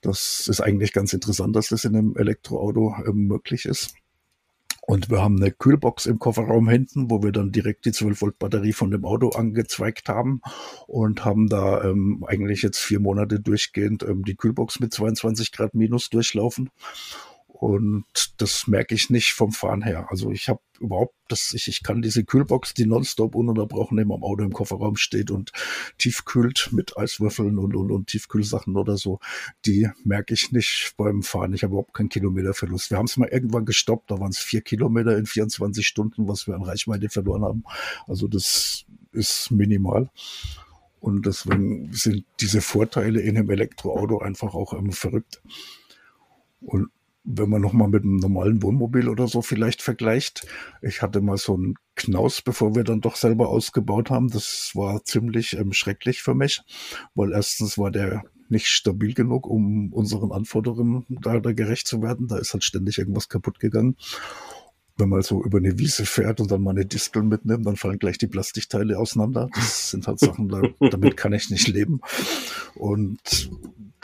Das 0.00 0.48
ist 0.48 0.60
eigentlich 0.60 0.92
ganz 0.92 1.12
interessant, 1.12 1.56
dass 1.56 1.68
das 1.68 1.84
in 1.84 1.96
einem 1.96 2.16
Elektroauto 2.16 2.94
äh, 3.04 3.12
möglich 3.12 3.66
ist. 3.66 3.94
Und 4.86 5.10
wir 5.10 5.20
haben 5.20 5.36
eine 5.36 5.50
Kühlbox 5.50 6.06
im 6.06 6.20
Kofferraum 6.20 6.68
hinten, 6.68 7.10
wo 7.10 7.20
wir 7.20 7.32
dann 7.32 7.50
direkt 7.50 7.86
die 7.86 7.92
12 7.92 8.22
Volt 8.22 8.38
Batterie 8.38 8.72
von 8.72 8.92
dem 8.92 9.04
Auto 9.04 9.30
angezweigt 9.30 10.08
haben 10.08 10.40
und 10.86 11.24
haben 11.24 11.48
da 11.48 11.82
ähm, 11.82 12.24
eigentlich 12.26 12.62
jetzt 12.62 12.78
vier 12.78 13.00
Monate 13.00 13.40
durchgehend 13.40 14.04
ähm, 14.04 14.24
die 14.24 14.36
Kühlbox 14.36 14.78
mit 14.78 14.92
22 14.92 15.50
Grad 15.50 15.74
minus 15.74 16.08
durchlaufen. 16.08 16.70
Und 17.58 18.04
das 18.36 18.66
merke 18.66 18.94
ich 18.94 19.08
nicht 19.08 19.32
vom 19.32 19.50
Fahren 19.50 19.80
her. 19.80 20.08
Also 20.10 20.30
ich 20.30 20.50
habe 20.50 20.60
überhaupt, 20.78 21.14
dass 21.28 21.54
ich, 21.54 21.68
ich 21.68 21.82
kann 21.82 22.02
diese 22.02 22.22
Kühlbox, 22.22 22.74
die 22.74 22.84
nonstop 22.84 23.34
ununterbrochen 23.34 23.96
neben 23.96 24.12
am 24.12 24.22
Auto 24.22 24.42
im 24.44 24.52
Kofferraum 24.52 24.96
steht 24.96 25.30
und 25.30 25.52
tiefkühlt 25.96 26.68
mit 26.72 26.98
Eiswürfeln 26.98 27.58
und, 27.58 27.74
und, 27.74 27.90
und 27.90 28.08
Tiefkühlsachen 28.08 28.76
oder 28.76 28.98
so, 28.98 29.20
die 29.64 29.88
merke 30.04 30.34
ich 30.34 30.52
nicht 30.52 30.92
beim 30.98 31.22
Fahren. 31.22 31.54
Ich 31.54 31.62
habe 31.62 31.72
überhaupt 31.72 31.94
keinen 31.94 32.10
Kilometerverlust. 32.10 32.90
Wir 32.90 32.98
haben 32.98 33.06
es 33.06 33.16
mal 33.16 33.28
irgendwann 33.28 33.64
gestoppt, 33.64 34.10
da 34.10 34.20
waren 34.20 34.30
es 34.30 34.38
vier 34.38 34.60
Kilometer 34.60 35.16
in 35.16 35.24
24 35.24 35.86
Stunden, 35.86 36.28
was 36.28 36.46
wir 36.46 36.54
an 36.54 36.62
Reichweite 36.62 37.08
verloren 37.08 37.42
haben. 37.42 37.64
Also 38.06 38.28
das 38.28 38.84
ist 39.12 39.50
minimal. 39.50 40.10
Und 41.00 41.24
deswegen 41.24 41.90
sind 41.94 42.24
diese 42.40 42.60
Vorteile 42.60 43.20
in 43.20 43.38
einem 43.38 43.48
Elektroauto 43.48 44.18
einfach 44.18 44.54
auch 44.54 44.74
ähm, 44.74 44.92
verrückt. 44.92 45.40
Und 46.60 46.90
wenn 47.26 47.50
man 47.50 47.60
nochmal 47.60 47.88
mit 47.88 48.04
einem 48.04 48.16
normalen 48.16 48.62
Wohnmobil 48.62 49.08
oder 49.08 49.26
so 49.26 49.42
vielleicht 49.42 49.82
vergleicht. 49.82 50.46
Ich 50.80 51.02
hatte 51.02 51.20
mal 51.20 51.36
so 51.36 51.54
einen 51.54 51.74
Knaus, 51.96 52.40
bevor 52.40 52.74
wir 52.74 52.84
dann 52.84 53.00
doch 53.00 53.16
selber 53.16 53.48
ausgebaut 53.48 54.10
haben. 54.10 54.28
Das 54.28 54.70
war 54.74 55.04
ziemlich 55.04 55.58
ähm, 55.58 55.72
schrecklich 55.72 56.22
für 56.22 56.34
mich, 56.34 56.62
weil 57.14 57.32
erstens 57.32 57.76
war 57.76 57.90
der 57.90 58.22
nicht 58.48 58.68
stabil 58.68 59.12
genug, 59.12 59.46
um 59.46 59.92
unseren 59.92 60.30
Anforderungen 60.30 61.04
da, 61.08 61.40
da 61.40 61.52
gerecht 61.52 61.88
zu 61.88 62.00
werden. 62.00 62.28
Da 62.28 62.38
ist 62.38 62.52
halt 62.52 62.62
ständig 62.62 62.98
irgendwas 62.98 63.28
kaputt 63.28 63.58
gegangen 63.58 63.96
wenn 64.96 65.08
man 65.08 65.22
so 65.22 65.42
über 65.44 65.58
eine 65.58 65.78
Wiese 65.78 66.06
fährt 66.06 66.40
und 66.40 66.50
dann 66.50 66.62
mal 66.62 66.70
eine 66.70 66.86
Distel 66.86 67.22
mitnimmt, 67.22 67.66
dann 67.66 67.76
fallen 67.76 67.98
gleich 67.98 68.18
die 68.18 68.26
Plastikteile 68.26 68.98
auseinander. 68.98 69.48
Das 69.54 69.90
sind 69.90 70.06
halt 70.06 70.18
Sachen, 70.18 70.48
damit 70.80 71.16
kann 71.16 71.32
ich 71.32 71.50
nicht 71.50 71.68
leben. 71.68 72.00
Und 72.74 73.50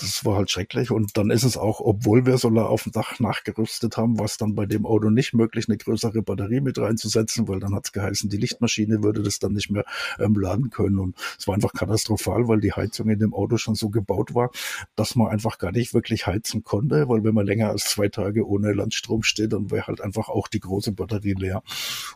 das 0.02 0.24
war 0.24 0.36
halt 0.36 0.50
schrecklich. 0.50 0.90
Und 0.90 1.16
dann 1.16 1.30
ist 1.30 1.44
es 1.44 1.56
auch, 1.56 1.80
obwohl 1.80 2.26
wir 2.26 2.36
Solar 2.36 2.68
auf 2.68 2.84
dem 2.84 2.92
Dach 2.92 3.20
nachgerüstet 3.20 3.96
haben, 3.96 4.18
was 4.18 4.36
dann 4.36 4.54
bei 4.54 4.66
dem 4.66 4.84
Auto 4.84 5.10
nicht 5.10 5.32
möglich, 5.32 5.68
eine 5.68 5.76
größere 5.76 6.22
Batterie 6.22 6.60
mit 6.60 6.78
reinzusetzen, 6.78 7.48
weil 7.48 7.60
dann 7.60 7.74
hat 7.74 7.86
es 7.86 7.92
geheißen, 7.92 8.28
die 8.28 8.36
Lichtmaschine 8.36 9.02
würde 9.02 9.22
das 9.22 9.38
dann 9.38 9.52
nicht 9.52 9.70
mehr 9.70 9.84
ähm, 10.18 10.34
laden 10.34 10.70
können. 10.70 10.98
Und 10.98 11.16
es 11.38 11.46
war 11.46 11.54
einfach 11.54 11.72
katastrophal, 11.72 12.48
weil 12.48 12.60
die 12.60 12.72
Heizung 12.72 13.08
in 13.08 13.18
dem 13.18 13.32
Auto 13.32 13.56
schon 13.56 13.74
so 13.74 13.90
gebaut 13.90 14.34
war, 14.34 14.50
dass 14.96 15.14
man 15.14 15.28
einfach 15.28 15.58
gar 15.58 15.72
nicht 15.72 15.94
wirklich 15.94 16.26
heizen 16.26 16.64
konnte, 16.64 17.08
weil 17.08 17.22
wenn 17.24 17.34
man 17.34 17.46
länger 17.46 17.70
als 17.70 17.84
zwei 17.84 18.08
Tage 18.08 18.46
ohne 18.46 18.72
Landstrom 18.72 19.22
steht, 19.22 19.52
dann 19.52 19.70
wäre 19.70 19.86
halt 19.86 20.00
einfach 20.00 20.28
auch 20.28 20.48
die 20.48 20.60
große 20.60 20.81
Batterie 20.90 21.34
leer. 21.34 21.62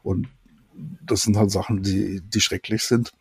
Und 0.03 0.27
das 1.05 1.23
sind 1.23 1.37
halt 1.37 1.53
Sachen, 1.53 1.83
die, 1.83 2.21
die 2.21 2.41
schrecklich 2.41 2.83
sind. 2.83 3.13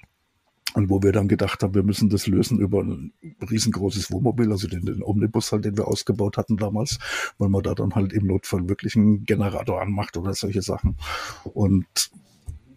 Und 0.73 0.89
wo 0.89 1.01
wir 1.01 1.13
dann 1.13 1.29
gedacht 1.29 1.63
haben, 1.63 1.73
wir 1.73 1.83
müssen 1.83 2.09
das 2.09 2.27
lösen 2.27 2.59
über 2.59 2.81
ein 2.81 3.13
riesengroßes 3.49 4.11
Wohnmobil, 4.11 4.51
also 4.51 4.67
den, 4.67 4.85
den 4.85 5.03
Omnibus 5.03 5.53
halt, 5.53 5.63
den 5.63 5.77
wir 5.77 5.87
ausgebaut 5.87 6.35
hatten 6.35 6.57
damals, 6.57 6.99
weil 7.37 7.47
man 7.47 7.63
da 7.63 7.73
dann 7.75 7.95
halt 7.95 8.11
im 8.11 8.27
Notfall 8.27 8.67
wirklich 8.67 8.97
einen 8.97 9.23
Generator 9.23 9.81
anmacht 9.81 10.17
oder 10.17 10.33
solche 10.33 10.61
Sachen. 10.61 10.97
Und 11.45 11.85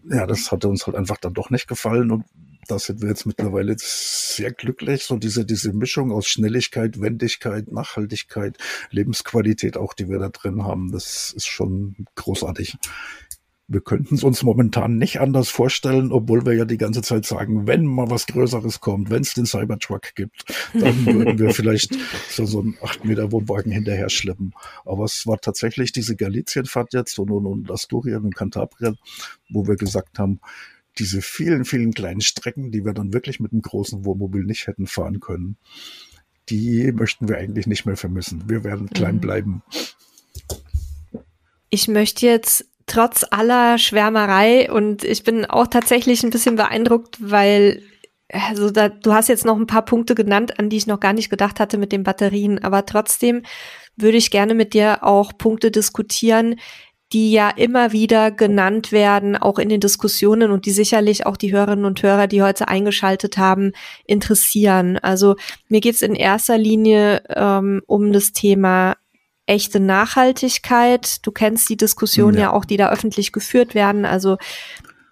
ja, 0.09 0.25
das 0.25 0.49
hatte 0.49 0.69
uns 0.69 0.87
halt 0.87 0.95
einfach 0.95 1.17
dann 1.17 1.33
doch 1.33 1.49
nicht 1.49 1.67
gefallen 1.67 2.11
und 2.11 2.23
da 2.67 2.77
sind 2.77 3.01
wir 3.01 3.09
jetzt 3.09 3.25
mittlerweile 3.25 3.75
sehr 3.77 4.51
glücklich. 4.51 5.03
So 5.03 5.17
diese, 5.17 5.45
diese 5.45 5.73
Mischung 5.73 6.11
aus 6.11 6.27
Schnelligkeit, 6.27 7.01
Wendigkeit, 7.01 7.71
Nachhaltigkeit, 7.71 8.57
Lebensqualität 8.91 9.77
auch, 9.77 9.93
die 9.93 10.09
wir 10.09 10.19
da 10.19 10.29
drin 10.29 10.63
haben, 10.63 10.91
das 10.91 11.33
ist 11.35 11.47
schon 11.47 11.95
großartig. 12.15 12.77
Wir 13.71 13.81
könnten 13.81 14.15
es 14.15 14.23
uns 14.23 14.41
momentan 14.41 14.97
nicht 14.97 15.21
anders 15.21 15.49
vorstellen, 15.49 16.11
obwohl 16.11 16.43
wir 16.43 16.53
ja 16.53 16.65
die 16.65 16.79
ganze 16.79 17.03
Zeit 17.03 17.25
sagen, 17.25 17.67
wenn 17.67 17.85
mal 17.85 18.09
was 18.09 18.25
Größeres 18.25 18.79
kommt, 18.79 19.11
wenn 19.11 19.21
es 19.21 19.35
den 19.35 19.45
Cybertruck 19.45 20.15
gibt, 20.15 20.43
dann 20.73 21.05
würden 21.05 21.37
wir 21.37 21.51
vielleicht 21.51 21.95
so, 22.29 22.45
so 22.45 22.61
einen 22.61 22.77
8 22.81 23.05
Meter 23.05 23.31
Wohnwagen 23.31 23.71
hinterher 23.71 24.09
schleppen. 24.09 24.53
Aber 24.85 25.03
es 25.05 25.27
war 25.27 25.37
tatsächlich 25.39 25.91
diese 25.91 26.15
Galicienfahrt 26.15 26.93
jetzt 26.93 27.19
und, 27.19 27.29
und, 27.29 27.45
und 27.45 27.69
Asturien 27.69 28.25
und 28.25 28.35
Cantabrien, 28.35 28.97
wo 29.51 29.67
wir 29.67 29.75
gesagt 29.75 30.17
haben, 30.17 30.39
diese 30.99 31.21
vielen, 31.21 31.65
vielen 31.65 31.93
kleinen 31.93 32.21
Strecken, 32.21 32.71
die 32.71 32.85
wir 32.85 32.93
dann 32.93 33.13
wirklich 33.13 33.39
mit 33.39 33.51
einem 33.51 33.61
großen 33.61 34.05
Wohnmobil 34.05 34.43
nicht 34.43 34.67
hätten 34.67 34.87
fahren 34.87 35.19
können, 35.19 35.57
die 36.49 36.91
möchten 36.91 37.29
wir 37.29 37.37
eigentlich 37.37 37.67
nicht 37.67 37.85
mehr 37.85 37.97
vermissen. 37.97 38.43
Wir 38.47 38.63
werden 38.63 38.89
klein 38.89 39.15
mhm. 39.15 39.21
bleiben. 39.21 39.63
Ich 41.69 41.87
möchte 41.87 42.25
jetzt 42.25 42.65
trotz 42.87 43.25
aller 43.29 43.77
Schwärmerei 43.77 44.71
und 44.71 45.03
ich 45.03 45.23
bin 45.23 45.45
auch 45.45 45.67
tatsächlich 45.67 46.23
ein 46.23 46.31
bisschen 46.31 46.55
beeindruckt, 46.55 47.17
weil 47.19 47.83
also 48.31 48.69
da, 48.69 48.89
du 48.89 49.13
hast 49.13 49.27
jetzt 49.27 49.45
noch 49.45 49.57
ein 49.57 49.67
paar 49.67 49.85
Punkte 49.85 50.13
genannt, 50.13 50.59
an 50.59 50.69
die 50.69 50.77
ich 50.77 50.87
noch 50.87 50.99
gar 50.99 51.13
nicht 51.13 51.29
gedacht 51.29 51.59
hatte 51.59 51.77
mit 51.77 51.91
den 51.91 52.03
Batterien, 52.03 52.63
aber 52.63 52.85
trotzdem 52.85 53.43
würde 53.95 54.17
ich 54.17 54.31
gerne 54.31 54.53
mit 54.53 54.73
dir 54.73 55.03
auch 55.03 55.37
Punkte 55.37 55.71
diskutieren, 55.71 56.55
die 57.11 57.31
ja 57.31 57.49
immer 57.49 57.91
wieder 57.91 58.29
genannt 58.29 58.91
werden, 58.91 59.35
auch 59.35 59.57
in 59.57 59.69
den 59.69 59.79
Diskussionen 59.79 60.51
und 60.51 60.65
die 60.65 60.71
sicherlich 60.71 61.25
auch 61.25 61.37
die 61.37 61.51
Hörerinnen 61.51 61.85
und 61.85 62.03
Hörer, 62.03 62.27
die 62.27 62.43
heute 62.43 62.67
eingeschaltet 62.67 63.37
haben, 63.37 63.71
interessieren. 64.05 64.97
Also 64.99 65.35
mir 65.69 65.81
geht 65.81 65.95
es 65.95 66.01
in 66.01 66.13
erster 66.13 66.57
Linie 66.57 67.23
ähm, 67.29 67.81
um 67.87 68.13
das 68.13 68.31
Thema 68.31 68.95
echte 69.47 69.79
Nachhaltigkeit. 69.79 71.25
Du 71.25 71.31
kennst 71.31 71.67
die 71.69 71.77
Diskussion 71.77 72.35
ja. 72.35 72.41
ja 72.41 72.53
auch, 72.53 72.65
die 72.65 72.77
da 72.77 72.91
öffentlich 72.91 73.31
geführt 73.31 73.73
werden. 73.73 74.05
Also 74.05 74.37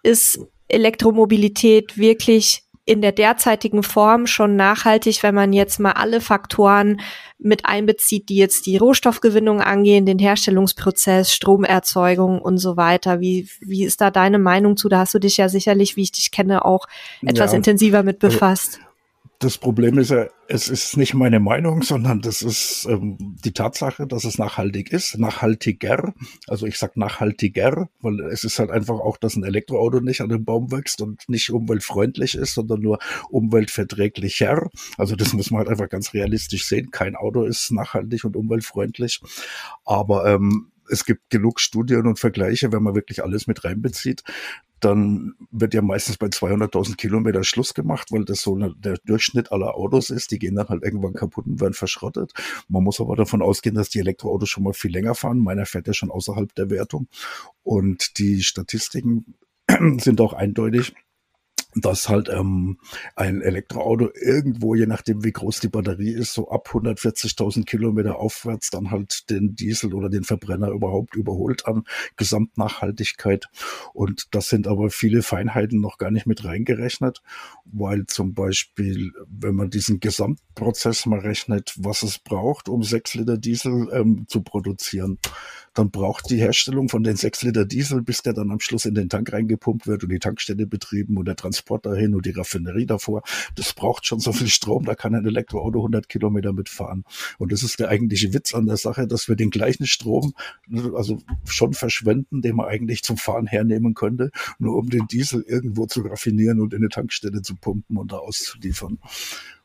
ist 0.04 0.40
Elektromobilität 0.68 1.98
wirklich 1.98 2.64
in 2.88 3.02
der 3.02 3.12
derzeitigen 3.12 3.84
Form 3.84 4.28
schon 4.28 4.56
nachhaltig, 4.56 5.22
wenn 5.22 5.36
man 5.36 5.52
jetzt 5.52 5.78
mal 5.78 5.92
alle 5.92 6.22
Faktoren 6.22 7.02
mit 7.38 7.66
einbezieht, 7.66 8.30
die 8.30 8.38
jetzt 8.38 8.66
die 8.66 8.78
Rohstoffgewinnung 8.78 9.60
angehen, 9.62 10.06
den 10.06 10.20
Herstellungsprozess, 10.20 11.34
Stromerzeugung 11.34 12.42
und 12.42 12.58
so 12.60 12.78
weiter. 12.78 13.20
Wie, 13.20 13.50
wie 13.60 13.84
ist 13.84 14.00
da 14.00 14.10
deine 14.10 14.40
Meinung 14.40 14.78
zu? 14.78 14.88
Da 14.88 15.00
hast 15.00 15.14
du 15.14 15.20
dich 15.20 15.36
ja 15.36 15.50
sicherlich, 15.50 15.98
wie 15.98 16.04
ich 16.04 16.14
dich 16.14 16.32
kenne, 16.32 16.64
auch 16.64 16.88
etwas 17.22 17.52
ja, 17.52 17.58
intensiver 17.58 18.04
mit 18.04 18.24
also 18.24 18.34
befasst. 18.34 18.80
Das 19.40 19.60
Problem 19.60 20.00
ist 20.00 20.10
ja, 20.10 20.26
es 20.48 20.68
ist 20.68 20.98
nicht 20.98 21.14
meine 21.14 21.40
Meinung, 21.40 21.84
sondern 21.84 22.22
das 22.22 22.42
ist 22.42 22.88
ähm, 22.90 23.18
die 23.20 23.52
Tatsache, 23.52 24.08
dass 24.08 24.24
es 24.24 24.40
nachhaltig 24.40 24.92
ist, 24.92 25.20
nachhaltiger. 25.20 26.14
Also 26.48 26.66
ich 26.66 26.80
sag 26.80 26.98
nachhaltiger, 26.98 27.88
weil 28.02 28.22
es 28.22 28.44
ist 28.44 28.58
halt 28.58 28.72
einfach 28.72 29.00
auch, 29.00 29.18
dass 29.18 29.36
ein 29.36 29.44
Elektroauto 29.44 30.00
nicht 30.00 30.22
an 30.22 30.30
den 30.30 30.44
Baum 30.44 30.72
wächst 30.72 31.02
und 31.02 31.30
nicht 31.30 31.52
umweltfreundlich 31.52 32.34
ist, 32.34 32.56
sondern 32.56 32.82
nur 32.82 32.98
umweltverträglicher. 33.30 34.70
Also 34.98 35.16
das 35.16 35.34
muss 35.34 35.52
man 35.52 35.60
halt 35.60 35.70
einfach 35.70 35.90
ganz 35.90 36.16
realistisch 36.16 36.66
sehen. 36.66 36.90
Kein 36.90 37.16
Auto 37.16 37.44
ist 37.44 37.72
nachhaltig 37.72 38.24
und 38.24 38.36
umweltfreundlich. 38.36 39.22
Aber 39.86 40.26
ähm, 40.26 40.72
es 40.90 41.06
gibt 41.06 41.30
genug 41.30 41.60
Studien 41.60 42.08
und 42.08 42.20
Vergleiche, 42.20 42.72
wenn 42.72 42.84
man 42.84 42.96
wirklich 42.96 43.24
alles 43.24 43.48
mit 43.48 43.64
reinbezieht, 43.64 44.24
dann 44.80 45.34
wird 45.52 45.74
ja 45.74 45.82
meistens 45.82 46.18
bei 46.18 46.28
200.000 46.28 46.98
Kilometer 46.98 47.44
Schluss 47.44 47.74
gemacht, 47.74 48.12
weil 48.12 48.26
das 48.26 48.42
so 48.42 48.56
eine, 48.56 48.76
der 48.76 48.98
Durchschnitt 49.06 49.52
aller 49.52 49.76
Autos 49.76 50.10
ist. 50.10 50.32
Die 50.32 50.40
gehen 50.40 50.56
dann 50.56 50.70
halt 50.70 50.84
irgendwann 50.84 51.14
kaputt 51.14 51.48
und 51.48 51.60
werden 51.60 51.74
verschrottet. 51.74 52.34
Man 52.68 52.84
muss 52.84 53.02
aber 53.02 53.16
davon 53.16 53.42
ausgehen, 53.42 53.76
dass 53.76 53.90
die 53.90 54.00
Elektroautos 54.00 54.50
schon 54.50 54.64
mal 54.64 54.74
viel 54.74 54.92
länger 54.92 55.16
fahren. 55.16 55.40
Meiner 55.40 55.66
fährt 55.66 55.88
ja 55.88 55.94
schon 55.94 56.12
außerhalb 56.12 56.54
der 56.54 56.70
Wertung. 56.70 57.08
Und 57.64 58.20
die 58.20 58.44
Statistiken 58.44 59.36
sind 59.98 60.22
auch 60.22 60.34
eindeutig 60.34 60.94
dass 61.82 62.10
halt 62.10 62.30
ähm, 62.30 62.78
ein 63.16 63.42
Elektroauto 63.42 64.10
irgendwo, 64.14 64.76
je 64.76 64.86
nachdem 64.86 65.24
wie 65.24 65.32
groß 65.32 65.60
die 65.60 65.68
Batterie 65.68 66.12
ist, 66.12 66.34
so 66.34 66.50
ab 66.50 66.70
140.000 66.72 67.66
Kilometer 67.66 68.18
aufwärts 68.18 68.70
dann 68.70 68.92
halt 68.92 69.30
den 69.30 69.56
Diesel 69.56 69.94
oder 69.94 70.10
den 70.10 70.24
Verbrenner 70.24 70.70
überhaupt 70.70 71.16
überholt 71.16 71.66
an 71.66 71.84
Gesamtnachhaltigkeit. 72.16 73.46
Und 73.94 74.28
das 74.32 74.50
sind 74.50 74.68
aber 74.68 74.90
viele 74.90 75.22
Feinheiten 75.22 75.80
noch 75.82 75.98
gar 75.98 76.12
nicht 76.12 76.26
mit 76.26 76.44
reingerechnet, 76.44 77.22
weil 77.66 78.06
zum 78.06 78.34
Beispiel, 78.34 79.12
wenn 79.28 79.56
man 79.56 79.70
diesen 79.70 80.00
Gesamtprozess 80.00 81.06
mal 81.06 81.20
rechnet, 81.20 81.74
was 81.78 82.04
es 82.04 82.20
braucht, 82.20 82.70
um 82.70 82.84
sechs 82.84 83.14
Liter 83.14 83.38
Diesel 83.38 83.90
ähm, 83.92 84.26
zu 84.28 84.42
produzieren, 84.42 85.18
dann 85.78 85.92
braucht 85.92 86.30
die 86.32 86.38
Herstellung 86.38 86.90
von 86.90 87.04
den 87.04 87.16
sechs 87.16 87.44
Liter 87.44 87.64
Diesel, 87.64 88.02
bis 88.02 88.24
der 88.24 88.34
dann 88.34 88.52
am 88.52 88.60
Schluss 88.60 88.86
in 88.86 88.96
den 88.96 89.10
Tank 89.10 89.32
reingepumpt 89.32 89.86
wird 89.86 90.04
und 90.04 90.12
die 90.12 90.18
Tankstelle 90.18 90.66
betrieben 90.66 91.18
und 91.18 91.26
der 91.26 91.36
Transport 91.36 91.86
dahin 91.86 92.16
und 92.16 92.26
die 92.26 92.32
Raffinerie 92.32 92.88
davor. 92.88 93.22
Das 93.56 93.74
braucht 93.74 94.08
schon 94.08 94.20
so 94.20 94.34
viel 94.34 94.48
Strom, 94.48 94.86
da 94.86 94.96
kann 94.96 95.14
ein 95.14 95.26
Elektroauto 95.26 95.80
100 95.80 96.10
Kilometer 96.10 96.52
mitfahren. 96.52 97.04
Und 97.38 97.52
das 97.52 97.62
ist 97.62 97.80
der 97.80 97.90
eigentliche 97.90 98.34
Witz 98.34 98.56
an 98.56 98.66
der 98.66 98.78
Sache, 98.78 99.08
dass 99.08 99.28
wir 99.28 99.36
den 99.36 99.52
gleichen 99.52 99.86
Strom 99.86 100.34
also 100.96 101.22
schon 101.46 101.74
verschwenden, 101.74 102.42
den 102.42 102.56
man 102.56 102.68
eigentlich 102.68 103.04
zum 103.04 103.18
Fahren 103.18 103.46
hernehmen 103.46 103.94
könnte, 103.94 104.32
nur 104.58 104.78
um 104.78 104.90
den 104.90 105.06
Diesel 105.08 105.44
irgendwo 105.48 105.86
zu 105.86 106.02
raffinieren 106.02 106.60
und 106.60 106.74
in 106.74 106.80
eine 106.80 106.90
Tankstelle 106.90 107.44
zu 107.44 107.56
pumpen 107.56 107.98
und 107.98 108.12
da 108.12 108.18
auszuliefern. 108.18 108.98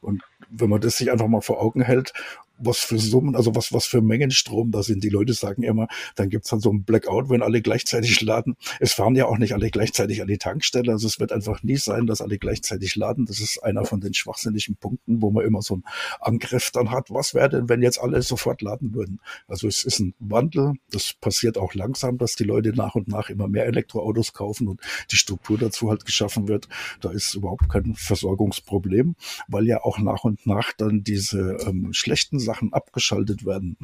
Und 0.03 0.23
wenn 0.51 0.69
man 0.69 0.81
das 0.81 0.99
sich 0.99 1.11
einfach 1.11 1.29
mal 1.29 1.41
vor 1.41 1.63
Augen 1.63 1.81
hält 1.81 2.13
was 2.65 2.79
für 2.79 2.99
Summen, 2.99 3.37
also 3.37 3.55
was, 3.55 3.73
was 3.73 3.87
für 3.87 4.01
Mengen 4.01 4.31
Strom 4.31 4.71
da 4.71 4.83
sind. 4.83 5.05
Die 5.05 5.09
Leute 5.09 5.35
sagen 5.35 5.63
immer, 5.63 5.89
dann 6.17 6.29
gibt's 6.29 6.51
dann 6.51 6.61
so 6.61 6.71
ein 6.71 6.85
Blackout, 6.85 7.31
wenn 7.31 7.43
alle 7.43 7.63
gleichzeitig 7.63 8.21
laden. 8.21 8.57
Es 8.81 8.93
fahren 8.93 9.15
ja 9.15 9.27
auch 9.27 9.39
nicht 9.39 9.55
alle 9.55 9.71
gleichzeitig 9.71 10.23
an 10.23 10.29
die 10.29 10.39
Tankstelle. 10.39 10.93
Also 10.93 11.07
es 11.07 11.21
wird 11.21 11.33
einfach 11.33 11.63
nie 11.63 11.77
sein, 11.77 12.07
dass 12.07 12.21
alle 12.21 12.39
gleichzeitig 12.39 12.97
laden. 12.97 13.27
Das 13.27 13.41
ist 13.41 13.63
einer 13.63 13.85
von 13.85 14.01
den 14.01 14.15
schwachsinnigen 14.15 14.77
Punkten, 14.77 15.23
wo 15.23 15.31
man 15.31 15.45
immer 15.45 15.63
so 15.63 15.75
einen 15.75 15.85
Angriff 16.21 16.71
dann 16.71 16.91
hat. 16.91 17.11
Was 17.11 17.35
wäre 17.35 17.49
denn, 17.49 17.69
wenn 17.69 17.83
jetzt 17.83 17.99
alle 17.99 18.23
sofort 18.23 18.63
laden 18.63 18.95
würden? 18.95 19.21
Also 19.49 19.69
es 19.69 19.85
ist 19.85 20.01
ein 20.01 20.15
Wandel. 20.19 20.75
Das 20.91 21.15
passiert 21.15 21.59
auch 21.59 21.75
langsam, 21.75 22.19
dass 22.19 22.35
die 22.37 22.45
Leute 22.45 22.71
nach 22.71 22.95
und 22.95 23.09
nach 23.09 23.31
immer 23.31 23.49
mehr 23.49 23.67
Elektroautos 23.67 24.33
kaufen 24.33 24.69
und 24.69 24.81
die 25.11 25.17
Struktur 25.17 25.59
dazu 25.59 25.91
halt 25.91 26.05
geschaffen 26.05 26.49
wird. 26.49 26.69
Da 27.01 27.11
ist 27.11 27.35
überhaupt 27.35 27.69
kein 27.69 27.95
Versorgungsproblem, 27.95 29.17
weil 29.49 29.67
ja 29.67 29.83
auch 29.83 29.99
nach 29.99 30.25
und 30.25 30.47
nach 30.47 30.73
dann 30.73 31.03
diese 31.05 31.57
ähm, 31.67 31.93
schlechten 31.93 32.39
Sachen 32.39 32.52
Sachen 32.53 32.73
abgeschaltet 32.73 33.47
werden. 33.47 33.77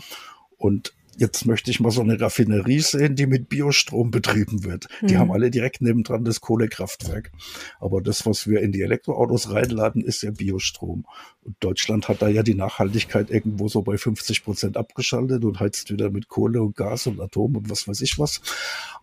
Und 0.56 0.92
jetzt 1.16 1.46
möchte 1.46 1.70
ich 1.70 1.80
mal 1.80 1.90
so 1.90 2.00
eine 2.00 2.20
Raffinerie 2.20 2.80
sehen, 2.80 3.16
die 3.16 3.26
mit 3.26 3.48
Biostrom 3.48 4.10
betrieben 4.10 4.64
wird. 4.64 4.88
Die 5.02 5.14
mhm. 5.14 5.18
haben 5.18 5.32
alle 5.32 5.50
direkt 5.50 5.80
nebendran 5.80 6.24
das 6.24 6.40
Kohlekraftwerk. 6.40 7.32
Aber 7.80 8.00
das, 8.00 8.26
was 8.26 8.46
wir 8.46 8.60
in 8.60 8.72
die 8.72 8.82
Elektroautos 8.82 9.50
reinladen, 9.50 10.02
ist 10.02 10.22
ja 10.22 10.30
Biostrom. 10.30 11.06
Und 11.44 11.56
Deutschland 11.60 12.08
hat 12.08 12.22
da 12.22 12.28
ja 12.28 12.42
die 12.42 12.54
Nachhaltigkeit 12.54 13.30
irgendwo 13.30 13.68
so 13.68 13.82
bei 13.82 13.98
50 13.98 14.44
Prozent 14.44 14.76
abgeschaltet 14.76 15.44
und 15.44 15.60
heizt 15.60 15.90
wieder 15.90 16.10
mit 16.10 16.28
Kohle 16.28 16.62
und 16.62 16.76
Gas 16.76 17.06
und 17.06 17.20
Atom 17.20 17.56
und 17.56 17.70
was 17.70 17.88
weiß 17.88 18.00
ich 18.02 18.18
was. 18.18 18.40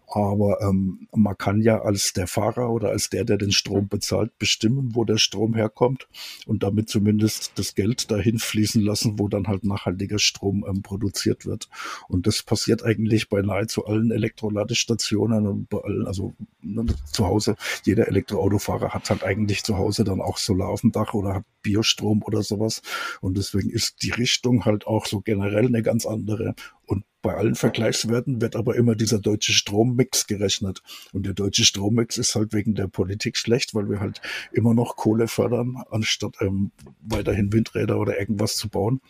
Aber 0.07 0.61
ähm, 0.61 1.07
man 1.13 1.37
kann 1.37 1.61
ja 1.61 1.81
als 1.81 2.13
der 2.13 2.27
Fahrer 2.27 2.69
oder 2.69 2.89
als 2.89 3.09
der, 3.09 3.25
der 3.25 3.37
den 3.37 3.51
Strom 3.51 3.87
bezahlt, 3.87 4.37
bestimmen, 4.37 4.91
wo 4.93 5.03
der 5.03 5.17
Strom 5.17 5.55
herkommt 5.55 6.07
und 6.45 6.63
damit 6.63 6.89
zumindest 6.89 7.53
das 7.55 7.75
Geld 7.75 8.11
dahin 8.11 8.39
fließen 8.39 8.81
lassen, 8.81 9.19
wo 9.19 9.27
dann 9.27 9.47
halt 9.47 9.63
nachhaltiger 9.63 10.19
Strom 10.19 10.65
ähm, 10.67 10.81
produziert 10.81 11.45
wird. 11.45 11.69
Und 12.07 12.27
das 12.27 12.43
passiert 12.43 12.83
eigentlich 12.83 13.29
bei 13.29 13.41
nahezu 13.41 13.85
allen 13.85 14.11
Elektroladestationen 14.11 15.47
und 15.47 15.69
bei 15.69 15.79
allen, 15.79 16.05
also 16.07 16.33
ne, 16.61 16.85
zu 17.11 17.25
Hause. 17.25 17.55
Jeder 17.83 18.07
Elektroautofahrer 18.07 18.89
hat 18.89 19.09
halt 19.09 19.23
eigentlich 19.23 19.63
zu 19.63 19.77
Hause 19.77 20.03
dann 20.03 20.21
auch 20.21 20.37
Solar 20.37 20.69
auf 20.69 20.81
dem 20.81 20.91
Dach 20.91 21.13
oder 21.13 21.35
hat 21.35 21.45
Biostrom 21.61 22.21
oder 22.23 22.43
sowas. 22.43 22.81
Und 23.21 23.37
deswegen 23.37 23.69
ist 23.71 24.03
die 24.03 24.11
Richtung 24.11 24.65
halt 24.65 24.87
auch 24.87 25.05
so 25.07 25.21
generell 25.21 25.65
eine 25.65 25.81
ganz 25.81 26.05
andere. 26.05 26.55
Und 26.85 27.05
bei 27.21 27.35
allen 27.35 27.55
Vergleichswerten 27.55 28.41
wird 28.41 28.55
aber 28.55 28.75
immer 28.75 28.95
dieser 28.95 29.19
deutsche 29.19 29.51
Strommix 29.51 30.27
gerechnet. 30.27 30.83
Und 31.11 31.25
der 31.25 31.33
deutsche 31.33 31.65
Strommix 31.65 32.17
ist 32.17 32.35
halt 32.35 32.53
wegen 32.53 32.75
der 32.75 32.87
Politik 32.87 33.37
schlecht, 33.37 33.73
weil 33.73 33.89
wir 33.89 33.99
halt 33.99 34.21
immer 34.51 34.73
noch 34.73 34.95
Kohle 34.95 35.27
fördern, 35.27 35.83
anstatt 35.89 36.35
ähm, 36.41 36.71
weiterhin 37.01 37.51
Windräder 37.51 37.99
oder 37.99 38.19
irgendwas 38.19 38.55
zu 38.55 38.69
bauen 38.69 39.01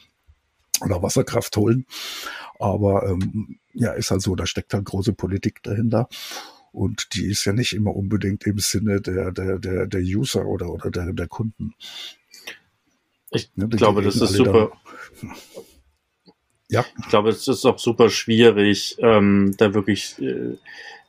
oder 0.81 1.01
Wasserkraft 1.01 1.57
holen. 1.57 1.85
Aber 2.59 3.09
ähm, 3.09 3.59
ja, 3.73 3.91
ist 3.91 4.11
halt 4.11 4.21
so, 4.21 4.35
da 4.35 4.45
steckt 4.45 4.73
halt 4.73 4.85
große 4.85 5.13
Politik 5.13 5.61
dahinter. 5.63 6.07
Und 6.71 7.15
die 7.15 7.25
ist 7.25 7.45
ja 7.45 7.53
nicht 7.53 7.73
immer 7.73 7.95
unbedingt 7.95 8.45
im 8.45 8.59
Sinne 8.59 8.99
der, 8.99 9.31
der, 9.31 9.59
der, 9.59 9.87
der 9.87 10.01
User 10.01 10.45
oder, 10.45 10.69
oder 10.69 10.91
der, 10.91 11.13
der 11.13 11.27
Kunden. 11.27 11.73
Ich 13.31 13.51
ne, 13.55 13.67
glaube, 13.67 14.01
das 14.01 14.15
ist 14.17 14.33
super. 14.33 14.71
Dann, 15.21 15.31
ja. 16.69 16.85
Ich 16.99 17.09
glaube, 17.09 17.29
es 17.29 17.47
ist 17.47 17.65
auch 17.65 17.79
super 17.79 18.09
schwierig, 18.09 18.97
ähm, 18.99 19.55
da 19.57 19.73
wirklich 19.73 20.19
äh, 20.19 20.57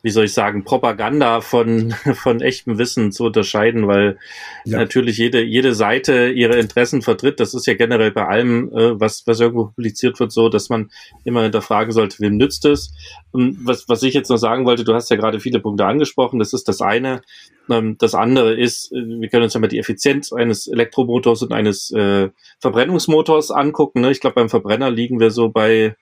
wie 0.07 0.11
soll 0.11 0.27
ich 0.27 0.35
sagen, 0.35 0.63
Propaganda 0.63 1.41
von, 1.41 1.91
von 2.15 2.41
echtem 2.41 2.79
Wissen 2.79 3.11
zu 3.11 3.25
unterscheiden, 3.25 3.89
weil 3.89 4.19
ja. 4.65 4.79
natürlich 4.79 5.19
jede, 5.19 5.43
jede 5.43 5.75
Seite 5.75 6.29
ihre 6.29 6.61
Interessen 6.61 7.03
vertritt. 7.03 7.41
Das 7.41 7.55
ist 7.55 7.67
ja 7.67 7.75
generell 7.75 8.13
bei 8.13 8.25
allem, 8.25 8.71
äh, 8.73 9.01
was, 9.01 9.27
was 9.27 9.41
irgendwo 9.41 9.65
publiziert 9.65 10.21
wird, 10.21 10.31
so, 10.31 10.49
dass 10.49 10.69
man 10.69 10.93
immer 11.25 11.43
hinterfragen 11.43 11.91
sollte, 11.91 12.21
wem 12.21 12.37
nützt 12.37 12.65
es. 12.67 12.93
Und 13.33 13.59
was, 13.67 13.89
was 13.89 14.05
ich 14.05 14.15
jetzt 14.15 14.29
noch 14.29 14.37
sagen 14.37 14.65
wollte, 14.65 14.85
du 14.85 14.95
hast 14.95 15.11
ja 15.11 15.17
gerade 15.17 15.41
viele 15.41 15.59
Punkte 15.59 15.87
angesprochen, 15.87 16.39
das 16.39 16.53
ist 16.53 16.69
das 16.69 16.81
eine. 16.81 17.23
Ähm, 17.69 17.97
das 17.99 18.15
andere 18.15 18.55
ist, 18.55 18.93
äh, 18.93 19.03
wir 19.05 19.29
können 19.29 19.43
uns 19.43 19.55
ja 19.55 19.61
mal 19.61 19.67
die 19.67 19.81
Effizienz 19.81 20.33
eines 20.33 20.69
Elektromotors 20.69 21.43
und 21.43 21.53
eines 21.53 21.91
äh, 21.91 22.29
Verbrennungsmotors 22.61 23.51
angucken. 23.51 24.03
Ne? 24.03 24.13
Ich 24.13 24.21
glaube, 24.21 24.35
beim 24.35 24.51
Verbrenner 24.51 24.89
liegen 24.89 25.19
wir 25.19 25.33
so 25.33 25.49
bei 25.49 25.97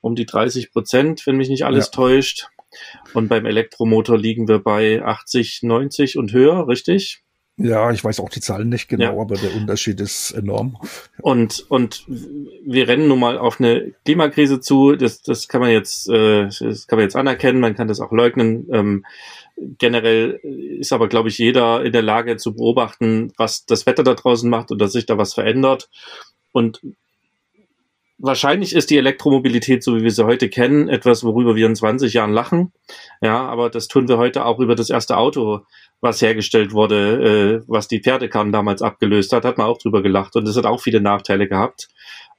um 0.00 0.14
die 0.14 0.24
30 0.24 0.72
Prozent, 0.72 1.26
wenn 1.26 1.36
mich 1.36 1.50
nicht 1.50 1.66
alles 1.66 1.88
ja. 1.88 1.90
täuscht. 1.90 2.48
Und 3.14 3.28
beim 3.28 3.46
Elektromotor 3.46 4.18
liegen 4.18 4.48
wir 4.48 4.58
bei 4.58 5.02
80, 5.02 5.62
90 5.62 6.18
und 6.18 6.32
höher, 6.32 6.68
richtig? 6.68 7.22
Ja, 7.62 7.90
ich 7.90 8.02
weiß 8.02 8.20
auch 8.20 8.30
die 8.30 8.40
Zahlen 8.40 8.70
nicht 8.70 8.88
genau, 8.88 9.16
ja. 9.16 9.20
aber 9.20 9.34
der 9.34 9.54
Unterschied 9.54 10.00
ist 10.00 10.30
enorm. 10.30 10.78
Und, 11.20 11.66
und 11.68 12.06
wir 12.08 12.88
rennen 12.88 13.06
nun 13.06 13.20
mal 13.20 13.36
auf 13.36 13.60
eine 13.60 13.92
Klimakrise 14.06 14.60
zu. 14.60 14.96
Das, 14.96 15.20
das 15.20 15.46
kann 15.46 15.60
man 15.60 15.70
jetzt, 15.70 16.08
äh, 16.08 16.44
das 16.46 16.86
kann 16.86 16.96
man 16.96 17.04
jetzt 17.04 17.16
anerkennen, 17.16 17.60
man 17.60 17.74
kann 17.74 17.88
das 17.88 18.00
auch 18.00 18.12
leugnen. 18.12 18.66
Ähm, 18.72 19.04
generell 19.76 20.40
ist 20.42 20.92
aber, 20.94 21.08
glaube 21.08 21.28
ich, 21.28 21.36
jeder 21.36 21.84
in 21.84 21.92
der 21.92 22.02
Lage 22.02 22.38
zu 22.38 22.54
beobachten, 22.54 23.32
was 23.36 23.66
das 23.66 23.84
Wetter 23.84 24.04
da 24.04 24.14
draußen 24.14 24.48
macht 24.48 24.70
und 24.70 24.80
dass 24.80 24.92
sich 24.92 25.04
da 25.04 25.18
was 25.18 25.34
verändert. 25.34 25.90
Und 26.52 26.80
wahrscheinlich 28.20 28.74
ist 28.74 28.90
die 28.90 28.96
Elektromobilität, 28.96 29.82
so 29.82 29.96
wie 29.96 30.02
wir 30.02 30.10
sie 30.10 30.24
heute 30.24 30.48
kennen, 30.48 30.88
etwas, 30.88 31.24
worüber 31.24 31.56
wir 31.56 31.66
in 31.66 31.74
20 31.74 32.12
Jahren 32.12 32.32
lachen. 32.32 32.72
Ja, 33.20 33.46
aber 33.46 33.70
das 33.70 33.88
tun 33.88 34.08
wir 34.08 34.18
heute 34.18 34.44
auch 34.44 34.60
über 34.60 34.74
das 34.74 34.90
erste 34.90 35.16
Auto, 35.16 35.60
was 36.00 36.22
hergestellt 36.22 36.72
wurde, 36.72 37.60
äh, 37.60 37.64
was 37.66 37.88
die 37.88 38.00
Pferdekarren 38.00 38.52
damals 38.52 38.82
abgelöst 38.82 39.32
hat, 39.32 39.44
hat 39.44 39.58
man 39.58 39.66
auch 39.66 39.78
drüber 39.78 40.02
gelacht 40.02 40.36
und 40.36 40.46
das 40.46 40.56
hat 40.56 40.66
auch 40.66 40.80
viele 40.80 41.00
Nachteile 41.00 41.48
gehabt. 41.48 41.88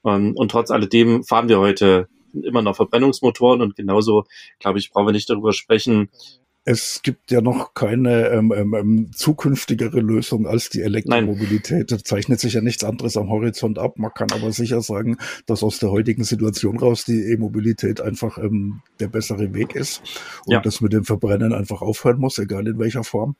Ähm, 0.06 0.34
und 0.36 0.52
trotz 0.52 0.72
alledem 0.72 1.24
fahren 1.24 1.50
wir 1.50 1.60
heute 1.60 2.08
immer 2.34 2.62
noch 2.62 2.76
Verbrennungsmotoren 2.76 3.62
und 3.62 3.76
genauso, 3.76 4.24
glaube 4.60 4.80
ich, 4.80 4.92
brauchen 4.92 5.08
wir 5.08 5.14
nicht 5.14 5.30
darüber 5.30 5.54
sprechen, 5.54 6.10
es 6.64 7.02
gibt 7.02 7.32
ja 7.32 7.42
noch 7.42 7.74
keine 7.74 8.28
ähm, 8.30 8.54
ähm, 8.56 8.74
ähm, 8.76 9.12
zukünftigere 9.14 10.00
Lösung 10.00 10.46
als 10.46 10.70
die 10.70 10.82
Elektromobilität. 10.82 11.92
Da 11.92 11.98
zeichnet 11.98 12.40
sich 12.40 12.54
ja 12.54 12.62
nichts 12.62 12.84
anderes 12.84 13.18
am 13.18 13.30
Horizont 13.30 13.80
ab. 13.80 13.98
Man 13.98 14.14
kann 14.14 14.32
aber 14.32 14.52
sicher 14.52 14.82
sagen, 14.82 15.18
dass 15.48 15.64
aus 15.64 15.80
der 15.80 15.90
heutigen 15.90 16.24
Situation 16.24 16.78
raus 16.78 17.04
die 17.04 17.32
E-Mobilität 17.32 18.00
einfach 18.00 18.38
ähm, 18.38 18.82
der 19.00 19.08
bessere 19.08 19.54
Weg 19.54 19.76
ist 19.76 20.02
und 20.46 20.54
ja. 20.54 20.62
das 20.62 20.82
mit 20.82 20.94
dem 20.94 21.04
Verbrennen 21.04 21.54
einfach 21.54 21.82
aufhören 21.82 22.20
muss, 22.20 22.38
egal 22.38 22.68
in 22.68 22.78
welcher 22.78 23.04
Form. 23.04 23.36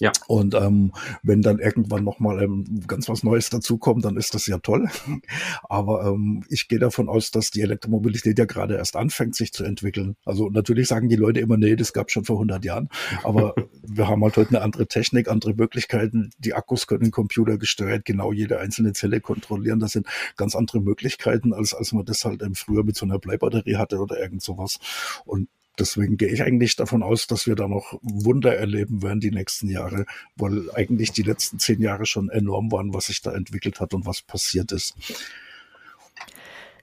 Ja. 0.00 0.12
Und 0.26 0.54
ähm, 0.54 0.92
wenn 1.22 1.42
dann 1.42 1.58
irgendwann 1.58 2.04
nochmal 2.04 2.42
ähm, 2.42 2.64
ganz 2.86 3.08
was 3.08 3.22
Neues 3.22 3.50
dazukommt, 3.50 4.04
dann 4.04 4.16
ist 4.16 4.34
das 4.34 4.46
ja 4.46 4.58
toll. 4.58 4.88
Aber 5.68 6.06
ähm, 6.06 6.42
ich 6.48 6.68
gehe 6.68 6.78
davon 6.78 7.08
aus, 7.10 7.30
dass 7.30 7.50
die 7.50 7.60
Elektromobilität 7.60 8.38
ja 8.38 8.46
gerade 8.46 8.76
erst 8.76 8.96
anfängt, 8.96 9.36
sich 9.36 9.52
zu 9.52 9.62
entwickeln. 9.62 10.16
Also 10.24 10.48
natürlich 10.48 10.88
sagen 10.88 11.10
die 11.10 11.16
Leute 11.16 11.40
immer, 11.40 11.58
nee, 11.58 11.76
das 11.76 11.92
gab 11.92 12.10
schon 12.10 12.24
vor 12.24 12.36
100 12.36 12.64
Jahren. 12.64 12.88
Aber 13.24 13.54
wir 13.86 14.08
haben 14.08 14.24
halt 14.24 14.38
heute 14.38 14.50
eine 14.50 14.62
andere 14.62 14.86
Technik, 14.86 15.28
andere 15.28 15.52
Möglichkeiten. 15.52 16.30
Die 16.38 16.54
Akkus 16.54 16.86
können 16.86 17.10
Computer 17.10 17.58
gesteuert, 17.58 18.06
genau 18.06 18.32
jede 18.32 18.58
einzelne 18.58 18.94
Zelle 18.94 19.20
kontrollieren. 19.20 19.80
Das 19.80 19.92
sind 19.92 20.06
ganz 20.36 20.56
andere 20.56 20.80
Möglichkeiten, 20.80 21.52
als 21.52 21.74
als 21.74 21.92
man 21.92 22.06
das 22.06 22.24
halt 22.24 22.42
ähm, 22.42 22.54
früher 22.54 22.84
mit 22.84 22.96
so 22.96 23.04
einer 23.04 23.18
Bleibatterie 23.18 23.76
hatte 23.76 23.98
oder 23.98 24.18
irgend 24.18 24.42
sowas. 24.42 24.78
Und 25.26 25.48
Deswegen 25.80 26.16
gehe 26.18 26.28
ich 26.28 26.42
eigentlich 26.42 26.76
davon 26.76 27.02
aus, 27.02 27.26
dass 27.26 27.46
wir 27.46 27.56
da 27.56 27.66
noch 27.66 27.98
Wunder 28.02 28.54
erleben 28.54 29.02
werden 29.02 29.20
die 29.20 29.30
nächsten 29.30 29.68
Jahre, 29.68 30.04
weil 30.36 30.70
eigentlich 30.74 31.12
die 31.12 31.22
letzten 31.22 31.58
zehn 31.58 31.80
Jahre 31.80 32.04
schon 32.06 32.28
enorm 32.28 32.70
waren, 32.70 32.92
was 32.92 33.06
sich 33.06 33.22
da 33.22 33.32
entwickelt 33.32 33.80
hat 33.80 33.94
und 33.94 34.06
was 34.06 34.22
passiert 34.22 34.72
ist. 34.72 34.94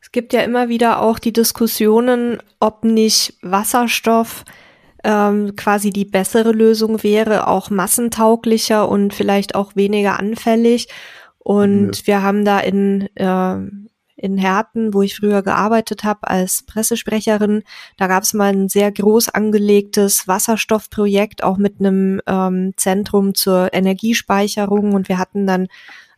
Es 0.01 0.11
gibt 0.11 0.33
ja 0.33 0.41
immer 0.41 0.69
wieder 0.69 1.01
auch 1.01 1.19
die 1.19 1.33
Diskussionen, 1.33 2.39
ob 2.59 2.83
nicht 2.83 3.37
Wasserstoff 3.41 4.45
ähm, 5.03 5.55
quasi 5.55 5.91
die 5.91 6.05
bessere 6.05 6.51
Lösung 6.51 7.03
wäre, 7.03 7.47
auch 7.47 7.69
massentauglicher 7.69 8.89
und 8.89 9.13
vielleicht 9.13 9.53
auch 9.53 9.75
weniger 9.75 10.19
anfällig. 10.19 10.87
Und 11.39 11.97
ja. 11.99 12.07
wir 12.07 12.21
haben 12.23 12.45
da 12.45 12.59
in 12.59 13.07
äh, 13.15 13.57
in 14.17 14.37
Herten, 14.37 14.93
wo 14.93 15.03
ich 15.03 15.15
früher 15.15 15.43
gearbeitet 15.43 16.03
habe 16.03 16.27
als 16.27 16.63
Pressesprecherin. 16.63 17.63
Da 17.97 18.07
gab 18.07 18.23
es 18.23 18.33
mal 18.33 18.51
ein 18.51 18.67
sehr 18.67 18.91
groß 18.91 19.29
angelegtes 19.29 20.27
Wasserstoffprojekt, 20.27 21.43
auch 21.43 21.57
mit 21.57 21.79
einem 21.79 22.19
ähm, 22.25 22.73
Zentrum 22.77 23.35
zur 23.35 23.73
Energiespeicherung. 23.73 24.93
Und 24.93 25.07
wir 25.07 25.19
hatten 25.19 25.45
dann 25.45 25.67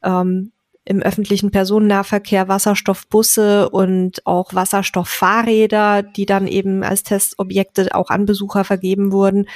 ähm, 0.02 0.52
im 0.86 1.02
öffentlichen 1.02 1.52
Personennahverkehr 1.52 2.48
Wasserstoffbusse 2.48 3.70
und 3.70 4.26
auch 4.26 4.54
Wasserstofffahrräder, 4.54 6.02
die 6.02 6.26
dann 6.26 6.48
eben 6.48 6.84
als 6.84 7.04
Testobjekte 7.04 7.94
auch 7.94 8.10
an 8.10 8.26
Besucher 8.26 8.64
vergeben 8.64 9.12
wurden. 9.12 9.48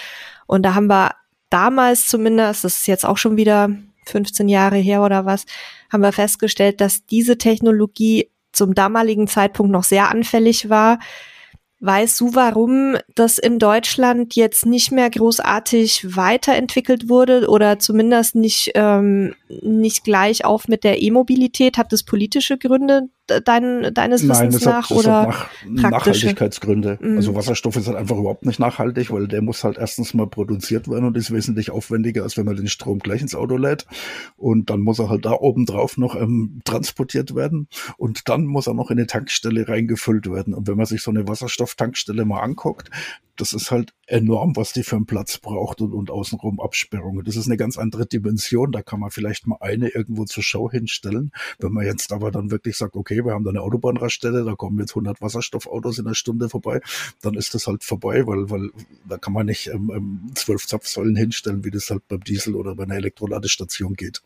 Und 0.45 0.63
da 0.63 0.75
haben 0.75 0.87
wir 0.87 1.15
damals 1.49 2.07
zumindest, 2.07 2.65
das 2.65 2.75
ist 2.75 2.87
jetzt 2.87 3.05
auch 3.05 3.17
schon 3.17 3.37
wieder 3.37 3.69
15 4.05 4.47
Jahre 4.49 4.77
her 4.77 5.03
oder 5.03 5.25
was, 5.25 5.45
haben 5.91 6.01
wir 6.01 6.11
festgestellt, 6.11 6.81
dass 6.81 7.05
diese 7.05 7.37
Technologie 7.37 8.29
zum 8.51 8.73
damaligen 8.73 9.27
Zeitpunkt 9.27 9.71
noch 9.71 9.83
sehr 9.83 10.09
anfällig 10.09 10.69
war. 10.69 10.99
Weißt 11.85 12.21
du, 12.21 12.33
warum 12.33 12.95
das 13.13 13.37
in 13.37 13.59
Deutschland 13.59 14.37
jetzt 14.37 14.65
nicht 14.65 14.93
mehr 14.93 15.09
großartig 15.09 16.15
weiterentwickelt 16.15 17.09
wurde 17.09 17.49
oder 17.49 17.77
zumindest 17.77 18.35
nicht, 18.35 18.71
ähm, 18.75 19.35
nicht 19.61 20.05
gleich 20.05 20.45
auf 20.45 20.69
mit 20.69 20.85
der 20.85 21.01
E-Mobilität? 21.01 21.77
Hat 21.77 21.91
das 21.91 22.03
politische 22.03 22.57
Gründe 22.57 23.09
dein, 23.27 23.93
deines 23.93 24.23
Nein, 24.23 24.47
Wissens 24.47 24.65
nach 24.65 24.89
hat, 24.89 24.97
oder 24.97 25.27
nach, 25.27 25.91
Nachhaltigkeitsgründe? 25.91 26.97
Mhm. 27.01 27.17
Also 27.17 27.35
Wasserstoff 27.35 27.75
ist 27.75 27.87
halt 27.87 27.97
einfach 27.97 28.17
überhaupt 28.17 28.45
nicht 28.45 28.59
nachhaltig, 28.59 29.11
weil 29.11 29.27
der 29.27 29.41
muss 29.41 29.63
halt 29.63 29.77
erstens 29.77 30.13
mal 30.13 30.27
produziert 30.27 30.89
werden 30.89 31.05
und 31.05 31.17
ist 31.17 31.31
wesentlich 31.31 31.71
aufwendiger, 31.71 32.23
als 32.23 32.37
wenn 32.37 32.45
man 32.45 32.55
den 32.55 32.67
Strom 32.67 32.99
gleich 32.99 33.21
ins 33.21 33.35
Auto 33.35 33.57
lädt. 33.57 33.85
Und 34.35 34.69
dann 34.69 34.81
muss 34.81 34.99
er 34.99 35.09
halt 35.09 35.25
da 35.25 35.31
oben 35.31 35.65
drauf 35.65 35.97
noch 35.97 36.15
ähm, 36.15 36.61
transportiert 36.65 37.35
werden 37.35 37.67
und 37.97 38.29
dann 38.29 38.45
muss 38.45 38.67
er 38.67 38.73
noch 38.73 38.91
in 38.91 38.97
eine 38.97 39.07
Tankstelle 39.07 39.67
reingefüllt 39.67 40.29
werden. 40.29 40.53
Und 40.53 40.67
wenn 40.67 40.77
man 40.77 40.85
sich 40.85 41.01
so 41.01 41.11
eine 41.11 41.27
Wasserstofftankstelle 41.27 42.25
mal 42.25 42.41
anguckt, 42.41 42.89
das 43.37 43.53
ist 43.53 43.71
halt 43.71 43.93
enorm, 44.05 44.55
was 44.55 44.73
die 44.73 44.83
für 44.83 44.95
einen 44.95 45.05
Platz 45.05 45.37
braucht 45.39 45.81
und, 45.81 45.93
und 45.93 46.11
außenrum 46.11 46.59
Absperrungen. 46.59 47.25
Das 47.25 47.35
ist 47.35 47.47
eine 47.47 47.57
ganz 47.57 47.77
andere 47.77 48.05
Dimension. 48.05 48.71
Da 48.71 48.81
kann 48.81 48.99
man 48.99 49.09
vielleicht 49.09 49.47
mal 49.47 49.57
eine 49.59 49.89
irgendwo 49.89 50.25
zur 50.25 50.43
Show 50.43 50.69
hinstellen. 50.69 51.31
Wenn 51.59 51.71
man 51.71 51.85
jetzt 51.85 52.11
aber 52.11 52.29
dann 52.29 52.51
wirklich 52.51 52.77
sagt, 52.77 52.95
okay, 52.95 53.25
wir 53.25 53.31
haben 53.31 53.43
da 53.43 53.49
eine 53.49 53.61
Autobahnraststelle, 53.61 54.43
da 54.43 54.55
kommen 54.55 54.79
jetzt 54.79 54.91
100 54.91 55.21
Wasserstoffautos 55.21 55.99
in 55.99 56.05
einer 56.05 56.15
Stunde 56.15 56.49
vorbei, 56.49 56.81
dann 57.21 57.33
ist 57.33 57.55
das 57.55 57.65
halt 57.65 57.83
vorbei, 57.83 58.27
weil, 58.27 58.49
weil 58.49 58.69
da 59.07 59.17
kann 59.17 59.33
man 59.33 59.47
nicht 59.47 59.67
ähm, 59.67 59.91
ähm, 59.95 60.31
zwölf 60.35 60.67
Zapfsäulen 60.67 61.15
hinstellen, 61.15 61.63
wie 61.63 61.71
das 61.71 61.89
halt 61.89 62.07
beim 62.07 62.23
Diesel 62.23 62.55
oder 62.55 62.75
bei 62.75 62.83
einer 62.83 62.95
Elektroladestation 62.95 63.95
geht. 63.95 64.21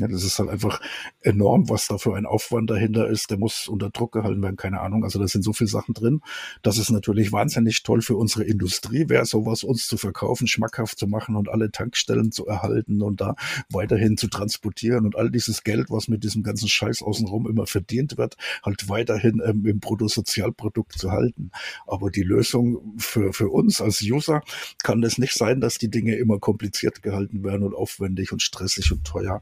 Ja, 0.00 0.08
das 0.08 0.24
ist 0.24 0.40
halt 0.40 0.50
einfach 0.50 0.80
enorm, 1.20 1.68
was 1.68 1.86
da 1.86 1.98
für 1.98 2.16
ein 2.16 2.26
Aufwand 2.26 2.68
dahinter 2.68 3.06
ist. 3.06 3.30
Der 3.30 3.38
muss 3.38 3.68
unter 3.68 3.90
Druck 3.90 4.10
gehalten 4.10 4.42
werden, 4.42 4.56
keine 4.56 4.80
Ahnung. 4.80 5.04
Also 5.04 5.20
da 5.20 5.28
sind 5.28 5.42
so 5.42 5.52
viele 5.52 5.68
Sachen 5.68 5.94
drin. 5.94 6.20
Das 6.62 6.78
ist 6.78 6.90
natürlich 6.90 7.30
wahnsinnig 7.30 7.84
toll 7.84 8.02
für 8.02 8.16
unsere 8.16 8.42
Industrie, 8.42 9.08
wäre 9.08 9.24
sowas 9.24 9.62
uns 9.62 9.86
zu 9.86 9.96
verkaufen, 9.96 10.48
schmackhaft 10.48 10.98
zu 10.98 11.06
machen 11.06 11.36
und 11.36 11.48
alle 11.48 11.70
Tankstellen 11.70 12.32
zu 12.32 12.44
erhalten 12.44 13.02
und 13.02 13.20
da 13.20 13.36
weiterhin 13.70 14.16
zu 14.16 14.26
transportieren 14.26 15.04
und 15.04 15.14
all 15.14 15.30
dieses 15.30 15.62
Geld, 15.62 15.90
was 15.90 16.08
mit 16.08 16.24
diesem 16.24 16.42
ganzen 16.42 16.66
Scheiß 16.66 17.00
außenrum 17.02 17.48
immer 17.48 17.68
verdient 17.68 18.18
wird, 18.18 18.36
halt 18.64 18.88
weiterhin 18.88 19.40
ähm, 19.46 19.64
im 19.64 19.78
Bruttosozialprodukt 19.78 20.98
zu 20.98 21.12
halten. 21.12 21.52
Aber 21.86 22.10
die 22.10 22.22
Lösung 22.22 22.94
für, 22.98 23.32
für 23.32 23.48
uns 23.48 23.80
als 23.80 24.02
User 24.02 24.42
kann 24.82 25.04
es 25.04 25.18
nicht 25.18 25.34
sein, 25.34 25.60
dass 25.60 25.78
die 25.78 25.88
Dinge 25.88 26.16
immer 26.16 26.40
kompliziert 26.40 27.00
gehalten 27.00 27.44
werden 27.44 27.62
und 27.62 27.74
aufwendig 27.76 28.32
und 28.32 28.42
stressig 28.42 28.90
und 28.90 29.04
teuer. 29.04 29.40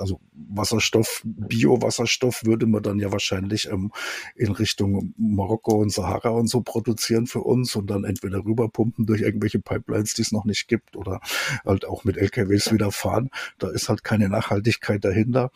Also 0.00 0.20
Wasserstoff, 0.32 1.22
Biowasserstoff 1.24 2.44
würde 2.44 2.66
man 2.66 2.82
dann 2.82 2.98
ja 2.98 3.12
wahrscheinlich 3.12 3.68
ähm, 3.68 3.92
in 4.36 4.52
Richtung 4.52 5.14
Marokko 5.16 5.76
und 5.76 5.90
Sahara 5.90 6.30
und 6.30 6.48
so 6.48 6.62
produzieren 6.62 7.26
für 7.26 7.40
uns 7.40 7.74
und 7.76 7.88
dann 7.88 8.04
entweder 8.04 8.44
rüberpumpen 8.44 9.06
durch 9.06 9.20
irgendwelche 9.20 9.60
Pipelines, 9.60 10.14
die 10.14 10.22
es 10.22 10.32
noch 10.32 10.44
nicht 10.44 10.68
gibt 10.68 10.96
oder 10.96 11.20
halt 11.64 11.84
auch 11.84 12.04
mit 12.04 12.16
LKWs 12.16 12.72
wieder 12.72 12.92
fahren. 12.92 13.30
Da 13.58 13.70
ist 13.70 13.88
halt 13.88 14.04
keine 14.04 14.28
Nachhaltigkeit 14.28 15.04
dahinter 15.04 15.50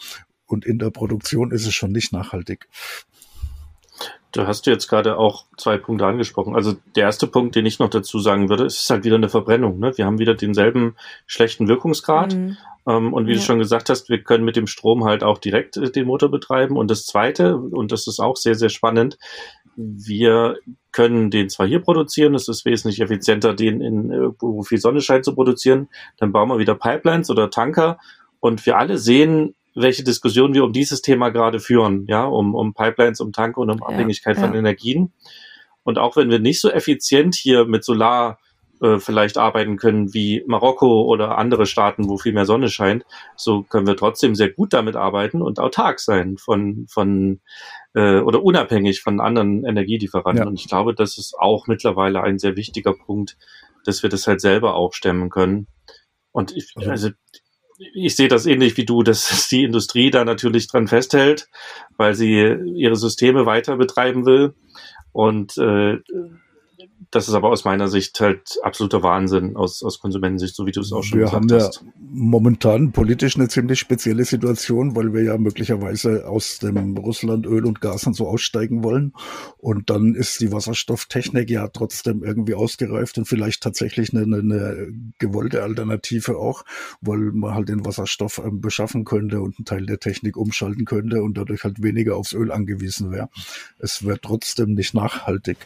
und 0.47 0.64
in 0.64 0.78
der 0.78 0.91
Produktion 0.91 1.51
ist 1.51 1.66
es 1.66 1.74
schon 1.74 1.93
nicht 1.93 2.12
nachhaltig. 2.12 2.68
Du 4.37 4.47
hast 4.47 4.66
jetzt 4.66 4.89
gerade 4.89 5.16
auch 5.16 5.45
zwei 5.57 5.78
Punkte 5.78 6.07
angesprochen. 6.07 6.55
Also 6.55 6.74
der 6.95 7.05
erste 7.05 7.26
Punkt, 7.26 7.57
den 7.57 7.64
ich 7.64 7.78
noch 7.78 7.89
dazu 7.89 8.18
sagen 8.18 8.49
würde, 8.49 8.66
ist 8.66 8.91
halt 8.91 9.05
wieder 9.05 9.16
eine 9.16 9.30
Verbrennung. 9.30 9.78
Ne? 9.78 9.97
Wir 9.97 10.05
haben 10.05 10.18
wieder 10.18 10.34
denselben 10.34 10.95
schlechten 11.26 11.68
Wirkungsgrad. 11.68 12.34
Mhm. 12.34 12.57
Ähm, 12.87 13.14
und 13.14 13.26
wie 13.26 13.32
ja. 13.32 13.39
du 13.39 13.43
schon 13.43 13.59
gesagt 13.59 13.89
hast, 13.89 14.11
wir 14.11 14.22
können 14.22 14.45
mit 14.45 14.57
dem 14.57 14.66
Strom 14.66 15.05
halt 15.05 15.24
auch 15.24 15.39
direkt 15.39 15.78
äh, 15.78 15.91
den 15.91 16.07
Motor 16.07 16.30
betreiben. 16.30 16.76
Und 16.76 16.91
das 16.91 17.07
zweite, 17.07 17.57
und 17.57 17.93
das 17.93 18.07
ist 18.07 18.20
auch 18.20 18.37
sehr, 18.37 18.55
sehr 18.55 18.68
spannend, 18.68 19.18
wir 19.76 20.57
können 20.93 21.30
den 21.30 21.51
zwar 21.51 21.66
hier 21.66 21.80
produzieren, 21.80 22.34
es 22.34 22.49
ist 22.49 22.64
wesentlich 22.64 23.01
effizienter, 23.01 23.55
den 23.55 23.80
in 23.80 24.11
äh, 24.11 24.28
wo 24.39 24.62
viel 24.62 24.78
Sonne 24.78 25.01
scheint 25.01 25.24
zu 25.24 25.34
produzieren. 25.34 25.89
Dann 26.18 26.32
bauen 26.32 26.49
wir 26.49 26.59
wieder 26.59 26.74
Pipelines 26.74 27.30
oder 27.30 27.51
Tanker. 27.51 27.99
Und 28.41 28.64
wir 28.66 28.76
alle 28.76 28.99
sehen, 28.99 29.55
welche 29.77 30.03
Diskussion 30.03 30.55
wir 30.55 30.64
um 30.64 30.72
dieses 30.72 31.03
Thema 31.03 31.29
gerade 31.29 31.61
führen, 31.61 32.07
ja, 32.09 32.24
um, 32.24 32.55
um 32.55 32.74
Pipelines, 32.74 33.20
um 33.20 33.33
Tanke 33.33 33.61
und 33.61 33.70
um 33.70 33.79
ja, 33.79 33.87
Abhängigkeit 33.87 34.39
von 34.39 34.55
Energien. 34.55 35.12
Und 35.85 35.99
auch 35.99 36.16
wenn 36.16 36.31
wir 36.31 36.39
nicht 36.39 36.61
so 36.61 36.70
effizient 36.70 37.35
hier 37.35 37.66
mit 37.66 37.85
Solar 37.85 38.39
äh, 38.81 38.99
vielleicht 38.99 39.39
arbeiten 39.39 39.77
können 39.77 40.12
wie 40.14 40.43
Marokko 40.47 41.03
oder 41.03 41.39
andere 41.39 41.66
Staaten, 41.66 42.09
wo 42.09 42.16
viel 42.16 42.33
mehr 42.33 42.47
Sonne 42.47 42.68
scheint, 42.68 43.05
so 43.37 43.62
können 43.62 43.87
wir 43.87 43.97
trotzdem 43.97 44.35
sehr 44.35 44.51
gut 44.51 44.72
damit 44.72 44.97
arbeiten 44.97 45.43
und 45.43 45.61
autark 45.61 46.01
sein 46.01 46.39
von, 46.39 46.87
von 46.89 47.41
äh, 47.95 48.20
oder 48.20 48.43
unabhängig 48.43 49.01
von 49.03 49.20
anderen 49.20 49.64
Energielieferanten. 49.64 50.45
Ja. 50.45 50.49
Und 50.49 50.59
ich 50.59 50.68
glaube, 50.68 50.95
das 50.95 51.18
ist 51.18 51.39
auch 51.39 51.66
mittlerweile 51.66 52.22
ein 52.22 52.39
sehr 52.39 52.57
wichtiger 52.57 52.95
Punkt, 52.95 53.37
dass 53.85 54.03
wir 54.03 54.11
das 54.11 54.27
halt 54.27 54.41
selber 54.41 54.74
auch 54.74 54.95
stemmen 54.95 55.31
können. 55.31 55.68
Und 56.33 56.55
ich, 56.55 56.72
also 56.77 57.11
ich 57.79 58.16
sehe 58.16 58.29
das 58.29 58.47
ähnlich 58.47 58.77
wie 58.77 58.85
du, 58.85 59.03
dass 59.03 59.49
die 59.51 59.64
Industrie 59.64 60.11
da 60.11 60.24
natürlich 60.24 60.68
dran 60.68 60.89
festhält, 60.89 61.49
weil 61.97 62.14
sie 62.14 62.41
ihre 62.74 62.97
Systeme 62.97 63.47
weiter 63.47 63.77
betreiben 63.77 64.27
will. 64.27 64.55
Und 65.12 65.57
äh, 65.57 65.99
das 67.11 67.29
ist 67.29 67.35
aber 67.35 67.51
aus 67.51 67.65
meiner 67.65 67.89
Sicht 67.89 68.19
halt 68.21 68.59
absoluter 68.63 69.03
Wahnsinn 69.03 69.57
aus, 69.57 69.83
aus 69.83 70.01
Konsumentensicht, 70.01 70.55
so 70.55 70.67
wie 70.67 70.73
du 70.73 70.81
es 70.81 70.93
auch 70.93 71.03
schon 71.03 71.19
wir 71.19 71.27
gesagt 71.27 71.45
hast. 71.45 71.51
Wir 71.51 71.63
haben 71.63 71.95
ja 71.95 72.03
momentan 72.13 72.93
politisch 72.93 73.37
eine 73.37 73.49
ziemlich 73.49 73.79
spezielle 73.79 74.25
Situation, 74.25 74.97
weil 74.97 75.13
wir 75.13 75.23
ja 75.23 75.39
möglicherweise 75.39 76.29
aus 76.29 76.59
dem 76.59 76.97
Russland 76.97 77.47
Öl 77.47 77.65
und 77.65 77.81
Gas 77.81 78.07
und 78.07 78.15
so 78.15 78.27
aussteigen 78.27 78.83
wollen. 78.83 79.13
Und 79.59 79.91
dann 79.91 80.15
ist 80.15 80.41
die 80.41 80.53
Wasserstofftechnik 80.53 81.51
ja 81.51 81.69
trotzdem 81.69 82.25
irgendwie 82.25 82.55
ausgereift 82.55 83.19
und 83.19 83.27
vielleicht 83.27 83.63
tatsächlich 83.63 84.13
eine, 84.15 84.37
eine 84.37 84.89
gewollte 85.19 85.63
Alternative 85.63 86.37
auch, 86.39 86.65
weil 87.01 87.19
man 87.19 87.55
halt 87.55 87.69
den 87.69 87.85
Wasserstoff 87.85 88.39
ähm, 88.45 88.61
beschaffen 88.61 89.05
könnte 89.05 89.41
und 89.41 89.59
einen 89.59 89.65
Teil 89.65 89.87
der 89.87 90.01
Technik 90.01 90.37
umschalten 90.37 90.85
könnte 90.85 91.23
und 91.23 91.37
dadurch 91.37 91.65
halt 91.65 91.83
weniger 91.83 92.17
aufs 92.17 92.33
Öl 92.33 92.51
angewiesen 92.51 93.13
wäre. 93.13 93.29
Es 93.79 94.05
wäre 94.05 94.21
trotzdem 94.21 94.75
nicht 94.75 94.95
nachhaltig. 94.95 95.59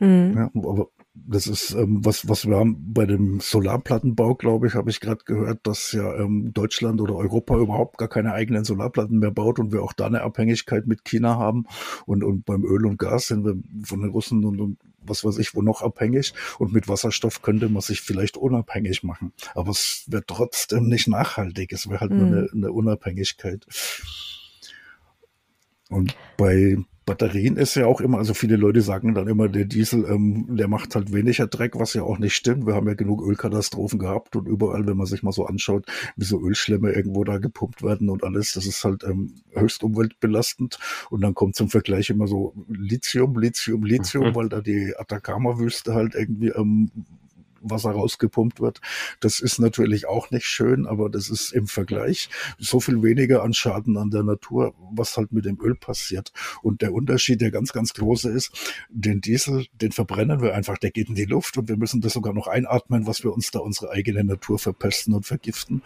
Mhm. 0.00 0.34
Ja, 0.36 0.50
aber 0.54 0.88
das 1.14 1.46
ist 1.46 1.72
ähm, 1.72 2.04
was, 2.04 2.28
was 2.28 2.46
wir 2.46 2.56
haben 2.56 2.92
bei 2.92 3.06
dem 3.06 3.38
Solarplattenbau, 3.38 4.34
glaube 4.34 4.66
ich, 4.66 4.74
habe 4.74 4.90
ich 4.90 5.00
gerade 5.00 5.24
gehört, 5.24 5.60
dass 5.64 5.92
ja 5.92 6.16
ähm, 6.16 6.52
Deutschland 6.52 7.00
oder 7.00 7.14
Europa 7.14 7.56
überhaupt 7.56 7.98
gar 7.98 8.08
keine 8.08 8.32
eigenen 8.32 8.64
Solarplatten 8.64 9.20
mehr 9.20 9.30
baut 9.30 9.60
und 9.60 9.72
wir 9.72 9.82
auch 9.82 9.92
da 9.92 10.06
eine 10.06 10.22
Abhängigkeit 10.22 10.86
mit 10.86 11.04
China 11.04 11.36
haben. 11.36 11.66
Und, 12.04 12.24
und 12.24 12.44
beim 12.44 12.64
Öl 12.64 12.84
und 12.84 12.98
Gas 12.98 13.28
sind 13.28 13.44
wir 13.44 13.54
von 13.84 14.00
den 14.00 14.10
Russen 14.10 14.44
und, 14.44 14.60
und 14.60 14.78
was 14.98 15.24
weiß 15.24 15.38
ich, 15.38 15.54
wo 15.54 15.62
noch 15.62 15.82
abhängig. 15.82 16.34
Und 16.58 16.72
mit 16.72 16.88
Wasserstoff 16.88 17.42
könnte 17.42 17.68
man 17.68 17.82
sich 17.82 18.00
vielleicht 18.00 18.36
unabhängig 18.36 19.04
machen. 19.04 19.32
Aber 19.54 19.70
es 19.70 20.04
wäre 20.08 20.24
trotzdem 20.26 20.88
nicht 20.88 21.06
nachhaltig. 21.06 21.72
Es 21.72 21.88
wäre 21.88 22.00
halt 22.00 22.10
mhm. 22.10 22.18
nur 22.18 22.26
eine, 22.26 22.48
eine 22.52 22.72
Unabhängigkeit. 22.72 23.66
Und 25.90 26.16
bei 26.36 26.78
Batterien 27.06 27.56
ist 27.56 27.74
ja 27.74 27.86
auch 27.86 28.00
immer, 28.00 28.18
also 28.18 28.32
viele 28.32 28.56
Leute 28.56 28.80
sagen 28.80 29.14
dann 29.14 29.28
immer, 29.28 29.48
der 29.48 29.66
Diesel, 29.66 30.06
ähm, 30.06 30.46
der 30.56 30.68
macht 30.68 30.94
halt 30.94 31.12
weniger 31.12 31.46
Dreck, 31.46 31.78
was 31.78 31.94
ja 31.94 32.02
auch 32.02 32.18
nicht 32.18 32.34
stimmt. 32.34 32.66
Wir 32.66 32.74
haben 32.74 32.88
ja 32.88 32.94
genug 32.94 33.22
Ölkatastrophen 33.22 33.98
gehabt 33.98 34.36
und 34.36 34.48
überall, 34.48 34.86
wenn 34.86 34.96
man 34.96 35.06
sich 35.06 35.22
mal 35.22 35.32
so 35.32 35.44
anschaut, 35.44 35.86
wie 36.16 36.24
so 36.24 36.40
Ölschlemme 36.40 36.92
irgendwo 36.92 37.24
da 37.24 37.38
gepumpt 37.38 37.82
werden 37.82 38.08
und 38.08 38.24
alles, 38.24 38.52
das 38.52 38.66
ist 38.66 38.84
halt 38.84 39.04
ähm, 39.04 39.34
höchst 39.52 39.82
umweltbelastend. 39.82 40.78
Und 41.10 41.20
dann 41.20 41.34
kommt 41.34 41.56
zum 41.56 41.68
Vergleich 41.68 42.08
immer 42.10 42.26
so 42.26 42.54
Lithium, 42.68 43.38
Lithium, 43.38 43.84
Lithium, 43.84 44.28
mhm. 44.28 44.34
weil 44.34 44.48
da 44.48 44.60
die 44.60 44.94
Atacama-Wüste 44.96 45.94
halt 45.94 46.14
irgendwie 46.14 46.48
ähm, 46.48 46.90
Wasser 47.64 47.90
rausgepumpt 47.90 48.60
wird. 48.60 48.80
Das 49.20 49.40
ist 49.40 49.58
natürlich 49.58 50.06
auch 50.06 50.30
nicht 50.30 50.46
schön, 50.46 50.86
aber 50.86 51.10
das 51.10 51.30
ist 51.30 51.52
im 51.52 51.66
Vergleich 51.66 52.28
so 52.58 52.80
viel 52.80 53.02
weniger 53.02 53.42
an 53.42 53.54
Schaden 53.54 53.96
an 53.96 54.10
der 54.10 54.22
Natur, 54.22 54.74
was 54.92 55.16
halt 55.16 55.32
mit 55.32 55.44
dem 55.44 55.58
Öl 55.60 55.74
passiert. 55.74 56.32
Und 56.62 56.82
der 56.82 56.92
Unterschied, 56.92 57.40
der 57.40 57.50
ganz, 57.50 57.72
ganz 57.72 57.94
große 57.94 58.30
ist, 58.30 58.52
den 58.90 59.20
Diesel, 59.20 59.66
den 59.72 59.92
verbrennen 59.92 60.40
wir 60.40 60.54
einfach, 60.54 60.78
der 60.78 60.90
geht 60.90 61.08
in 61.08 61.14
die 61.14 61.24
Luft 61.24 61.58
und 61.58 61.68
wir 61.68 61.76
müssen 61.76 62.00
das 62.00 62.12
sogar 62.12 62.32
noch 62.32 62.46
einatmen, 62.46 63.06
was 63.06 63.24
wir 63.24 63.32
uns 63.32 63.50
da 63.50 63.60
unsere 63.60 63.90
eigene 63.90 64.24
Natur 64.24 64.58
verpesten 64.58 65.14
und 65.14 65.26
vergiften. 65.26 65.82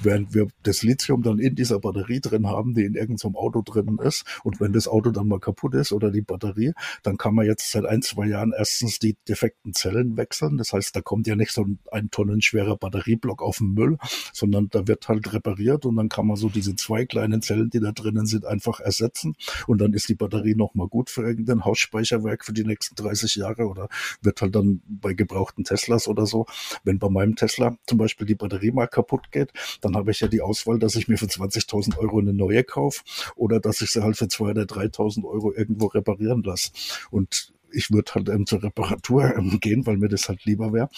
Während 0.00 0.34
wir 0.34 0.48
das 0.62 0.82
Lithium 0.82 1.22
dann 1.22 1.38
in 1.38 1.54
dieser 1.54 1.80
Batterie 1.80 2.20
drin 2.20 2.46
haben, 2.46 2.74
die 2.74 2.84
in 2.84 2.94
irgendeinem 2.94 3.36
Auto 3.36 3.62
drin 3.62 3.98
ist. 4.02 4.24
Und 4.44 4.60
wenn 4.60 4.72
das 4.72 4.88
Auto 4.88 5.10
dann 5.10 5.28
mal 5.28 5.40
kaputt 5.40 5.74
ist 5.74 5.92
oder 5.92 6.10
die 6.10 6.22
Batterie, 6.22 6.72
dann 7.02 7.16
kann 7.16 7.34
man 7.34 7.46
jetzt 7.46 7.70
seit 7.70 7.84
ein, 7.84 8.02
zwei 8.02 8.26
Jahren 8.26 8.52
erstens 8.56 8.98
die 8.98 9.16
defekten 9.28 9.74
Zellen 9.74 10.16
wechseln. 10.16 10.56
Das 10.58 10.72
heißt, 10.72 10.94
da 10.94 11.00
kommt 11.00 11.21
kommt 11.22 11.28
ja 11.28 11.36
nicht 11.36 11.52
so 11.52 11.66
ein, 11.92 12.10
tonnenschwerer 12.10 12.76
Batterieblock 12.76 13.42
auf 13.42 13.58
den 13.58 13.74
Müll, 13.74 13.96
sondern 14.32 14.68
da 14.70 14.88
wird 14.88 15.06
halt 15.06 15.32
repariert 15.32 15.86
und 15.86 15.94
dann 15.94 16.08
kann 16.08 16.26
man 16.26 16.36
so 16.36 16.48
diese 16.48 16.74
zwei 16.74 17.04
kleinen 17.06 17.42
Zellen, 17.42 17.70
die 17.70 17.78
da 17.78 17.92
drinnen 17.92 18.26
sind, 18.26 18.44
einfach 18.44 18.80
ersetzen 18.80 19.36
und 19.68 19.80
dann 19.80 19.92
ist 19.92 20.08
die 20.08 20.16
Batterie 20.16 20.56
nochmal 20.56 20.88
gut 20.88 21.10
für 21.10 21.22
irgendein 21.22 21.64
Hausspeicherwerk 21.64 22.44
für 22.44 22.52
die 22.52 22.64
nächsten 22.64 22.96
30 22.96 23.36
Jahre 23.36 23.68
oder 23.68 23.88
wird 24.20 24.42
halt 24.42 24.56
dann 24.56 24.82
bei 24.88 25.14
gebrauchten 25.14 25.62
Teslas 25.62 26.08
oder 26.08 26.26
so. 26.26 26.46
Wenn 26.82 26.98
bei 26.98 27.08
meinem 27.08 27.36
Tesla 27.36 27.76
zum 27.86 27.98
Beispiel 27.98 28.26
die 28.26 28.34
Batterie 28.34 28.72
mal 28.72 28.88
kaputt 28.88 29.30
geht, 29.30 29.52
dann 29.80 29.94
habe 29.94 30.10
ich 30.10 30.18
ja 30.18 30.26
die 30.26 30.40
Auswahl, 30.40 30.80
dass 30.80 30.96
ich 30.96 31.06
mir 31.06 31.18
für 31.18 31.26
20.000 31.26 31.98
Euro 31.98 32.18
eine 32.18 32.32
neue 32.32 32.64
kaufe 32.64 33.02
oder 33.36 33.60
dass 33.60 33.80
ich 33.80 33.90
sie 33.90 34.02
halt 34.02 34.16
für 34.16 34.24
2.000 34.24 34.50
oder 34.50 34.62
3.000 34.62 35.24
Euro 35.24 35.52
irgendwo 35.52 35.86
reparieren 35.86 36.42
lasse. 36.42 36.72
Und 37.12 37.52
ich 37.72 37.90
würde 37.90 38.14
halt 38.14 38.28
ähm, 38.28 38.46
zur 38.46 38.62
Reparatur 38.62 39.36
ähm, 39.36 39.58
gehen, 39.60 39.86
weil 39.86 39.96
mir 39.96 40.08
das 40.08 40.28
halt 40.28 40.44
lieber 40.44 40.72
wäre 40.72 40.88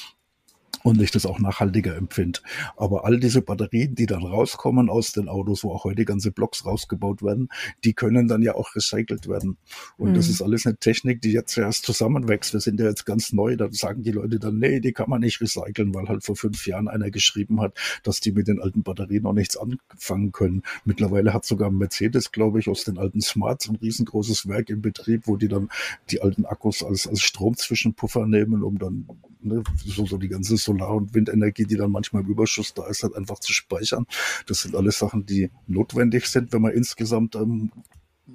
und 0.82 1.00
ich 1.00 1.10
das 1.10 1.26
auch 1.26 1.38
nachhaltiger 1.38 1.96
empfinde. 1.96 2.40
Aber 2.76 3.04
all 3.04 3.18
diese 3.20 3.42
Batterien, 3.42 3.94
die 3.94 4.06
dann 4.06 4.24
rauskommen 4.24 4.88
aus 4.88 5.12
den 5.12 5.28
Autos, 5.28 5.64
wo 5.64 5.72
auch 5.72 5.84
heute 5.84 6.04
ganze 6.04 6.30
Blocks 6.30 6.64
rausgebaut 6.64 7.22
werden, 7.22 7.48
die 7.84 7.92
können 7.92 8.28
dann 8.28 8.42
ja 8.42 8.54
auch 8.54 8.74
recycelt 8.74 9.28
werden. 9.28 9.56
Und 9.96 10.10
mhm. 10.10 10.14
das 10.14 10.28
ist 10.28 10.42
alles 10.42 10.66
eine 10.66 10.76
Technik, 10.76 11.22
die 11.22 11.32
jetzt 11.32 11.56
erst 11.56 11.84
zusammenwächst. 11.84 12.52
Wir 12.52 12.60
sind 12.60 12.80
ja 12.80 12.86
jetzt 12.86 13.06
ganz 13.06 13.32
neu, 13.32 13.56
da 13.56 13.68
sagen 13.70 14.02
die 14.02 14.12
Leute 14.12 14.38
dann, 14.38 14.58
nee, 14.58 14.80
die 14.80 14.92
kann 14.92 15.10
man 15.10 15.20
nicht 15.20 15.40
recyceln, 15.40 15.94
weil 15.94 16.08
halt 16.08 16.24
vor 16.24 16.36
fünf 16.36 16.66
Jahren 16.66 16.88
einer 16.88 17.10
geschrieben 17.10 17.60
hat, 17.60 17.76
dass 18.02 18.20
die 18.20 18.32
mit 18.32 18.48
den 18.48 18.60
alten 18.60 18.82
Batterien 18.82 19.22
noch 19.22 19.32
nichts 19.32 19.56
anfangen 19.56 20.32
können. 20.32 20.62
Mittlerweile 20.84 21.32
hat 21.32 21.44
sogar 21.44 21.70
Mercedes, 21.70 22.32
glaube 22.32 22.60
ich, 22.60 22.68
aus 22.68 22.84
den 22.84 22.98
alten 22.98 23.20
Smarts 23.20 23.68
ein 23.68 23.76
riesengroßes 23.76 24.48
Werk 24.48 24.70
in 24.70 24.82
Betrieb, 24.82 25.26
wo 25.26 25.36
die 25.36 25.48
dann 25.48 25.68
die 26.10 26.22
alten 26.22 26.44
Akkus 26.44 26.82
als, 26.82 27.06
als 27.06 27.22
Stromzwischenpuffer 27.22 28.26
nehmen, 28.26 28.62
um 28.62 28.78
dann 28.78 29.06
ne, 29.44 29.62
so, 29.84 30.06
so 30.06 30.16
die 30.18 30.28
ganze 30.28 30.56
Solar- 30.56 30.94
und 30.94 31.14
Windenergie, 31.14 31.64
die 31.64 31.76
dann 31.76 31.90
manchmal 31.90 32.22
im 32.22 32.28
Überschuss 32.28 32.74
da 32.74 32.86
ist, 32.86 33.02
halt 33.02 33.14
einfach 33.14 33.38
zu 33.38 33.52
speichern. 33.52 34.06
Das 34.46 34.62
sind 34.62 34.74
alles 34.74 34.98
Sachen, 34.98 35.26
die 35.26 35.50
notwendig 35.66 36.26
sind, 36.26 36.52
wenn 36.52 36.62
man 36.62 36.72
insgesamt 36.72 37.36
ähm, 37.36 37.70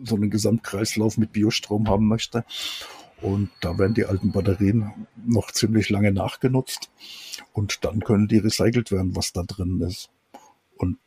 so 0.04 0.16
einen 0.16 0.30
Gesamtkreislauf 0.30 1.18
mit 1.18 1.32
Biostrom 1.32 1.88
haben 1.88 2.08
möchte. 2.08 2.46
Und 3.22 3.50
da 3.62 3.78
werden 3.78 3.94
die 3.94 4.06
alten 4.06 4.32
Batterien 4.32 5.08
noch 5.26 5.52
ziemlich 5.52 5.90
lange 5.90 6.12
nachgenutzt. 6.12 6.90
Und 7.52 7.84
dann 7.84 8.00
können 8.00 8.28
die 8.28 8.38
recycelt 8.38 8.92
werden, 8.92 9.16
was 9.16 9.34
da 9.34 9.44
drin 9.44 9.82
ist. 9.82 10.10
Und 10.78 10.98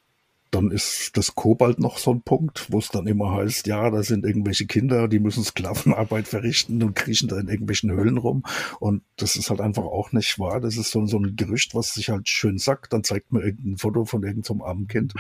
dann 0.53 0.71
ist 0.71 1.17
das 1.17 1.35
Kobalt 1.35 1.79
noch 1.79 1.97
so 1.97 2.11
ein 2.11 2.21
Punkt, 2.21 2.71
wo 2.71 2.79
es 2.79 2.91
dann 2.91 3.07
immer 3.07 3.33
heißt, 3.33 3.67
ja, 3.67 3.89
da 3.91 4.03
sind 4.03 4.27
irgendwelche 4.27 4.67
Kinder, 4.67 5.09
die 5.09 5.19
müssen 5.19 5.43
Sklavenarbeit 5.43 6.29
verrichten 6.29 6.83
und 6.83 6.95
kriechen 6.95 7.29
da 7.29 7.41
in 7.41 7.49
irgendwelchen 7.49 7.91
Höhlen 7.91 8.19
rum. 8.19 8.43
Und 8.79 9.03
das 9.17 9.37
ist 9.37 9.49
halt 9.49 9.63
einfach 9.63 9.85
auch 9.85 10.13
nicht 10.13 10.39
wahr. 10.39 10.61
Das 10.61 10.77
ist 10.77 10.91
so, 10.91 11.07
so 11.07 11.19
ein 11.19 11.37
Gerücht, 11.37 11.75
was 11.75 11.95
sich 11.95 12.11
halt 12.11 12.29
schön 12.29 12.59
sagt. 12.59 12.93
Dann 12.93 13.03
zeigt 13.03 13.33
man 13.33 13.43
irgendein 13.43 13.79
Foto 13.79 14.05
von 14.05 14.23
irgendeinem 14.23 14.61
armen 14.61 14.89
Kind. 14.89 15.15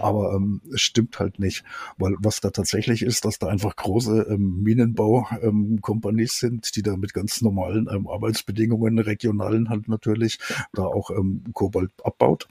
Aber 0.00 0.32
ähm, 0.34 0.62
es 0.72 0.80
stimmt 0.80 1.18
halt 1.18 1.38
nicht. 1.38 1.62
Weil 1.98 2.14
was 2.18 2.40
da 2.40 2.48
tatsächlich 2.48 3.02
ist, 3.02 3.26
dass 3.26 3.38
da 3.38 3.48
einfach 3.48 3.76
große 3.76 4.28
ähm, 4.30 4.62
Minenbau-Kompanies 4.62 6.42
ähm, 6.42 6.48
sind, 6.48 6.76
die 6.76 6.82
da 6.82 6.96
mit 6.96 7.12
ganz 7.12 7.42
normalen 7.42 7.86
ähm, 7.92 8.08
Arbeitsbedingungen, 8.08 8.98
regionalen 8.98 9.68
halt 9.68 9.88
natürlich, 9.88 10.38
da 10.72 10.84
auch 10.84 11.10
ähm, 11.10 11.44
Kobalt 11.52 11.92
abbaut 12.02 12.48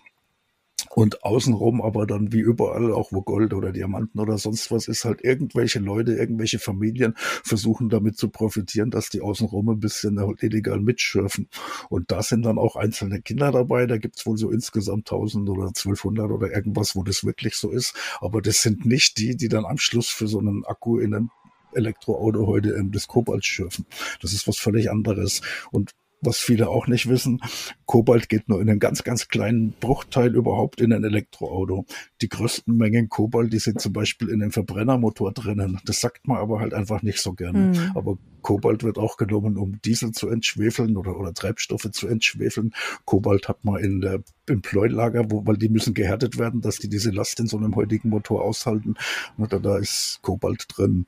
und 0.99 1.23
außenrum 1.23 1.81
aber 1.81 2.05
dann 2.05 2.33
wie 2.33 2.41
überall, 2.41 2.91
auch 2.91 3.13
wo 3.13 3.21
Gold 3.21 3.53
oder 3.53 3.71
Diamanten 3.71 4.19
oder 4.19 4.37
sonst 4.37 4.69
was 4.69 4.89
ist, 4.89 5.05
halt 5.05 5.23
irgendwelche 5.23 5.79
Leute, 5.79 6.11
irgendwelche 6.11 6.59
Familien 6.59 7.13
versuchen 7.17 7.87
damit 7.87 8.17
zu 8.17 8.27
profitieren, 8.27 8.91
dass 8.91 9.07
die 9.07 9.21
außenrum 9.21 9.69
ein 9.69 9.79
bisschen 9.79 10.19
halt 10.19 10.43
illegal 10.43 10.81
mitschürfen. 10.81 11.47
Und 11.87 12.11
da 12.11 12.21
sind 12.21 12.41
dann 12.41 12.57
auch 12.57 12.75
einzelne 12.75 13.21
Kinder 13.21 13.53
dabei. 13.53 13.85
Da 13.85 13.97
gibt's 13.97 14.25
wohl 14.25 14.37
so 14.37 14.51
insgesamt 14.51 15.09
1000 15.09 15.49
oder 15.49 15.67
1200 15.67 16.31
oder 16.31 16.53
irgendwas, 16.53 16.97
wo 16.97 17.03
das 17.03 17.23
wirklich 17.23 17.55
so 17.55 17.71
ist. 17.71 17.95
Aber 18.19 18.41
das 18.41 18.61
sind 18.61 18.85
nicht 18.85 19.17
die, 19.19 19.37
die 19.37 19.47
dann 19.47 19.63
am 19.63 19.77
Schluss 19.77 20.09
für 20.09 20.27
so 20.27 20.39
einen 20.39 20.65
Akku 20.65 20.99
in 20.99 21.13
einen 21.15 21.31
Elektroauto 21.71 22.45
heute 22.45 22.71
ähm, 22.71 22.91
das 22.91 23.07
Kobalt 23.07 23.45
schürfen. 23.45 23.85
Das 24.21 24.33
ist 24.33 24.49
was 24.49 24.57
völlig 24.57 24.91
anderes. 24.91 25.41
Und 25.71 25.91
was 26.21 26.37
viele 26.37 26.69
auch 26.69 26.87
nicht 26.87 27.07
wissen, 27.07 27.41
Kobalt 27.85 28.29
geht 28.29 28.49
nur 28.49 28.61
in 28.61 28.69
einen 28.69 28.79
ganz, 28.79 29.03
ganz 29.03 29.27
kleinen 29.27 29.73
Bruchteil 29.79 30.35
überhaupt 30.35 30.81
in 30.81 30.93
ein 30.93 31.03
Elektroauto. 31.03 31.85
Die 32.21 32.29
größten 32.29 32.75
Mengen 32.75 33.09
Kobalt, 33.09 33.51
die 33.53 33.59
sind 33.59 33.81
zum 33.81 33.93
Beispiel 33.93 34.29
in 34.29 34.41
einem 34.41 34.51
Verbrennermotor 34.51 35.31
drinnen. 35.31 35.79
Das 35.85 36.01
sagt 36.01 36.27
man 36.27 36.37
aber 36.37 36.59
halt 36.59 36.73
einfach 36.73 37.01
nicht 37.01 37.19
so 37.19 37.33
gerne. 37.33 37.59
Mhm. 37.59 37.91
Aber 37.95 38.17
Kobalt 38.41 38.83
wird 38.83 38.97
auch 38.97 39.17
genommen, 39.17 39.57
um 39.57 39.81
Diesel 39.81 40.11
zu 40.11 40.29
entschwefeln 40.29 40.97
oder, 40.97 41.17
oder 41.17 41.33
Treibstoffe 41.33 41.89
zu 41.91 42.07
entschwefeln. 42.07 42.73
Kobalt 43.05 43.47
hat 43.47 43.63
man 43.65 43.83
in 43.83 44.01
der, 44.01 44.23
im 44.47 44.61
Pleulager, 44.61 45.29
wo, 45.29 45.45
weil 45.45 45.57
die 45.57 45.69
müssen 45.69 45.93
gehärtet 45.93 46.37
werden, 46.37 46.61
dass 46.61 46.77
die 46.77 46.89
diese 46.89 47.11
Last 47.11 47.39
in 47.39 47.47
so 47.47 47.57
einem 47.57 47.75
heutigen 47.75 48.09
Motor 48.09 48.43
aushalten. 48.43 48.95
Und 49.37 49.53
da, 49.53 49.59
da 49.59 49.77
ist 49.77 50.19
Kobalt 50.21 50.65
drin. 50.69 51.05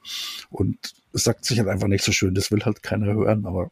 Und 0.49 0.93
es 1.13 1.23
sagt 1.23 1.45
sich 1.45 1.59
halt 1.59 1.69
einfach 1.69 1.87
nicht 1.87 2.03
so 2.03 2.11
schön. 2.11 2.33
Das 2.33 2.51
will 2.51 2.63
halt 2.63 2.83
keiner 2.83 3.13
hören, 3.13 3.45
aber 3.45 3.69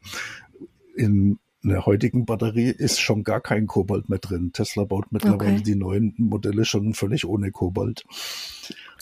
in 1.00 1.40
einer 1.64 1.86
heutigen 1.86 2.26
Batterie 2.26 2.70
ist 2.70 3.00
schon 3.00 3.24
gar 3.24 3.42
kein 3.42 3.68
Kobalt 3.68 4.10
mehr 4.10 4.20
drin. 4.20 4.52
Tesla 4.54 4.86
baut 4.86 5.12
mittlerweile 5.12 5.54
okay. 5.54 5.64
die 5.64 5.76
neuen 5.76 6.14
Modelle 6.18 6.66
schon 6.66 6.94
völlig 6.94 7.26
ohne 7.26 7.52
Kobalt. 7.52 8.06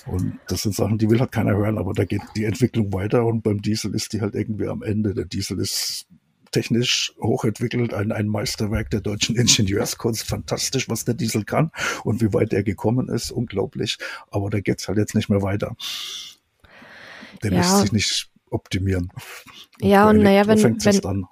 Und 0.06 0.40
das 0.48 0.64
sind 0.64 0.74
Sachen, 0.74 0.98
die 0.98 1.10
will 1.10 1.20
halt 1.20 1.32
keiner 1.32 1.56
hören, 1.56 1.78
aber 1.78 1.94
da 1.94 2.06
geht 2.06 2.22
die 2.36 2.46
Entwicklung 2.46 2.94
weiter 2.94 3.26
und 3.26 3.42
beim 3.42 3.62
Diesel 3.62 3.94
ist 3.94 4.14
die 4.14 4.22
halt 4.22 4.36
irgendwie 4.36 4.68
am 4.68 4.82
Ende. 4.82 5.14
Der 5.14 5.26
Diesel 5.26 5.60
ist 5.60 6.08
technisch 6.52 7.14
hochentwickelt, 7.22 7.94
ein, 7.94 8.12
ein 8.12 8.28
Meisterwerk 8.28 8.90
der 8.90 9.02
deutschen 9.02 9.36
Ingenieurskunst. 9.36 10.24
Fantastisch, 10.24 10.90
was 10.90 11.06
der 11.06 11.14
Diesel 11.14 11.44
kann 11.44 11.72
und 12.04 12.22
wie 12.22 12.34
weit 12.34 12.54
er 12.54 12.64
gekommen 12.64 13.10
ist, 13.10 13.32
unglaublich. 13.32 13.98
Aber 14.32 14.50
da 14.50 14.62
geht's 14.62 14.88
halt 14.88 14.98
jetzt 14.98 15.16
nicht 15.16 15.30
mehr 15.30 15.42
weiter. 15.42 15.76
Der 17.44 17.52
ja. 17.52 17.58
lässt 17.58 17.78
sich 17.80 17.92
nicht 17.92 18.32
optimieren. 18.50 19.12
Und 19.82 19.88
ja, 19.90 20.10
und 20.10 20.20
naja, 20.20 20.48
wenn, 20.48 20.64
wenn, 20.64 21.28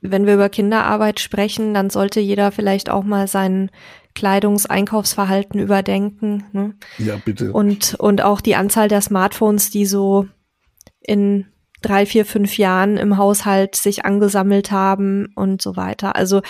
wenn 0.00 0.26
wir 0.26 0.34
über 0.34 0.48
Kinderarbeit 0.48 1.20
sprechen, 1.20 1.74
dann 1.74 1.90
sollte 1.90 2.20
jeder 2.20 2.52
vielleicht 2.52 2.90
auch 2.90 3.04
mal 3.04 3.28
sein 3.28 3.70
Kleidungseinkaufsverhalten 4.14 5.60
überdenken. 5.60 6.44
Ne? 6.52 6.74
Ja, 6.98 7.16
bitte. 7.24 7.52
Und, 7.52 7.94
und 7.94 8.22
auch 8.22 8.40
die 8.40 8.56
Anzahl 8.56 8.88
der 8.88 9.00
Smartphones, 9.00 9.70
die 9.70 9.86
so 9.86 10.26
in 11.00 11.46
drei, 11.82 12.06
vier, 12.06 12.24
fünf 12.24 12.58
Jahren 12.58 12.96
im 12.96 13.16
Haushalt 13.16 13.74
sich 13.74 14.04
angesammelt 14.04 14.70
haben 14.70 15.32
und 15.34 15.60
so 15.60 15.76
weiter. 15.76 16.16
Also 16.16 16.40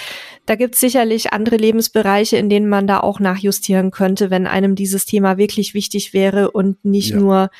da 0.46 0.54
gibt 0.54 0.74
es 0.74 0.80
sicherlich 0.80 1.32
andere 1.32 1.56
Lebensbereiche, 1.56 2.36
in 2.36 2.50
denen 2.50 2.68
man 2.68 2.86
da 2.86 3.00
auch 3.00 3.18
nachjustieren 3.18 3.90
könnte, 3.90 4.30
wenn 4.30 4.46
einem 4.46 4.74
dieses 4.74 5.06
Thema 5.06 5.38
wirklich 5.38 5.74
wichtig 5.74 6.12
wäre 6.12 6.50
und 6.50 6.84
nicht 6.84 7.10
ja. 7.10 7.16
nur 7.16 7.50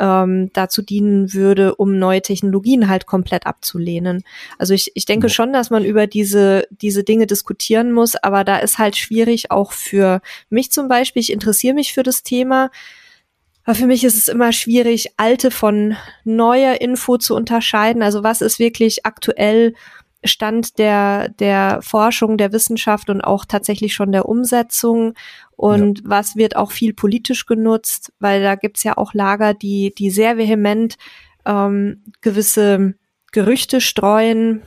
ähm, 0.00 0.50
dazu 0.54 0.82
dienen 0.82 1.32
würde, 1.34 1.76
um 1.76 1.98
neue 1.98 2.22
Technologien 2.22 2.88
halt 2.88 3.06
komplett 3.06 3.46
abzulehnen. 3.46 4.24
Also 4.58 4.74
ich, 4.74 4.90
ich 4.94 5.04
denke 5.04 5.28
schon, 5.28 5.52
dass 5.52 5.70
man 5.70 5.84
über 5.84 6.06
diese, 6.06 6.66
diese 6.70 7.04
Dinge 7.04 7.26
diskutieren 7.26 7.92
muss, 7.92 8.16
aber 8.16 8.42
da 8.42 8.58
ist 8.58 8.78
halt 8.78 8.96
schwierig 8.96 9.50
auch 9.50 9.72
für 9.72 10.22
mich 10.48 10.72
zum 10.72 10.88
Beispiel. 10.88 11.20
Ich 11.20 11.32
interessiere 11.32 11.74
mich 11.74 11.92
für 11.92 12.02
das 12.02 12.22
Thema. 12.22 12.70
Aber 13.64 13.74
für 13.74 13.86
mich 13.86 14.04
ist 14.04 14.16
es 14.16 14.28
immer 14.28 14.52
schwierig, 14.52 15.12
alte 15.18 15.50
von 15.50 15.94
neuer 16.24 16.80
Info 16.80 17.18
zu 17.18 17.36
unterscheiden. 17.36 18.02
Also 18.02 18.24
was 18.24 18.40
ist 18.40 18.58
wirklich 18.58 19.04
aktuell 19.04 19.74
Stand 20.24 20.78
der, 20.78 21.30
der 21.30 21.80
Forschung, 21.82 22.36
der 22.36 22.52
Wissenschaft 22.52 23.08
und 23.08 23.22
auch 23.22 23.44
tatsächlich 23.44 23.94
schon 23.94 24.12
der 24.12 24.28
Umsetzung 24.28 25.14
und 25.56 26.00
ja. 26.00 26.04
was 26.06 26.36
wird 26.36 26.56
auch 26.56 26.72
viel 26.72 26.92
politisch 26.92 27.46
genutzt, 27.46 28.12
weil 28.18 28.42
da 28.42 28.54
gibt's 28.54 28.82
ja 28.82 28.96
auch 28.96 29.14
Lager, 29.14 29.54
die, 29.54 29.94
die 29.94 30.10
sehr 30.10 30.36
vehement 30.36 30.96
ähm, 31.46 32.02
gewisse 32.20 32.94
Gerüchte 33.32 33.80
streuen 33.80 34.62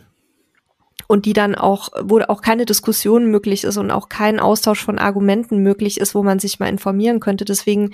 und 1.08 1.26
die 1.26 1.34
dann 1.34 1.56
auch, 1.56 1.90
wo 2.02 2.20
auch 2.22 2.42
keine 2.42 2.66
Diskussion 2.66 3.30
möglich 3.30 3.64
ist 3.64 3.78
und 3.78 3.92
auch 3.92 4.10
kein 4.10 4.40
Austausch 4.40 4.84
von 4.84 5.00
Argumenten 5.00 5.60
möglich 5.60 6.00
ist, 6.00 6.16
wo 6.16 6.24
man 6.24 6.40
sich 6.40 6.60
mal 6.60 6.70
informieren 6.70 7.20
könnte. 7.20 7.46
Deswegen 7.46 7.92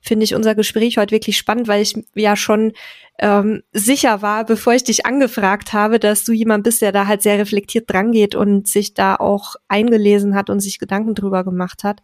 finde 0.00 0.24
ich 0.24 0.34
unser 0.34 0.54
Gespräch 0.54 0.98
heute 0.98 1.12
wirklich 1.12 1.36
spannend, 1.36 1.68
weil 1.68 1.82
ich 1.82 1.94
ja 2.14 2.36
schon 2.36 2.72
ähm, 3.18 3.62
sicher 3.72 4.22
war, 4.22 4.44
bevor 4.44 4.72
ich 4.72 4.84
dich 4.84 5.04
angefragt 5.04 5.72
habe, 5.72 5.98
dass 5.98 6.24
du 6.24 6.32
jemand 6.32 6.64
bist, 6.64 6.80
der 6.80 6.92
da 6.92 7.06
halt 7.06 7.22
sehr 7.22 7.38
reflektiert 7.38 7.90
drangeht 7.90 8.34
und 8.34 8.66
sich 8.66 8.94
da 8.94 9.16
auch 9.16 9.56
eingelesen 9.68 10.34
hat 10.34 10.48
und 10.48 10.60
sich 10.60 10.78
Gedanken 10.78 11.14
drüber 11.14 11.44
gemacht 11.44 11.84
hat. 11.84 12.00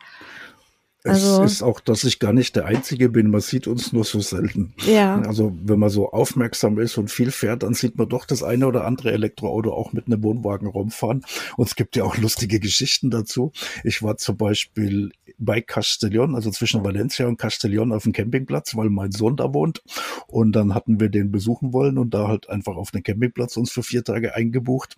Also, 1.08 1.42
es 1.42 1.52
ist 1.52 1.62
auch, 1.62 1.80
dass 1.80 2.04
ich 2.04 2.18
gar 2.18 2.32
nicht 2.32 2.56
der 2.56 2.66
Einzige 2.66 3.08
bin. 3.08 3.30
Man 3.30 3.40
sieht 3.40 3.66
uns 3.66 3.92
nur 3.92 4.04
so 4.04 4.20
selten. 4.20 4.74
Ja. 4.86 5.20
Also 5.20 5.56
wenn 5.62 5.78
man 5.78 5.90
so 5.90 6.10
aufmerksam 6.10 6.78
ist 6.78 6.98
und 6.98 7.10
viel 7.10 7.30
fährt, 7.30 7.62
dann 7.62 7.74
sieht 7.74 7.96
man 7.96 8.08
doch 8.08 8.24
das 8.24 8.42
eine 8.42 8.66
oder 8.66 8.84
andere 8.84 9.12
Elektroauto 9.12 9.72
auch 9.72 9.92
mit 9.92 10.06
einem 10.06 10.22
Wohnwagen 10.22 10.68
rumfahren. 10.68 11.24
Und 11.56 11.68
es 11.68 11.76
gibt 11.76 11.96
ja 11.96 12.04
auch 12.04 12.16
lustige 12.16 12.60
Geschichten 12.60 13.10
dazu. 13.10 13.52
Ich 13.84 14.02
war 14.02 14.16
zum 14.16 14.36
Beispiel 14.36 15.10
bei 15.38 15.58
Castellón, 15.60 16.34
also 16.34 16.50
zwischen 16.50 16.84
Valencia 16.84 17.26
und 17.26 17.40
Castellón 17.40 17.94
auf 17.94 18.04
dem 18.04 18.12
Campingplatz, 18.12 18.76
weil 18.76 18.90
mein 18.90 19.12
Sohn 19.12 19.36
da 19.36 19.52
wohnt. 19.52 19.82
Und 20.26 20.52
dann 20.52 20.74
hatten 20.74 21.00
wir 21.00 21.08
den 21.08 21.30
besuchen 21.30 21.72
wollen 21.72 21.98
und 21.98 22.14
da 22.14 22.28
halt 22.28 22.48
einfach 22.48 22.76
auf 22.76 22.90
den 22.90 23.02
Campingplatz 23.02 23.56
uns 23.56 23.70
für 23.70 23.82
vier 23.82 24.04
Tage 24.04 24.34
eingebucht. 24.34 24.96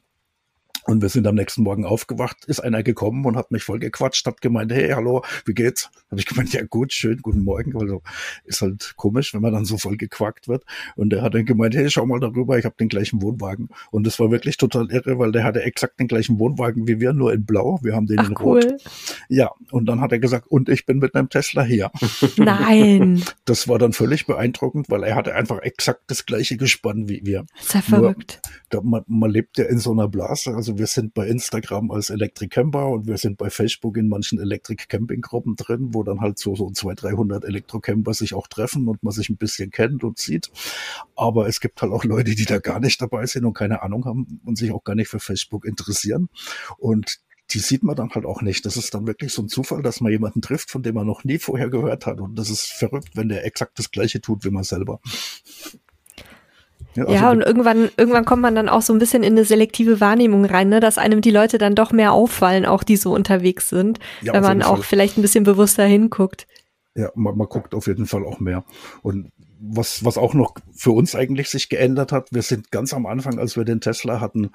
Und 0.89 1.03
wir 1.03 1.11
sind 1.11 1.27
am 1.27 1.35
nächsten 1.35 1.65
Morgen 1.65 1.85
aufgewacht, 1.85 2.47
ist 2.47 2.61
einer 2.61 2.83
gekommen 2.83 3.27
und 3.27 3.37
hat 3.37 3.51
mich 3.51 3.63
voll 3.63 3.79
gequatscht, 3.79 4.25
hat 4.25 4.41
gemeint, 4.41 4.73
hey, 4.73 4.89
hallo, 4.89 5.23
wie 5.45 5.53
geht's? 5.53 5.91
Habe 6.11 6.19
ich 6.19 6.25
gemeint, 6.25 6.55
ja 6.55 6.65
gut, 6.65 6.95
schön, 6.95 7.19
guten 7.21 7.45
Morgen. 7.45 7.79
Also 7.79 8.01
ist 8.47 8.63
halt 8.63 8.95
komisch, 8.97 9.35
wenn 9.35 9.43
man 9.43 9.53
dann 9.53 9.67
so 9.67 9.77
voll 9.77 9.99
gequackt 9.99 10.49
wird. 10.49 10.65
Und 10.97 11.11
der 11.11 11.21
hat 11.21 11.35
dann 11.35 11.45
gemeint, 11.45 11.75
hey, 11.75 11.91
schau 11.91 12.07
mal 12.07 12.21
darüber, 12.21 12.59
ich 12.59 12.65
habe 12.65 12.75
den 12.81 12.89
gleichen 12.89 13.21
Wohnwagen. 13.21 13.69
Und 13.91 14.07
das 14.07 14.19
war 14.19 14.31
wirklich 14.31 14.57
total 14.57 14.91
irre, 14.91 15.19
weil 15.19 15.31
der 15.31 15.45
hatte 15.45 15.63
exakt 15.63 16.01
den 16.01 16.09
gleichen 16.09 16.39
Wohnwagen 16.39 16.89
wie 16.89 17.01
wir, 17.01 17.13
nur 17.13 17.35
in 17.35 17.45
Blau. 17.45 17.79
Wir 17.83 17.95
haben 17.95 18.07
den 18.07 18.21
Ach, 18.21 18.31
in 18.31 18.37
Rot. 18.39 18.65
Cool. 18.65 18.77
Ja, 19.29 19.51
und 19.71 19.85
dann 19.85 20.01
hat 20.01 20.13
er 20.13 20.21
gesagt, 20.21 20.47
und 20.47 20.71
ich 20.71 20.87
bin 20.87 21.01
mit 21.01 21.15
einem 21.15 21.29
Tesla 21.29 21.65
hier. 21.65 21.91
Nein. 22.39 23.23
Das 23.45 23.69
war 23.69 23.79
dann 23.79 23.93
völlig 23.93 24.25
beeindruckend, 24.25 24.89
weil 24.89 25.03
er 25.03 25.17
hatte 25.17 25.35
einfach 25.35 25.59
exakt 25.59 26.05
das 26.07 26.25
gleiche 26.25 26.57
Gespann 26.57 27.11
wie 27.11 27.27
wir. 27.27 27.45
Das 27.59 27.67
ist 27.67 27.75
ja 27.75 27.83
verrückt. 27.83 28.41
Nur, 28.43 28.53
da, 28.71 28.89
man, 28.89 29.03
man 29.07 29.31
lebt 29.31 29.59
ja 29.59 29.67
in 29.67 29.79
so 29.79 29.93
einer 29.93 30.09
Blase. 30.09 30.55
Also 30.55 30.78
wir 30.79 30.87
sind 30.87 31.15
bei 31.15 31.27
Instagram 31.27 31.91
als 31.91 32.11
Electric 32.11 32.49
Camper 32.49 32.89
und 32.89 33.07
wir 33.07 33.19
sind 33.19 33.37
bei 33.37 33.51
Facebook 33.51 33.97
in 33.97 34.09
manchen 34.09 34.39
Electric 34.39 34.87
Camping 34.89 35.21
Gruppen 35.21 35.57
drin, 35.57 35.91
wo 35.93 36.03
dann 36.03 36.21
halt 36.21 36.39
so, 36.39 36.55
so 36.55 36.71
200, 36.71 37.03
300 37.03 37.45
Elektrocamper 37.45 38.15
sich 38.15 38.35
auch 38.35 38.47
treffen 38.47 38.89
und 38.89 39.03
man 39.03 39.13
sich 39.13 39.29
ein 39.29 39.37
bisschen 39.37 39.71
kennt 39.71 40.05
und 40.05 40.19
sieht. 40.19 40.51
Aber 41.17 41.49
es 41.49 41.61
gibt 41.61 41.83
halt 41.83 41.93
auch 41.93 42.05
Leute, 42.05 42.35
die 42.35 42.45
da 42.45 42.59
gar 42.59 42.81
nicht 42.81 43.01
dabei 43.03 43.27
sind 43.27 43.45
und 43.45 43.55
keine 43.55 43.83
Ahnung 43.83 44.05
haben 44.05 44.41
und 44.45 44.57
sich 44.57 44.73
auch 44.73 44.85
gar 44.85 44.95
nicht 44.95 45.09
für 45.09 45.21
Facebook 45.21 45.65
interessieren. 45.65 46.29
Und 46.79 47.21
die 47.51 47.61
sieht 47.61 47.83
man 47.83 47.97
dann 47.97 48.11
halt 48.11 48.27
auch 48.27 48.43
nicht. 48.43 48.67
Das 48.67 48.77
ist 48.77 48.95
dann 48.95 49.07
wirklich 49.07 49.33
so 49.33 49.43
ein 49.43 49.49
Zufall, 49.49 49.83
dass 49.83 50.01
man 50.01 50.13
jemanden 50.13 50.43
trifft, 50.43 50.71
von 50.71 50.83
dem 50.83 50.95
man 50.95 51.07
noch 51.07 51.25
nie 51.25 51.39
vorher 51.39 51.71
gehört 51.71 52.07
hat. 52.07 52.21
Und 52.21 52.37
das 52.37 52.51
ist 52.51 52.67
verrückt, 52.67 53.11
wenn 53.15 53.29
der 53.29 53.45
exakt 53.45 53.79
das 53.79 53.91
Gleiche 53.91 54.21
tut 54.21 54.45
wie 54.45 54.51
man 54.51 54.65
selber. 54.65 55.01
Ja, 56.99 57.05
also 57.05 57.15
ja, 57.15 57.31
und 57.31 57.43
irgendwann, 57.43 57.91
irgendwann 57.97 58.25
kommt 58.25 58.43
man 58.43 58.57
dann 58.57 58.69
auch 58.69 58.83
so 58.83 58.93
ein 58.93 58.99
bisschen 58.99 59.23
in 59.23 59.35
eine 59.35 59.45
selektive 59.45 60.01
Wahrnehmung 60.01 60.45
rein, 60.45 60.69
ne, 60.69 60.81
dass 60.81 60.99
einem 60.99 61.21
die 61.21 61.31
Leute 61.31 61.57
dann 61.57 61.77
doch 61.77 61.93
mehr 61.93 62.13
auffallen, 62.13 62.67
auch 62.67 62.83
die 62.83 62.97
so 62.97 63.15
unterwegs 63.15 63.69
sind, 63.69 64.01
ja, 64.21 64.33
wenn 64.33 64.43
man 64.43 64.63
auch 64.63 64.79
Fall. 64.79 64.83
vielleicht 64.85 65.17
ein 65.17 65.23
bisschen 65.23 65.45
bewusster 65.45 65.85
hinguckt. 65.85 66.49
Ja, 66.97 67.11
man, 67.15 67.37
man 67.37 67.47
guckt 67.47 67.73
auf 67.75 67.87
jeden 67.87 68.07
Fall 68.07 68.25
auch 68.25 68.41
mehr. 68.41 68.65
Und 69.03 69.31
was, 69.61 70.05
was 70.05 70.19
auch 70.19 70.35
noch 70.35 70.55
für 70.73 70.93
uns 70.93 71.15
eigentlich 71.15 71.49
sich 71.49 71.69
geändert 71.69 72.13
hat, 72.13 72.33
wir 72.33 72.43
sind 72.43 72.71
ganz 72.71 72.93
am 72.95 73.07
Anfang, 73.07 73.39
als 73.39 73.57
wir 73.57 73.65
den 73.65 73.81
Tesla 73.81 74.21
hatten, 74.21 74.51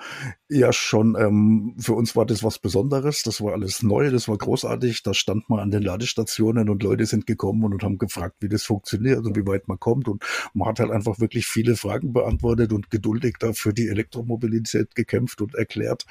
ja 0.49 0.72
schon, 0.72 1.16
ähm, 1.20 1.76
für 1.78 1.93
uns 1.93 2.16
war 2.16 2.26
das 2.26 2.43
was 2.43 2.60
Besonderes, 2.60 3.24
das 3.24 3.41
war 3.41 3.54
alles 3.54 3.84
neu, 3.84 4.10
das 4.12 4.28
war 4.28 4.38
großartig, 4.38 5.04
da 5.04 5.14
stand 5.14 5.49
man 5.49 5.60
an 5.60 5.72
den 5.72 5.84
Ladestationen 5.84 6.70
und 6.70 6.84
Leute 6.84 7.06
sind 7.06 7.26
gekommen 7.26 7.64
und, 7.64 7.74
und 7.74 7.84
haben 7.84 7.97
gefragt, 7.97 8.38
wie 8.39 8.49
das 8.49 8.64
funktioniert 8.64 9.26
und 9.26 9.36
wie 9.36 9.45
weit 9.45 9.68
man 9.68 9.80
kommt. 9.80 10.08
Und 10.08 10.24
man 10.54 10.70
hat 10.70 10.80
halt 10.80 10.91
einfach 10.91 11.20
wirklich 11.20 11.45
viele 11.45 11.76
Fragen 11.76 12.14
beantwortet 12.14 12.72
und 12.72 12.89
geduldig 12.89 13.36
dafür 13.39 13.74
die 13.74 13.88
Elektromobilität 13.88 14.95
gekämpft 14.95 15.41
und 15.41 15.56
erklärt 15.56 16.06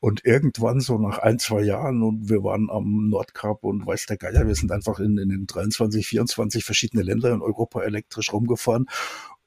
und 0.00 0.24
irgendwann 0.24 0.80
so 0.80 0.98
nach 0.98 1.18
ein, 1.18 1.38
zwei 1.38 1.62
Jahren 1.62 2.02
und 2.02 2.28
wir 2.28 2.42
waren 2.42 2.68
am 2.70 3.08
Nordkap 3.08 3.62
und 3.64 3.86
weiß 3.86 4.06
der 4.06 4.16
Geier, 4.16 4.46
wir 4.46 4.54
sind 4.54 4.72
einfach 4.72 4.98
in, 4.98 5.18
in 5.18 5.28
den 5.28 5.46
23, 5.46 6.06
24 6.06 6.64
verschiedene 6.64 7.02
Länder 7.02 7.32
in 7.32 7.42
Europa 7.42 7.82
elektrisch 7.82 8.32
rumgefahren 8.32 8.86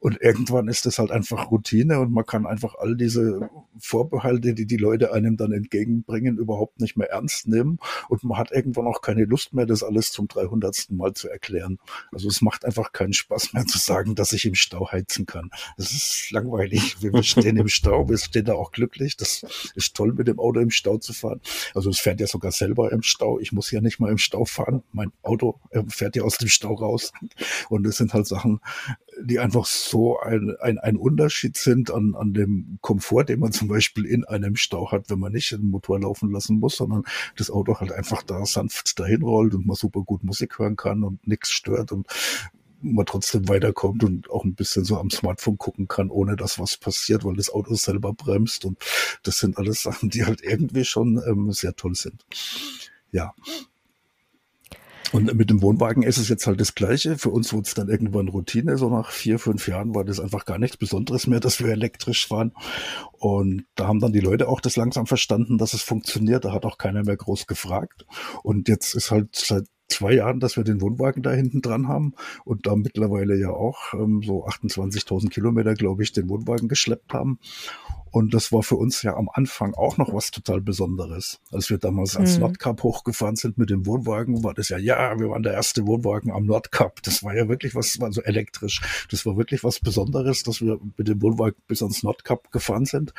und 0.04 0.20
irgendwann 0.20 0.68
ist 0.68 0.86
das 0.86 1.00
halt 1.00 1.12
einfach 1.12 1.50
Routine 1.50 2.02
und 2.02 2.12
man 2.12 2.26
kann 2.26 2.46
einfach 2.46 2.76
all 2.76 2.98
diese 2.98 3.50
Vorbehalte, 3.80 4.54
die 4.54 4.66
die 4.66 4.76
Leute 4.76 5.14
einem 5.14 5.38
dann 5.38 5.54
entgegenbringen, 5.54 6.38
überhaupt 6.38 6.82
nicht 6.82 6.98
mehr 6.98 7.10
ernst 7.10 7.48
nehmen. 7.48 7.80
Und 8.10 8.22
man 8.26 8.38
hat 8.38 8.52
irgendwann 8.52 8.86
auch 8.86 9.00
keine 9.00 9.24
Lust 9.24 9.54
mehr, 9.54 9.66
das 9.66 9.82
alles 9.82 10.12
zum 10.12 10.28
300. 10.28 10.88
Mal 10.90 11.14
zu 11.14 11.30
erklären. 11.30 11.80
Also 12.12 12.28
es 12.28 12.42
macht 12.42 12.66
einfach 12.66 12.92
keinen 12.92 13.14
Spaß 13.14 13.54
mehr 13.54 13.66
zu 13.66 13.78
sagen, 13.78 14.14
dass 14.14 14.34
ich 14.34 14.44
im 14.44 14.56
Stau 14.56 14.92
heizen 14.92 15.26
kann. 15.26 15.52
Das 15.78 15.94
ist 15.94 16.32
langweilig. 16.32 16.98
Wir 17.02 17.24
stehen 17.24 17.56
im 17.56 17.70
Stau, 17.70 18.10
wir 18.10 18.18
stehen 18.18 18.44
da 18.44 18.56
auch 18.56 18.74
glücklich. 18.74 19.16
Das 19.16 19.72
ist 19.74 19.96
toll, 19.96 20.12
mit 20.12 20.28
dem 20.28 20.38
Auto 20.38 20.60
im 20.60 20.70
Stau 20.70 20.98
zu 20.98 21.14
fahren. 21.14 21.40
Also 21.76 21.90
es 21.90 22.02
fährt 22.02 22.20
ja 22.20 22.28
sogar 22.28 22.52
selber 22.52 22.92
im 22.92 23.04
Stau. 23.04 23.40
Ich 23.40 23.54
muss 23.54 23.72
ja 23.72 23.80
nicht 23.80 24.02
mal 24.02 24.12
im 24.12 24.18
Stau 24.18 24.44
fahren. 24.44 24.84
Mein 24.92 25.14
Auto 25.22 25.62
fährt 25.88 26.18
ja 26.18 26.24
aus 26.24 26.40
dem 26.40 26.50
Stau 26.50 26.74
raus. 26.74 27.14
Und 27.70 27.84
das 27.84 27.96
sind 27.96 28.14
halt 28.14 28.28
Sachen, 28.28 28.60
die 29.22 29.40
einfach 29.40 29.66
so 29.66 30.20
ein, 30.20 30.56
ein, 30.60 30.78
ein 30.80 30.98
Unterschied 30.98 31.58
sind 31.58 31.92
an, 31.92 32.16
an 32.16 32.34
dem 32.34 32.78
Komfort, 32.82 33.26
den 33.26 33.40
man 33.40 33.52
zum 33.52 33.68
Beispiel 33.68 34.06
in 34.06 34.26
einem 34.26 34.56
Stau 34.56 34.92
hat, 34.92 35.10
wenn 35.10 35.20
man 35.20 35.34
nicht 35.34 35.52
den 35.52 35.70
Motor 35.70 36.00
laufen 36.00 36.32
lassen 36.32 36.60
muss, 36.60 36.78
sondern 36.78 37.04
das 37.38 37.50
Auto 37.50 37.80
halt 37.80 37.92
einfach 37.92 38.24
da 38.24 38.46
sanft 38.46 39.00
dahin 39.00 39.24
rollt 39.24 39.54
und 39.54 39.66
man 39.66 39.76
super 39.76 40.02
gut 40.02 40.24
Musik 40.24 40.60
hören 40.60 40.76
kann 40.76 41.04
und 41.04 41.26
nichts 41.28 41.52
stört 41.52 41.92
und 41.92 42.08
man 42.84 43.06
trotzdem 43.06 43.48
weiterkommt 43.48 44.04
und 44.04 44.30
auch 44.30 44.44
ein 44.44 44.56
bisschen 44.56 44.84
so 44.84 44.98
am 44.98 45.10
Smartphone 45.10 45.58
gucken 45.58 45.88
kann, 45.88 46.10
ohne 46.10 46.36
dass 46.36 46.60
was 46.60 46.78
passiert, 46.78 47.24
weil 47.24 47.36
das 47.36 47.50
Auto 47.50 47.74
selber 47.76 48.14
bremst 48.14 48.66
und 48.66 48.78
das 49.24 49.38
sind 49.38 49.58
alles 49.58 49.84
Sachen, 49.84 50.10
die 50.10 50.26
halt 50.26 50.44
irgendwie 50.44 50.86
schon 50.86 51.22
ähm, 51.26 51.52
sehr 51.52 51.76
toll 51.76 51.96
sind. 51.96 52.26
Ja, 53.12 53.34
und 55.14 55.32
mit 55.36 55.52
dem 55.52 55.62
Wohnwagen 55.62 56.02
ist 56.02 56.18
es 56.18 56.28
jetzt 56.28 56.48
halt 56.48 56.60
das 56.60 56.74
Gleiche. 56.74 57.20
Für 57.20 57.30
uns 57.30 57.54
wurde 57.54 57.68
es 57.68 57.76
dann 57.76 57.88
irgendwann 57.88 58.28
Routine. 58.28 58.78
So 58.78 58.90
nach 58.90 59.12
vier, 59.12 59.38
fünf 59.38 59.68
Jahren 59.68 59.94
war 59.94 60.04
das 60.04 60.20
einfach 60.20 60.46
gar 60.46 60.58
nichts 60.58 60.76
Besonderes 60.76 61.28
mehr, 61.28 61.40
dass 61.40 61.60
wir 61.60 61.70
elektrisch 61.70 62.28
fahren. 62.28 62.52
Und 63.12 63.66
da 63.76 63.88
haben 63.88 64.00
dann 64.00 64.12
die 64.12 64.20
Leute 64.20 64.50
auch 64.50 64.60
das 64.60 64.76
langsam 64.76 65.06
verstanden, 65.06 65.60
dass 65.60 65.74
es 65.74 65.84
funktioniert. 65.84 66.46
Da 66.46 66.52
hat 66.52 66.66
auch 66.66 66.80
keiner 66.80 67.04
mehr 67.04 67.16
groß 67.16 67.46
gefragt. 67.46 68.06
Und 68.42 68.68
jetzt 68.68 68.96
ist 68.96 69.12
halt 69.12 69.36
seit 69.36 69.66
zwei 69.88 70.14
Jahren, 70.14 70.40
dass 70.40 70.58
wir 70.58 70.64
den 70.64 70.82
Wohnwagen 70.82 71.24
da 71.24 71.32
hinten 71.32 71.62
dran 71.62 71.88
haben 71.88 72.14
und 72.46 72.66
da 72.66 72.76
mittlerweile 72.76 73.38
ja 73.38 73.50
auch 73.50 73.94
ähm, 73.94 74.22
so 74.24 74.46
28.000 74.46 75.30
Kilometer, 75.30 75.74
glaube 75.74 76.04
ich, 76.04 76.12
den 76.12 76.30
Wohnwagen 76.30 76.68
geschleppt 76.68 77.14
haben. 77.14 77.40
Und 78.14 78.36
das 78.36 78.52
war 78.52 78.62
für 78.62 78.76
uns 78.76 79.02
ja 79.02 79.16
am 79.16 79.28
Anfang 79.34 79.74
auch 79.74 79.98
noch 79.98 80.14
was 80.14 80.30
total 80.30 80.62
Besonderes. 80.62 81.42
Als 81.52 81.72
wir 81.72 81.80
damals 81.80 82.16
ans 82.16 82.36
mhm. 82.36 82.42
Nordkap 82.42 82.84
hochgefahren 82.84 83.36
sind 83.36 83.58
mit 83.58 83.72
dem 83.72 83.88
Wohnwagen, 83.88 84.44
war 84.44 84.54
das 84.54 84.70
ja, 84.70 84.78
ja, 84.78 85.20
wir 85.20 85.32
waren 85.32 85.42
der 85.42 85.54
erste 85.54 85.88
Wohnwagen 85.88 86.32
am 86.32 86.46
Nordkap. 86.46 87.02
Das 87.02 87.24
war 87.24 87.36
ja 87.36 87.50
wirklich 87.50 87.74
was, 87.74 88.00
war 88.00 88.12
so 88.12 88.22
elektrisch. 88.22 89.08
Das 89.10 89.26
war 89.26 89.36
wirklich 89.36 89.64
was 89.64 89.80
Besonderes, 89.80 90.44
dass 90.44 90.62
wir 90.62 90.80
mit 90.96 91.08
dem 91.08 91.24
Wohnwagen 91.24 91.58
bis 91.68 91.82
ans 91.82 92.04
Nordkap 92.04 92.52
gefahren 92.52 92.86
sind. 92.86 93.16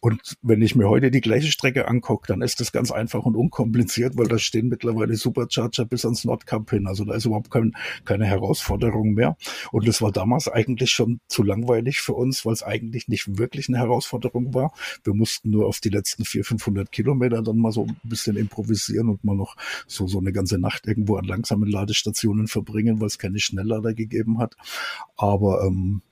Und 0.00 0.36
wenn 0.42 0.62
ich 0.62 0.76
mir 0.76 0.88
heute 0.88 1.10
die 1.10 1.20
gleiche 1.20 1.50
Strecke 1.50 1.88
angucke, 1.88 2.28
dann 2.28 2.40
ist 2.40 2.60
das 2.60 2.70
ganz 2.70 2.92
einfach 2.92 3.24
und 3.24 3.34
unkompliziert, 3.34 4.16
weil 4.16 4.28
da 4.28 4.38
stehen 4.38 4.68
mittlerweile 4.68 5.16
Supercharger 5.16 5.84
bis 5.86 6.04
ans 6.04 6.24
Nordkap 6.24 6.70
hin. 6.70 6.86
Also 6.86 7.04
da 7.04 7.14
ist 7.14 7.24
überhaupt 7.24 7.50
kein, 7.50 7.72
keine 8.04 8.26
Herausforderung 8.26 9.14
mehr. 9.14 9.36
Und 9.72 9.88
das 9.88 10.00
war 10.00 10.12
damals 10.12 10.46
eigentlich 10.46 10.92
schon 10.92 11.20
zu 11.26 11.42
langweilig 11.42 12.00
für 12.00 12.14
uns, 12.14 12.46
weil 12.46 12.52
es 12.52 12.62
eigentlich 12.62 13.08
nicht 13.08 13.38
wirklich 13.38 13.68
eine 13.68 13.78
Herausforderung 13.78 14.54
war. 14.54 14.72
Wir 15.02 15.14
mussten 15.14 15.50
nur 15.50 15.66
auf 15.66 15.80
die 15.80 15.88
letzten 15.88 16.24
400, 16.24 16.48
500 16.48 16.92
Kilometer 16.92 17.42
dann 17.42 17.58
mal 17.58 17.72
so 17.72 17.86
ein 17.86 17.96
bisschen 18.04 18.36
improvisieren 18.36 19.08
und 19.08 19.24
mal 19.24 19.34
noch 19.34 19.56
so, 19.86 20.06
so 20.06 20.18
eine 20.18 20.32
ganze 20.32 20.58
Nacht 20.58 20.86
irgendwo 20.86 21.16
an 21.16 21.24
langsamen 21.24 21.68
Ladestationen 21.68 22.46
verbringen, 22.46 23.00
weil 23.00 23.08
es 23.08 23.18
keine 23.18 23.40
Schnelllader 23.40 23.94
gegeben 23.94 24.38
hat. 24.38 24.54
Aber 25.16 25.64
ähm, 25.64 26.02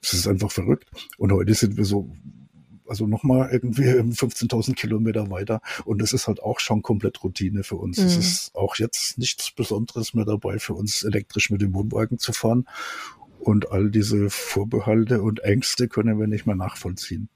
es 0.00 0.14
ist 0.14 0.26
einfach 0.26 0.50
verrückt. 0.50 0.88
Und 1.18 1.32
heute 1.32 1.54
sind 1.54 1.76
wir 1.76 1.84
so 1.84 2.10
also 2.88 3.06
nochmal 3.06 3.50
irgendwie 3.52 3.84
15.000 3.84 4.74
Kilometer 4.74 5.30
weiter. 5.30 5.60
Und 5.84 6.00
das 6.00 6.12
ist 6.12 6.26
halt 6.28 6.42
auch 6.42 6.60
schon 6.60 6.82
komplett 6.82 7.22
Routine 7.22 7.62
für 7.62 7.76
uns. 7.76 7.98
Es 7.98 8.14
mhm. 8.14 8.20
ist 8.20 8.54
auch 8.54 8.76
jetzt 8.76 9.18
nichts 9.18 9.50
Besonderes 9.50 10.14
mehr 10.14 10.24
dabei 10.24 10.58
für 10.58 10.74
uns, 10.74 11.02
elektrisch 11.02 11.50
mit 11.50 11.60
dem 11.60 11.74
Wohnwagen 11.74 12.18
zu 12.18 12.32
fahren. 12.32 12.66
Und 13.38 13.70
all 13.70 13.90
diese 13.90 14.28
Vorbehalte 14.28 15.22
und 15.22 15.40
Ängste 15.40 15.86
können 15.88 16.18
wir 16.18 16.26
nicht 16.26 16.46
mehr 16.46 16.56
nachvollziehen. 16.56 17.28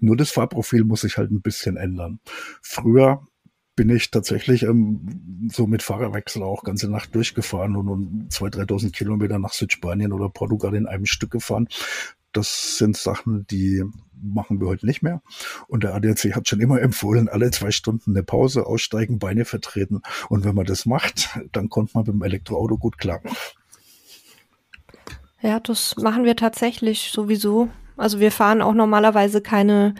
Nur 0.00 0.16
das 0.16 0.30
Fahrprofil 0.30 0.84
muss 0.84 1.02
sich 1.02 1.16
halt 1.16 1.30
ein 1.30 1.42
bisschen 1.42 1.76
ändern. 1.76 2.18
Früher 2.60 3.22
bin 3.76 3.88
ich 3.90 4.10
tatsächlich 4.10 4.62
ähm, 4.62 5.48
so 5.52 5.66
mit 5.66 5.82
Fahrerwechsel 5.82 6.42
auch 6.42 6.62
ganze 6.62 6.88
Nacht 6.88 7.14
durchgefahren 7.14 7.76
und, 7.76 7.88
und 7.88 8.32
2.000, 8.32 8.66
3.000 8.66 8.92
Kilometer 8.92 9.38
nach 9.38 9.52
Südspanien 9.52 10.12
oder 10.12 10.28
Portugal 10.28 10.74
in 10.74 10.86
einem 10.86 11.06
Stück 11.06 11.30
gefahren. 11.30 11.68
Das 12.34 12.76
sind 12.76 12.96
Sachen, 12.96 13.46
die 13.46 13.84
machen 14.12 14.60
wir 14.60 14.66
heute 14.66 14.86
nicht 14.86 15.02
mehr. 15.02 15.22
Und 15.68 15.84
der 15.84 15.94
ADAC 15.94 16.34
hat 16.34 16.48
schon 16.48 16.60
immer 16.60 16.80
empfohlen, 16.80 17.28
alle 17.28 17.50
zwei 17.50 17.70
Stunden 17.70 18.10
eine 18.10 18.22
Pause, 18.22 18.66
aussteigen, 18.66 19.18
Beine 19.18 19.44
vertreten. 19.44 20.02
Und 20.28 20.44
wenn 20.44 20.54
man 20.54 20.66
das 20.66 20.84
macht, 20.84 21.38
dann 21.52 21.68
kommt 21.68 21.94
man 21.94 22.04
mit 22.04 22.14
dem 22.14 22.22
Elektroauto 22.22 22.76
gut 22.76 22.98
klar. 22.98 23.20
Ja, 25.40 25.60
das 25.60 25.96
machen 25.96 26.24
wir 26.24 26.36
tatsächlich 26.36 27.10
sowieso. 27.12 27.68
Also 27.96 28.18
wir 28.18 28.32
fahren 28.32 28.62
auch 28.62 28.74
normalerweise 28.74 29.40
keine 29.40 29.94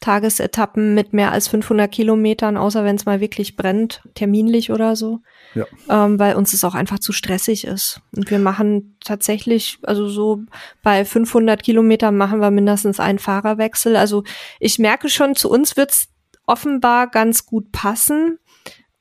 Tagesetappen 0.00 0.94
mit 0.94 1.12
mehr 1.12 1.30
als 1.30 1.48
500 1.48 1.92
Kilometern, 1.92 2.56
außer 2.56 2.84
wenn 2.84 2.96
es 2.96 3.04
mal 3.04 3.20
wirklich 3.20 3.56
brennt, 3.56 4.02
terminlich 4.14 4.70
oder 4.70 4.96
so. 4.96 5.20
Ja. 5.54 5.66
Ähm, 5.88 6.18
weil 6.18 6.36
uns 6.36 6.52
es 6.54 6.64
auch 6.64 6.74
einfach 6.74 6.98
zu 6.98 7.12
stressig 7.12 7.66
ist. 7.66 8.00
Und 8.16 8.30
wir 8.30 8.38
machen 8.38 8.96
tatsächlich, 9.04 9.78
also 9.82 10.08
so 10.08 10.40
bei 10.82 11.04
500 11.04 11.62
Kilometern 11.62 12.16
machen 12.16 12.40
wir 12.40 12.50
mindestens 12.50 12.98
einen 12.98 13.18
Fahrerwechsel. 13.18 13.96
Also 13.96 14.24
ich 14.58 14.78
merke 14.78 15.08
schon, 15.08 15.34
zu 15.34 15.50
uns 15.50 15.76
wird's 15.76 16.08
offenbar 16.46 17.08
ganz 17.08 17.44
gut 17.44 17.70
passen 17.70 18.38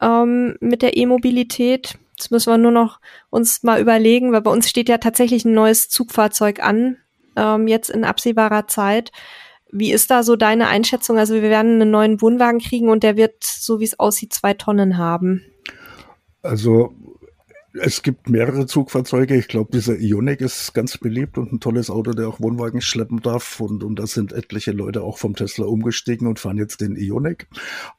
ähm, 0.01 0.57
mit 0.59 0.81
der 0.81 0.97
E-Mobilität. 0.97 1.97
Jetzt 2.17 2.31
müssen 2.31 2.51
wir 2.51 2.57
nur 2.57 2.71
noch 2.71 2.99
uns 3.29 3.63
mal 3.63 3.79
überlegen, 3.79 4.33
weil 4.33 4.41
bei 4.41 4.51
uns 4.51 4.69
steht 4.69 4.89
ja 4.89 4.97
tatsächlich 4.97 5.45
ein 5.45 5.53
neues 5.53 5.87
Zugfahrzeug 5.87 6.61
an, 6.61 6.97
ähm, 7.37 7.67
jetzt 7.67 7.89
in 7.89 8.03
absehbarer 8.03 8.67
Zeit. 8.67 9.11
Wie 9.71 9.91
ist 9.91 10.09
da 10.09 10.23
so 10.23 10.35
deine 10.35 10.67
Einschätzung? 10.67 11.17
Also 11.17 11.35
wir 11.35 11.43
werden 11.43 11.81
einen 11.81 11.91
neuen 11.91 12.21
Wohnwagen 12.21 12.59
kriegen 12.59 12.89
und 12.89 13.03
der 13.03 13.17
wird, 13.17 13.43
so 13.43 13.79
wie 13.79 13.85
es 13.85 13.99
aussieht, 13.99 14.33
zwei 14.33 14.53
Tonnen 14.53 14.97
haben. 14.97 15.45
Also 16.41 16.93
es 17.81 18.03
gibt 18.03 18.29
mehrere 18.29 18.65
Zugfahrzeuge. 18.65 19.35
Ich 19.35 19.47
glaube, 19.47 19.71
dieser 19.71 19.97
Ionic 19.97 20.41
ist 20.41 20.73
ganz 20.73 20.97
beliebt 20.97 21.37
und 21.37 21.51
ein 21.51 21.59
tolles 21.59 21.89
Auto, 21.89 22.11
der 22.11 22.27
auch 22.27 22.39
Wohnwagen 22.39 22.81
schleppen 22.81 23.21
darf. 23.21 23.59
Und, 23.59 23.83
und 23.83 23.97
da 23.97 24.07
sind 24.07 24.33
etliche 24.33 24.71
Leute 24.71 25.03
auch 25.03 25.17
vom 25.17 25.35
Tesla 25.35 25.65
umgestiegen 25.65 26.27
und 26.27 26.39
fahren 26.39 26.57
jetzt 26.57 26.81
den 26.81 26.95
Ionic. 26.95 27.47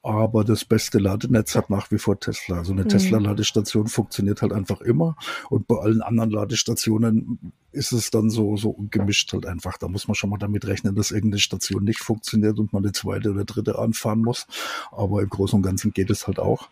Aber 0.02 0.44
das 0.44 0.64
beste 0.64 0.98
Ladenetz 0.98 1.54
hat 1.54 1.70
nach 1.70 1.90
wie 1.90 1.98
vor 1.98 2.18
Tesla. 2.18 2.58
Also 2.58 2.72
eine 2.72 2.84
mhm. 2.84 2.88
Tesla-Ladestation 2.88 3.88
funktioniert 3.88 4.42
halt 4.42 4.52
einfach 4.52 4.80
immer. 4.80 5.16
Und 5.48 5.66
bei 5.66 5.76
allen 5.76 6.02
anderen 6.02 6.30
Ladestationen 6.30 7.52
ist 7.72 7.92
es 7.92 8.10
dann 8.10 8.30
so, 8.30 8.56
so 8.56 8.76
gemischt 8.90 9.32
halt 9.32 9.46
einfach. 9.46 9.78
Da 9.78 9.88
muss 9.88 10.08
man 10.08 10.14
schon 10.14 10.30
mal 10.30 10.38
damit 10.38 10.66
rechnen, 10.66 10.94
dass 10.94 11.10
irgendeine 11.10 11.40
Station 11.40 11.84
nicht 11.84 12.00
funktioniert 12.00 12.58
und 12.58 12.72
man 12.72 12.84
eine 12.84 12.92
zweite 12.92 13.30
oder 13.30 13.44
dritte 13.44 13.78
anfahren 13.78 14.20
muss. 14.20 14.46
Aber 14.90 15.22
im 15.22 15.28
Großen 15.28 15.56
und 15.56 15.62
Ganzen 15.62 15.92
geht 15.92 16.10
es 16.10 16.26
halt 16.26 16.38
auch. 16.38 16.68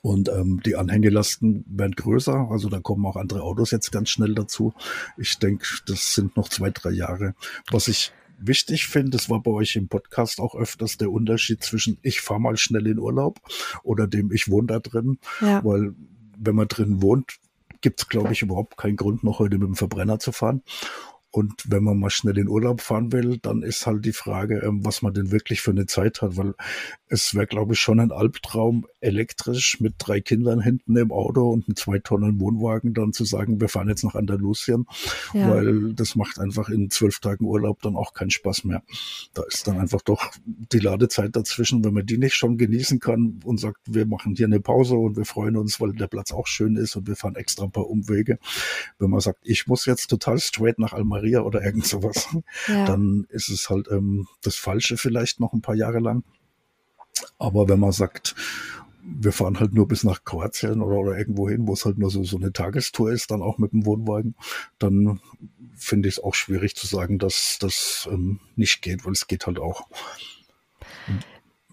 Und 0.00 0.28
ähm, 0.28 0.60
die 0.64 0.76
Anhängelasten 0.76 1.64
werden 1.68 1.94
größer, 1.94 2.48
also 2.50 2.68
da 2.68 2.80
kommen 2.80 3.04
auch 3.06 3.16
andere 3.16 3.42
Autos 3.42 3.70
jetzt 3.70 3.92
ganz 3.92 4.10
schnell 4.10 4.34
dazu. 4.34 4.72
Ich 5.16 5.38
denke, 5.38 5.66
das 5.86 6.14
sind 6.14 6.36
noch 6.36 6.48
zwei, 6.48 6.70
drei 6.70 6.90
Jahre. 6.90 7.34
Was 7.70 7.88
ich 7.88 8.12
wichtig 8.38 8.86
finde, 8.86 9.10
das 9.10 9.30
war 9.30 9.42
bei 9.42 9.50
euch 9.50 9.76
im 9.76 9.88
Podcast 9.88 10.40
auch 10.40 10.54
öfters 10.54 10.96
der 10.96 11.10
Unterschied 11.10 11.62
zwischen 11.62 11.98
ich 12.02 12.20
fahre 12.20 12.40
mal 12.40 12.56
schnell 12.56 12.86
in 12.86 12.98
Urlaub 12.98 13.40
oder 13.82 14.06
dem 14.06 14.32
ich 14.32 14.50
wohne 14.50 14.66
da 14.68 14.80
drin. 14.80 15.18
Ja. 15.40 15.64
Weil 15.64 15.94
wenn 16.38 16.56
man 16.56 16.68
drin 16.68 17.02
wohnt, 17.02 17.38
gibt 17.80 18.00
es, 18.00 18.08
glaube 18.08 18.32
ich, 18.32 18.42
überhaupt 18.42 18.76
keinen 18.76 18.96
Grund, 18.96 19.24
noch 19.24 19.38
heute 19.38 19.58
mit 19.58 19.68
dem 19.68 19.74
Verbrenner 19.74 20.18
zu 20.18 20.32
fahren. 20.32 20.62
Und 21.32 21.64
wenn 21.66 21.82
man 21.82 21.98
mal 21.98 22.10
schnell 22.10 22.36
in 22.36 22.46
Urlaub 22.46 22.82
fahren 22.82 23.10
will, 23.10 23.38
dann 23.38 23.62
ist 23.62 23.86
halt 23.86 24.04
die 24.04 24.12
Frage, 24.12 24.58
ähm, 24.58 24.84
was 24.84 25.00
man 25.00 25.14
denn 25.14 25.32
wirklich 25.32 25.62
für 25.62 25.70
eine 25.70 25.86
Zeit 25.86 26.20
hat, 26.20 26.36
weil 26.36 26.52
es 27.08 27.34
wäre, 27.34 27.46
glaube 27.46 27.72
ich, 27.72 27.80
schon 27.80 28.00
ein 28.00 28.12
Albtraum, 28.12 28.86
elektrisch 29.00 29.80
mit 29.80 29.94
drei 29.96 30.20
Kindern 30.20 30.60
hinten 30.60 30.94
im 30.96 31.10
Auto 31.10 31.50
und 31.50 31.66
einem 31.66 31.76
zwei 31.76 32.00
Tonnen 32.00 32.38
Wohnwagen 32.38 32.92
dann 32.92 33.14
zu 33.14 33.24
sagen, 33.24 33.62
wir 33.62 33.70
fahren 33.70 33.88
jetzt 33.88 34.04
nach 34.04 34.14
Andalusien, 34.14 34.84
ja. 35.32 35.50
weil 35.50 35.94
das 35.94 36.16
macht 36.16 36.38
einfach 36.38 36.68
in 36.68 36.90
zwölf 36.90 37.18
Tagen 37.20 37.46
Urlaub 37.46 37.80
dann 37.80 37.96
auch 37.96 38.12
keinen 38.12 38.30
Spaß 38.30 38.64
mehr. 38.64 38.82
Da 39.32 39.42
ist 39.44 39.66
dann 39.66 39.78
einfach 39.78 40.02
doch 40.02 40.32
die 40.44 40.80
Ladezeit 40.80 41.34
dazwischen, 41.34 41.82
wenn 41.82 41.94
man 41.94 42.04
die 42.04 42.18
nicht 42.18 42.34
schon 42.34 42.58
genießen 42.58 43.00
kann 43.00 43.40
und 43.42 43.58
sagt, 43.58 43.78
wir 43.86 44.04
machen 44.04 44.34
hier 44.36 44.46
eine 44.46 44.60
Pause 44.60 44.96
und 44.96 45.16
wir 45.16 45.24
freuen 45.24 45.56
uns, 45.56 45.80
weil 45.80 45.94
der 45.94 46.08
Platz 46.08 46.30
auch 46.30 46.46
schön 46.46 46.76
ist 46.76 46.94
und 46.94 47.06
wir 47.06 47.16
fahren 47.16 47.36
extra 47.36 47.64
ein 47.64 47.72
paar 47.72 47.88
Umwege. 47.88 48.38
Wenn 48.98 49.08
man 49.08 49.20
sagt, 49.20 49.40
ich 49.44 49.66
muss 49.66 49.86
jetzt 49.86 50.08
total 50.08 50.38
straight 50.38 50.78
nach 50.78 50.92
Almaria 50.92 51.21
Maria 51.22 51.42
oder 51.42 51.62
irgend 51.62 51.86
sowas, 51.86 52.28
ja. 52.66 52.84
dann 52.84 53.26
ist 53.28 53.48
es 53.48 53.70
halt 53.70 53.88
ähm, 53.90 54.26
das 54.42 54.56
Falsche 54.56 54.96
vielleicht 54.96 55.38
noch 55.38 55.52
ein 55.52 55.62
paar 55.62 55.76
Jahre 55.76 56.00
lang. 56.00 56.24
Aber 57.38 57.68
wenn 57.68 57.78
man 57.78 57.92
sagt, 57.92 58.34
wir 59.04 59.32
fahren 59.32 59.60
halt 59.60 59.72
nur 59.72 59.86
bis 59.86 60.02
nach 60.02 60.24
Kroatien 60.24 60.80
oder, 60.80 60.96
oder 60.96 61.16
irgendwo 61.16 61.48
hin, 61.48 61.66
wo 61.68 61.74
es 61.74 61.84
halt 61.84 61.98
nur 61.98 62.10
so, 62.10 62.24
so 62.24 62.36
eine 62.36 62.52
Tagestour 62.52 63.12
ist, 63.12 63.30
dann 63.30 63.42
auch 63.42 63.58
mit 63.58 63.72
dem 63.72 63.86
Wohnwagen, 63.86 64.34
dann 64.78 65.20
finde 65.76 66.08
ich 66.08 66.16
es 66.16 66.22
auch 66.22 66.34
schwierig 66.34 66.74
zu 66.74 66.86
sagen, 66.86 67.18
dass 67.18 67.58
das 67.60 68.08
ähm, 68.10 68.40
nicht 68.56 68.82
geht, 68.82 69.04
weil 69.04 69.12
es 69.12 69.26
geht 69.28 69.46
halt 69.46 69.58
auch. 69.58 69.86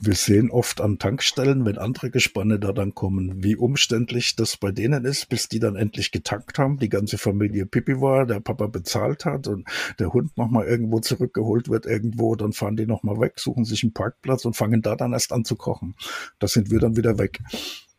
Wir 0.01 0.15
sehen 0.15 0.49
oft 0.49 0.79
an 0.79 0.97
Tankstellen, 0.97 1.65
wenn 1.65 1.77
andere 1.77 2.09
Gespanne 2.09 2.59
da 2.59 2.71
dann 2.71 2.95
kommen, 2.95 3.43
wie 3.43 3.55
umständlich 3.55 4.35
das 4.35 4.55
bei 4.55 4.71
denen 4.71 5.03
ist, 5.05 5.27
bis 5.27 5.49
die 5.49 5.59
dann 5.59 5.75
endlich 5.75 6.11
getankt 6.11 6.57
haben, 6.57 6.77
die 6.77 6.89
ganze 6.89 7.17
Familie 7.17 7.65
Pipi 7.65 7.99
war, 7.99 8.25
der 8.25 8.39
Papa 8.39 8.67
bezahlt 8.67 9.25
hat 9.25 9.47
und 9.47 9.67
der 9.99 10.13
Hund 10.13 10.37
nochmal 10.37 10.67
irgendwo 10.67 10.99
zurückgeholt 10.99 11.69
wird 11.69 11.85
irgendwo, 11.85 12.35
dann 12.35 12.53
fahren 12.53 12.77
die 12.77 12.85
nochmal 12.85 13.19
weg, 13.19 13.39
suchen 13.39 13.65
sich 13.65 13.83
einen 13.83 13.93
Parkplatz 13.93 14.45
und 14.45 14.55
fangen 14.55 14.81
da 14.81 14.95
dann 14.95 15.13
erst 15.13 15.33
an 15.33 15.43
zu 15.43 15.55
kochen. 15.55 15.95
Da 16.39 16.47
sind 16.47 16.71
wir 16.71 16.79
dann 16.79 16.95
wieder 16.95 17.17
weg. 17.17 17.39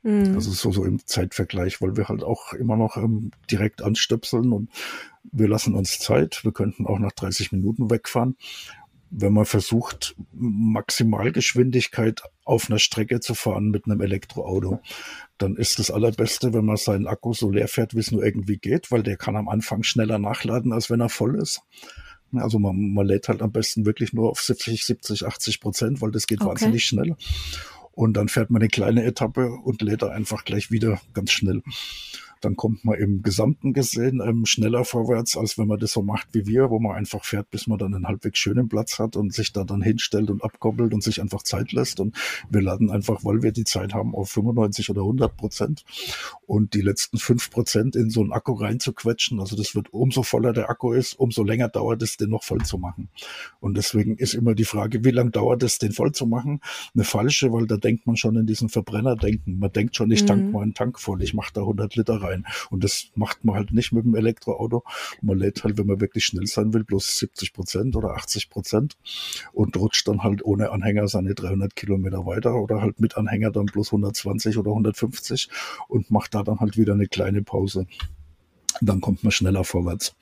Mhm. 0.03 0.35
Also 0.35 0.51
so, 0.53 0.73
so 0.73 0.85
im 0.85 1.05
Zeitvergleich, 1.05 1.83
weil 1.83 1.97
wir 1.97 2.09
halt 2.09 2.23
auch 2.23 2.55
immer 2.55 2.77
noch 2.77 2.97
ähm, 2.97 3.33
direkt 3.51 3.83
anstöpseln 3.83 4.53
und 4.53 4.71
wir 5.33 5.49
lassen 5.49 5.75
uns 5.75 5.99
Zeit. 5.99 6.41
Wir 6.45 6.53
könnten 6.53 6.87
auch 6.87 6.99
nach 6.99 7.13
30 7.13 7.53
Minuten 7.53 7.91
wegfahren. 7.91 8.37
Wenn 9.11 9.33
man 9.33 9.45
versucht, 9.45 10.15
Maximalgeschwindigkeit 10.33 12.23
auf 12.45 12.71
einer 12.71 12.79
Strecke 12.79 13.21
zu 13.21 13.35
fahren 13.35 13.71
mit 13.71 13.87
einem 13.87 14.01
Elektroauto, 14.01 14.81
dann 15.39 15.57
ist 15.57 15.79
das 15.79 15.91
Allerbeste, 15.91 16.53
wenn 16.53 16.65
man 16.65 16.77
seinen 16.77 17.07
Akku 17.07 17.33
so 17.33 17.51
leer 17.51 17.69
fährt, 17.69 17.95
wie 17.95 18.01
es 18.01 18.13
nur 18.13 18.25
irgendwie 18.25 18.59
geht, 18.59 18.93
weil 18.93 19.03
der 19.03 19.17
kann 19.17 19.37
am 19.37 19.49
Anfang 19.49 19.83
schneller 19.83 20.19
nachladen, 20.19 20.73
als 20.73 20.91
wenn 20.91 21.01
er 21.01 21.09
voll 21.09 21.41
ist. 21.41 21.63
Also 22.33 22.59
man, 22.59 22.93
man 22.93 23.07
lädt 23.07 23.29
halt 23.29 23.43
am 23.43 23.51
besten 23.51 23.85
wirklich 23.85 24.13
nur 24.13 24.31
auf 24.31 24.41
70, 24.41 24.85
70, 24.85 25.27
80 25.27 25.61
Prozent, 25.61 26.01
weil 26.01 26.13
das 26.13 26.27
geht 26.27 26.41
okay. 26.41 26.51
wahnsinnig 26.51 26.85
schnell. 26.85 27.17
Und 27.93 28.15
dann 28.15 28.29
fährt 28.29 28.51
man 28.51 28.63
eine 28.63 28.69
kleine 28.69 29.05
Etappe 29.05 29.51
und 29.51 29.83
lädt 29.83 30.03
da 30.03 30.11
einfach 30.11 30.45
gleich 30.45 30.71
wieder 30.71 31.01
ganz 31.13 31.33
schnell 31.33 31.63
dann 32.41 32.57
kommt 32.57 32.85
man 32.85 32.99
im 32.99 33.23
Gesamten 33.23 33.73
gesehen 33.73 34.21
ähm, 34.25 34.47
schneller 34.47 34.85
vorwärts, 34.85 35.37
als 35.37 35.59
wenn 35.59 35.69
man 35.69 35.79
das 35.79 35.93
so 35.93 36.03
macht 36.03 36.29
wie 36.33 36.47
wir, 36.47 36.71
wo 36.71 36.79
man 36.79 36.97
einfach 36.97 37.25
fährt, 37.25 37.51
bis 37.51 37.67
man 37.67 37.79
dann 37.79 37.95
einen 37.95 38.07
halbwegs 38.07 38.39
schönen 38.39 38.69
Platz 38.69 38.99
hat 38.99 39.17
und 39.17 39.33
sich 39.35 39.53
da 39.53 39.65
dann 39.65 39.83
hinstellt 39.83 40.31
und 40.31 40.43
abkoppelt 40.43 40.95
und 40.95 41.03
sich 41.03 41.21
einfach 41.21 41.43
Zeit 41.43 41.73
lässt. 41.73 42.01
Und 42.01 42.17
wir 42.49 42.63
laden 42.63 42.91
einfach, 42.91 43.25
weil 43.25 43.43
wir 43.43 43.53
die 43.53 43.65
Zeit 43.65 43.95
haben, 43.95 44.15
auf 44.15 44.31
95 44.31 44.91
oder 44.91 45.03
100 45.03 45.37
Prozent 45.37 45.85
und 46.47 46.75
die 46.75 46.81
letzten 46.81 47.19
fünf 47.19 47.51
Prozent 47.51 47.97
in 47.97 48.11
so 48.11 48.21
einen 48.21 48.33
Akku 48.33 48.53
reinzuquetschen. 48.53 49.39
Also 49.41 49.57
das 49.57 49.75
wird 49.75 49.93
umso 49.93 50.23
voller 50.23 50.53
der 50.53 50.71
Akku 50.71 50.93
ist, 50.93 51.15
umso 51.19 51.45
länger 51.45 51.69
dauert 51.69 52.03
es, 52.03 52.17
den 52.17 52.31
noch 52.31 52.45
voll 52.45 52.63
zu 52.63 52.79
machen. 52.79 53.09
Und 53.61 53.77
deswegen 53.77 54.17
ist 54.17 54.35
immer 54.35 54.55
die 54.55 54.65
Frage, 54.65 55.05
wie 55.05 55.11
lange 55.11 55.31
dauert 55.31 55.63
es, 55.63 55.79
den 55.79 55.93
voll 55.93 56.13
zu 56.13 56.27
machen? 56.27 56.61
Eine 56.95 57.05
falsche, 57.05 57.53
weil 57.53 57.67
da 57.67 57.77
denkt 57.77 58.07
man 58.07 58.17
schon 58.17 58.37
in 58.37 58.47
diesen 58.47 58.69
Verbrenner-Denken. 58.69 59.59
Man 59.59 59.73
denkt 59.73 59.97
schon, 59.97 60.11
ich 60.11 60.25
tank 60.25 60.45
mhm. 60.45 60.53
mal 60.53 60.63
einen 60.63 60.75
Tank 60.75 60.99
voll, 60.99 61.23
ich 61.23 61.35
mache 61.35 61.53
da 61.53 61.61
100 61.61 61.97
Liter 61.97 62.23
rein 62.23 62.30
rein. 62.31 62.47
Und 62.71 62.85
das 62.85 63.09
macht 63.15 63.45
man 63.45 63.57
halt 63.57 63.73
nicht 63.73 63.93
mit 63.93 64.05
dem 64.05 64.15
Elektroauto. 64.15 64.85
Man 65.23 65.39
lädt 65.39 65.65
halt, 65.65 65.79
wenn 65.79 65.87
man 65.87 66.01
wirklich 66.01 66.25
schnell 66.25 66.47
sein 66.47 66.73
will, 66.73 66.85
bloß 66.85 67.19
70 67.19 67.53
Prozent 67.53 67.97
oder 67.97 68.11
80 68.15 68.51
Prozent 68.51 68.97
und 69.53 69.77
rutscht 69.77 70.09
dann 70.09 70.23
halt 70.23 70.45
ohne 70.45 70.71
Anhänger 70.71 71.09
seine 71.09 71.35
300 71.35 71.75
Kilometer 71.77 72.27
weiter 72.27 72.55
oder 72.55 72.81
halt 72.81 73.01
mit 73.01 73.17
Anhänger 73.17 73.51
dann 73.51 73.67
bloß 73.67 73.89
120 73.89 74.59
oder 74.59 74.71
150 74.71 75.49
und 75.89 76.11
macht 76.11 76.35
da 76.35 76.43
dann 76.43 76.61
halt 76.61 76.77
wieder 76.77 76.95
eine 76.95 77.07
kleine 77.07 77.43
Pause. 77.43 77.87
Dann 78.81 79.01
kommt 79.01 79.25
man 79.25 79.33
schneller 79.33 79.65
vorwärts. 79.65 80.15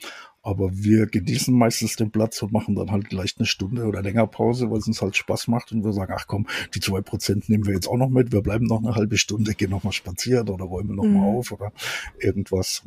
Aber 0.49 0.71
wir 0.73 1.05
genießen 1.05 1.55
meistens 1.55 1.97
den 1.97 2.11
Platz 2.11 2.41
und 2.41 2.53
machen 2.53 2.75
dann 2.75 2.91
halt 2.91 3.11
gleich 3.11 3.35
eine 3.37 3.45
Stunde 3.45 3.85
oder 3.85 4.01
länger 4.01 4.27
Pause, 4.27 4.71
weil 4.71 4.79
es 4.79 4.87
uns 4.87 5.03
halt 5.03 5.15
Spaß 5.15 5.47
macht 5.49 5.73
und 5.73 5.85
wir 5.85 5.93
sagen, 5.93 6.15
ach 6.17 6.27
komm, 6.27 6.47
die 6.75 6.81
zwei 6.81 7.03
Prozent 7.03 7.51
nehmen 7.51 7.67
wir 7.67 7.75
jetzt 7.75 7.87
auch 7.87 7.99
noch 7.99 8.09
mit, 8.09 8.33
wir 8.33 8.41
bleiben 8.41 8.65
noch 8.65 8.83
eine 8.83 8.95
halbe 8.95 9.19
Stunde, 9.19 9.53
gehen 9.53 9.69
noch 9.69 9.85
mal 9.85 9.93
spazieren 9.93 10.49
oder 10.49 10.65
räumen 10.65 10.97
noch 10.97 11.05
mhm. 11.05 11.13
mal 11.13 11.27
auf 11.27 11.53
oder 11.53 11.71
irgendwas. 12.19 12.83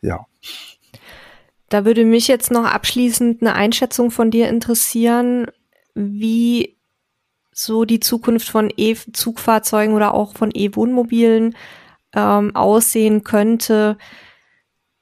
Ja. 0.00 0.26
Da 1.68 1.84
würde 1.84 2.04
mich 2.04 2.26
jetzt 2.26 2.50
noch 2.50 2.64
abschließend 2.64 3.42
eine 3.42 3.54
Einschätzung 3.54 4.10
von 4.10 4.32
dir 4.32 4.48
interessieren, 4.48 5.46
wie 5.94 6.76
so 7.52 7.84
die 7.84 8.00
Zukunft 8.00 8.48
von 8.48 8.72
E-Zugfahrzeugen 8.76 9.94
oder 9.94 10.14
auch 10.14 10.34
von 10.34 10.50
E-Wohnmobilen 10.52 11.54
ähm, 12.12 12.56
aussehen 12.56 13.22
könnte 13.22 13.98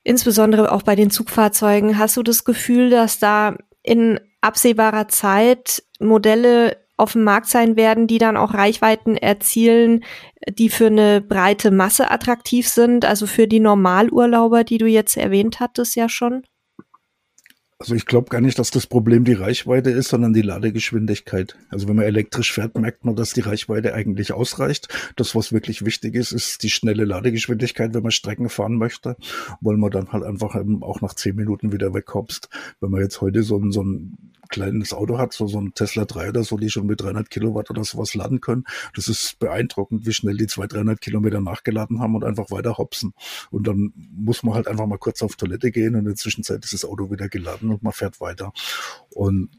insbesondere 0.03 0.73
auch 0.73 0.83
bei 0.83 0.97
den 0.97 1.11
Zugfahrzeugen, 1.11 1.99
hast 1.99 2.17
du 2.17 2.23
das 2.23 2.45
Gefühl, 2.45 2.91
dass 2.91 3.19
da 3.19 3.57
in 3.83 4.21
absehbarer 4.41 5.09
Zeit 5.09 5.83
Modelle 5.99 6.77
auf 6.97 7.13
dem 7.13 7.25
Markt 7.25 7.49
sein 7.49 7.77
werden, 7.77 8.07
die 8.07 8.19
dann 8.19 8.37
auch 8.37 8.53
Reichweiten 8.53 9.17
erzielen, 9.17 10.05
die 10.49 10.69
für 10.69 10.87
eine 10.87 11.21
breite 11.21 11.71
Masse 11.71 12.11
attraktiv 12.11 12.69
sind, 12.69 13.05
also 13.05 13.27
für 13.27 13.49
die 13.49 13.61
Normalurlauber, 13.61 14.65
die 14.65 14.79
du 14.79 14.87
jetzt 14.87 15.17
erwähnt 15.17 15.61
hattest 15.61 15.97
ja 15.97 16.09
schon? 16.09 16.43
Also 17.81 17.95
ich 17.95 18.05
glaube 18.05 18.29
gar 18.29 18.43
nicht, 18.43 18.59
dass 18.59 18.71
das 18.71 18.87
Problem 18.87 19.25
die 19.25 19.33
Reichweite 19.33 19.89
ist, 19.89 20.11
sondern 20.11 20.35
die 20.35 20.43
Ladegeschwindigkeit. 20.43 21.57
Also 21.71 21.89
wenn 21.89 21.97
man 21.97 22.05
elektrisch 22.05 22.53
fährt, 22.53 22.77
merkt 22.77 23.07
man, 23.07 23.17
dass 23.17 23.33
die 23.33 23.41
Reichweite 23.41 23.95
eigentlich 23.95 24.35
ausreicht. 24.35 24.89
Das, 25.17 25.35
was 25.35 25.51
wirklich 25.51 25.83
wichtig 25.83 26.15
ist, 26.15 26.33
ist 26.33 26.63
die 26.63 26.69
schnelle 26.69 27.07
Ladegeschwindigkeit, 27.07 27.95
wenn 27.95 28.03
man 28.03 28.13
Strecken 28.13 28.51
fahren 28.51 28.77
möchte, 28.77 29.17
weil 29.63 29.79
man 29.79 29.91
dann 29.91 30.13
halt 30.13 30.25
einfach 30.25 30.57
auch 30.83 31.01
nach 31.01 31.15
zehn 31.15 31.37
Minuten 31.37 31.73
wieder 31.73 31.95
wegkommst. 31.95 32.51
Wenn 32.81 32.91
man 32.91 33.01
jetzt 33.01 33.23
heute 33.23 33.43
so 33.43 33.57
ein, 33.57 33.73
so 33.73 33.83
ein 33.83 34.31
kleines 34.51 34.93
Auto 34.93 35.19
hat, 35.19 35.33
so, 35.33 35.47
so 35.47 35.61
ein 35.61 35.75
Tesla 35.75 36.05
3 36.05 36.31
oder 36.31 36.45
so, 36.45 36.59
die 36.59 36.71
schon 36.71 36.87
mit 36.87 37.01
300 37.01 37.31
Kilowatt 37.31 37.71
oder 37.71 37.85
sowas 37.85 38.15
laden 38.15 38.41
können. 38.41 38.65
Das 38.95 39.09
ist 39.09 39.39
beeindruckend, 39.39 40.07
wie 40.07 40.13
schnell 40.13 40.37
die 40.37 40.47
200, 40.47 40.75
300 40.75 41.01
Kilometer 41.01 41.41
nachgeladen 41.41 42.01
haben 42.01 42.15
und 42.15 42.25
einfach 42.25 42.51
weiter 42.51 42.79
hopsen. 42.79 43.15
Und 43.51 43.67
dann 43.67 43.93
muss 43.97 44.43
man 44.43 44.55
halt 44.55 44.69
einfach 44.69 44.87
mal 44.87 44.99
kurz 44.99 45.23
auf 45.23 45.37
Toilette 45.37 45.71
gehen 45.71 45.95
und 45.95 46.01
in 46.01 46.07
der 46.07 46.17
Zwischenzeit 46.17 46.65
ist 46.65 46.75
das 46.75 46.85
Auto 46.85 47.11
wieder 47.11 47.29
geladen 47.29 47.71
und 47.71 47.83
man 47.83 47.93
fährt 47.93 48.21
weiter. 48.21 48.53
Und 49.11 49.51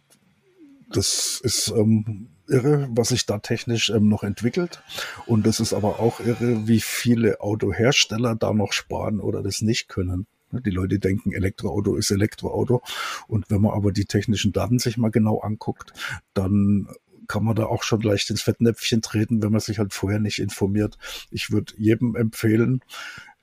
das 0.89 1.39
ist 1.41 1.69
ähm, 1.69 2.27
irre, 2.47 2.87
was 2.91 3.09
sich 3.09 3.25
da 3.25 3.39
technisch 3.39 3.89
ähm, 3.89 4.09
noch 4.09 4.23
entwickelt. 4.23 4.83
Und 5.25 5.45
das 5.45 5.59
ist 5.59 5.73
aber 5.73 5.99
auch 5.99 6.19
irre, 6.19 6.67
wie 6.67 6.81
viele 6.81 7.41
Autohersteller 7.41 8.35
da 8.35 8.53
noch 8.53 8.73
sparen 8.73 9.19
oder 9.19 9.41
das 9.41 9.61
nicht 9.61 9.87
können. 9.87 10.27
Die 10.51 10.69
Leute 10.69 10.99
denken, 10.99 11.31
Elektroauto 11.31 11.95
ist 11.95 12.11
Elektroauto. 12.11 12.81
Und 13.27 13.49
wenn 13.49 13.61
man 13.61 13.73
aber 13.73 13.91
die 13.91 14.05
technischen 14.05 14.51
Daten 14.51 14.79
sich 14.79 14.97
mal 14.97 15.11
genau 15.11 15.39
anguckt, 15.39 15.93
dann 16.33 16.87
kann 17.27 17.43
man 17.45 17.55
da 17.55 17.65
auch 17.65 17.83
schon 17.83 18.01
leicht 18.01 18.29
ins 18.29 18.41
Fettnäpfchen 18.41 19.01
treten, 19.01 19.41
wenn 19.41 19.51
man 19.51 19.61
sich 19.61 19.79
halt 19.79 19.93
vorher 19.93 20.19
nicht 20.19 20.39
informiert. 20.39 20.97
Ich 21.29 21.51
würde 21.51 21.73
jedem 21.77 22.15
empfehlen, 22.15 22.81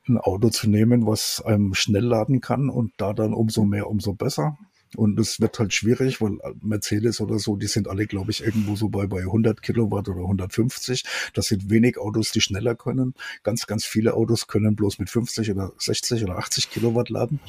ein 0.08 0.18
Auto 0.18 0.50
zu 0.50 0.68
nehmen, 0.68 1.06
was 1.06 1.42
einem 1.44 1.74
schnell 1.74 2.04
laden 2.04 2.40
kann 2.40 2.70
und 2.70 2.92
da 2.96 3.12
dann 3.12 3.32
umso 3.32 3.64
mehr, 3.64 3.88
umso 3.88 4.14
besser. 4.14 4.58
Und 4.96 5.18
es 5.18 5.40
wird 5.40 5.58
halt 5.58 5.72
schwierig, 5.72 6.20
weil 6.20 6.38
Mercedes 6.62 7.20
oder 7.20 7.38
so, 7.38 7.56
die 7.56 7.66
sind 7.66 7.88
alle, 7.88 8.06
glaube 8.06 8.30
ich, 8.30 8.42
irgendwo 8.42 8.76
so 8.76 8.88
bei, 8.88 9.06
bei 9.06 9.20
100 9.20 9.62
Kilowatt 9.62 10.08
oder 10.08 10.22
150. 10.22 11.04
Das 11.34 11.46
sind 11.46 11.70
wenig 11.70 11.98
Autos, 11.98 12.32
die 12.32 12.40
schneller 12.40 12.74
können. 12.74 13.14
Ganz, 13.42 13.66
ganz 13.66 13.84
viele 13.84 14.14
Autos 14.14 14.46
können 14.46 14.76
bloß 14.76 14.98
mit 14.98 15.10
50 15.10 15.50
oder 15.50 15.72
60 15.78 16.24
oder 16.24 16.38
80 16.38 16.70
Kilowatt 16.70 17.10
laden. 17.10 17.40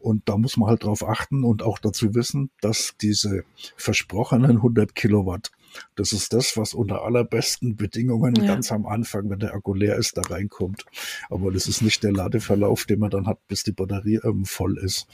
Und 0.00 0.28
da 0.28 0.36
muss 0.36 0.56
man 0.56 0.68
halt 0.68 0.84
drauf 0.84 1.06
achten 1.06 1.44
und 1.44 1.62
auch 1.62 1.78
dazu 1.78 2.14
wissen, 2.14 2.50
dass 2.60 2.94
diese 3.00 3.44
versprochenen 3.76 4.56
100 4.56 4.94
Kilowatt 4.94 5.52
das 5.96 6.12
ist 6.12 6.32
das, 6.32 6.56
was 6.56 6.74
unter 6.74 7.04
allerbesten 7.04 7.76
Bedingungen 7.76 8.34
ja. 8.36 8.46
ganz 8.46 8.72
am 8.72 8.86
Anfang, 8.86 9.30
wenn 9.30 9.38
der 9.38 9.54
Akku 9.54 9.74
leer 9.74 9.96
ist, 9.96 10.16
da 10.16 10.22
reinkommt. 10.22 10.84
Aber 11.28 11.50
das 11.52 11.66
ist 11.66 11.82
nicht 11.82 12.02
der 12.02 12.12
Ladeverlauf, 12.12 12.84
den 12.84 13.00
man 13.00 13.10
dann 13.10 13.26
hat, 13.26 13.46
bis 13.48 13.62
die 13.62 13.72
Batterie 13.72 14.20
ähm, 14.24 14.44
voll 14.44 14.78
ist. 14.78 15.06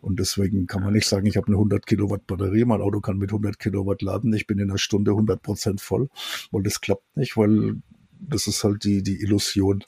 Und 0.00 0.18
deswegen 0.18 0.66
kann 0.66 0.82
man 0.82 0.92
nicht 0.92 1.08
sagen, 1.08 1.26
ich 1.26 1.36
habe 1.36 1.48
eine 1.48 1.56
100 1.56 1.86
Kilowatt 1.86 2.26
Batterie, 2.26 2.64
mein 2.64 2.80
Auto 2.80 3.00
kann 3.00 3.18
mit 3.18 3.30
100 3.30 3.58
Kilowatt 3.58 4.02
laden, 4.02 4.32
ich 4.32 4.46
bin 4.46 4.58
in 4.58 4.70
einer 4.70 4.78
Stunde 4.78 5.12
100 5.12 5.42
Prozent 5.42 5.80
voll, 5.80 6.08
weil 6.50 6.62
das 6.62 6.80
klappt 6.80 7.16
nicht, 7.16 7.36
weil 7.36 7.76
das 8.20 8.46
ist 8.46 8.64
halt 8.64 8.84
die, 8.84 9.02
die 9.02 9.20
Illusion. 9.22 9.84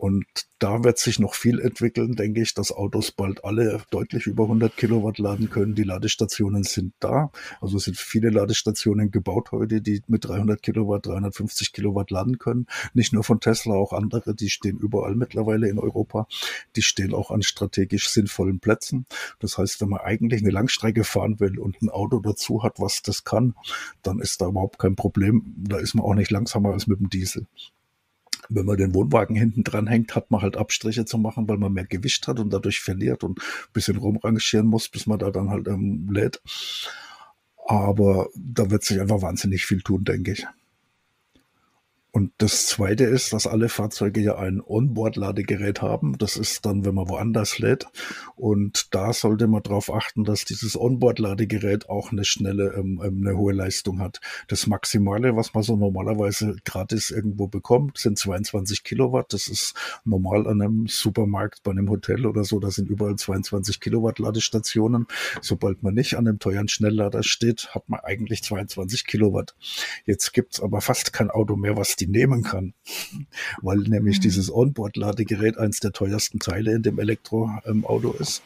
Und 0.00 0.24
da 0.58 0.82
wird 0.82 0.96
sich 0.96 1.18
noch 1.18 1.34
viel 1.34 1.60
entwickeln, 1.60 2.16
denke 2.16 2.40
ich, 2.40 2.54
dass 2.54 2.72
Autos 2.72 3.12
bald 3.12 3.44
alle 3.44 3.82
deutlich 3.90 4.26
über 4.26 4.44
100 4.44 4.74
Kilowatt 4.74 5.18
laden 5.18 5.50
können. 5.50 5.74
Die 5.74 5.82
Ladestationen 5.82 6.62
sind 6.62 6.94
da. 7.00 7.30
Also 7.60 7.76
es 7.76 7.84
sind 7.84 7.98
viele 7.98 8.30
Ladestationen 8.30 9.10
gebaut 9.10 9.52
heute, 9.52 9.82
die 9.82 10.00
mit 10.06 10.24
300 10.24 10.62
Kilowatt, 10.62 11.04
350 11.04 11.74
Kilowatt 11.74 12.10
laden 12.10 12.38
können. 12.38 12.66
Nicht 12.94 13.12
nur 13.12 13.24
von 13.24 13.40
Tesla, 13.40 13.74
auch 13.74 13.92
andere, 13.92 14.34
die 14.34 14.48
stehen 14.48 14.78
überall 14.78 15.16
mittlerweile 15.16 15.68
in 15.68 15.78
Europa. 15.78 16.26
Die 16.76 16.82
stehen 16.82 17.12
auch 17.12 17.30
an 17.30 17.42
strategisch 17.42 18.08
sinnvollen 18.08 18.58
Plätzen. 18.58 19.04
Das 19.38 19.58
heißt, 19.58 19.82
wenn 19.82 19.90
man 19.90 20.00
eigentlich 20.00 20.40
eine 20.40 20.50
Langstrecke 20.50 21.04
fahren 21.04 21.40
will 21.40 21.58
und 21.58 21.82
ein 21.82 21.90
Auto 21.90 22.20
dazu 22.20 22.62
hat, 22.62 22.80
was 22.80 23.02
das 23.02 23.24
kann, 23.24 23.54
dann 24.00 24.18
ist 24.18 24.40
da 24.40 24.46
überhaupt 24.48 24.78
kein 24.78 24.96
Problem. 24.96 25.54
Da 25.58 25.76
ist 25.76 25.92
man 25.92 26.06
auch 26.06 26.14
nicht 26.14 26.30
langsamer 26.30 26.72
als 26.72 26.86
mit 26.86 27.00
dem 27.00 27.10
Diesel 27.10 27.46
wenn 28.50 28.66
man 28.66 28.76
den 28.76 28.94
Wohnwagen 28.94 29.36
hinten 29.36 29.64
dran 29.64 29.86
hängt, 29.86 30.14
hat 30.14 30.30
man 30.30 30.42
halt 30.42 30.56
Abstriche 30.56 31.04
zu 31.04 31.18
machen, 31.18 31.48
weil 31.48 31.56
man 31.56 31.72
mehr 31.72 31.86
Gewicht 31.86 32.28
hat 32.28 32.40
und 32.40 32.52
dadurch 32.52 32.80
verliert 32.80 33.24
und 33.24 33.38
ein 33.38 33.72
bisschen 33.72 33.96
rumrangieren 33.96 34.66
muss, 34.66 34.88
bis 34.88 35.06
man 35.06 35.18
da 35.18 35.30
dann 35.30 35.50
halt 35.50 35.68
ähm, 35.68 36.08
lädt. 36.10 36.42
Aber 37.66 38.28
da 38.34 38.70
wird 38.70 38.82
sich 38.84 39.00
einfach 39.00 39.22
wahnsinnig 39.22 39.64
viel 39.64 39.80
tun, 39.80 40.04
denke 40.04 40.32
ich. 40.32 40.46
Und 42.12 42.32
das 42.38 42.66
zweite 42.66 43.04
ist, 43.04 43.32
dass 43.32 43.46
alle 43.46 43.68
Fahrzeuge 43.68 44.20
ja 44.20 44.36
ein 44.36 44.60
Onboard-Ladegerät 44.60 45.80
haben. 45.80 46.18
Das 46.18 46.36
ist 46.36 46.66
dann, 46.66 46.84
wenn 46.84 46.94
man 46.94 47.08
woanders 47.08 47.58
lädt. 47.58 47.86
Und 48.34 48.94
da 48.94 49.12
sollte 49.12 49.46
man 49.46 49.62
darauf 49.62 49.92
achten, 49.92 50.24
dass 50.24 50.44
dieses 50.44 50.78
Onboard-Ladegerät 50.78 51.88
auch 51.88 52.10
eine 52.10 52.24
schnelle, 52.24 52.74
ähm, 52.74 53.00
ähm, 53.04 53.24
eine 53.24 53.36
hohe 53.36 53.52
Leistung 53.52 54.00
hat. 54.00 54.20
Das 54.48 54.66
Maximale, 54.66 55.36
was 55.36 55.54
man 55.54 55.62
so 55.62 55.76
normalerweise 55.76 56.56
gratis 56.64 57.10
irgendwo 57.10 57.46
bekommt, 57.46 57.98
sind 57.98 58.18
22 58.18 58.82
Kilowatt. 58.82 59.32
Das 59.32 59.46
ist 59.46 59.74
normal 60.04 60.48
an 60.48 60.60
einem 60.60 60.86
Supermarkt, 60.88 61.62
bei 61.62 61.70
einem 61.70 61.88
Hotel 61.90 62.26
oder 62.26 62.42
so. 62.42 62.58
Da 62.58 62.72
sind 62.72 62.88
überall 62.88 63.16
22 63.16 63.78
Kilowatt 63.78 64.18
Ladestationen. 64.18 65.06
Sobald 65.42 65.84
man 65.84 65.94
nicht 65.94 66.14
an 66.16 66.26
einem 66.26 66.40
teuren 66.40 66.68
Schnelllader 66.68 67.22
steht, 67.22 67.68
hat 67.72 67.88
man 67.88 68.00
eigentlich 68.00 68.42
22 68.42 69.06
Kilowatt. 69.06 69.54
Jetzt 70.06 70.32
gibt's 70.32 70.60
aber 70.60 70.80
fast 70.80 71.12
kein 71.12 71.30
Auto 71.30 71.54
mehr, 71.54 71.76
was 71.76 71.99
die 72.00 72.06
nehmen 72.06 72.42
kann, 72.42 72.74
weil 73.62 73.78
nämlich 73.78 74.18
mhm. 74.18 74.22
dieses 74.22 74.52
Onboard-Ladegerät 74.52 75.58
eins 75.58 75.80
der 75.80 75.92
teuersten 75.92 76.38
Teile 76.38 76.74
in 76.74 76.82
dem 76.82 76.98
Elektroauto 76.98 78.12
ist 78.12 78.42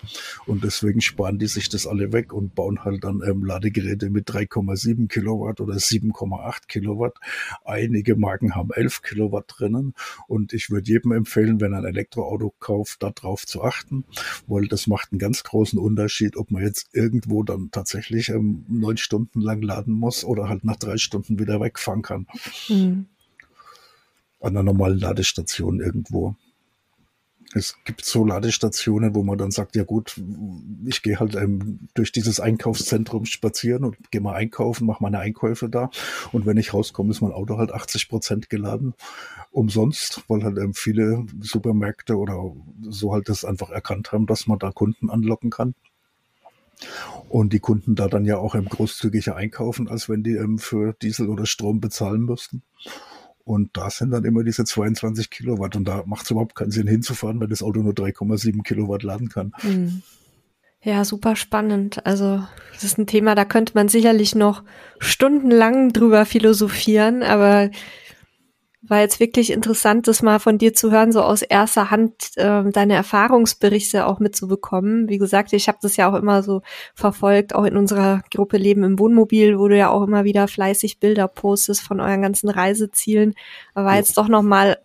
und 0.47 0.65
deswegen 0.65 1.01
sparen 1.01 1.39
die 1.39 1.47
sich 1.47 1.69
das 1.69 1.87
alle 1.87 2.13
weg 2.13 2.33
und 2.33 2.55
bauen 2.55 2.85
halt 2.85 3.05
dann 3.05 3.23
ähm, 3.27 3.45
Ladegeräte 3.45 4.11
mit 4.11 4.29
3,7 4.29 5.09
Kilowatt 5.09 5.61
oder 5.61 5.75
7,8 5.75 6.67
Kilowatt. 6.69 7.19
Einige 7.65 8.17
Marken 8.17 8.55
haben 8.55 8.71
11 8.73 9.03
Kilowatt 9.03 9.45
drinnen 9.49 9.95
und 10.29 10.53
ich 10.53 10.71
würde 10.71 10.91
jedem 10.91 11.13
empfehlen, 11.13 11.61
wenn 11.61 11.73
er 11.73 11.79
ein 11.79 11.85
Elektroauto 11.85 12.55
kauft, 12.59 13.03
darauf 13.03 13.47
zu 13.47 13.63
achten, 13.63 14.05
weil 14.47 14.67
das 14.67 14.87
macht 14.87 15.13
einen 15.13 15.19
ganz 15.19 15.43
großen 15.43 15.79
Unterschied, 15.79 16.37
ob 16.37 16.51
man 16.51 16.63
jetzt 16.63 16.89
irgendwo 16.93 17.43
dann 17.43 17.71
tatsächlich 17.71 18.29
ähm, 18.29 18.65
neun 18.69 18.97
Stunden 18.97 19.41
lang 19.41 19.63
laden 19.63 19.95
muss 19.95 20.25
oder 20.25 20.49
halt 20.49 20.65
nach 20.65 20.77
drei 20.77 20.97
Stunden 20.97 21.39
wieder 21.39 21.61
wegfahren 21.61 22.03
kann. 22.03 22.27
Mhm. 22.69 23.07
An 24.45 24.57
einer 24.57 24.63
normalen 24.63 24.99
Ladestation 24.99 25.81
irgendwo. 25.81 26.37
Es 27.55 27.77
gibt 27.85 28.05
so 28.05 28.25
Ladestationen, 28.25 29.15
wo 29.15 29.23
man 29.23 29.39
dann 29.39 29.53
sagt, 29.53 29.77
ja 29.77 29.85
gut, 29.85 30.21
ich 30.87 31.03
gehe 31.03 31.21
halt 31.21 31.37
ähm, 31.37 31.89
durch 31.95 32.11
dieses 32.11 32.41
Einkaufszentrum 32.41 33.27
spazieren 33.27 33.85
und 33.85 34.11
gehe 34.11 34.21
mal 34.21 34.35
einkaufen, 34.35 34.87
mache 34.87 35.03
meine 35.03 35.21
Einkäufe 35.21 35.69
da. 35.69 35.91
Und 36.33 36.47
wenn 36.47 36.57
ich 36.57 36.75
rauskomme, 36.75 37.13
ist 37.13 37.21
mein 37.21 37.31
Auto 37.31 37.57
halt 37.57 37.73
80 37.73 38.09
Prozent 38.09 38.51
geladen. 38.51 38.95
Umsonst, 39.53 40.25
weil 40.27 40.43
halt 40.43 40.59
ähm, 40.59 40.75
viele 40.75 41.27
Supermärkte 41.41 42.17
oder 42.17 42.53
so 42.83 43.13
halt 43.13 43.29
das 43.29 43.45
einfach 43.45 43.71
erkannt 43.71 44.11
haben, 44.11 44.27
dass 44.27 44.49
man 44.49 44.59
da 44.59 44.73
Kunden 44.73 45.09
anlocken 45.09 45.51
kann. 45.51 45.75
Und 47.29 47.53
die 47.53 47.61
Kunden 47.61 47.95
da 47.95 48.09
dann 48.09 48.25
ja 48.25 48.39
auch 48.39 48.57
ähm, 48.57 48.69
großzügiger 48.69 49.37
einkaufen, 49.37 49.89
als 49.89 50.09
wenn 50.09 50.25
die 50.25 50.35
ähm, 50.35 50.59
für 50.59 50.95
Diesel 50.95 51.29
oder 51.29 51.47
Strom 51.47 51.81
bezahlen 51.81 52.23
müssten. 52.23 52.63
Und 53.45 53.77
da 53.77 53.91
sind 53.91 54.11
dann 54.11 54.25
immer 54.25 54.43
diese 54.43 54.65
22 54.65 55.31
Kilowatt. 55.31 55.77
Und 55.77 55.87
da 55.87 56.03
macht 56.07 56.25
es 56.25 56.31
überhaupt 56.31 56.55
keinen 56.55 56.71
Sinn 56.71 56.87
hinzufahren, 56.87 57.41
wenn 57.41 57.51
das 57.51 57.63
Auto 57.63 57.81
nur 57.81 57.93
3,7 57.93 58.63
Kilowatt 58.63 59.03
laden 59.03 59.29
kann. 59.29 59.53
Mhm. 59.63 60.03
Ja, 60.83 61.05
super 61.05 61.35
spannend. 61.35 62.05
Also, 62.07 62.47
das 62.75 62.85
ist 62.85 62.99
ein 62.99 63.07
Thema, 63.07 63.35
da 63.35 63.47
könnte 63.47 63.73
man 63.75 63.89
sicherlich 63.89 64.35
noch 64.35 64.63
stundenlang 64.99 65.95
drüber 65.95 66.27
philosophieren, 66.27 67.23
aber 67.23 67.71
war 68.87 69.01
jetzt 69.01 69.21
wirklich 69.21 69.51
interessant, 69.51 70.09
das 70.09 70.23
mal 70.23 70.39
von 70.39 70.59
dir 70.59 70.75
zu 70.75 70.91
hören, 70.91 71.13
so 71.13 71.23
aus 71.23 71.43
erster 71.43 71.91
Hand 71.91 72.37
äh, 72.37 72.63
deine 72.71 72.95
Erfahrungsberichte 72.95 74.07
auch 74.07 74.21
mitzubekommen. 74.21 75.09
Wie 75.09 75.19
gesagt, 75.19 75.53
ich 75.53 75.69
habe 75.69 75.79
das 75.81 75.97
ja 75.97 76.11
auch 76.11 76.15
immer 76.15 76.43
so 76.43 76.63
verfolgt, 76.95 77.55
auch 77.55 77.65
in 77.65 77.77
unserer 77.77 78.23
Gruppe 78.31 78.59
Leben 78.59 78.85
im 78.85 78.99
Wohnmobil, 78.99 79.59
wo 79.59 79.69
du 79.69 79.77
ja 79.77 79.91
auch 79.91 80.03
immer 80.03 80.25
wieder 80.25 80.49
fleißig 80.49 81.01
Bilder 81.01 81.29
postest 81.29 81.83
von 81.83 82.01
euren 82.01 82.23
ganzen 82.23 82.49
Reisezielen. 82.51 83.35
Aber 83.75 83.87
war 83.87 83.97
jetzt 83.97 84.19
doch 84.19 84.29
noch 84.29 84.43
mal 84.43 84.79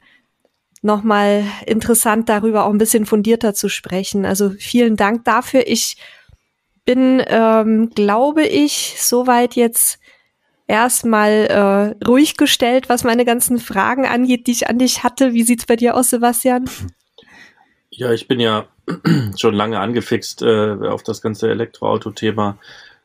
noch 0.81 1.03
mal 1.03 1.43
interessant, 1.65 2.29
darüber 2.29 2.63
auch 2.63 2.71
ein 2.71 2.77
bisschen 2.77 3.05
fundierter 3.05 3.53
zu 3.53 3.67
sprechen. 3.67 4.25
Also 4.25 4.51
vielen 4.51 4.95
Dank 4.95 5.25
dafür. 5.25 5.67
Ich 5.67 5.97
bin, 6.85 7.21
ähm, 7.27 7.89
glaube 7.93 8.43
ich, 8.45 8.95
soweit 8.97 9.55
jetzt 9.55 9.99
erstmal 10.69 11.95
äh, 11.99 12.05
ruhig 12.05 12.37
gestellt, 12.37 12.87
was 12.87 13.03
meine 13.03 13.25
ganzen 13.25 13.57
Fragen 13.57 14.05
angeht, 14.05 14.47
die 14.47 14.51
ich 14.51 14.69
an 14.69 14.77
dich 14.77 15.03
hatte. 15.03 15.33
Wie 15.33 15.43
sieht's 15.43 15.65
bei 15.65 15.75
dir 15.75 15.95
aus, 15.95 16.11
Sebastian? 16.11 16.69
Ja, 17.89 18.13
ich 18.13 18.27
bin 18.27 18.39
ja 18.39 18.67
schon 19.37 19.55
lange 19.55 19.79
angefixt 19.79 20.43
äh, 20.43 20.77
auf 20.87 21.03
das 21.03 21.21
ganze 21.21 21.49
Elektroauto-Thema. 21.49 22.59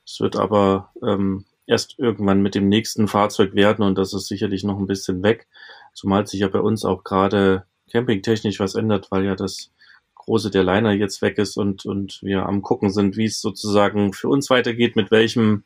Es 0.05 0.21
wird 0.21 0.37
aber 0.37 0.93
ähm, 1.03 1.47
erst 1.67 1.99
irgendwann 1.99 2.43
mit 2.43 2.55
dem 2.55 2.69
nächsten 2.69 3.09
Fahrzeug 3.09 3.55
werden 3.55 3.85
und 3.85 3.97
das 3.97 4.13
ist 4.13 4.29
sicherlich 4.29 4.63
noch 4.63 4.79
ein 4.79 4.87
bisschen 4.87 5.23
weg. 5.23 5.47
Zumal 5.95 6.27
sich 6.27 6.41
ja 6.41 6.49
bei 6.49 6.61
uns 6.61 6.85
auch 6.85 7.03
gerade 7.03 7.65
campingtechnisch 7.91 8.61
was 8.61 8.75
ändert, 8.75 9.11
weil 9.11 9.25
ja 9.25 9.35
das 9.35 9.71
große 10.15 10.51
der 10.51 10.65
Liner 10.65 10.93
jetzt 10.93 11.23
weg 11.23 11.39
ist 11.39 11.57
und, 11.57 11.87
und 11.87 12.19
wir 12.23 12.47
am 12.47 12.63
gucken 12.63 12.91
sind, 12.91 13.17
wie 13.17 13.27
es 13.27 13.41
sozusagen 13.41 14.13
für 14.13 14.29
uns 14.29 14.51
weitergeht, 14.51 14.97
mit 14.97 15.11
welchem 15.11 15.65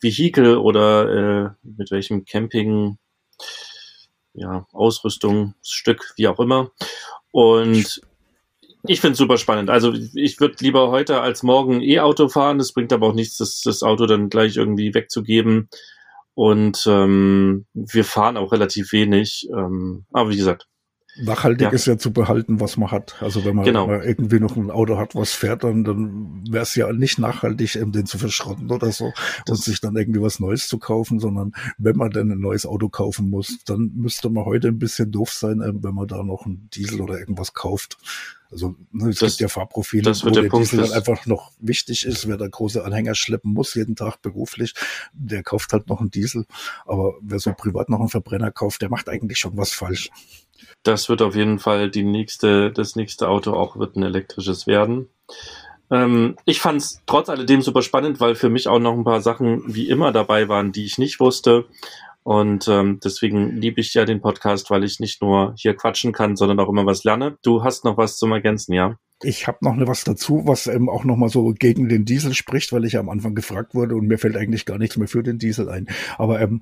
Vehikel 0.00 0.56
oder 0.56 1.08
äh, 1.08 1.50
mit 1.62 1.90
welchem 1.90 2.24
Camping, 2.24 2.98
ja, 4.34 4.66
Ausrüstungsstück, 4.72 6.14
wie 6.16 6.28
auch 6.28 6.40
immer. 6.40 6.70
Und 7.32 8.00
ich 8.88 9.00
finde 9.00 9.12
es 9.12 9.18
super 9.18 9.38
spannend. 9.38 9.70
Also 9.70 9.92
ich 10.14 10.40
würde 10.40 10.56
lieber 10.60 10.90
heute 10.90 11.20
als 11.20 11.42
morgen 11.42 11.80
E-Auto 11.80 12.28
fahren. 12.28 12.58
Das 12.58 12.72
bringt 12.72 12.92
aber 12.92 13.08
auch 13.08 13.14
nichts, 13.14 13.36
das, 13.38 13.60
das 13.62 13.82
Auto 13.82 14.06
dann 14.06 14.28
gleich 14.28 14.56
irgendwie 14.56 14.94
wegzugeben. 14.94 15.68
Und 16.34 16.84
ähm, 16.86 17.66
wir 17.72 18.04
fahren 18.04 18.36
auch 18.36 18.52
relativ 18.52 18.92
wenig. 18.92 19.48
Ähm, 19.50 20.04
aber 20.12 20.30
wie 20.30 20.36
gesagt, 20.36 20.68
Nachhaltig 21.18 21.62
ja. 21.62 21.70
ist 21.70 21.86
ja 21.86 21.98
zu 21.98 22.12
behalten, 22.12 22.60
was 22.60 22.76
man 22.76 22.90
hat. 22.90 23.16
Also 23.20 23.44
wenn 23.44 23.56
man, 23.56 23.64
genau. 23.64 23.88
wenn 23.88 23.98
man, 23.98 24.06
irgendwie 24.06 24.40
noch 24.40 24.56
ein 24.56 24.70
Auto 24.70 24.98
hat, 24.98 25.14
was 25.14 25.32
fährt, 25.32 25.64
dann, 25.64 25.84
dann 25.84 26.44
wäre 26.50 26.62
es 26.62 26.74
ja 26.74 26.92
nicht 26.92 27.18
nachhaltig, 27.18 27.76
eben 27.76 27.92
den 27.92 28.06
zu 28.06 28.18
verschrotten 28.18 28.70
oder 28.70 28.92
so 28.92 29.12
das 29.46 29.58
und 29.58 29.64
sich 29.64 29.80
dann 29.80 29.96
irgendwie 29.96 30.20
was 30.20 30.40
Neues 30.40 30.68
zu 30.68 30.78
kaufen, 30.78 31.18
sondern 31.18 31.52
wenn 31.78 31.96
man 31.96 32.10
denn 32.10 32.30
ein 32.30 32.40
neues 32.40 32.66
Auto 32.66 32.88
kaufen 32.88 33.30
muss, 33.30 33.58
dann 33.64 33.92
müsste 33.94 34.28
man 34.30 34.44
heute 34.44 34.68
ein 34.68 34.78
bisschen 34.78 35.10
doof 35.10 35.32
sein, 35.32 35.60
wenn 35.60 35.94
man 35.94 36.06
da 36.06 36.22
noch 36.22 36.46
ein 36.46 36.68
Diesel 36.74 37.00
oder 37.00 37.18
irgendwas 37.18 37.54
kauft. 37.54 37.96
Also 38.50 38.76
ne, 38.92 39.10
es 39.10 39.18
das, 39.18 39.32
gibt 39.32 39.40
ja 39.40 39.48
Fahrprofile, 39.48 40.02
das 40.02 40.24
wo 40.24 40.30
der, 40.30 40.44
der 40.44 40.58
Diesel 40.58 40.80
dann 40.80 40.92
einfach 40.92 41.26
noch 41.26 41.50
wichtig 41.58 42.06
ist, 42.06 42.28
wer 42.28 42.36
da 42.36 42.46
große 42.46 42.84
Anhänger 42.84 43.14
schleppen 43.14 43.52
muss, 43.52 43.74
jeden 43.74 43.96
Tag 43.96 44.22
beruflich, 44.22 44.74
der 45.12 45.42
kauft 45.42 45.72
halt 45.72 45.88
noch 45.88 46.00
einen 46.00 46.10
Diesel. 46.10 46.46
Aber 46.84 47.14
wer 47.20 47.38
so 47.38 47.52
privat 47.52 47.88
noch 47.88 48.00
einen 48.00 48.08
Verbrenner 48.08 48.52
kauft, 48.52 48.82
der 48.82 48.88
macht 48.88 49.08
eigentlich 49.08 49.38
schon 49.38 49.56
was 49.56 49.72
falsch. 49.72 50.10
Das 50.82 51.08
wird 51.08 51.22
auf 51.22 51.34
jeden 51.34 51.58
Fall 51.58 51.90
die 51.90 52.04
nächste, 52.04 52.72
das 52.72 52.96
nächste 52.96 53.28
Auto 53.28 53.52
auch 53.52 53.78
wird 53.78 53.96
ein 53.96 54.02
elektrisches 54.02 54.66
werden. 54.66 55.08
Ähm, 55.90 56.36
ich 56.44 56.60
fand 56.60 56.80
es 56.80 57.02
trotz 57.06 57.28
alledem 57.28 57.62
super 57.62 57.82
spannend, 57.82 58.20
weil 58.20 58.34
für 58.34 58.48
mich 58.48 58.68
auch 58.68 58.78
noch 58.78 58.94
ein 58.94 59.04
paar 59.04 59.20
Sachen 59.20 59.62
wie 59.66 59.88
immer 59.88 60.12
dabei 60.12 60.48
waren, 60.48 60.72
die 60.72 60.84
ich 60.84 60.98
nicht 60.98 61.20
wusste. 61.20 61.66
Und 62.22 62.66
ähm, 62.66 62.98
deswegen 63.04 63.56
liebe 63.56 63.80
ich 63.80 63.94
ja 63.94 64.04
den 64.04 64.20
Podcast, 64.20 64.68
weil 64.70 64.82
ich 64.82 64.98
nicht 64.98 65.22
nur 65.22 65.54
hier 65.56 65.76
quatschen 65.76 66.12
kann, 66.12 66.34
sondern 66.34 66.58
auch 66.58 66.68
immer 66.68 66.84
was 66.84 67.04
lerne. 67.04 67.38
Du 67.44 67.62
hast 67.62 67.84
noch 67.84 67.96
was 67.96 68.16
zum 68.16 68.32
Ergänzen, 68.32 68.72
ja? 68.74 68.96
Ich 69.22 69.46
habe 69.46 69.58
noch 69.62 69.74
was 69.86 70.04
dazu, 70.04 70.42
was 70.44 70.66
ähm, 70.66 70.88
auch 70.88 71.04
noch 71.04 71.16
mal 71.16 71.28
so 71.28 71.54
gegen 71.56 71.88
den 71.88 72.04
Diesel 72.04 72.34
spricht, 72.34 72.72
weil 72.72 72.84
ich 72.84 72.94
ja 72.94 73.00
am 73.00 73.08
Anfang 73.08 73.34
gefragt 73.34 73.74
wurde 73.74 73.94
und 73.94 74.08
mir 74.08 74.18
fällt 74.18 74.36
eigentlich 74.36 74.66
gar 74.66 74.76
nichts 74.76 74.96
mehr 74.96 75.08
für 75.08 75.22
den 75.22 75.38
Diesel 75.38 75.70
ein. 75.70 75.86
Aber 76.18 76.40
ähm, 76.40 76.60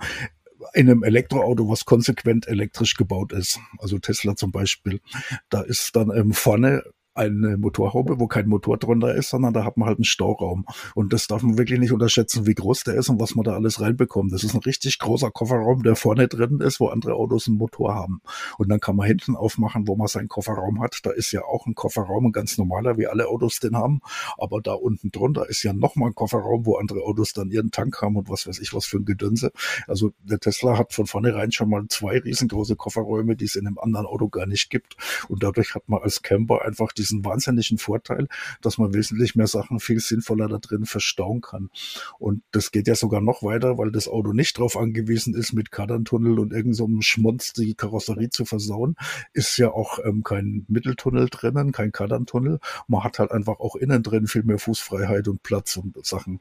in 0.72 0.90
einem 0.90 1.02
Elektroauto, 1.02 1.68
was 1.68 1.84
konsequent 1.84 2.48
elektrisch 2.48 2.94
gebaut 2.94 3.32
ist, 3.32 3.58
also 3.78 3.98
Tesla 3.98 4.36
zum 4.36 4.52
Beispiel, 4.52 5.00
da 5.48 5.60
ist 5.60 5.94
dann 5.96 6.10
ähm, 6.10 6.32
vorne 6.32 6.82
eine 7.14 7.56
Motorhaube, 7.56 8.18
wo 8.18 8.26
kein 8.26 8.48
Motor 8.48 8.76
drunter 8.78 9.14
ist, 9.14 9.30
sondern 9.30 9.54
da 9.54 9.64
hat 9.64 9.76
man 9.76 9.88
halt 9.88 9.98
einen 9.98 10.04
Stauraum. 10.04 10.66
Und 10.94 11.12
das 11.12 11.26
darf 11.26 11.42
man 11.42 11.58
wirklich 11.58 11.78
nicht 11.78 11.92
unterschätzen, 11.92 12.46
wie 12.46 12.54
groß 12.54 12.84
der 12.84 12.94
ist 12.94 13.08
und 13.08 13.20
was 13.20 13.34
man 13.34 13.44
da 13.44 13.54
alles 13.54 13.80
reinbekommt. 13.80 14.32
Das 14.32 14.42
ist 14.42 14.54
ein 14.54 14.60
richtig 14.60 14.98
großer 14.98 15.30
Kofferraum, 15.30 15.82
der 15.82 15.96
vorne 15.96 16.28
drin 16.28 16.60
ist, 16.60 16.80
wo 16.80 16.88
andere 16.88 17.14
Autos 17.14 17.46
einen 17.46 17.56
Motor 17.56 17.94
haben. 17.94 18.20
Und 18.58 18.68
dann 18.68 18.80
kann 18.80 18.96
man 18.96 19.06
hinten 19.06 19.36
aufmachen, 19.36 19.86
wo 19.86 19.96
man 19.96 20.08
seinen 20.08 20.28
Kofferraum 20.28 20.82
hat. 20.82 21.00
Da 21.04 21.10
ist 21.10 21.30
ja 21.32 21.44
auch 21.44 21.66
ein 21.66 21.74
Kofferraum, 21.74 22.26
ein 22.26 22.32
ganz 22.32 22.58
normaler, 22.58 22.98
wie 22.98 23.06
alle 23.06 23.28
Autos 23.28 23.60
den 23.60 23.76
haben. 23.76 24.00
Aber 24.36 24.60
da 24.60 24.72
unten 24.72 25.10
drunter 25.12 25.48
ist 25.48 25.62
ja 25.62 25.72
nochmal 25.72 26.10
ein 26.10 26.14
Kofferraum, 26.14 26.66
wo 26.66 26.76
andere 26.76 27.02
Autos 27.02 27.32
dann 27.32 27.50
ihren 27.50 27.70
Tank 27.70 28.02
haben 28.02 28.16
und 28.16 28.28
was 28.28 28.46
weiß 28.46 28.58
ich, 28.58 28.74
was 28.74 28.86
für 28.86 28.98
ein 28.98 29.04
Gedönse. 29.04 29.52
Also 29.86 30.12
der 30.22 30.40
Tesla 30.40 30.78
hat 30.78 30.92
von 30.92 31.06
vornherein 31.06 31.52
schon 31.52 31.70
mal 31.70 31.84
zwei 31.88 32.18
riesengroße 32.18 32.76
Kofferräume, 32.76 33.36
die 33.36 33.44
es 33.44 33.56
in 33.56 33.66
einem 33.66 33.78
anderen 33.78 34.06
Auto 34.06 34.28
gar 34.28 34.46
nicht 34.46 34.70
gibt. 34.70 34.96
Und 35.28 35.42
dadurch 35.42 35.74
hat 35.74 35.88
man 35.88 36.02
als 36.02 36.22
Camper 36.22 36.62
einfach 36.62 36.92
die 36.92 37.03
diesen 37.04 37.24
wahnsinnigen 37.24 37.78
Vorteil, 37.78 38.28
dass 38.62 38.78
man 38.78 38.94
wesentlich 38.94 39.34
mehr 39.34 39.46
Sachen 39.46 39.78
viel 39.78 40.00
sinnvoller 40.00 40.48
da 40.48 40.58
drin 40.58 40.86
verstauen 40.86 41.40
kann. 41.40 41.70
Und 42.18 42.42
das 42.50 42.70
geht 42.70 42.88
ja 42.88 42.94
sogar 42.94 43.20
noch 43.20 43.42
weiter, 43.42 43.78
weil 43.78 43.92
das 43.92 44.08
Auto 44.08 44.32
nicht 44.32 44.56
darauf 44.56 44.76
angewiesen 44.76 45.34
ist, 45.34 45.52
mit 45.52 45.70
Kardantunnel 45.70 46.38
und 46.38 46.52
irgendeinem 46.52 46.96
so 46.96 47.02
Schmunz 47.02 47.52
die 47.52 47.74
Karosserie 47.74 48.30
zu 48.30 48.44
versauen. 48.44 48.96
Ist 49.32 49.56
ja 49.58 49.70
auch 49.70 49.98
ähm, 50.04 50.22
kein 50.24 50.64
Mitteltunnel 50.68 51.28
drinnen, 51.30 51.72
kein 51.72 51.92
Kardantunnel. 51.92 52.58
Man 52.88 53.04
hat 53.04 53.18
halt 53.18 53.30
einfach 53.30 53.60
auch 53.60 53.76
innen 53.76 54.02
drin 54.02 54.26
viel 54.26 54.44
mehr 54.44 54.58
Fußfreiheit 54.58 55.28
und 55.28 55.42
Platz 55.42 55.76
und 55.76 56.04
Sachen. 56.04 56.38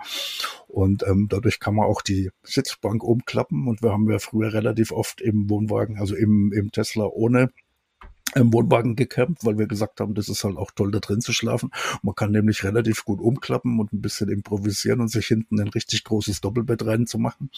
Und 0.68 1.04
ähm, 1.04 1.28
dadurch 1.30 1.60
kann 1.60 1.76
man 1.76 1.86
auch 1.86 2.02
die 2.02 2.32
Sitzbank 2.44 3.04
umklappen. 3.04 3.68
Und 3.68 3.82
wir 3.82 3.92
haben 3.92 4.10
ja 4.10 4.20
früher 4.20 4.54
relativ 4.54 4.92
oft 4.92 5.22
im 5.22 5.50
Wohnwagen, 5.50 5.98
also 5.98 6.16
im, 6.16 6.54
im 6.54 6.72
Tesla 6.72 7.06
ohne 7.06 7.50
im 8.36 8.54
Wohnwagen 8.54 8.96
gecampt, 8.96 9.46
weil 9.46 9.58
wir 9.58 9.68
gesagt 9.68 10.00
haben, 10.00 10.14
das 10.14 10.30
ist 10.30 10.44
halt 10.44 10.58
auch 10.58 10.72
toll, 10.72 10.92
da 10.92 11.00
drin 11.00 11.22
zu 11.22 11.34
schlafen. 11.34 11.72
Man 12.02 12.16
kann 12.16 12.32
nämlich 12.32 12.64
relativ 12.64 13.06
gut 13.06 13.20
umklappen 13.20 13.80
und 13.80 13.94
ein 13.94 14.02
bisschen 14.02 14.30
improvisieren 14.30 15.02
und 15.02 15.10
sich 15.10 15.28
hinten 15.28 15.60
ein 15.60 15.68
richtig 15.68 16.04
großes 16.04 16.42
Doppelbett 16.42 16.86
reinzumachen. 16.86 17.50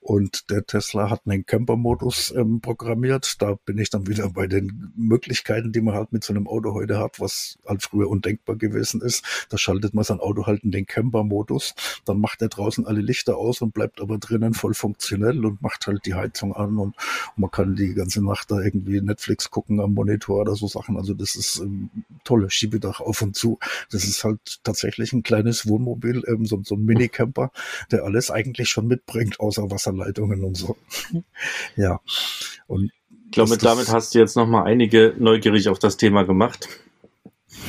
Und 0.00 0.50
der 0.50 0.66
Tesla 0.66 1.10
hat 1.10 1.22
einen 1.26 1.46
Camper-Modus 1.46 2.34
ähm, 2.36 2.60
programmiert. 2.60 3.40
Da 3.40 3.56
bin 3.64 3.78
ich 3.78 3.90
dann 3.90 4.06
wieder 4.06 4.30
bei 4.30 4.46
den 4.46 4.92
Möglichkeiten, 4.96 5.72
die 5.72 5.80
man 5.80 5.94
halt 5.94 6.12
mit 6.12 6.24
so 6.24 6.32
einem 6.32 6.48
Auto 6.48 6.74
heute 6.74 6.98
hat, 6.98 7.20
was 7.20 7.58
halt 7.66 7.82
früher 7.82 8.08
undenkbar 8.08 8.56
gewesen 8.56 9.00
ist. 9.00 9.46
Da 9.50 9.58
schaltet 9.58 9.94
man 9.94 10.04
sein 10.04 10.20
Auto 10.20 10.46
halt 10.46 10.64
in 10.64 10.70
den 10.70 10.86
Camper-Modus. 10.86 11.74
Dann 12.04 12.20
macht 12.20 12.42
er 12.42 12.48
draußen 12.48 12.86
alle 12.86 13.00
Lichter 13.00 13.36
aus 13.36 13.60
und 13.60 13.74
bleibt 13.74 14.00
aber 14.00 14.18
drinnen 14.18 14.54
voll 14.54 14.74
funktionell 14.74 15.44
und 15.44 15.62
macht 15.62 15.86
halt 15.86 16.06
die 16.06 16.14
Heizung 16.14 16.54
an 16.54 16.78
und 16.78 16.96
man 17.36 17.50
kann 17.50 17.76
die 17.76 17.94
ganze 17.94 18.24
Nacht 18.24 18.50
da 18.50 18.60
irgendwie 18.60 19.00
Netflix 19.00 19.50
gucken 19.50 19.80
am 19.80 19.94
Monitor 19.94 20.21
Monitor 20.22 20.40
oder 20.40 20.54
so 20.54 20.66
Sachen. 20.66 20.96
Also 20.96 21.14
das 21.14 21.34
ist 21.34 21.58
ähm, 21.58 21.90
tolle 22.24 22.50
Schiebedach 22.50 23.00
auf 23.00 23.22
und 23.22 23.36
zu. 23.36 23.58
Das 23.90 24.04
ist 24.04 24.24
halt 24.24 24.60
tatsächlich 24.62 25.12
ein 25.12 25.22
kleines 25.22 25.66
Wohnmobil, 25.66 26.22
ähm, 26.28 26.46
so, 26.46 26.60
so 26.64 26.74
ein 26.74 26.84
Minicamper, 26.84 27.50
der 27.90 28.04
alles 28.04 28.30
eigentlich 28.30 28.68
schon 28.68 28.86
mitbringt, 28.86 29.40
außer 29.40 29.70
Wasserleitungen 29.70 30.44
und 30.44 30.56
so. 30.56 30.76
ja. 31.76 32.00
Und 32.66 32.92
ich 33.26 33.32
glaube, 33.32 33.56
damit 33.56 33.88
hast 33.88 34.14
du 34.14 34.18
jetzt 34.18 34.36
noch 34.36 34.46
mal 34.46 34.64
einige 34.64 35.14
neugierig 35.18 35.68
auf 35.68 35.78
das 35.78 35.96
Thema 35.96 36.24
gemacht. 36.24 36.68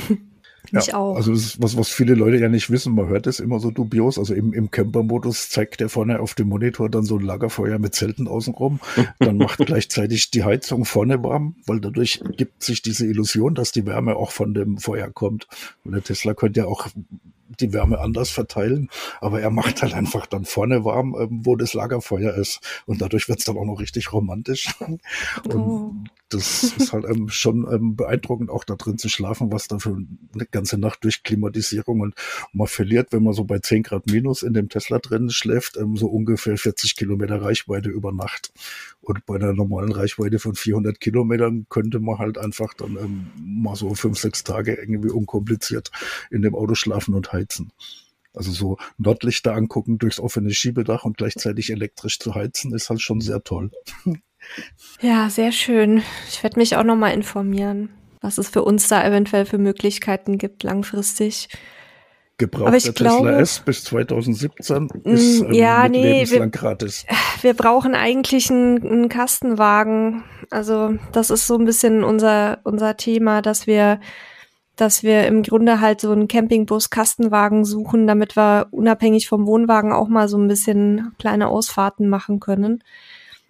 Ich 0.75 0.87
ja, 0.87 0.95
auch. 0.95 1.15
Also 1.15 1.31
das 1.31 1.41
ist 1.41 1.61
was, 1.61 1.77
was 1.77 1.89
viele 1.89 2.15
Leute 2.15 2.37
ja 2.37 2.49
nicht 2.49 2.71
wissen. 2.71 2.95
Man 2.95 3.07
hört 3.07 3.27
es 3.27 3.39
immer 3.39 3.59
so 3.59 3.69
dubios. 3.69 4.17
Also 4.17 4.33
im, 4.33 4.53
im 4.53 4.71
Camper-Modus 4.71 5.49
zeigt 5.49 5.79
der 5.79 5.89
vorne 5.89 6.19
auf 6.19 6.33
dem 6.33 6.49
Monitor 6.49 6.89
dann 6.89 7.03
so 7.03 7.17
ein 7.17 7.23
Lagerfeuer 7.23 7.77
mit 7.77 7.93
Zelten 7.93 8.27
außenrum. 8.27 8.79
Dann 9.19 9.37
macht 9.37 9.59
gleichzeitig 9.65 10.31
die 10.31 10.43
Heizung 10.43 10.85
vorne 10.85 11.23
warm, 11.23 11.55
weil 11.67 11.79
dadurch 11.79 12.23
gibt 12.37 12.63
sich 12.63 12.81
diese 12.81 13.05
Illusion, 13.05 13.53
dass 13.53 13.71
die 13.71 13.85
Wärme 13.85 14.15
auch 14.15 14.31
von 14.31 14.55
dem 14.55 14.79
Feuer 14.79 15.11
kommt. 15.11 15.47
Und 15.83 15.91
der 15.91 16.03
Tesla 16.03 16.33
könnte 16.33 16.61
ja 16.61 16.65
auch 16.65 16.87
die 17.59 17.73
Wärme 17.73 17.99
anders 17.99 18.29
verteilen, 18.29 18.89
aber 19.21 19.41
er 19.41 19.49
macht 19.49 19.81
halt 19.81 19.93
einfach 19.93 20.25
dann 20.25 20.45
vorne 20.45 20.85
warm, 20.85 21.15
ähm, 21.19 21.41
wo 21.43 21.55
das 21.55 21.73
Lagerfeuer 21.73 22.33
ist. 22.33 22.59
Und 22.85 23.01
dadurch 23.01 23.29
wird 23.29 23.39
es 23.39 23.45
dann 23.45 23.57
auch 23.57 23.65
noch 23.65 23.79
richtig 23.79 24.13
romantisch. 24.13 24.73
Und 25.43 25.55
oh 25.55 25.93
das 26.33 26.63
ist 26.63 26.93
halt 26.93 27.05
ähm, 27.05 27.29
schon 27.29 27.67
ähm, 27.71 27.95
beeindruckend, 27.95 28.49
auch 28.49 28.63
da 28.63 28.75
drin 28.75 28.97
zu 28.97 29.09
schlafen, 29.09 29.51
was 29.51 29.67
da 29.67 29.79
für 29.79 29.95
eine 30.33 30.45
ganze 30.49 30.77
Nacht 30.77 31.03
durch 31.03 31.23
Klimatisierung 31.23 31.99
und 31.99 32.15
man 32.53 32.67
verliert, 32.67 33.09
wenn 33.11 33.23
man 33.23 33.33
so 33.33 33.43
bei 33.43 33.59
10 33.59 33.83
Grad 33.83 34.07
minus 34.07 34.43
in 34.43 34.53
dem 34.53 34.69
Tesla 34.69 34.99
drin 34.99 35.29
schläft, 35.29 35.77
ähm, 35.77 35.95
so 35.95 36.07
ungefähr 36.07 36.57
40 36.57 36.95
Kilometer 36.95 37.41
Reichweite 37.41 37.89
über 37.89 38.11
Nacht. 38.11 38.51
Und 39.03 39.25
bei 39.25 39.35
einer 39.35 39.53
normalen 39.53 39.91
Reichweite 39.91 40.39
von 40.39 40.55
400 40.55 40.99
Kilometern 40.99 41.65
könnte 41.69 41.99
man 41.99 42.19
halt 42.19 42.37
einfach 42.37 42.73
dann 42.73 42.97
ähm, 42.97 43.27
mal 43.37 43.75
so 43.75 43.93
fünf, 43.95 44.17
sechs 44.17 44.43
Tage 44.43 44.75
irgendwie 44.75 45.09
unkompliziert 45.09 45.91
in 46.31 46.41
dem 46.41 46.55
Auto 46.55 46.73
schlafen 46.73 47.13
und 47.13 47.33
heizen. 47.33 47.71
Also 48.33 48.51
so 48.51 48.77
Nordlichter 48.97 49.53
angucken 49.53 49.97
durchs 49.97 50.19
offene 50.19 50.51
Schiebedach 50.51 51.03
und 51.03 51.17
gleichzeitig 51.17 51.69
elektrisch 51.69 52.17
zu 52.17 52.33
heizen, 52.33 52.73
ist 52.73 52.89
halt 52.89 53.01
schon 53.01 53.21
sehr 53.21 53.43
toll. 53.43 53.71
Ja, 54.99 55.29
sehr 55.29 55.53
schön. 55.53 56.03
Ich 56.27 56.43
werde 56.43 56.59
mich 56.59 56.75
auch 56.75 56.83
noch 56.83 56.97
mal 56.97 57.11
informieren, 57.11 57.87
was 58.19 58.37
es 58.37 58.49
für 58.49 58.63
uns 58.63 58.89
da 58.89 59.05
eventuell 59.07 59.45
für 59.45 59.57
Möglichkeiten 59.57 60.37
gibt 60.37 60.63
langfristig. 60.63 61.47
Gebraucht 62.43 62.73
der 62.73 62.93
glaube, 62.93 63.27
Tesla 63.27 63.39
S 63.39 63.59
bis 63.59 63.83
2017 63.85 64.83
mm, 64.83 65.09
ist 65.09 65.41
ähm, 65.41 65.53
ja, 65.53 65.87
nee, 65.87 66.19
lebenslang 66.19 66.41
wir, 66.53 66.59
gratis. 66.59 67.05
Wir 67.41 67.53
brauchen 67.53 67.95
eigentlich 67.95 68.49
einen, 68.49 68.83
einen 68.85 69.09
Kastenwagen. 69.09 70.23
Also 70.49 70.95
das 71.11 71.29
ist 71.29 71.47
so 71.47 71.57
ein 71.57 71.65
bisschen 71.65 72.03
unser 72.03 72.59
unser 72.63 72.97
Thema, 72.97 73.41
dass 73.41 73.67
wir 73.67 73.99
dass 74.75 75.03
wir 75.03 75.27
im 75.27 75.43
Grunde 75.43 75.81
halt 75.81 76.01
so 76.01 76.11
einen 76.11 76.27
Campingbus-Kastenwagen 76.27 77.63
suchen, 77.63 78.07
damit 78.07 78.35
wir 78.35 78.67
unabhängig 78.71 79.27
vom 79.27 79.45
Wohnwagen 79.45 79.93
auch 79.93 80.07
mal 80.07 80.27
so 80.27 80.37
ein 80.37 80.47
bisschen 80.47 81.13
kleine 81.19 81.47
Ausfahrten 81.47 82.09
machen 82.09 82.39
können. 82.39 82.83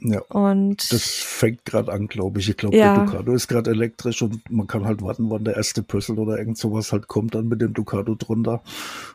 Ja. 0.03 0.21
Und 0.29 0.91
das 0.91 1.03
fängt 1.03 1.65
gerade 1.65 1.91
an, 1.91 2.07
glaube 2.07 2.39
ich. 2.39 2.49
Ich 2.49 2.57
glaube, 2.57 2.75
ja. 2.75 2.95
der 2.95 3.05
Ducato 3.05 3.33
ist 3.33 3.47
gerade 3.47 3.71
elektrisch 3.71 4.21
und 4.21 4.49
man 4.51 4.67
kann 4.67 4.85
halt 4.85 5.01
warten, 5.01 5.29
wann 5.29 5.45
der 5.45 5.55
erste 5.55 5.81
Pössl 5.81 6.19
oder 6.19 6.37
irgend 6.37 6.57
sowas 6.57 6.91
halt 6.91 7.07
kommt 7.07 7.35
dann 7.35 7.47
mit 7.47 7.61
dem 7.61 7.73
Ducato 7.73 8.15
drunter. 8.15 8.61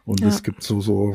Und 0.04 0.20
ja. 0.20 0.28
es 0.28 0.42
gibt 0.42 0.62
so, 0.62 0.80
so 0.80 1.14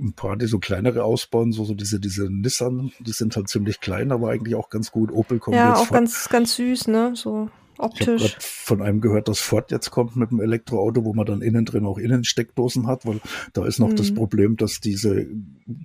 ein 0.00 0.14
paar, 0.14 0.36
die 0.36 0.46
so 0.46 0.58
kleinere 0.58 1.04
ausbauen, 1.04 1.52
so, 1.52 1.64
so 1.64 1.74
diese, 1.74 2.00
diese 2.00 2.32
Nissan, 2.32 2.92
die 3.00 3.12
sind 3.12 3.36
halt 3.36 3.48
ziemlich 3.48 3.80
klein, 3.80 4.12
aber 4.12 4.30
eigentlich 4.30 4.54
auch 4.54 4.70
ganz 4.70 4.90
gut. 4.90 5.12
Opel 5.12 5.38
kommt 5.38 5.56
ja, 5.56 5.70
jetzt. 5.70 5.78
Ja, 5.78 5.84
auch 5.84 5.90
ganz, 5.90 6.28
ganz 6.28 6.56
süß, 6.56 6.88
ne? 6.88 7.12
So 7.14 7.50
optisch. 7.82 8.22
Ich 8.22 8.32
habe 8.34 8.42
von 8.42 8.82
einem 8.82 9.00
gehört, 9.00 9.28
dass 9.28 9.40
Ford 9.40 9.70
jetzt 9.70 9.90
kommt 9.90 10.16
mit 10.16 10.30
einem 10.30 10.40
Elektroauto, 10.40 11.04
wo 11.04 11.12
man 11.14 11.26
dann 11.26 11.42
innen 11.42 11.64
drin 11.64 11.86
auch 11.86 11.98
Innensteckdosen 11.98 12.86
hat, 12.86 13.06
weil 13.06 13.20
da 13.52 13.66
ist 13.66 13.78
noch 13.78 13.90
mhm. 13.90 13.96
das 13.96 14.14
Problem, 14.14 14.56
dass 14.56 14.80
diese 14.80 15.26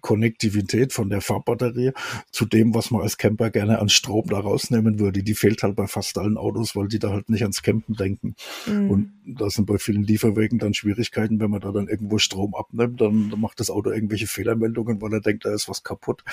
Konnektivität 0.01 0.93
von 0.93 1.09
der 1.09 1.21
Fahrbatterie 1.21 1.91
zu 2.31 2.45
dem, 2.45 2.73
was 2.73 2.91
man 2.91 3.01
als 3.01 3.17
Camper 3.17 3.49
gerne 3.49 3.79
an 3.79 3.89
Strom 3.89 4.27
da 4.27 4.39
rausnehmen 4.39 4.99
würde, 4.99 5.23
die 5.23 5.35
fehlt 5.35 5.63
halt 5.63 5.75
bei 5.75 5.87
fast 5.87 6.17
allen 6.17 6.37
Autos, 6.37 6.75
weil 6.75 6.87
die 6.87 6.99
da 6.99 7.11
halt 7.11 7.29
nicht 7.29 7.41
ans 7.41 7.61
Campen 7.61 7.95
denken. 7.95 8.35
Mhm. 8.65 8.91
Und 8.91 9.11
da 9.25 9.49
sind 9.49 9.65
bei 9.65 9.77
vielen 9.77 10.03
Lieferwegen 10.03 10.59
dann 10.59 10.73
Schwierigkeiten, 10.73 11.39
wenn 11.39 11.51
man 11.51 11.61
da 11.61 11.71
dann 11.71 11.87
irgendwo 11.87 12.17
Strom 12.17 12.55
abnimmt, 12.55 13.01
dann 13.01 13.33
macht 13.37 13.59
das 13.59 13.69
Auto 13.69 13.91
irgendwelche 13.91 14.27
Fehlermeldungen, 14.27 15.01
weil 15.01 15.13
er 15.13 15.21
denkt, 15.21 15.45
da 15.45 15.53
ist 15.53 15.67
was 15.67 15.83
kaputt. 15.83 16.23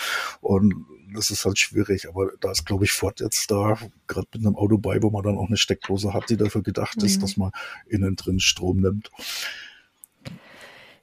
Und 0.40 0.74
das 1.14 1.30
ist 1.30 1.44
halt 1.44 1.58
schwierig. 1.58 2.08
Aber 2.08 2.30
da 2.40 2.50
ist, 2.50 2.66
glaube 2.66 2.84
ich, 2.84 2.92
Ford 2.92 3.20
jetzt 3.20 3.50
da 3.50 3.78
gerade 4.06 4.28
mit 4.34 4.46
einem 4.46 4.56
Auto 4.56 4.78
bei, 4.78 5.02
wo 5.02 5.10
man 5.10 5.22
dann 5.22 5.38
auch 5.38 5.48
eine 5.54 5.58
Steckdose 5.58 6.12
hat, 6.12 6.28
die 6.28 6.36
dafür 6.36 6.62
gedacht 6.62 6.98
mhm. 6.98 7.06
ist, 7.06 7.22
dass 7.22 7.36
man 7.36 7.52
innen 7.88 8.16
drin 8.16 8.40
Strom 8.40 8.80
nimmt. 8.80 9.10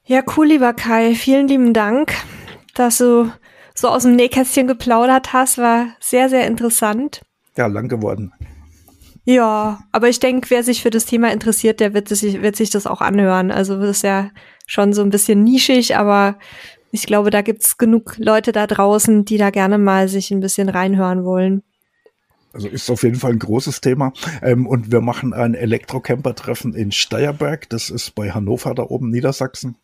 Ja, 0.04 0.22
cool, 0.36 0.46
lieber 0.46 0.74
Kai. 0.74 1.14
Vielen 1.14 1.48
lieben 1.48 1.72
Dank, 1.72 2.12
dass 2.74 2.98
du 2.98 3.32
so 3.74 3.88
aus 3.88 4.02
dem 4.02 4.16
Nähkästchen 4.16 4.66
geplaudert 4.66 5.32
hast. 5.32 5.58
War 5.58 5.88
sehr, 6.00 6.28
sehr 6.28 6.46
interessant. 6.46 7.22
Ja, 7.56 7.66
lang 7.66 7.88
geworden. 7.88 8.32
Ja, 9.24 9.84
aber 9.92 10.08
ich 10.08 10.18
denke, 10.18 10.50
wer 10.50 10.64
sich 10.64 10.82
für 10.82 10.90
das 10.90 11.06
Thema 11.06 11.30
interessiert, 11.30 11.78
der 11.78 11.94
wird 11.94 12.08
sich, 12.08 12.42
wird 12.42 12.56
sich 12.56 12.70
das 12.70 12.86
auch 12.86 13.00
anhören. 13.00 13.50
Also 13.52 13.78
das 13.78 13.98
ist 13.98 14.02
ja 14.02 14.30
schon 14.66 14.92
so 14.92 15.02
ein 15.02 15.10
bisschen 15.10 15.44
nischig, 15.44 15.96
aber 15.96 16.38
ich 16.90 17.06
glaube, 17.06 17.30
da 17.30 17.40
gibt's 17.40 17.78
genug 17.78 18.16
Leute 18.18 18.52
da 18.52 18.66
draußen, 18.66 19.24
die 19.24 19.38
da 19.38 19.50
gerne 19.50 19.78
mal 19.78 20.08
sich 20.08 20.30
ein 20.30 20.40
bisschen 20.40 20.68
reinhören 20.68 21.24
wollen. 21.24 21.62
Also 22.52 22.68
ist 22.68 22.90
auf 22.90 23.02
jeden 23.02 23.16
Fall 23.16 23.32
ein 23.32 23.38
großes 23.38 23.80
Thema. 23.80 24.12
Ähm, 24.42 24.66
und 24.66 24.92
wir 24.92 25.00
machen 25.00 25.32
ein 25.32 25.54
Elektrocamper-Treffen 25.54 26.74
in 26.74 26.92
Steierberg. 26.92 27.68
Das 27.68 27.90
ist 27.90 28.14
bei 28.14 28.30
Hannover 28.30 28.74
da 28.74 28.84
oben, 28.84 29.10
Niedersachsen. 29.10 29.76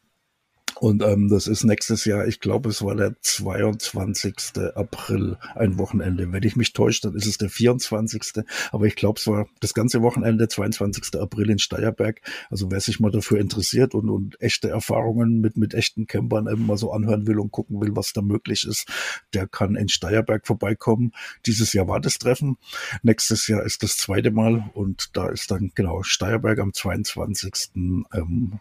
Und 0.81 1.03
ähm, 1.03 1.29
das 1.29 1.47
ist 1.49 1.65
nächstes 1.65 2.05
Jahr, 2.05 2.27
ich 2.27 2.41
glaube, 2.41 2.69
es 2.69 2.83
war 2.83 2.95
der 2.95 3.21
22. 3.21 4.59
April, 4.75 5.37
ein 5.55 5.79
Wochenende. 5.79 6.31
Wenn 6.33 6.43
ich 6.43 6.57
mich 6.57 6.73
täusche, 6.73 7.03
dann 7.03 7.15
ist 7.15 7.27
es 7.27 7.39
der 7.39 7.51
24. 7.51 8.45
Aber 8.71 8.87
ich 8.87 8.95
glaube, 8.95 9.19
es 9.19 9.27
war 9.27 9.49
das 9.61 9.75
ganze 9.75 10.03
Wochenende, 10.03 10.47
22. 10.47 11.21
April 11.21 11.51
in 11.51 11.59
Steierberg. 11.59 12.21
Also 12.51 12.71
wer 12.71 12.81
sich 12.81 13.01
mal 13.01 13.11
dafür 13.11 13.41
interessiert 13.41 13.95
und, 13.95 14.09
und 14.09 14.41
echte 14.41 14.69
Erfahrungen 14.69 15.41
mit, 15.41 15.57
mit 15.57 15.75
echten 15.75 16.07
Campern 16.07 16.47
eben 16.47 16.67
mal 16.67 16.79
so 16.79 16.93
anhören 16.93 17.27
will 17.27 17.41
und 17.41 17.51
gucken 17.51 17.81
will, 17.81 17.97
was 17.97 18.13
da 18.13 18.23
möglich 18.23 18.65
ist, 18.65 18.87
der 19.35 19.49
kann 19.49 19.75
in 19.75 19.89
Steierberg 19.89 20.47
vorbeikommen. 20.47 21.13
Dieses 21.47 21.73
Jahr 21.73 21.89
war 21.89 22.01
das 22.01 22.19
Treffen. 22.19 22.57
Nächstes 23.03 23.49
Jahr 23.49 23.65
ist 23.65 23.83
das 23.83 23.97
zweite 23.97 24.31
Mal 24.31 24.71
und 24.75 25.17
da 25.17 25.29
ist 25.29 25.51
dann 25.51 25.73
genau 25.75 26.03
Steierberg 26.03 26.61
am 26.61 26.73
22. 26.73 27.73
Ähm, 28.15 28.61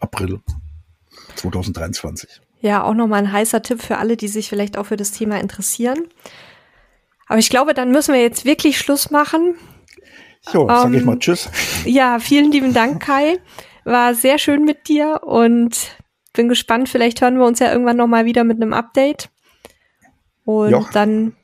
April. 0.00 0.40
2023. 1.36 2.40
Ja, 2.60 2.82
auch 2.82 2.94
nochmal 2.94 3.20
ein 3.20 3.32
heißer 3.32 3.62
Tipp 3.62 3.82
für 3.82 3.98
alle, 3.98 4.16
die 4.16 4.28
sich 4.28 4.48
vielleicht 4.48 4.76
auch 4.76 4.86
für 4.86 4.96
das 4.96 5.12
Thema 5.12 5.38
interessieren. 5.40 6.08
Aber 7.28 7.38
ich 7.38 7.50
glaube, 7.50 7.74
dann 7.74 7.92
müssen 7.92 8.14
wir 8.14 8.20
jetzt 8.20 8.44
wirklich 8.44 8.78
Schluss 8.78 9.10
machen. 9.10 9.54
So, 10.42 10.66
sag 10.66 10.86
ähm, 10.86 10.94
ich 10.94 11.04
mal 11.04 11.18
Tschüss. 11.18 11.50
Ja, 11.84 12.18
vielen 12.18 12.50
lieben 12.50 12.72
Dank, 12.72 13.02
Kai. 13.02 13.38
War 13.84 14.14
sehr 14.14 14.38
schön 14.38 14.64
mit 14.64 14.88
dir 14.88 15.20
und 15.22 15.96
bin 16.32 16.48
gespannt. 16.48 16.88
Vielleicht 16.88 17.20
hören 17.20 17.38
wir 17.38 17.46
uns 17.46 17.58
ja 17.58 17.70
irgendwann 17.70 17.96
nochmal 17.96 18.24
wieder 18.24 18.44
mit 18.44 18.60
einem 18.60 18.72
Update. 18.72 19.28
Und 20.44 20.70
jo. 20.70 20.86
dann 20.92 21.34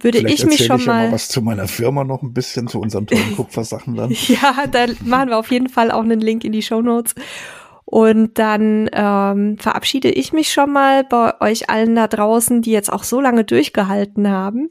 würde 0.00 0.18
ich 0.18 0.44
mich 0.44 0.64
schon 0.64 0.80
ich 0.80 0.86
mal, 0.86 1.06
mal 1.06 1.12
was 1.12 1.28
zu 1.28 1.42
meiner 1.42 1.66
Firma 1.66 2.04
noch 2.04 2.22
ein 2.22 2.32
bisschen 2.32 2.68
zu 2.68 2.80
unseren 2.80 3.06
tollen 3.06 3.34
Kupfersachen 3.36 3.96
dann. 3.96 4.10
ja, 4.10 4.66
da 4.70 4.86
machen 5.04 5.30
wir 5.30 5.38
auf 5.38 5.50
jeden 5.50 5.68
Fall 5.68 5.90
auch 5.90 6.02
einen 6.02 6.20
Link 6.20 6.44
in 6.44 6.52
die 6.52 6.62
Show 6.62 6.82
Notes. 6.82 7.14
Und 7.84 8.38
dann 8.38 8.88
ähm, 8.92 9.58
verabschiede 9.58 10.10
ich 10.10 10.32
mich 10.32 10.52
schon 10.52 10.72
mal 10.72 11.04
bei 11.04 11.40
euch 11.40 11.68
allen 11.70 11.94
da 11.94 12.08
draußen, 12.08 12.62
die 12.62 12.72
jetzt 12.72 12.92
auch 12.92 13.04
so 13.04 13.20
lange 13.20 13.44
durchgehalten 13.44 14.30
haben. 14.30 14.70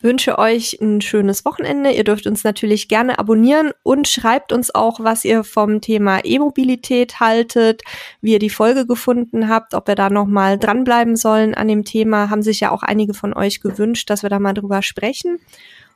Wünsche 0.00 0.38
euch 0.38 0.78
ein 0.80 1.00
schönes 1.00 1.44
Wochenende. 1.44 1.90
Ihr 1.90 2.04
dürft 2.04 2.28
uns 2.28 2.44
natürlich 2.44 2.86
gerne 2.86 3.18
abonnieren 3.18 3.72
und 3.82 4.06
schreibt 4.06 4.52
uns 4.52 4.72
auch, 4.72 5.00
was 5.00 5.24
ihr 5.24 5.42
vom 5.42 5.80
Thema 5.80 6.24
E-Mobilität 6.24 7.18
haltet, 7.18 7.82
wie 8.20 8.34
ihr 8.34 8.38
die 8.38 8.48
Folge 8.48 8.86
gefunden 8.86 9.48
habt, 9.48 9.74
ob 9.74 9.88
wir 9.88 9.96
da 9.96 10.08
nochmal 10.08 10.56
dranbleiben 10.56 11.16
sollen 11.16 11.54
an 11.54 11.66
dem 11.66 11.84
Thema. 11.84 12.30
Haben 12.30 12.42
sich 12.42 12.60
ja 12.60 12.70
auch 12.70 12.84
einige 12.84 13.12
von 13.12 13.34
euch 13.34 13.60
gewünscht, 13.60 14.08
dass 14.08 14.22
wir 14.22 14.30
da 14.30 14.38
mal 14.38 14.54
drüber 14.54 14.82
sprechen. 14.82 15.40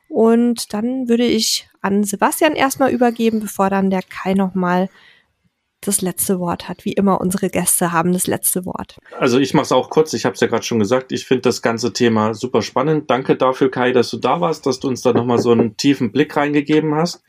Und 0.09 0.75
dann 0.75 1.09
würde 1.09 1.25
ich 1.25 1.69
an 1.81 2.03
Sebastian 2.03 2.55
erstmal 2.55 2.91
übergeben, 2.91 3.39
bevor 3.39 3.71
dann 3.71 3.89
der 3.89 4.03
Kai 4.03 4.35
nochmal 4.35 4.89
das 5.87 6.03
letzte 6.03 6.39
Wort 6.39 6.69
hat. 6.69 6.85
Wie 6.85 6.93
immer, 6.93 7.21
unsere 7.21 7.51
Gäste 7.51 7.93
haben 7.93 8.13
das 8.13 8.27
letzte 8.27 8.65
Wort. 8.65 8.99
Also 9.19 9.39
ich 9.39 9.55
mache 9.55 9.65
es 9.65 9.73
auch 9.73 9.91
kurz, 9.91 10.13
ich 10.15 10.25
habe 10.25 10.35
es 10.35 10.41
ja 10.41 10.47
gerade 10.47 10.63
schon 10.63 10.79
gesagt, 10.79 11.13
ich 11.13 11.27
finde 11.27 11.43
das 11.43 11.63
ganze 11.63 11.93
Thema 11.93 12.35
super 12.35 12.63
spannend. 12.63 13.11
Danke 13.11 13.37
dafür, 13.37 13.71
Kai, 13.71 13.93
dass 13.93 14.11
du 14.11 14.17
da 14.17 14.41
warst, 14.41 14.67
dass 14.67 14.81
du 14.81 14.89
uns 14.89 15.03
da 15.03 15.13
nochmal 15.13 15.39
so 15.39 15.53
einen 15.53 15.77
tiefen 15.77 16.13
Blick 16.13 16.37
reingegeben 16.37 16.95
hast. 16.95 17.23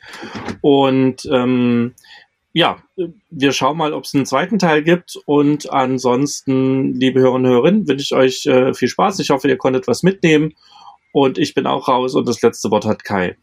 Und 0.61 1.27
ähm, 1.31 1.93
ja, 2.53 2.77
wir 3.31 3.51
schauen 3.51 3.77
mal, 3.77 3.93
ob 3.93 4.03
es 4.03 4.13
einen 4.13 4.27
zweiten 4.27 4.59
Teil 4.59 4.83
gibt. 4.83 5.17
Und 5.25 5.71
ansonsten, 5.71 6.93
liebe 6.93 7.19
Hörerinnen 7.19 7.51
und 7.51 7.51
Hörer, 7.51 7.87
wünsche 7.87 8.03
ich 8.03 8.13
euch 8.13 8.45
äh, 8.45 8.73
viel 8.73 8.87
Spaß. 8.87 9.19
Ich 9.19 9.31
hoffe, 9.31 9.49
ihr 9.49 9.57
konntet 9.57 9.87
was 9.87 10.03
mitnehmen. 10.03 10.53
Und 11.11 11.37
ich 11.37 11.53
bin 11.53 11.67
auch 11.67 11.87
raus 11.87 12.15
und 12.15 12.27
das 12.27 12.41
letzte 12.41 12.71
Wort 12.71 12.85
hat 12.85 13.03
Kai. 13.03 13.37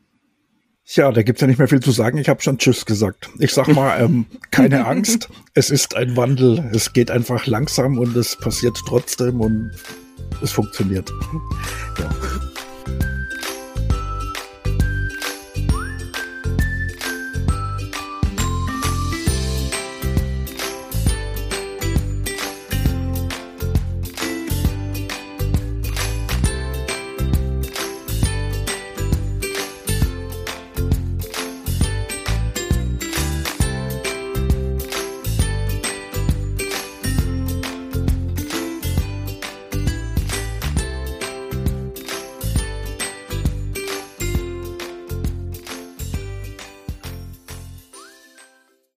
Ja, 0.94 1.12
da 1.12 1.22
gibt's 1.22 1.40
ja 1.40 1.46
nicht 1.46 1.58
mehr 1.58 1.68
viel 1.68 1.80
zu 1.80 1.92
sagen. 1.92 2.18
Ich 2.18 2.28
habe 2.28 2.42
schon 2.42 2.58
Tschüss 2.58 2.84
gesagt. 2.84 3.30
Ich 3.38 3.52
sag 3.52 3.68
mal, 3.68 4.00
ähm, 4.00 4.26
keine 4.50 4.86
Angst. 4.88 5.28
Es 5.54 5.70
ist 5.70 5.94
ein 5.94 6.16
Wandel. 6.16 6.68
Es 6.74 6.92
geht 6.92 7.10
einfach 7.10 7.46
langsam 7.46 7.98
und 7.98 8.16
es 8.16 8.36
passiert 8.36 8.76
trotzdem 8.88 9.40
und 9.40 9.70
es 10.42 10.50
funktioniert. 10.50 11.12
Ja. 11.98 12.49